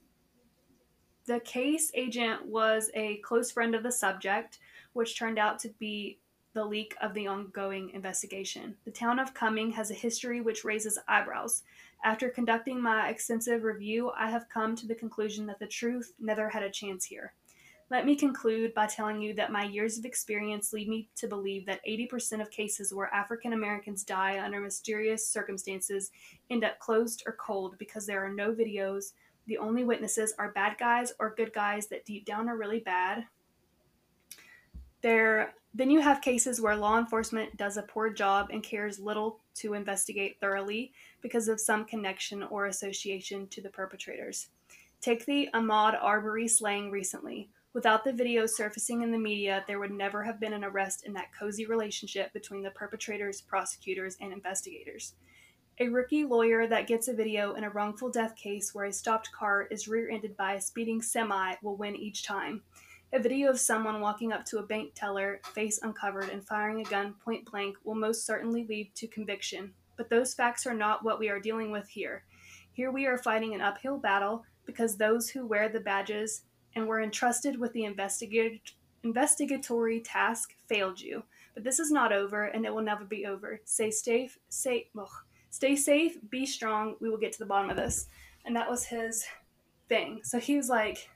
the 1.26 1.40
case 1.42 1.92
agent 1.94 2.46
was 2.46 2.92
a 2.94 3.18
close 3.18 3.52
friend 3.52 3.76
of 3.76 3.84
the 3.84 3.92
subject, 3.92 4.60
which 4.94 5.18
turned 5.18 5.40
out 5.40 5.60
to 5.60 5.70
be 5.80 6.20
the 6.54 6.64
leak 6.64 6.96
of 7.02 7.14
the 7.14 7.28
ongoing 7.28 7.90
investigation. 7.90 8.76
The 8.86 8.92
town 8.92 9.20
of 9.20 9.34
Cumming 9.34 9.72
has 9.72 9.92
a 9.92 9.96
history 9.96 10.40
which 10.40 10.64
raises 10.64 10.98
eyebrows. 11.08 11.64
After 12.04 12.30
conducting 12.30 12.82
my 12.82 13.10
extensive 13.10 13.64
review, 13.64 14.12
I 14.18 14.30
have 14.30 14.50
come 14.50 14.76
to 14.78 14.88
the 14.88 14.96
conclusion 14.96 15.46
that 15.48 15.60
the 15.60 15.68
truth 15.68 16.14
never 16.20 16.50
had 16.50 16.64
a 16.64 16.70
chance 16.70 17.04
here. 17.04 17.34
Let 17.92 18.06
me 18.06 18.16
conclude 18.16 18.74
by 18.74 18.88
telling 18.88 19.22
you 19.22 19.36
that 19.36 19.52
my 19.52 19.64
years 19.64 20.00
of 20.00 20.06
experience 20.06 20.74
lead 20.74 20.88
me 20.88 21.08
to 21.18 21.28
believe 21.28 21.68
that 21.68 21.86
80% 21.88 22.42
of 22.42 22.50
cases 22.50 22.94
where 22.94 23.14
African 23.14 23.54
Americans 23.54 24.04
die 24.04 24.44
under 24.44 24.60
mysterious 24.60 25.28
circumstances 25.28 26.10
end 26.50 26.64
up 26.64 26.80
closed 26.80 27.22
or 27.28 27.34
cold 27.34 27.78
because 27.78 28.08
there 28.08 28.26
are 28.26 28.34
no 28.34 28.54
videos. 28.54 29.12
The 29.48 29.58
only 29.58 29.84
witnesses 29.84 30.34
are 30.40 30.52
bad 30.52 30.78
guys 30.78 31.14
or 31.20 31.36
good 31.36 31.54
guys 31.54 31.88
that 31.88 32.06
deep 32.06 32.26
down 32.26 32.50
are 32.50 32.58
really 32.58 32.80
bad. 32.80 33.26
There, 35.02 35.54
then 35.74 35.92
you 35.92 36.00
have 36.00 36.22
cases 36.22 36.60
where 36.60 36.76
law 36.76 36.98
enforcement 36.98 37.58
does 37.58 37.78
a 37.78 37.84
poor 37.84 38.10
job 38.10 38.50
and 38.52 38.64
cares 38.64 39.00
little 39.00 39.40
to 39.56 39.74
investigate 39.74 40.40
thoroughly 40.40 40.94
because 41.22 41.48
of 41.48 41.60
some 41.60 41.86
connection 41.86 42.44
or 42.44 42.66
association 42.66 43.48
to 43.50 43.62
the 43.62 43.70
perpetrators. 43.70 44.48
Take 45.02 45.26
the 45.26 45.50
Ahmaud 45.54 46.02
Arbery 46.02 46.48
slaying 46.48 46.90
recently. 46.90 47.50
Without 47.74 48.04
the 48.04 48.14
video 48.14 48.46
surfacing 48.46 49.02
in 49.02 49.12
the 49.12 49.18
media, 49.18 49.64
there 49.68 49.80
would 49.80 49.92
never 49.92 50.24
have 50.24 50.40
been 50.40 50.54
an 50.54 50.64
arrest 50.64 51.06
in 51.06 51.14
that 51.14 51.34
cozy 51.38 51.66
relationship 51.66 52.32
between 52.32 52.64
the 52.64 52.72
perpetrators, 52.72 53.42
prosecutors, 53.42 54.18
and 54.22 54.32
investigators. 54.32 55.14
A 55.78 55.90
rookie 55.90 56.24
lawyer 56.24 56.68
that 56.68 56.88
gets 56.88 57.10
a 57.10 57.14
video 57.14 57.56
in 57.56 57.66
a 57.66 57.70
wrongful 57.70 58.10
death 58.10 58.38
case 58.38 58.74
where 58.74 58.86
a 58.86 58.94
stopped 58.94 59.30
car 59.34 59.64
is 59.64 59.90
rear 59.90 60.10
ended 60.10 60.38
by 60.38 60.54
a 60.54 60.62
speeding 60.62 61.02
semi 61.02 61.56
will 61.62 61.76
win 61.76 61.98
each 61.98 62.24
time. 62.24 62.64
A 63.12 63.20
video 63.20 63.50
of 63.50 63.60
someone 63.60 64.00
walking 64.00 64.32
up 64.32 64.46
to 64.46 64.60
a 64.60 64.66
bank 64.66 64.94
teller, 64.96 65.42
face 65.54 65.82
uncovered, 65.84 66.30
and 66.30 66.48
firing 66.48 66.80
a 66.80 66.90
gun 66.90 67.14
point 67.26 67.44
blank 67.52 67.76
will 67.84 67.94
most 67.94 68.26
certainly 68.26 68.66
lead 68.70 68.96
to 68.96 69.08
conviction. 69.08 69.74
But 69.98 70.10
those 70.10 70.34
facts 70.34 70.66
are 70.66 70.74
not 70.74 71.04
what 71.04 71.20
we 71.20 71.28
are 71.28 71.42
dealing 71.42 71.72
with 71.72 71.90
here. 71.90 72.24
Here 72.72 72.90
we 72.90 73.06
are 73.06 73.18
fighting 73.18 73.54
an 73.54 73.60
uphill 73.60 73.98
battle 73.98 74.46
because 74.66 74.96
those 74.96 75.30
who 75.30 75.46
wear 75.46 75.68
the 75.68 75.82
badges 75.82 76.44
and 76.76 76.88
were 76.88 77.02
entrusted 77.02 77.60
with 77.60 77.74
the 77.74 77.84
investigat- 77.84 78.72
investigatory 79.04 80.00
task 80.00 80.56
failed 80.70 81.02
you. 81.02 81.24
But 81.54 81.66
this 81.66 81.80
is 81.80 81.92
not 81.92 82.14
over, 82.14 82.46
and 82.46 82.66
it 82.66 82.74
will 82.74 82.82
never 82.82 83.04
be 83.04 83.26
over. 83.26 83.60
Stay 83.66 83.92
safe, 83.92 84.40
stay, 84.48 84.88
ugh. 84.98 85.10
Stay 85.56 85.76
safe, 85.76 86.18
be 86.30 86.46
strong. 86.46 86.96
We 87.00 87.10
will 87.10 87.18
get 87.18 87.32
to 87.32 87.40
the 87.40 87.46
bottom 87.46 87.70
of 87.70 87.78
this. 87.78 88.08
And 88.46 88.54
that 88.58 88.70
was 88.70 88.84
his 88.84 89.24
thing. 89.88 90.20
So 90.24 90.38
he 90.38 90.58
was 90.58 90.68
like, 90.68 91.10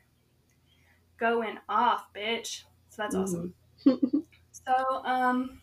going 1.19 1.57
off, 1.67 2.05
bitch. 2.15 2.63
So 2.89 3.03
that's 3.03 3.15
awesome. 3.15 3.53
So, 4.67 5.03
um, 5.05 5.61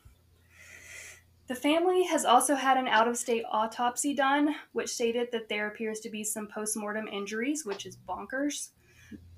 the 1.46 1.54
family 1.54 2.02
has 2.04 2.24
also 2.24 2.56
had 2.56 2.76
an 2.76 2.88
out 2.88 3.06
of 3.06 3.16
state 3.16 3.44
autopsy 3.48 4.14
done, 4.14 4.54
which 4.72 4.88
stated 4.88 5.28
that 5.30 5.48
there 5.48 5.68
appears 5.68 6.00
to 6.00 6.10
be 6.10 6.24
some 6.24 6.48
post 6.48 6.76
mortem 6.76 7.06
injuries, 7.06 7.64
which 7.64 7.86
is 7.86 7.98
bonkers. 8.08 8.70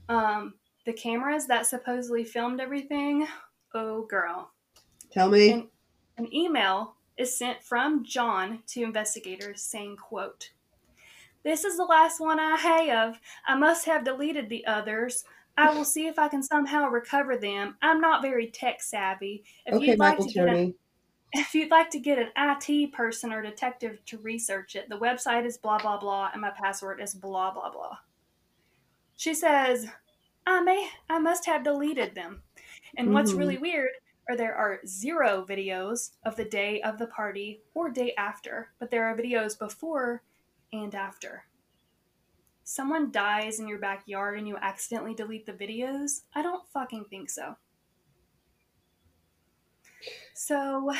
Um, 0.09 0.55
the 0.87 0.93
cameras 0.95 1.47
that 1.49 1.67
supposedly 1.67 2.25
filmed 2.25 2.61
everything, 2.61 3.27
oh 3.75 4.07
girl. 4.07 4.53
Tell 5.11 5.29
me. 5.29 5.51
And 5.51 5.69
an 6.17 6.35
email 6.35 6.95
is 7.19 7.37
sent 7.37 7.63
from 7.63 8.05
John 8.05 8.63
to 8.69 8.83
investigators 8.83 9.63
saying, 9.63 9.97
quote, 9.97 10.53
This 11.43 11.65
is 11.65 11.77
the 11.77 11.85
last 11.85 12.21
one 12.21 12.39
I 12.41 12.57
have. 12.57 13.21
I 13.47 13.57
must 13.57 13.87
have 13.87 14.05
deleted 14.05 14.49
the 14.49 14.67
others. 14.67 15.25
I 15.57 15.73
will 15.75 15.85
see 15.85 16.07
if 16.07 16.19
I 16.19 16.29
can 16.29 16.43
somehow 16.43 16.89
recover 16.89 17.37
them. 17.37 17.77
I'm 17.83 18.01
not 18.01 18.23
very 18.23 18.49
tech 18.51 18.81
savvy. 18.81 19.45
If 19.67 19.75
okay, 19.75 19.87
you'd 19.87 19.99
like 19.99 20.19
Michael 20.19 20.27
to 20.29 20.33
get 20.33 20.49
an 20.49 20.75
if 21.33 21.55
you'd 21.55 21.71
like 21.71 21.91
to 21.91 22.01
get 22.01 22.19
an 22.19 22.31
IT 22.37 22.93
person 22.93 23.33
or 23.33 23.43
detective 23.43 24.03
to 24.07 24.19
research 24.19 24.77
it, 24.77 24.89
the 24.89 24.99
website 24.99 25.45
is 25.45 25.59
blah 25.59 25.79
blah 25.79 25.99
blah 25.99 26.31
and 26.33 26.41
my 26.41 26.51
password 26.51 27.01
is 27.01 27.15
blah 27.15 27.53
blah 27.53 27.71
blah. 27.71 27.99
She 29.17 29.35
says, 29.35 29.87
I 30.47 30.61
may 30.63 30.89
I 31.11 31.19
must 31.19 31.45
have 31.47 31.65
deleted 31.65 32.15
them. 32.15 32.43
And 32.97 33.13
what's 33.13 33.33
Mhm. 33.33 33.39
really 33.39 33.59
weird 33.59 33.91
are 34.29 34.37
there 34.37 34.55
are 34.55 34.81
zero 34.87 35.47
videos 35.49 36.11
of 36.25 36.37
the 36.37 36.45
day 36.45 36.81
of 36.83 36.99
the 36.99 37.07
party 37.07 37.63
or 37.75 37.91
day 37.91 38.13
after, 38.19 38.69
but 38.79 38.91
there 38.91 39.07
are 39.07 39.17
videos 39.17 39.59
before 39.59 40.23
and 40.73 40.95
after. 40.95 41.45
Someone 42.63 43.11
dies 43.11 43.59
in 43.61 43.67
your 43.67 43.79
backyard 43.79 44.39
and 44.39 44.47
you 44.47 44.59
accidentally 44.61 45.15
delete 45.15 45.47
the 45.47 45.53
videos? 45.53 46.23
I 46.35 46.43
don't 46.43 46.69
fucking 46.69 47.07
think 47.09 47.31
so. 47.31 47.57
So, 50.35 50.93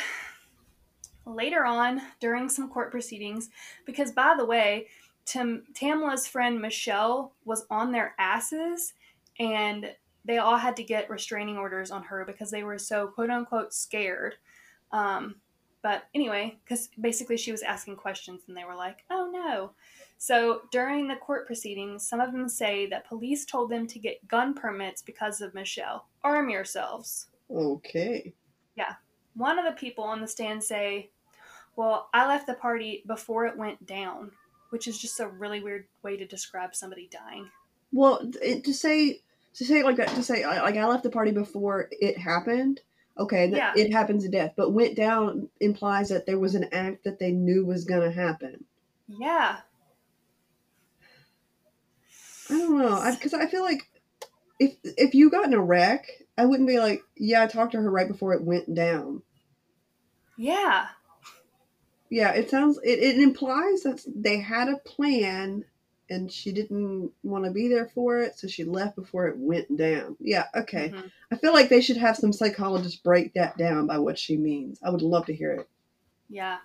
later 1.25 1.65
on, 1.65 2.01
during 2.19 2.49
some 2.49 2.69
court 2.69 2.89
proceedings, 2.89 3.49
because 3.85 4.11
by 4.11 4.33
the 4.35 4.45
way, 4.45 4.87
Tim, 5.25 5.63
Tamla's 5.73 6.27
friend 6.27 6.59
Michelle 6.59 7.33
was 7.45 7.67
on 7.69 7.91
their 7.91 8.15
asses 8.17 8.93
and 9.39 9.93
they 10.25 10.37
all 10.37 10.57
had 10.57 10.75
to 10.77 10.83
get 10.83 11.09
restraining 11.09 11.57
orders 11.57 11.91
on 11.91 12.03
her 12.03 12.25
because 12.25 12.51
they 12.51 12.63
were 12.63 12.77
so 12.77 13.07
quote 13.07 13.29
unquote 13.29 13.73
scared. 13.73 14.35
Um, 14.91 15.35
but 15.81 16.03
anyway, 16.13 16.57
because 16.63 16.89
basically 16.99 17.37
she 17.37 17.51
was 17.51 17.61
asking 17.61 17.95
questions 17.95 18.41
and 18.47 18.57
they 18.57 18.65
were 18.65 18.75
like, 18.75 19.05
oh 19.09 19.29
no. 19.31 19.71
So 20.17 20.63
during 20.71 21.07
the 21.07 21.15
court 21.15 21.47
proceedings, 21.47 22.07
some 22.07 22.19
of 22.19 22.33
them 22.33 22.49
say 22.49 22.87
that 22.87 23.07
police 23.07 23.45
told 23.45 23.71
them 23.71 23.87
to 23.87 23.99
get 23.99 24.27
gun 24.27 24.53
permits 24.53 25.01
because 25.01 25.39
of 25.39 25.53
Michelle. 25.53 26.07
Arm 26.23 26.49
yourselves. 26.49 27.27
Okay. 27.49 28.33
Yeah. 28.75 28.95
One 29.35 29.57
of 29.57 29.65
the 29.65 29.79
people 29.79 30.03
on 30.03 30.19
the 30.19 30.27
stand 30.27 30.61
say, 30.61 31.09
Well, 31.77 32.09
I 32.13 32.27
left 32.27 32.47
the 32.47 32.55
party 32.55 33.03
before 33.07 33.45
it 33.45 33.57
went 33.57 33.85
down, 33.85 34.31
which 34.71 34.87
is 34.87 34.99
just 34.99 35.21
a 35.21 35.27
really 35.27 35.61
weird 35.61 35.85
way 36.03 36.17
to 36.17 36.27
describe 36.27 36.75
somebody 36.75 37.09
dying. 37.09 37.49
Well, 37.93 38.29
to 38.41 38.73
say 38.73 39.21
to 39.59 39.65
say 39.65 39.83
like 39.83 39.97
that, 39.97 40.07
to 40.09 40.23
say 40.23 40.43
I- 40.43 40.61
like 40.61 40.77
I 40.77 40.85
left 40.85 41.03
the 41.03 41.09
party 41.09 41.31
before 41.31 41.89
it 41.91 42.17
happened. 42.17 42.79
Okay, 43.17 43.49
Yeah. 43.51 43.73
it 43.75 43.91
happens 43.91 44.23
to 44.23 44.29
death, 44.29 44.53
but 44.55 44.71
went 44.71 44.95
down 44.95 45.49
implies 45.59 46.07
that 46.09 46.25
there 46.25 46.39
was 46.39 46.55
an 46.55 46.69
act 46.71 47.03
that 47.03 47.19
they 47.19 47.31
knew 47.31 47.65
was 47.65 47.83
gonna 47.83 48.09
happen. 48.09 48.63
Yeah. 49.07 49.57
I 52.49 52.57
don't 52.57 52.77
know, 52.79 53.11
because 53.13 53.33
I, 53.33 53.47
feel 53.47 53.61
like 53.63 53.81
if 54.59 54.77
if 54.83 55.13
you 55.13 55.29
got 55.29 55.45
in 55.45 55.53
a 55.53 55.61
wreck, 55.61 56.07
I 56.37 56.45
wouldn't 56.45 56.69
be 56.69 56.79
like, 56.79 57.03
yeah, 57.17 57.43
I 57.43 57.47
talked 57.47 57.73
to 57.73 57.81
her 57.81 57.91
right 57.91 58.07
before 58.07 58.33
it 58.33 58.41
went 58.41 58.73
down. 58.73 59.21
Yeah. 60.37 60.87
Yeah, 62.09 62.31
it 62.31 62.49
sounds 62.49 62.79
it, 62.81 62.99
it 62.99 63.19
implies 63.19 63.83
that 63.83 64.01
they 64.07 64.39
had 64.39 64.69
a 64.69 64.77
plan 64.77 65.65
and 66.09 66.31
she 66.31 66.51
didn't 66.51 67.11
want 67.23 67.45
to 67.45 67.51
be 67.51 67.67
there 67.67 67.87
for 67.87 68.19
it, 68.19 68.37
so 68.37 68.47
she 68.47 68.63
left 68.63 68.95
before 68.95 69.27
it 69.27 69.37
went 69.37 69.77
down. 69.77 70.17
Yeah, 70.19 70.47
okay. 70.55 70.89
Mhm. 70.89 71.11
I 71.31 71.35
feel 71.35 71.53
like 71.53 71.69
they 71.69 71.81
should 71.81 71.97
have 71.97 72.17
some 72.17 72.33
psychologists 72.33 72.99
break 72.99 73.33
that 73.33 73.57
down 73.57 73.87
by 73.87 73.99
what 73.99 74.17
she 74.17 74.37
means. 74.37 74.79
I 74.83 74.89
would 74.89 75.01
love 75.01 75.25
to 75.27 75.33
hear 75.33 75.51
it. 75.53 75.69
Yeah. 76.29 76.59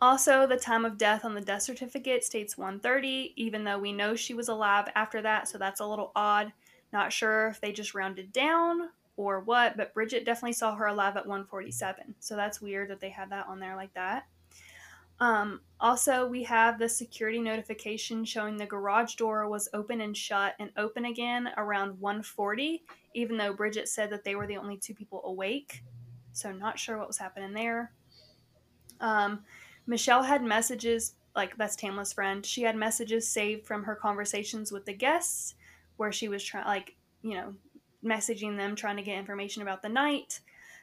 Also, 0.00 0.46
the 0.46 0.58
time 0.58 0.84
of 0.84 0.98
death 0.98 1.24
on 1.24 1.34
the 1.34 1.40
death 1.40 1.62
certificate 1.62 2.22
states 2.22 2.58
130, 2.58 3.32
even 3.36 3.64
though 3.64 3.78
we 3.78 3.92
know 3.92 4.14
she 4.14 4.34
was 4.34 4.48
alive 4.48 4.88
after 4.94 5.22
that, 5.22 5.48
so 5.48 5.56
that's 5.56 5.80
a 5.80 5.86
little 5.86 6.12
odd. 6.14 6.52
Not 6.92 7.12
sure 7.12 7.48
if 7.48 7.60
they 7.60 7.72
just 7.72 7.94
rounded 7.94 8.32
down 8.32 8.90
or 9.16 9.40
what, 9.40 9.76
but 9.76 9.94
Bridget 9.94 10.26
definitely 10.26 10.52
saw 10.52 10.74
her 10.74 10.86
alive 10.86 11.16
at 11.16 11.26
147. 11.26 12.14
So 12.20 12.36
that's 12.36 12.60
weird 12.60 12.90
that 12.90 13.00
they 13.00 13.08
had 13.08 13.30
that 13.30 13.46
on 13.46 13.58
there 13.58 13.74
like 13.74 13.94
that. 13.94 14.26
Um, 15.18 15.60
also, 15.80 16.26
we 16.26 16.42
have 16.44 16.78
the 16.78 16.88
security 16.88 17.38
notification 17.38 18.24
showing 18.24 18.56
the 18.56 18.66
garage 18.66 19.14
door 19.14 19.48
was 19.48 19.68
open 19.72 20.00
and 20.00 20.16
shut 20.16 20.54
and 20.58 20.70
open 20.76 21.06
again 21.06 21.50
around 21.56 21.98
1:40, 21.98 22.82
even 23.14 23.36
though 23.36 23.54
Bridget 23.54 23.88
said 23.88 24.10
that 24.10 24.24
they 24.24 24.34
were 24.34 24.46
the 24.46 24.56
only 24.56 24.76
two 24.76 24.94
people 24.94 25.22
awake. 25.24 25.82
So, 26.32 26.52
not 26.52 26.78
sure 26.78 26.98
what 26.98 27.06
was 27.06 27.18
happening 27.18 27.52
there. 27.52 27.92
Um, 29.00 29.44
Michelle 29.86 30.22
had 30.22 30.42
messages, 30.42 31.14
like 31.34 31.56
that's 31.56 31.76
Tamla's 31.76 32.12
friend. 32.12 32.44
She 32.44 32.62
had 32.62 32.76
messages 32.76 33.28
saved 33.28 33.66
from 33.66 33.84
her 33.84 33.94
conversations 33.94 34.72
with 34.72 34.84
the 34.84 34.92
guests 34.92 35.54
where 35.96 36.12
she 36.12 36.28
was 36.28 36.44
trying, 36.44 36.66
like, 36.66 36.96
you 37.22 37.34
know, 37.34 37.54
messaging 38.04 38.56
them, 38.56 38.76
trying 38.76 38.96
to 38.96 39.02
get 39.02 39.18
information 39.18 39.62
about 39.62 39.82
the 39.82 39.88
night 39.88 40.40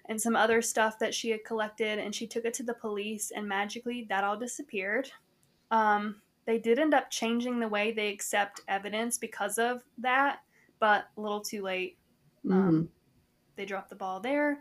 and 0.09 0.21
some 0.21 0.35
other 0.35 0.61
stuff 0.61 0.99
that 0.99 1.13
she 1.13 1.29
had 1.29 1.43
collected. 1.45 1.99
And 1.99 2.13
she 2.13 2.27
took 2.27 2.45
it 2.45 2.53
to 2.55 2.63
the 2.63 2.73
police, 2.73 3.31
and 3.35 3.47
magically 3.47 4.05
that 4.09 4.23
all 4.23 4.37
disappeared. 4.37 5.09
Um, 5.71 6.21
they 6.45 6.57
did 6.59 6.77
end 6.79 6.93
up 6.93 7.09
changing 7.09 7.59
the 7.59 7.67
way 7.67 7.91
they 7.91 8.09
accept 8.11 8.61
evidence 8.67 9.17
because 9.17 9.57
of 9.57 9.81
that, 9.97 10.39
but 10.79 11.05
a 11.17 11.21
little 11.21 11.41
too 11.41 11.61
late 11.63 11.97
Mm. 12.45 12.89
they 13.55 13.63
dropped 13.65 13.89
the 13.89 13.95
ball 13.95 14.19
there. 14.19 14.59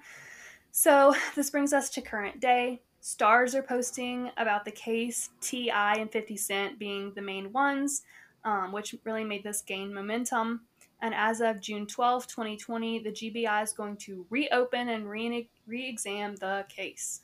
So 0.71 1.15
this 1.35 1.51
brings 1.51 1.73
us 1.73 1.91
to 1.91 2.01
current 2.01 2.39
day. 2.41 2.81
Stars 3.01 3.57
are 3.57 3.63
posting 3.65 4.31
about 4.37 4.65
the 4.65 4.71
case, 4.71 5.31
T.I. 5.41 5.95
and 5.97 6.11
50 6.13 6.37
Cent 6.37 6.79
being 6.79 7.13
the 7.15 7.21
main 7.23 7.53
ones, 7.53 8.03
um, 8.45 8.71
which 8.71 8.95
really 9.03 9.25
made 9.25 9.43
this 9.43 9.63
gain 9.63 9.93
momentum. 9.93 10.61
And 11.03 11.15
as 11.15 11.41
of 11.41 11.61
June 11.61 11.87
12, 11.87 12.27
2020, 12.29 13.01
the 13.01 13.11
GBI 13.11 13.63
is 13.63 13.73
going 13.73 13.97
to 13.99 14.25
reopen 14.31 14.89
and 14.89 15.11
re 15.11 15.49
exam 15.69 16.37
the 16.37 16.65
case. 16.69 17.21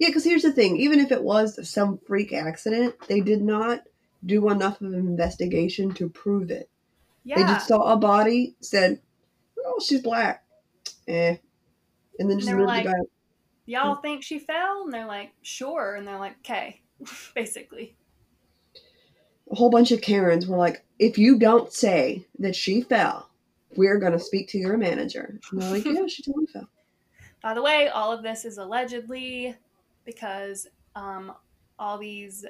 Yeah, 0.00 0.08
because 0.08 0.24
here's 0.24 0.42
the 0.42 0.52
thing: 0.52 0.76
even 0.78 0.98
if 0.98 1.12
it 1.12 1.22
was 1.22 1.68
some 1.68 1.98
freak 1.98 2.32
accident, 2.32 2.96
they 3.06 3.20
did 3.20 3.42
not 3.42 3.82
do 4.24 4.48
enough 4.48 4.80
of 4.80 4.88
an 4.88 4.98
investigation 4.98 5.92
to 5.94 6.08
prove 6.08 6.50
it. 6.50 6.68
Yeah. 7.22 7.36
They 7.36 7.42
just 7.42 7.68
saw 7.68 7.92
a 7.92 7.96
body, 7.96 8.56
said, 8.60 9.00
"Oh, 9.64 9.78
she's 9.84 10.00
black," 10.00 10.44
eh, 11.06 11.36
and 12.18 12.30
then 12.30 12.40
just 12.40 12.50
moved 12.50 12.66
like- 12.66 12.84
the 12.84 12.90
guy. 12.90 12.98
Y'all 13.68 13.96
think 13.96 14.22
she 14.22 14.38
fell? 14.38 14.84
And 14.84 14.94
they're 14.94 15.06
like, 15.06 15.30
sure. 15.42 15.94
And 15.94 16.08
they're 16.08 16.18
like, 16.18 16.38
okay, 16.38 16.80
basically. 17.34 17.97
A 19.50 19.54
whole 19.54 19.70
bunch 19.70 19.92
of 19.92 20.00
Karens 20.00 20.46
were 20.46 20.56
like, 20.56 20.84
"If 20.98 21.18
you 21.18 21.38
don't 21.38 21.72
say 21.72 22.26
that 22.38 22.54
she 22.54 22.82
fell, 22.82 23.30
we're 23.76 23.98
gonna 23.98 24.18
speak 24.18 24.48
to 24.48 24.58
your 24.58 24.76
manager." 24.76 25.38
And 25.50 25.62
they're 25.62 25.70
like, 25.72 25.84
"Yeah, 25.86 26.06
she 26.06 26.22
totally 26.22 26.46
fell." 26.46 26.68
By 27.42 27.54
the 27.54 27.62
way, 27.62 27.88
all 27.88 28.12
of 28.12 28.22
this 28.22 28.44
is 28.44 28.58
allegedly 28.58 29.56
because 30.04 30.66
um, 30.96 31.32
all 31.78 31.98
these 31.98 32.44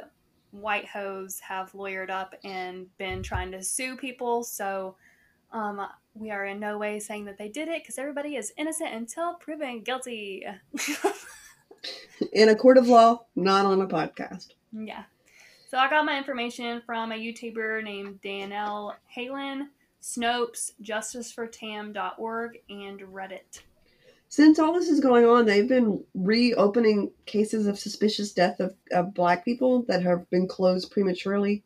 white 0.51 0.87
hoes 0.87 1.39
have 1.41 1.73
lawyered 1.73 2.11
up 2.11 2.35
and 2.45 2.87
been 2.97 3.23
trying 3.23 3.53
to 3.53 3.63
sue 3.63 3.97
people. 3.97 4.43
So 4.43 4.97
um, 5.53 5.87
we 6.15 6.31
are 6.31 6.47
in 6.47 6.61
no 6.61 6.79
way 6.79 6.99
saying 6.99 7.27
that 7.27 7.39
they 7.39 7.49
did 7.49 7.69
it 7.69 7.83
because 7.83 7.99
everybody 7.99 8.37
is 8.37 8.53
innocent 8.57 8.95
until 8.95 9.35
proven 9.35 9.83
guilty. 9.83 10.45
In 12.33 12.49
a 12.49 12.57
court 12.57 12.79
of 12.79 12.89
law, 12.89 13.25
not 13.37 13.65
on 13.65 13.81
a 13.81 13.87
podcast. 13.87 14.49
yeah. 14.73 15.05
So 15.69 15.77
I 15.77 15.91
got 15.91 16.07
my 16.07 16.17
information 16.17 16.81
from 16.87 17.13
a 17.13 17.15
YouTuber 17.15 17.85
named 17.85 18.21
Danelle 18.25 18.95
Hallan, 19.15 19.69
Snopes, 20.01 20.71
JusticeForTam.org, 20.83 22.59
and 22.71 23.01
Reddit. 23.01 23.61
Since 24.31 24.59
all 24.59 24.73
this 24.73 24.89
is 24.89 24.99
going 24.99 25.27
on, 25.27 25.45
they've 25.45 25.69
been 25.69 26.03
reopening 26.15 27.11
cases 27.27 27.67
of 27.67 27.79
suspicious 27.79 28.33
death 28.33 28.61
of, 28.61 28.77
of 28.93 29.13
black 29.13 29.45
people 29.45 29.83
that 29.89 30.03
have 30.03 30.29
been 30.31 30.49
closed 30.49 30.91
prematurely. 30.91 31.63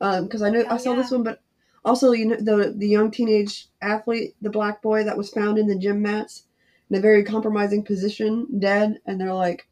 Um, 0.00 0.26
because 0.26 0.42
I 0.42 0.50
know 0.50 0.62
Oh, 0.68 0.74
I 0.74 0.76
saw 0.76 0.94
this 0.94 1.10
one, 1.10 1.24
but 1.24 1.40
also 1.84 2.12
you 2.12 2.26
know 2.26 2.36
the 2.36 2.72
the 2.76 2.88
young 2.88 3.10
teenage 3.10 3.66
athlete, 3.82 4.36
the 4.40 4.50
black 4.50 4.80
boy 4.80 5.02
that 5.02 5.18
was 5.18 5.30
found 5.30 5.58
in 5.58 5.66
the 5.66 5.76
gym 5.76 6.00
mats 6.00 6.44
in 6.88 6.96
a 6.96 7.00
very 7.00 7.24
compromising 7.24 7.82
position, 7.82 8.46
dead, 8.60 9.00
and 9.06 9.20
they're 9.20 9.34
like, 9.34 9.66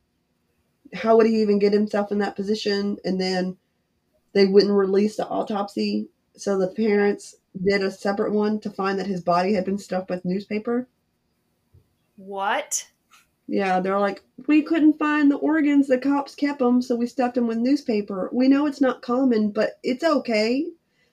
how 0.92 1.16
would 1.16 1.26
he 1.26 1.40
even 1.42 1.60
get 1.60 1.72
himself 1.72 2.10
in 2.10 2.18
that 2.18 2.34
position? 2.34 2.96
And 3.04 3.20
then 3.20 3.56
they 4.38 4.46
wouldn't 4.46 4.72
release 4.72 5.16
the 5.16 5.26
autopsy, 5.26 6.08
so 6.36 6.56
the 6.58 6.68
parents 6.68 7.34
did 7.64 7.82
a 7.82 7.90
separate 7.90 8.32
one 8.32 8.60
to 8.60 8.70
find 8.70 8.98
that 8.98 9.06
his 9.06 9.20
body 9.20 9.52
had 9.52 9.64
been 9.64 9.78
stuffed 9.78 10.10
with 10.10 10.24
newspaper. 10.24 10.86
What? 12.16 12.86
Yeah, 13.46 13.80
they're 13.80 13.98
like, 13.98 14.22
we 14.46 14.62
couldn't 14.62 14.98
find 14.98 15.30
the 15.30 15.36
organs. 15.36 15.86
The 15.88 15.98
cops 15.98 16.34
kept 16.34 16.58
them, 16.58 16.82
so 16.82 16.94
we 16.94 17.06
stuffed 17.06 17.34
them 17.36 17.46
with 17.46 17.58
newspaper. 17.58 18.28
We 18.32 18.48
know 18.48 18.66
it's 18.66 18.80
not 18.80 19.02
common, 19.02 19.50
but 19.50 19.78
it's 19.82 20.04
okay. 20.04 20.66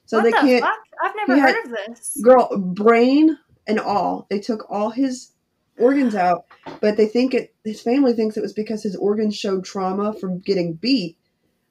So 0.05 0.17
what 0.17 0.23
they 0.25 0.31
the 0.31 0.37
can't. 0.37 0.63
fuck? 0.63 0.77
I've 1.03 1.15
never 1.15 1.35
He 1.35 1.41
heard 1.41 1.55
had- 1.55 1.65
of 1.65 1.71
this. 1.95 2.17
Girl, 2.21 2.57
brain 2.57 3.37
and 3.67 3.79
all. 3.79 4.27
They 4.29 4.39
took 4.39 4.69
all 4.69 4.89
his 4.89 5.31
organs 5.79 6.13
out, 6.15 6.45
but 6.81 6.97
they 6.97 7.07
think 7.07 7.33
it. 7.33 7.53
His 7.63 7.81
family 7.81 8.13
thinks 8.13 8.37
it 8.37 8.41
was 8.43 8.53
because 8.53 8.83
his 8.83 8.95
organs 8.97 9.35
showed 9.35 9.63
trauma 9.63 10.13
from 10.13 10.39
getting 10.39 10.73
beat, 10.73 11.17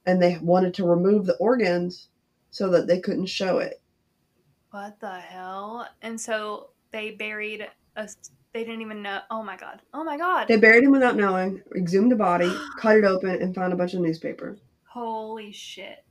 and 0.07 0.23
they 0.23 0.39
wanted 0.39 0.75
to 0.75 0.87
remove 0.87 1.27
the 1.27 1.37
organs 1.37 2.09
so 2.51 2.71
that 2.71 2.87
they 2.87 3.01
couldn't 3.01 3.27
show 3.27 3.59
it. 3.59 3.81
What 4.71 4.99
the 5.01 5.21
hell? 5.21 5.89
And 6.03 6.21
so 6.21 6.71
they 6.91 7.13
buried 7.13 7.67
a. 7.97 8.09
They 8.53 8.63
didn't 8.65 8.83
even 8.83 9.03
know. 9.03 9.21
Oh 9.31 9.43
my 9.43 9.57
god. 9.57 9.83
Oh 9.93 10.05
my 10.05 10.17
god. 10.17 10.47
They 10.47 10.57
buried 10.57 10.85
him 10.85 10.93
without 10.93 11.17
knowing, 11.17 11.61
exhumed 11.77 12.13
the 12.13 12.17
body, 12.17 12.53
cut 12.79 12.97
it 12.97 13.05
open, 13.05 13.43
and 13.43 13.55
found 13.55 13.73
a 13.73 13.77
bunch 13.77 13.95
of 13.95 14.01
newspaper. 14.01 14.57
Holy 14.85 15.51
shit. 15.51 16.05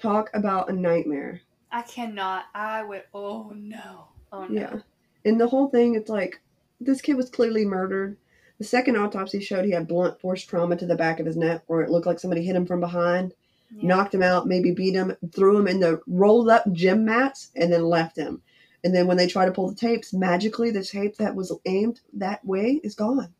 Talk 0.00 0.30
about 0.34 0.68
a 0.68 0.72
nightmare. 0.72 1.40
I 1.72 1.82
cannot. 1.82 2.44
I 2.54 2.82
would. 2.84 3.02
Oh 3.12 3.52
no. 3.54 4.08
Oh 4.32 4.46
no. 4.46 4.60
Yeah. 4.60 4.76
And 5.24 5.40
the 5.40 5.48
whole 5.48 5.68
thing, 5.68 5.94
it's 5.96 6.10
like 6.10 6.40
this 6.80 7.00
kid 7.00 7.14
was 7.14 7.30
clearly 7.30 7.64
murdered. 7.64 8.16
The 8.58 8.64
second 8.64 8.96
autopsy 8.96 9.40
showed 9.40 9.64
he 9.64 9.70
had 9.72 9.86
blunt 9.88 10.20
force 10.20 10.42
trauma 10.44 10.76
to 10.76 10.86
the 10.86 10.96
back 10.96 11.20
of 11.20 11.26
his 11.26 11.36
neck, 11.36 11.62
where 11.66 11.82
it 11.82 11.90
looked 11.90 12.06
like 12.06 12.18
somebody 12.18 12.42
hit 12.44 12.56
him 12.56 12.66
from 12.66 12.80
behind, 12.80 13.34
Yeah. 13.70 13.88
knocked 13.88 14.14
him 14.14 14.22
out, 14.22 14.46
maybe 14.46 14.70
beat 14.70 14.94
him, 14.94 15.14
threw 15.34 15.58
him 15.58 15.66
in 15.68 15.80
the 15.80 16.00
rolled 16.06 16.48
up 16.48 16.64
gym 16.72 17.04
mats, 17.04 17.50
and 17.56 17.72
then 17.72 17.84
left 17.84 18.16
him. 18.16 18.40
And 18.84 18.94
then 18.94 19.06
when 19.06 19.16
they 19.16 19.26
try 19.26 19.44
to 19.44 19.52
pull 19.52 19.68
the 19.68 19.74
tapes, 19.74 20.12
magically 20.14 20.70
the 20.70 20.84
tape 20.84 21.16
that 21.16 21.34
was 21.34 21.52
aimed 21.66 22.00
that 22.14 22.44
way 22.44 22.80
is 22.84 22.94
gone. 22.94 23.34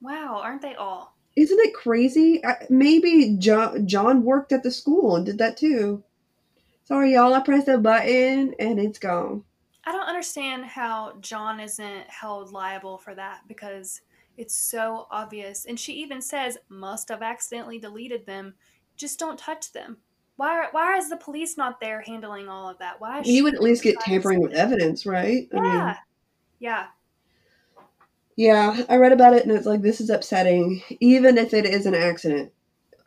Wow. 0.00 0.40
Aren't 0.42 0.62
they 0.62 0.74
all? 0.76 1.16
Isn't 1.36 1.58
it 1.58 1.74
crazy? 1.74 2.44
I, 2.46 2.64
maybe 2.70 3.36
John, 3.38 3.86
John 3.88 4.22
worked 4.22 4.52
at 4.52 4.62
the 4.62 4.70
school 4.70 5.16
and 5.16 5.26
did 5.26 5.38
that 5.38 5.56
too. 5.56 6.04
Sorry, 6.84 7.14
y'all. 7.14 7.34
I 7.34 7.40
pressed 7.40 7.66
a 7.68 7.76
button 7.78 8.54
and 8.58 8.78
it's 8.78 8.98
gone. 8.98 9.42
I 9.84 9.92
don't 9.92 10.06
understand 10.06 10.64
how 10.64 11.14
John 11.20 11.58
isn't 11.60 12.08
held 12.08 12.52
liable 12.52 12.98
for 12.98 13.14
that 13.16 13.40
because 13.48 14.00
it's 14.36 14.56
so 14.56 15.06
obvious. 15.10 15.64
And 15.64 15.78
she 15.78 15.94
even 15.94 16.20
says 16.20 16.58
must 16.68 17.08
have 17.08 17.22
accidentally 17.22 17.78
deleted 17.78 18.26
them. 18.26 18.54
Just 18.96 19.18
don't 19.18 19.38
touch 19.38 19.72
them. 19.72 19.98
Why? 20.36 20.68
Why 20.72 20.96
is 20.96 21.08
the 21.08 21.16
police 21.16 21.56
not 21.56 21.80
there 21.80 22.00
handling 22.00 22.48
all 22.48 22.68
of 22.68 22.78
that? 22.78 23.00
Why? 23.00 23.20
Is 23.20 23.28
You 23.28 23.44
would 23.44 23.54
at 23.54 23.62
least 23.62 23.82
get 23.84 24.00
tampering 24.00 24.40
with 24.40 24.52
evidence, 24.52 25.06
right? 25.06 25.48
I 25.52 25.60
mean, 25.60 25.64
Yeah. 25.64 25.96
Yeah. 26.58 26.86
Yeah, 28.36 28.82
I 28.88 28.96
read 28.96 29.12
about 29.12 29.34
it 29.34 29.44
and 29.44 29.52
it's 29.52 29.66
like 29.66 29.80
this 29.82 30.00
is 30.00 30.10
upsetting. 30.10 30.82
Even 31.00 31.38
if 31.38 31.54
it 31.54 31.64
is 31.66 31.86
an 31.86 31.94
accident, 31.94 32.52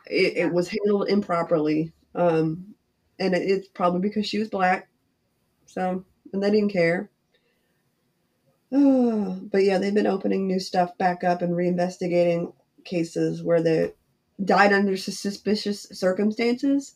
it, 0.05 0.37
Yeah. 0.37 0.45
it 0.45 0.53
was 0.53 0.69
handled 0.69 1.09
improperly, 1.09 1.91
um, 2.15 2.73
and 3.19 3.35
it, 3.35 3.41
it's 3.41 3.67
probably 3.67 3.99
because 3.99 4.25
she 4.25 4.39
was 4.39 4.49
black. 4.49 4.87
So, 5.65 6.05
and 6.31 6.41
they 6.41 6.49
didn't 6.49 6.71
care. 6.71 7.09
But 9.49 9.63
yeah, 9.63 9.77
they've 9.77 9.93
been 9.93 10.07
opening 10.07 10.45
new 10.45 10.59
stuff 10.59 10.97
back 10.97 11.23
up 11.23 11.41
and 11.41 11.53
reinvestigating 11.53 12.53
cases 12.83 13.41
where 13.41 13.61
they 13.61 13.93
died 14.43 14.73
under 14.73 14.97
suspicious 14.97 15.83
circumstances, 15.91 16.95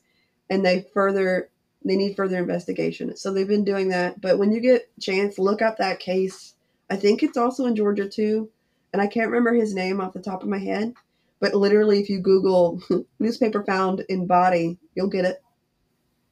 and 0.50 0.66
they 0.66 0.86
further 0.94 1.50
they 1.84 1.96
need 1.96 2.16
further 2.16 2.38
investigation. 2.38 3.16
So 3.16 3.34
they've 3.34 3.48
been 3.48 3.64
doing 3.64 3.90
that. 3.90 4.22
But 4.22 4.38
when 4.38 4.52
you 4.52 4.60
get 4.60 4.92
chance, 5.00 5.40
look 5.40 5.62
up 5.62 5.78
that 5.78 6.00
case. 6.00 6.54
I 6.90 6.96
think 6.96 7.24
it's 7.24 7.38
also 7.38 7.66
in 7.66 7.76
Georgia 7.76 8.08
too, 8.08 8.50
and 8.94 9.02
I 9.02 9.08
can't 9.08 9.30
remember 9.30 9.54
his 9.54 9.74
name 9.74 10.02
off 10.02 10.14
the 10.14 10.22
top 10.22 10.44
of 10.44 10.50
my 10.50 10.60
head. 10.60 10.94
But 11.40 11.56
literally, 11.56 12.00
if 12.00 12.10
you 12.10 12.20
Google 12.20 12.82
newspaper 13.20 13.64
found 13.64 14.04
in 14.10 14.28
body, 14.28 14.78
you'll 14.94 15.08
get 15.08 15.26
it. 15.26 15.42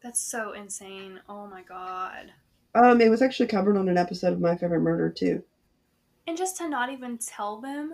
That's 0.04 0.20
so 0.20 0.52
insane. 0.52 1.20
Oh 1.28 1.48
my 1.48 1.64
god. 1.64 2.32
Um, 2.76 3.02
it 3.02 3.10
was 3.10 3.22
actually 3.22 3.48
covered 3.48 3.78
on 3.78 3.90
an 3.90 3.98
episode 3.98 4.34
of 4.34 4.40
My 4.42 4.56
Favorite 4.56 4.82
Murder 4.82 5.10
too. 5.10 5.44
And 6.28 6.38
just 6.38 6.58
to 6.58 6.70
not 6.70 6.92
even 6.92 7.18
tell 7.18 7.60
them, 7.60 7.94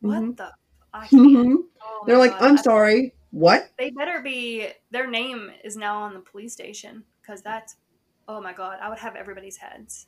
what 0.00 0.18
Mhm. 0.22 0.36
the? 0.36 0.52
I. 0.92 1.06
Mhm. 1.08 1.56
Oh 1.82 2.04
They're 2.06 2.18
like, 2.18 2.32
God. 2.32 2.42
"I'm 2.42 2.56
sorry, 2.58 3.14
what?" 3.30 3.70
They 3.78 3.90
better 3.90 4.20
be. 4.20 4.68
Their 4.90 5.06
name 5.08 5.50
is 5.64 5.76
now 5.76 6.02
on 6.02 6.12
the 6.12 6.20
police 6.20 6.52
station 6.52 7.04
because 7.20 7.40
that's. 7.42 7.76
Oh 8.28 8.40
my 8.40 8.52
god! 8.52 8.78
I 8.80 8.88
would 8.88 8.98
have 8.98 9.16
everybody's 9.16 9.56
heads. 9.56 10.06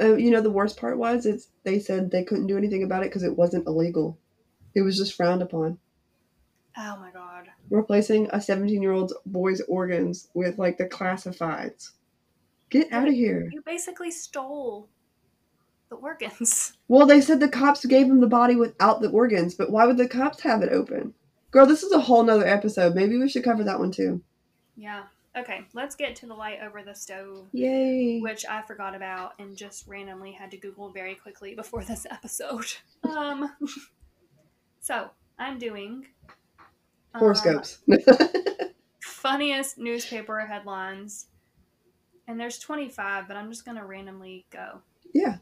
Uh, 0.00 0.14
you 0.16 0.30
know, 0.30 0.40
the 0.40 0.50
worst 0.50 0.78
part 0.78 0.96
was 0.98 1.26
it's 1.26 1.48
they 1.64 1.78
said 1.80 2.10
they 2.10 2.24
couldn't 2.24 2.46
do 2.46 2.56
anything 2.56 2.82
about 2.84 3.02
it 3.02 3.10
because 3.10 3.22
it 3.24 3.36
wasn't 3.36 3.66
illegal. 3.66 4.18
It 4.74 4.82
was 4.82 4.96
just 4.96 5.14
frowned 5.14 5.42
upon. 5.42 5.78
Oh 6.78 6.96
my 6.98 7.10
god. 7.10 7.48
Replacing 7.70 8.28
a 8.32 8.40
17 8.40 8.82
year 8.82 8.92
old 8.92 9.12
boy's 9.26 9.60
organs 9.62 10.28
with 10.34 10.58
like 10.58 10.78
the 10.78 10.88
classifieds. 10.88 11.92
Get 12.70 12.92
out 12.92 13.08
of 13.08 13.14
here. 13.14 13.48
You 13.52 13.62
basically 13.64 14.10
stole 14.10 14.88
the 15.88 15.96
organs. 15.96 16.72
Well, 16.88 17.06
they 17.06 17.20
said 17.20 17.40
the 17.40 17.48
cops 17.48 17.84
gave 17.84 18.06
him 18.06 18.20
the 18.20 18.28
body 18.28 18.54
without 18.54 19.00
the 19.00 19.10
organs, 19.10 19.54
but 19.56 19.70
why 19.72 19.86
would 19.86 19.96
the 19.96 20.06
cops 20.08 20.40
have 20.42 20.62
it 20.62 20.72
open? 20.72 21.12
Girl, 21.50 21.66
this 21.66 21.82
is 21.82 21.90
a 21.90 21.98
whole 21.98 22.22
nother 22.22 22.46
episode. 22.46 22.94
Maybe 22.94 23.18
we 23.18 23.28
should 23.28 23.42
cover 23.42 23.64
that 23.64 23.80
one 23.80 23.90
too. 23.90 24.22
Yeah. 24.76 25.02
Okay, 25.36 25.66
let's 25.74 25.96
get 25.96 26.14
to 26.16 26.26
the 26.26 26.34
light 26.34 26.60
over 26.62 26.82
the 26.84 26.94
stove, 26.94 27.48
Yay. 27.52 28.20
which 28.20 28.46
I 28.46 28.62
forgot 28.62 28.94
about 28.94 29.32
and 29.40 29.56
just 29.56 29.86
randomly 29.88 30.30
had 30.32 30.50
to 30.52 30.56
Google 30.56 30.90
very 30.90 31.14
quickly 31.16 31.54
before 31.56 31.82
this 31.82 32.06
episode. 32.10 32.72
Um, 33.02 33.50
so 34.80 35.10
I'm 35.38 35.58
doing 35.58 36.06
um, 37.14 37.20
Horoscopes. 37.20 37.78
funniest 39.00 39.76
newspaper 39.78 40.40
headlines, 40.40 41.26
and 42.26 42.38
there's 42.40 42.58
25, 42.58 43.28
but 43.28 43.36
I'm 43.36 43.50
just 43.50 43.64
gonna 43.64 43.84
randomly 43.84 44.46
go. 44.50 44.80
yeah. 45.12 45.36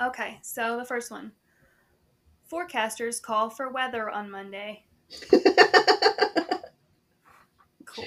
Okay, 0.00 0.38
so 0.42 0.76
the 0.76 0.84
first 0.84 1.10
one. 1.10 1.32
Forecasters 2.50 3.20
call 3.20 3.50
for 3.50 3.68
weather 3.70 4.08
on 4.10 4.30
Monday. 4.30 4.84
Cool. 7.84 8.04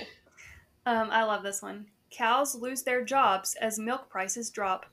Um, 0.85 1.09
I 1.11 1.23
love 1.23 1.43
this 1.43 1.61
one. 1.61 1.87
Cows 2.11 2.55
lose 2.55 2.83
their 2.83 3.03
jobs 3.03 3.55
as 3.59 3.79
milk 3.79 4.09
prices 4.09 4.49
drop. 4.51 4.85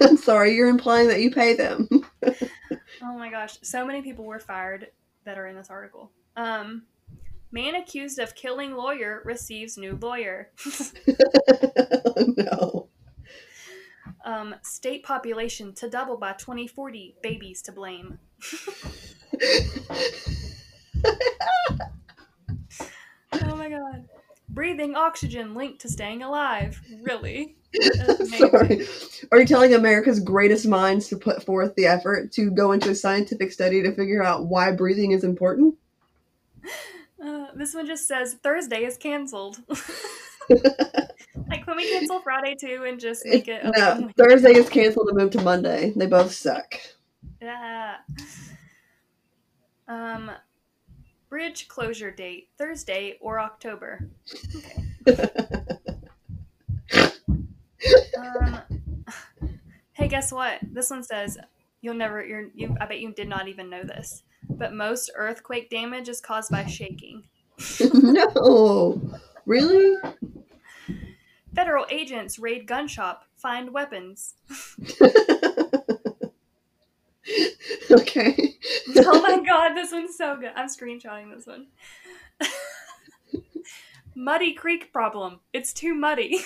I'm 0.00 0.16
sorry, 0.16 0.54
you're 0.54 0.68
implying 0.68 1.08
that 1.08 1.20
you 1.20 1.30
pay 1.30 1.54
them. 1.54 1.88
Oh 3.00 3.16
my 3.16 3.30
gosh, 3.30 3.58
so 3.62 3.86
many 3.86 4.02
people 4.02 4.24
were 4.24 4.40
fired 4.40 4.88
that 5.24 5.38
are 5.38 5.46
in 5.46 5.54
this 5.54 5.70
article. 5.70 6.10
Um, 6.36 6.82
man 7.50 7.74
accused 7.74 8.18
of 8.18 8.34
killing 8.34 8.74
lawyer 8.74 9.22
receives 9.24 9.76
new 9.76 9.98
lawyer. 10.00 10.50
no. 12.36 12.88
Um, 14.24 14.54
state 14.62 15.04
population 15.04 15.72
to 15.74 15.88
double 15.88 16.16
by 16.16 16.32
2040. 16.32 17.16
Babies 17.22 17.62
to 17.62 17.72
blame. 17.72 18.18
Oh 23.32 23.56
my 23.56 23.68
god. 23.68 24.08
Breathing 24.48 24.96
oxygen 24.96 25.54
linked 25.54 25.80
to 25.82 25.88
staying 25.88 26.22
alive. 26.22 26.80
Really? 27.02 27.56
Sorry. 28.38 28.86
Are 29.30 29.40
you 29.40 29.46
telling 29.46 29.74
America's 29.74 30.20
greatest 30.20 30.66
minds 30.66 31.08
to 31.08 31.16
put 31.16 31.42
forth 31.42 31.74
the 31.74 31.86
effort 31.86 32.32
to 32.32 32.50
go 32.50 32.72
into 32.72 32.90
a 32.90 32.94
scientific 32.94 33.52
study 33.52 33.82
to 33.82 33.92
figure 33.92 34.22
out 34.22 34.46
why 34.46 34.72
breathing 34.72 35.12
is 35.12 35.22
important? 35.22 35.74
Uh, 37.22 37.46
this 37.54 37.74
one 37.74 37.86
just 37.86 38.06
says 38.06 38.34
Thursday 38.42 38.84
is 38.84 38.96
canceled. 38.96 39.58
like, 40.48 41.64
can 41.64 41.76
we 41.76 41.90
cancel 41.90 42.20
Friday 42.20 42.54
too 42.54 42.84
and 42.86 42.98
just 42.98 43.24
make 43.26 43.48
it 43.48 43.64
no? 43.64 44.10
Thursday 44.16 44.52
is 44.52 44.68
canceled 44.68 45.08
and 45.08 45.18
moved 45.18 45.32
to 45.32 45.42
Monday. 45.42 45.92
They 45.94 46.06
both 46.06 46.32
suck. 46.32 46.74
Yeah. 47.42 47.96
Um, 49.86 50.30
bridge 51.28 51.68
closure 51.68 52.10
date 52.10 52.48
Thursday 52.56 53.18
or 53.20 53.40
October. 53.40 54.08
Um, 58.16 58.60
hey, 59.92 60.08
guess 60.08 60.32
what? 60.32 60.60
This 60.62 60.90
one 60.90 61.02
says 61.02 61.38
you'll 61.80 61.94
never. 61.94 62.24
You're. 62.24 62.48
You. 62.54 62.76
I 62.80 62.86
bet 62.86 63.00
you 63.00 63.12
did 63.12 63.28
not 63.28 63.48
even 63.48 63.70
know 63.70 63.82
this. 63.82 64.22
But 64.48 64.72
most 64.72 65.10
earthquake 65.14 65.70
damage 65.70 66.08
is 66.08 66.20
caused 66.20 66.50
by 66.50 66.66
shaking. 66.66 67.24
no. 67.94 69.00
Really? 69.46 69.96
Federal 71.54 71.86
agents 71.90 72.38
raid 72.38 72.66
gun 72.66 72.86
shop, 72.86 73.24
find 73.34 73.72
weapons. 73.72 74.34
okay. 77.90 78.58
oh 78.96 79.22
my 79.22 79.42
god, 79.44 79.74
this 79.74 79.92
one's 79.92 80.16
so 80.16 80.36
good. 80.36 80.52
I'm 80.54 80.68
screenshotting 80.68 81.34
this 81.34 81.46
one. 81.46 81.66
muddy 84.14 84.52
creek 84.52 84.92
problem. 84.92 85.40
It's 85.52 85.72
too 85.72 85.94
muddy. 85.94 86.40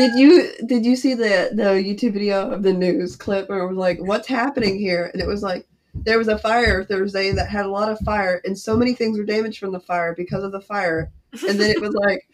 Did 0.00 0.14
you 0.14 0.52
did 0.64 0.86
you 0.86 0.96
see 0.96 1.12
the 1.14 1.50
the 1.52 1.64
YouTube 1.64 2.14
video 2.14 2.50
of 2.50 2.62
the 2.62 2.72
news 2.72 3.16
clip 3.16 3.48
where 3.48 3.58
it 3.60 3.68
was 3.68 3.76
like, 3.76 3.98
"What's 4.00 4.26
happening 4.26 4.78
here?" 4.78 5.10
And 5.12 5.20
it 5.20 5.28
was 5.28 5.42
like 5.42 5.66
there 5.94 6.16
was 6.16 6.28
a 6.28 6.38
fire 6.38 6.84
Thursday 6.84 7.32
that 7.32 7.48
had 7.48 7.66
a 7.66 7.70
lot 7.70 7.90
of 7.90 7.98
fire, 7.98 8.40
and 8.44 8.58
so 8.58 8.76
many 8.76 8.94
things 8.94 9.18
were 9.18 9.24
damaged 9.24 9.58
from 9.58 9.72
the 9.72 9.80
fire 9.80 10.14
because 10.14 10.42
of 10.42 10.52
the 10.52 10.60
fire. 10.60 11.12
And 11.46 11.60
then 11.60 11.70
it 11.70 11.82
was 11.82 11.92
like, 12.06 12.26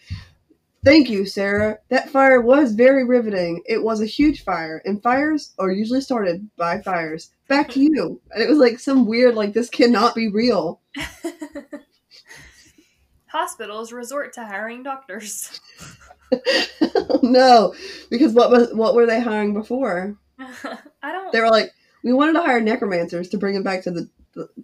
"Thank 0.84 1.10
you, 1.10 1.26
Sarah. 1.26 1.78
That 1.88 2.10
fire 2.10 2.40
was 2.40 2.72
very 2.72 3.04
riveting. 3.04 3.62
It 3.66 3.82
was 3.82 4.00
a 4.00 4.06
huge 4.06 4.44
fire, 4.44 4.80
and 4.84 5.02
fires 5.02 5.52
are 5.58 5.72
usually 5.72 6.02
started 6.02 6.48
by 6.56 6.80
fires. 6.82 7.32
Back 7.48 7.70
to 7.70 7.80
you." 7.80 8.20
And 8.30 8.42
it 8.44 8.48
was 8.48 8.58
like 8.58 8.78
some 8.78 9.06
weird, 9.06 9.34
like 9.34 9.54
this 9.54 9.70
cannot 9.70 10.14
be 10.14 10.28
real. 10.28 10.80
Hospitals 13.26 13.92
resort 13.92 14.32
to 14.34 14.46
hiring 14.46 14.84
doctors. 14.84 15.60
no, 17.22 17.74
because 18.10 18.32
what 18.32 18.50
was 18.50 18.72
what 18.72 18.94
were 18.94 19.06
they 19.06 19.20
hiring 19.20 19.54
before? 19.54 20.16
I 20.38 21.12
don't. 21.12 21.32
they 21.32 21.40
were 21.40 21.50
like, 21.50 21.72
we 22.02 22.12
wanted 22.12 22.34
to 22.34 22.42
hire 22.42 22.60
necromancers 22.60 23.28
to 23.30 23.38
bring 23.38 23.54
him 23.54 23.62
back 23.62 23.82
to 23.82 23.90
the 23.90 24.08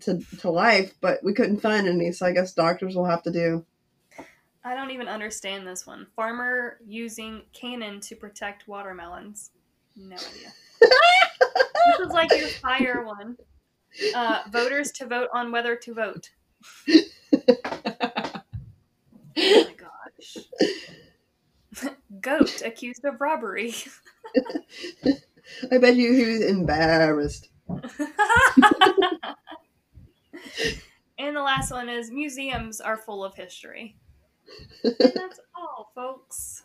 to, 0.01 0.20
to 0.39 0.51
life, 0.51 0.94
but 1.01 1.22
we 1.22 1.32
couldn't 1.32 1.60
find 1.60 1.89
any. 1.89 2.12
So 2.12 2.26
I 2.26 2.32
guess 2.32 2.52
doctors 2.52 2.94
will 2.94 3.06
have 3.06 3.22
to 3.22 3.30
do. 3.30 3.64
I 4.64 4.74
don't 4.74 4.90
even 4.90 5.09
understand 5.09 5.66
this 5.66 5.86
one. 5.86 6.06
Farmer 6.14 6.78
using 6.86 7.43
cannon 7.52 8.01
to 8.01 8.14
protect 8.14 8.68
watermelons. 8.68 9.51
No 9.97 10.16
idea. 10.16 10.52
this 10.80 12.06
is 12.06 12.12
like 12.12 12.30
your 12.30 12.48
fire 12.48 13.05
one. 13.05 13.36
Uh, 14.14 14.43
voters 14.51 14.93
to 14.93 15.06
vote 15.06 15.28
on 15.34 15.51
whether 15.51 15.76
to 15.76 15.94
vote. 15.94 16.30
Oh 19.34 19.64
my 19.64 19.74
gosh. 19.74 20.44
Goat 22.23 22.62
accused 22.65 23.05
of 23.05 23.20
robbery. 23.20 23.74
I 25.70 25.78
bet 25.78 25.97
you 25.97 26.12
he 26.15 26.24
was 26.24 26.40
embarrassed. 26.43 27.49
and 31.19 31.36
the 31.36 31.43
last 31.43 31.70
one 31.70 31.89
is 31.89 32.11
museums 32.11 32.81
are 32.81 32.97
full 32.97 33.24
of 33.24 33.35
history. 33.35 33.97
And 34.85 34.94
that's 34.99 35.40
all, 35.55 35.93
folks. 35.94 36.62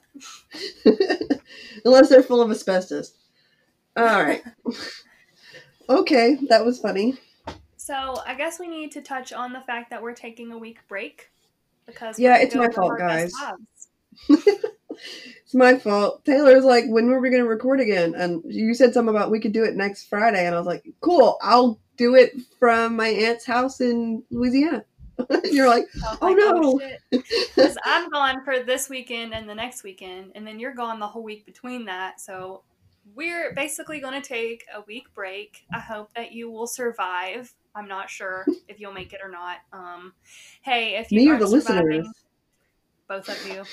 Unless 1.85 2.09
they're 2.09 2.23
full 2.23 2.41
of 2.41 2.51
asbestos. 2.51 3.13
All 3.95 4.23
right. 4.23 4.43
okay, 5.89 6.37
that 6.49 6.63
was 6.63 6.79
funny. 6.79 7.17
So 7.77 8.21
I 8.25 8.35
guess 8.35 8.59
we 8.59 8.67
need 8.67 8.91
to 8.93 9.01
touch 9.01 9.31
on 9.33 9.53
the 9.53 9.61
fact 9.61 9.89
that 9.89 10.01
we're 10.01 10.13
taking 10.13 10.51
a 10.51 10.57
week 10.57 10.79
break 10.87 11.31
because 11.85 12.19
Yeah, 12.19 12.37
it's 12.37 12.53
my 12.53 12.69
fault, 12.69 12.97
guys. 12.97 13.33
It's 15.47 15.55
my 15.55 15.79
fault. 15.79 16.25
Taylor's 16.25 16.65
like, 16.65 16.83
when 16.89 17.09
were 17.09 17.21
we 17.21 17.29
going 17.29 17.41
to 17.41 17.47
record 17.47 17.79
again? 17.79 18.15
And 18.15 18.43
you 18.45 18.73
said 18.73 18.93
something 18.93 19.15
about 19.15 19.31
we 19.31 19.39
could 19.39 19.53
do 19.53 19.63
it 19.63 19.77
next 19.77 20.09
Friday. 20.09 20.45
And 20.45 20.53
I 20.53 20.57
was 20.57 20.67
like, 20.67 20.85
cool, 20.99 21.37
I'll 21.41 21.79
do 21.95 22.15
it 22.15 22.33
from 22.59 22.97
my 22.97 23.07
aunt's 23.07 23.45
house 23.45 23.79
in 23.79 24.23
Louisiana. 24.29 24.83
You're 25.45 25.69
like, 25.69 25.85
was 25.95 26.17
Oh, 26.21 26.33
no. 26.33 26.81
Because 27.11 27.77
I'm 27.85 28.09
gone 28.09 28.43
for 28.43 28.59
this 28.59 28.89
weekend 28.89 29.33
and 29.33 29.47
the 29.47 29.55
next 29.55 29.85
weekend, 29.85 30.33
and 30.35 30.45
then 30.45 30.59
you're 30.59 30.73
gone 30.73 30.99
the 30.99 31.07
whole 31.07 31.23
week 31.23 31.45
between 31.45 31.85
that. 31.85 32.19
So 32.19 32.63
we're 33.15 33.53
basically 33.53 34.01
going 34.01 34.21
to 34.21 34.27
take 34.27 34.65
a 34.75 34.81
week 34.81 35.05
break. 35.15 35.65
I 35.73 35.79
hope 35.79 36.13
that 36.15 36.33
you 36.33 36.51
will 36.51 36.67
survive. 36.67 37.53
I'm 37.73 37.87
not 37.87 38.09
sure 38.09 38.45
if 38.67 38.81
you'll 38.81 38.91
make 38.91 39.13
it 39.13 39.21
or 39.23 39.29
not. 39.29 39.59
Um, 39.71 40.11
hey, 40.61 40.97
if 40.97 41.09
you 41.09 41.31
or 41.31 41.35
are 41.35 41.39
the 41.39 41.47
listeners? 41.47 42.05
both 43.07 43.29
of 43.29 43.47
you. 43.47 43.63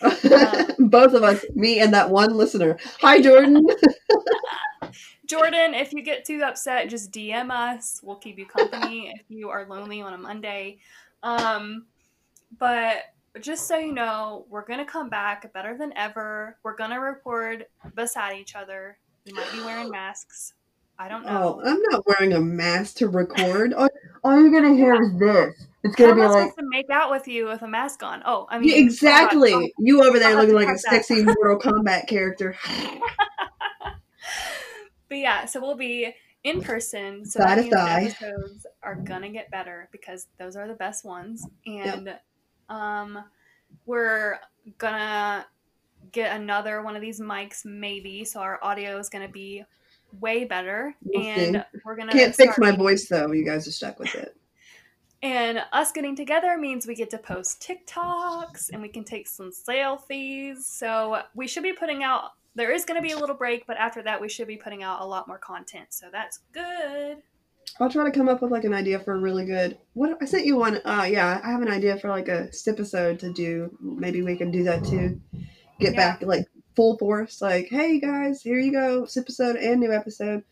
Both 0.78 1.14
of 1.14 1.22
us, 1.22 1.44
me 1.54 1.80
and 1.80 1.92
that 1.92 2.10
one 2.10 2.36
listener. 2.36 2.78
Hi, 3.00 3.20
Jordan. 3.20 3.66
Jordan, 5.26 5.74
if 5.74 5.92
you 5.92 6.02
get 6.02 6.24
too 6.24 6.42
upset, 6.42 6.88
just 6.88 7.12
DM 7.12 7.50
us. 7.50 8.00
We'll 8.02 8.16
keep 8.16 8.38
you 8.38 8.46
company 8.46 9.12
if 9.20 9.24
you 9.28 9.50
are 9.50 9.66
lonely 9.68 10.00
on 10.00 10.14
a 10.14 10.18
Monday. 10.18 10.78
Um, 11.22 11.86
but 12.58 13.04
just 13.40 13.68
so 13.68 13.76
you 13.76 13.92
know, 13.92 14.46
we're 14.48 14.64
gonna 14.64 14.86
come 14.86 15.10
back 15.10 15.52
better 15.52 15.76
than 15.76 15.92
ever. 15.96 16.56
We're 16.62 16.76
gonna 16.76 17.00
record 17.00 17.66
beside 17.94 18.38
each 18.38 18.54
other. 18.54 18.98
We 19.26 19.32
might 19.32 19.52
be 19.52 19.60
wearing 19.60 19.90
masks. 19.90 20.54
I 20.98 21.08
don't 21.08 21.24
know. 21.24 21.60
Oh, 21.60 21.68
I'm 21.68 21.80
not 21.90 22.04
wearing 22.06 22.32
a 22.32 22.40
mask 22.40 22.96
to 22.96 23.08
record. 23.08 23.74
All, 23.74 23.88
all 24.24 24.40
you're 24.40 24.50
gonna 24.50 24.74
hear 24.74 24.94
is 24.94 25.18
this. 25.18 25.66
It's 25.84 25.94
gonna 25.94 26.14
be 26.14 26.22
like 26.22 26.56
to 26.56 26.57
make 26.68 26.90
out 26.90 27.10
with 27.10 27.26
you 27.28 27.46
with 27.46 27.62
a 27.62 27.68
mask 27.68 28.02
on? 28.02 28.22
Oh, 28.24 28.46
I 28.50 28.58
mean 28.58 28.72
exactly. 28.76 29.52
oh, 29.52 29.68
you 29.78 30.04
over 30.04 30.18
there 30.18 30.30
I'll 30.30 30.36
looking 30.36 30.54
like 30.54 30.68
a 30.68 30.72
that. 30.72 30.80
sexy 30.80 31.24
Mortal 31.24 31.58
Kombat 31.58 32.06
character. 32.06 32.56
But 35.08 35.18
yeah, 35.18 35.44
so 35.46 35.60
we'll 35.60 35.76
be 35.76 36.14
in 36.44 36.60
person. 36.60 37.24
So 37.24 37.38
that 37.40 37.56
to 37.56 37.62
means 37.62 37.74
the 37.74 37.80
episodes 37.80 38.66
are 38.82 38.94
gonna 38.94 39.30
get 39.30 39.50
better 39.50 39.88
because 39.90 40.28
those 40.38 40.56
are 40.56 40.68
the 40.68 40.74
best 40.74 41.04
ones. 41.04 41.46
And 41.66 42.14
um 42.68 43.24
we're 43.86 44.38
gonna 44.76 45.46
get 46.12 46.36
another 46.36 46.82
one 46.82 46.94
of 46.94 47.02
these 47.02 47.20
mics 47.20 47.64
maybe, 47.64 48.24
so 48.24 48.40
our 48.40 48.58
audio 48.62 48.98
is 48.98 49.08
gonna 49.08 49.28
be 49.28 49.64
way 50.20 50.44
better. 50.44 50.94
We'll 51.02 51.24
and 51.24 51.66
see. 51.72 51.80
we're 51.84 51.96
gonna 51.96 52.12
Can't 52.12 52.34
fix 52.34 52.58
my 52.58 52.72
voice 52.72 53.08
though. 53.08 53.32
You 53.32 53.44
guys 53.44 53.66
are 53.66 53.72
stuck 53.72 53.98
with 53.98 54.14
it. 54.14 54.36
And 55.22 55.60
us 55.72 55.90
getting 55.90 56.14
together 56.14 56.56
means 56.58 56.86
we 56.86 56.94
get 56.94 57.10
to 57.10 57.18
post 57.18 57.60
TikToks 57.60 58.70
and 58.72 58.80
we 58.80 58.88
can 58.88 59.02
take 59.04 59.26
some 59.26 59.50
selfies. 59.50 60.58
So 60.62 61.22
we 61.34 61.48
should 61.48 61.64
be 61.64 61.72
putting 61.72 62.04
out, 62.04 62.32
there 62.54 62.70
is 62.70 62.84
going 62.84 63.00
to 63.00 63.06
be 63.06 63.12
a 63.12 63.18
little 63.18 63.34
break, 63.34 63.66
but 63.66 63.76
after 63.76 64.00
that, 64.02 64.20
we 64.20 64.28
should 64.28 64.46
be 64.46 64.56
putting 64.56 64.82
out 64.82 65.00
a 65.00 65.04
lot 65.04 65.26
more 65.26 65.38
content. 65.38 65.86
So 65.90 66.06
that's 66.12 66.40
good. 66.52 67.18
I'll 67.80 67.90
try 67.90 68.04
to 68.04 68.10
come 68.10 68.28
up 68.28 68.42
with 68.42 68.50
like 68.50 68.64
an 68.64 68.72
idea 68.74 68.98
for 69.00 69.14
a 69.14 69.18
really 69.18 69.44
good. 69.44 69.78
What 69.94 70.16
I 70.20 70.24
sent 70.24 70.46
you 70.46 70.56
one. 70.56 70.80
Uh, 70.84 71.06
yeah, 71.08 71.40
I 71.44 71.50
have 71.50 71.62
an 71.62 71.68
idea 71.68 71.98
for 71.98 72.08
like 72.08 72.28
a 72.28 72.48
episode 72.66 73.18
to 73.20 73.32
do. 73.32 73.76
Maybe 73.80 74.22
we 74.22 74.36
can 74.36 74.50
do 74.50 74.64
that 74.64 74.84
too. 74.84 75.20
Get 75.78 75.94
Yeah. 75.94 75.96
back 75.96 76.22
like 76.22 76.46
full 76.76 76.96
force. 76.96 77.42
Like, 77.42 77.68
hey 77.70 78.00
guys, 78.00 78.40
here 78.42 78.58
you 78.58 78.72
go, 78.72 79.04
sip 79.04 79.24
episode 79.24 79.56
and 79.56 79.80
new 79.80 79.92
episode. 79.92 80.44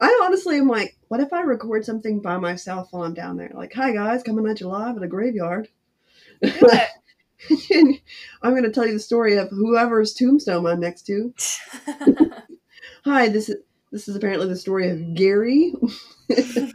I 0.00 0.20
honestly 0.24 0.58
am 0.58 0.68
like, 0.68 0.96
what 1.08 1.20
if 1.20 1.32
I 1.32 1.40
record 1.42 1.84
something 1.84 2.20
by 2.20 2.36
myself 2.36 2.88
while 2.90 3.04
I'm 3.04 3.14
down 3.14 3.36
there? 3.36 3.50
Like, 3.54 3.72
hi 3.72 3.92
guys, 3.92 4.22
coming 4.22 4.46
at 4.46 4.60
you 4.60 4.68
live 4.68 4.96
at 4.96 5.02
a 5.02 5.08
graveyard. 5.08 5.68
Do 6.42 6.50
it. 6.52 6.88
And 7.70 8.00
I'm 8.42 8.52
going 8.52 8.64
to 8.64 8.70
tell 8.72 8.86
you 8.86 8.94
the 8.94 8.98
story 8.98 9.36
of 9.36 9.50
whoever's 9.50 10.14
tombstone 10.14 10.66
I'm 10.66 10.80
next 10.80 11.02
to. 11.02 11.34
Hi, 13.04 13.28
this 13.28 13.48
is 13.50 13.56
this 13.92 14.08
is 14.08 14.16
apparently 14.16 14.48
the 14.48 14.56
story 14.56 14.88
of 14.88 15.14
Gary. 15.14 15.74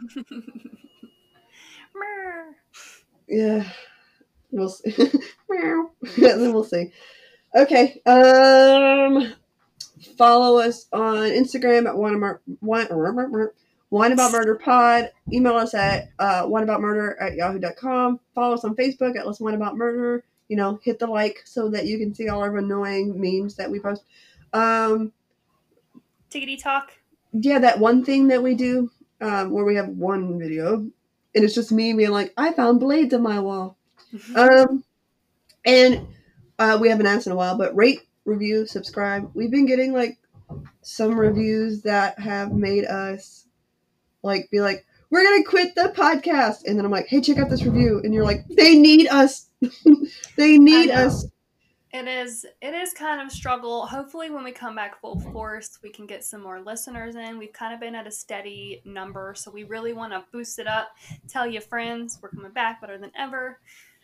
Yeah, 3.28 3.64
we'll 4.50 4.68
see. 4.68 4.90
Then 6.18 6.52
we'll 6.52 6.64
see. 6.64 6.92
Okay. 7.54 8.02
Um, 8.04 9.32
follow 10.16 10.58
us 10.58 10.86
on 10.92 11.30
Instagram 11.30 11.86
at 11.86 11.96
one 11.96 12.14
about 12.14 12.40
one 12.60 12.86
one 13.88 14.12
about 14.12 14.32
murder 14.32 14.54
pod. 14.56 15.10
Email 15.32 15.54
us 15.56 15.74
at 15.74 16.10
uh, 16.18 16.44
one 16.44 16.62
about 16.62 16.80
murder 16.80 17.16
at 17.20 17.34
yahoo.com. 17.34 18.20
Follow 18.34 18.54
us 18.54 18.64
on 18.64 18.74
Facebook 18.74 19.16
at 19.16 19.26
let's 19.26 19.40
one 19.40 19.54
about 19.54 19.76
murder. 19.76 20.24
You 20.48 20.56
know, 20.56 20.80
hit 20.82 20.98
the 20.98 21.06
like 21.06 21.42
so 21.44 21.68
that 21.70 21.86
you 21.86 21.98
can 21.98 22.14
see 22.14 22.28
all 22.28 22.42
our 22.42 22.56
annoying 22.56 23.20
memes 23.20 23.56
that 23.56 23.70
we 23.70 23.80
post. 23.80 24.04
Um, 24.52 25.12
Tickety 26.30 26.62
talk. 26.62 26.92
yeah, 27.32 27.58
that 27.58 27.78
one 27.78 28.04
thing 28.04 28.28
that 28.28 28.42
we 28.42 28.54
do 28.54 28.90
um, 29.20 29.50
where 29.50 29.64
we 29.64 29.76
have 29.76 29.88
one 29.88 30.38
video 30.38 30.86
and 31.34 31.44
it's 31.44 31.54
just 31.54 31.72
me 31.72 31.92
being 31.92 32.10
like, 32.10 32.32
I 32.36 32.52
found 32.52 32.80
blades 32.80 33.14
on 33.14 33.22
my 33.22 33.40
wall. 33.40 33.76
Um, 34.36 34.84
and 35.64 36.06
uh, 36.58 36.76
we 36.78 36.90
haven't 36.90 37.06
asked 37.06 37.26
in 37.26 37.32
a 37.32 37.36
while, 37.36 37.56
but 37.56 37.74
rate, 37.74 38.00
review, 38.24 38.66
subscribe. 38.66 39.30
We've 39.34 39.50
been 39.50 39.66
getting 39.66 39.92
like 39.92 40.18
some 40.82 41.18
reviews 41.18 41.82
that 41.82 42.18
have 42.18 42.52
made 42.52 42.84
us 42.84 43.46
like 44.22 44.50
be 44.50 44.60
like, 44.60 44.84
we're 45.10 45.24
gonna 45.24 45.44
quit 45.44 45.74
the 45.74 45.92
podcast, 45.94 46.64
and 46.66 46.78
then 46.78 46.86
I'm 46.86 46.90
like, 46.90 47.06
hey, 47.06 47.20
check 47.20 47.38
out 47.38 47.50
this 47.50 47.64
review, 47.64 48.00
and 48.02 48.14
you're 48.14 48.24
like, 48.24 48.46
they 48.48 48.76
need 48.76 49.08
us, 49.08 49.48
they 50.36 50.58
need 50.58 50.90
us. 50.90 51.26
It 51.94 52.08
is 52.08 52.46
it 52.62 52.72
is 52.72 52.94
kind 52.94 53.20
of 53.20 53.26
a 53.26 53.30
struggle. 53.30 53.84
Hopefully 53.84 54.30
when 54.30 54.42
we 54.42 54.52
come 54.52 54.74
back 54.74 54.98
full 54.98 55.20
force, 55.20 55.78
we 55.82 55.90
can 55.90 56.06
get 56.06 56.24
some 56.24 56.40
more 56.40 56.58
listeners 56.58 57.16
in. 57.16 57.36
We've 57.36 57.52
kind 57.52 57.74
of 57.74 57.80
been 57.80 57.94
at 57.94 58.06
a 58.06 58.10
steady 58.10 58.80
number, 58.86 59.34
so 59.36 59.50
we 59.50 59.64
really 59.64 59.92
want 59.92 60.14
to 60.14 60.24
boost 60.32 60.58
it 60.58 60.66
up. 60.66 60.92
Tell 61.28 61.46
your 61.46 61.60
friends 61.60 62.18
we're 62.22 62.30
coming 62.30 62.52
back 62.52 62.80
better 62.80 62.96
than 62.96 63.12
ever. 63.14 63.60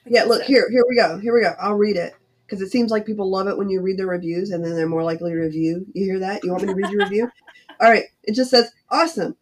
Yeah, 0.06 0.24
look 0.24 0.42
here, 0.42 0.68
here 0.70 0.84
we 0.86 0.96
go, 0.96 1.18
here 1.18 1.34
we 1.34 1.40
go. 1.40 1.54
I'll 1.58 1.76
read 1.76 1.96
it 1.96 2.14
because 2.48 2.62
it 2.62 2.70
seems 2.70 2.90
like 2.90 3.04
people 3.04 3.30
love 3.30 3.46
it 3.46 3.58
when 3.58 3.68
you 3.68 3.82
read 3.82 3.98
their 3.98 4.06
reviews, 4.06 4.50
and 4.50 4.64
then 4.64 4.74
they're 4.74 4.88
more 4.88 5.04
likely 5.04 5.32
to 5.32 5.36
review. 5.36 5.84
You 5.92 6.04
hear 6.04 6.18
that? 6.20 6.42
You 6.42 6.50
want 6.50 6.62
me 6.62 6.68
to 6.68 6.74
read 6.74 6.90
your 6.90 7.02
review? 7.04 7.30
All 7.80 7.90
right, 7.90 8.04
it 8.24 8.34
just 8.34 8.50
says 8.50 8.72
awesome, 8.90 9.36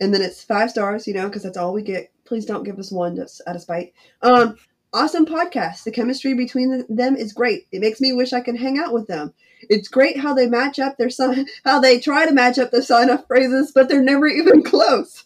and 0.00 0.12
then 0.14 0.22
it's 0.22 0.44
five 0.44 0.70
stars. 0.70 1.06
You 1.06 1.14
know, 1.14 1.28
because 1.28 1.42
that's 1.42 1.56
all 1.56 1.72
we 1.72 1.82
get. 1.82 2.12
Please 2.24 2.46
don't 2.46 2.62
give 2.62 2.78
us 2.78 2.92
one 2.92 3.16
just 3.16 3.40
out 3.48 3.56
of 3.56 3.62
spite. 3.62 3.92
Um, 4.22 4.56
awesome 4.92 5.26
podcast. 5.26 5.84
The 5.84 5.90
chemistry 5.90 6.34
between 6.34 6.84
them 6.88 7.16
is 7.16 7.32
great. 7.32 7.66
It 7.72 7.80
makes 7.80 8.00
me 8.00 8.12
wish 8.12 8.32
I 8.32 8.40
could 8.40 8.56
hang 8.56 8.78
out 8.78 8.92
with 8.92 9.08
them. 9.08 9.32
It's 9.68 9.88
great 9.88 10.18
how 10.18 10.32
they 10.32 10.46
match 10.46 10.78
up 10.78 10.96
their 10.96 11.10
sign, 11.10 11.46
how 11.64 11.80
they 11.80 11.98
try 11.98 12.26
to 12.26 12.32
match 12.32 12.58
up 12.58 12.70
their 12.70 12.82
sign 12.82 13.10
off 13.10 13.26
phrases, 13.26 13.72
but 13.74 13.88
they're 13.88 14.02
never 14.02 14.26
even 14.26 14.62
close. 14.64 15.24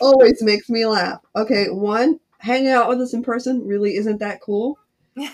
Always 0.00 0.42
makes 0.42 0.68
me 0.68 0.86
laugh. 0.86 1.20
Okay, 1.34 1.66
one, 1.68 2.18
hanging 2.38 2.70
out 2.70 2.88
with 2.88 3.00
us 3.00 3.12
in 3.12 3.22
person 3.22 3.66
really 3.66 3.96
isn't 3.96 4.18
that 4.18 4.40
cool. 4.40 4.78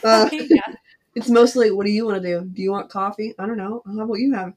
Uh, 0.04 0.28
yeah. 0.32 0.74
It's 1.14 1.28
mostly, 1.28 1.70
what 1.70 1.86
do 1.86 1.92
you 1.92 2.06
want 2.06 2.22
to 2.22 2.28
do? 2.28 2.44
Do 2.46 2.62
you 2.62 2.70
want 2.70 2.90
coffee? 2.90 3.34
I 3.38 3.46
don't 3.46 3.58
know. 3.58 3.82
How 3.86 4.00
about 4.00 4.14
you 4.14 4.34
have? 4.34 4.54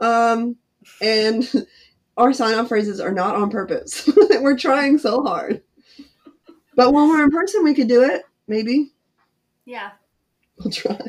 Um, 0.00 0.56
and 1.00 1.50
our 2.16 2.32
sign 2.32 2.54
off 2.54 2.68
phrases 2.68 3.00
are 3.00 3.12
not 3.12 3.36
on 3.36 3.50
purpose. 3.50 4.08
we're 4.40 4.58
trying 4.58 4.98
so 4.98 5.22
hard. 5.22 5.62
But 6.76 6.92
when 6.92 7.08
we're 7.08 7.24
in 7.24 7.30
person, 7.30 7.64
we 7.64 7.74
could 7.74 7.88
do 7.88 8.02
it. 8.02 8.24
Maybe 8.48 8.92
Yeah. 9.64 9.92
we'll 10.58 10.70
try. 10.72 11.00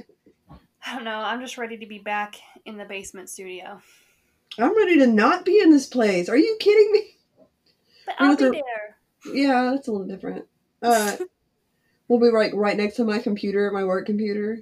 I 0.85 0.95
don't 0.95 1.03
know. 1.03 1.17
I'm 1.17 1.41
just 1.41 1.57
ready 1.57 1.77
to 1.77 1.85
be 1.85 1.99
back 1.99 2.35
in 2.65 2.77
the 2.77 2.85
basement 2.85 3.29
studio. 3.29 3.81
I'm 4.57 4.77
ready 4.77 4.99
to 4.99 5.07
not 5.07 5.43
be 5.43 5.59
in 5.59 5.71
this 5.71 5.87
place. 5.87 6.29
Are 6.29 6.37
you 6.37 6.55
kidding 6.59 6.91
me? 6.91 7.17
But 8.05 8.15
I'll 8.19 8.37
be 8.37 8.43
there. 8.51 8.97
Yeah, 9.33 9.71
that's 9.71 9.87
a 9.87 9.91
little 9.91 10.07
different. 10.07 10.45
Uh, 10.81 11.17
we'll 12.07 12.19
be 12.19 12.29
right 12.29 12.53
right 12.53 12.77
next 12.77 12.95
to 12.97 13.03
my 13.03 13.17
computer, 13.19 13.71
my 13.71 13.83
work 13.83 14.05
computer. 14.05 14.59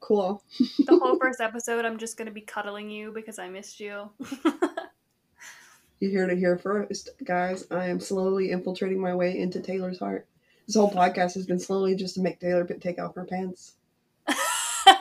Cool. 0.00 0.42
The 0.58 0.98
whole 0.98 1.18
first 1.20 1.40
episode, 1.40 1.84
I'm 1.84 1.98
just 1.98 2.16
gonna 2.16 2.30
be 2.30 2.40
cuddling 2.40 2.90
you 2.90 3.12
because 3.12 3.38
I 3.38 3.48
missed 3.48 3.80
you. 3.80 4.10
You 6.00 6.16
heard 6.16 6.30
it 6.30 6.38
here 6.38 6.56
first, 6.56 7.10
guys. 7.24 7.66
I 7.72 7.86
am 7.86 7.98
slowly 7.98 8.52
infiltrating 8.52 9.00
my 9.00 9.14
way 9.14 9.36
into 9.38 9.60
Taylor's 9.60 9.98
heart. 9.98 10.28
This 10.66 10.76
whole 10.76 10.92
podcast 10.92 11.34
has 11.34 11.46
been 11.46 11.58
slowly 11.58 11.96
just 11.96 12.14
to 12.14 12.20
make 12.20 12.38
Taylor 12.38 12.64
take 12.64 13.00
off 13.00 13.16
her 13.16 13.24
pants. 13.24 13.74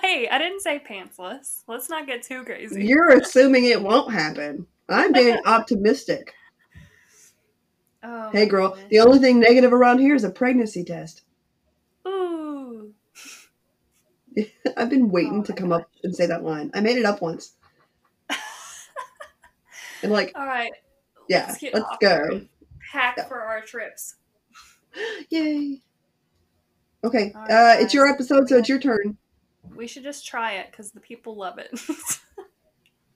hey, 0.02 0.28
I 0.28 0.38
didn't 0.40 0.62
say 0.62 0.80
pantsless. 0.80 1.62
Let's 1.68 1.90
not 1.90 2.08
get 2.08 2.24
too 2.24 2.44
crazy. 2.44 2.86
You're 2.86 3.12
assuming 3.20 3.66
it 3.66 3.82
won't 3.82 4.12
happen. 4.12 4.66
I'm 4.90 5.12
being 5.12 5.38
optimistic. 5.46 6.34
Oh, 8.02 8.32
Hey, 8.32 8.46
girl, 8.48 8.70
goodness. 8.70 8.88
the 8.90 9.00
only 9.00 9.20
thing 9.20 9.40
negative 9.40 9.74
around 9.74 10.00
here 10.00 10.16
is 10.16 10.24
a 10.24 10.30
pregnancy 10.32 10.84
test. 10.84 11.22
Ooh. 12.08 12.94
I've 14.78 14.90
been 14.90 15.10
waiting 15.10 15.40
Oh 15.42 15.44
to 15.44 15.54
come 15.54 15.72
up 15.72 15.90
and 16.04 16.16
say 16.16 16.26
that 16.28 16.44
line. 16.44 16.72
I 16.74 16.82
made 16.82 16.98
it 16.98 17.06
up 17.06 17.22
once. 17.22 17.54
And, 20.04 20.12
like, 20.12 20.32
All 20.36 20.46
right. 20.46 20.72
yeah, 21.28 21.48
Let's 21.48 21.64
let's 21.74 21.98
go. 22.00 22.42
Pack 22.92 23.16
Yeah. 23.18 23.26
for 23.26 23.42
our 23.42 23.62
trips. 23.62 24.16
Yay. 25.30 25.82
Okay, 27.04 27.32
right, 27.34 27.52
uh, 27.52 27.76
it's 27.82 27.96
your 27.96 28.08
episode, 28.08 28.48
so 28.48 28.58
it's 28.58 28.70
your 28.70 28.80
turn. 28.80 29.18
We 29.76 29.88
should 29.88 30.04
just 30.04 30.28
try 30.28 30.54
it 30.54 30.68
because 30.70 30.92
the 30.92 31.00
people 31.00 31.36
love 31.36 31.58
it. 31.58 31.72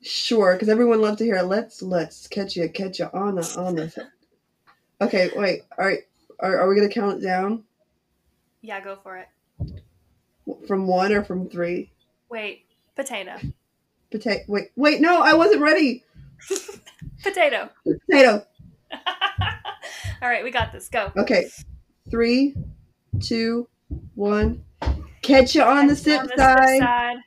Sure, 0.03 0.53
because 0.53 0.67
everyone 0.69 0.99
loves 0.99 1.19
to 1.19 1.23
hear 1.23 1.35
it. 1.35 1.43
Let's 1.43 1.83
let's 1.83 2.27
catch 2.27 2.55
you, 2.55 2.67
catch 2.69 2.97
you 2.97 3.05
on 3.13 3.35
the 3.35 3.55
on 3.55 3.75
the. 3.75 4.09
Okay, 4.99 5.29
wait. 5.35 5.61
All 5.77 5.85
right, 5.85 5.99
are, 6.39 6.57
are 6.61 6.67
we 6.67 6.75
gonna 6.75 6.89
count 6.89 7.19
it 7.19 7.23
down 7.23 7.63
yeah, 8.61 8.79
go 8.79 8.95
for 9.01 9.17
it. 9.17 9.27
From 10.67 10.87
one 10.87 11.11
or 11.11 11.23
from 11.23 11.49
three? 11.49 11.91
Wait, 12.29 12.65
potato. 12.95 13.37
Potato. 14.09 14.43
Wait, 14.47 14.69
wait. 14.75 15.01
No, 15.01 15.21
I 15.21 15.33
wasn't 15.33 15.61
ready. 15.61 16.03
Potato. 17.23 17.69
Potato. 18.09 18.45
All 20.21 20.29
right, 20.29 20.43
we 20.43 20.51
got 20.51 20.71
this. 20.71 20.89
Go. 20.89 21.11
Okay. 21.17 21.49
Three, 22.09 22.55
two, 23.19 23.67
one. 24.15 24.63
Catch 25.21 25.55
you 25.55 25.61
on 25.61 25.87
the 25.87 25.95
Catch 25.95 26.03
sip 26.03 26.27
side. 26.37 26.79
side. 26.79 27.17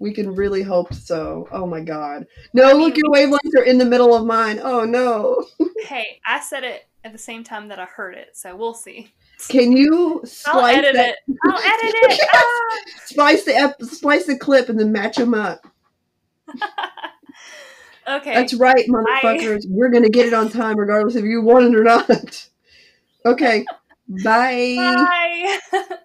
We 0.00 0.12
can 0.12 0.34
really 0.34 0.62
hope 0.62 0.92
so. 0.92 1.48
Oh 1.52 1.66
my 1.66 1.80
god. 1.80 2.26
No, 2.52 2.68
I 2.68 2.72
mean, 2.72 2.82
look, 2.82 2.96
your 2.96 3.10
wavelengths 3.10 3.54
are 3.56 3.62
in 3.62 3.78
the 3.78 3.84
middle 3.84 4.14
of 4.14 4.26
mine. 4.26 4.60
Oh 4.62 4.84
no. 4.84 5.44
Hey, 5.84 6.20
I 6.26 6.40
said 6.40 6.64
it 6.64 6.86
at 7.04 7.12
the 7.12 7.18
same 7.18 7.44
time 7.44 7.68
that 7.68 7.78
I 7.78 7.84
heard 7.86 8.14
it, 8.14 8.36
so 8.36 8.54
we'll 8.54 8.74
see. 8.74 9.10
Can 9.48 9.72
you 9.72 10.20
I'll 10.20 10.26
splice 10.26 10.78
edit 10.78 10.94
that? 10.94 11.16
it. 11.26 11.36
I'll 11.46 11.58
edit 11.58 11.94
it. 11.94 12.20
Ah! 12.34 12.76
Splice 13.04 13.44
the 13.44 13.56
ep- 13.56 13.82
splice 13.82 14.26
the 14.26 14.36
clip 14.36 14.68
and 14.68 14.78
then 14.78 14.92
match 14.92 15.16
them 15.16 15.34
up. 15.34 15.66
okay. 18.08 18.34
That's 18.34 18.54
right, 18.54 18.86
motherfuckers. 18.88 19.64
We're 19.68 19.90
gonna 19.90 20.10
get 20.10 20.26
it 20.26 20.34
on 20.34 20.50
time, 20.50 20.76
regardless 20.78 21.14
if 21.16 21.24
you 21.24 21.42
want 21.42 21.66
it 21.66 21.74
or 21.78 21.84
not. 21.84 22.48
Okay. 23.26 23.66
Bye. 24.24 24.76
Bye. 25.72 25.98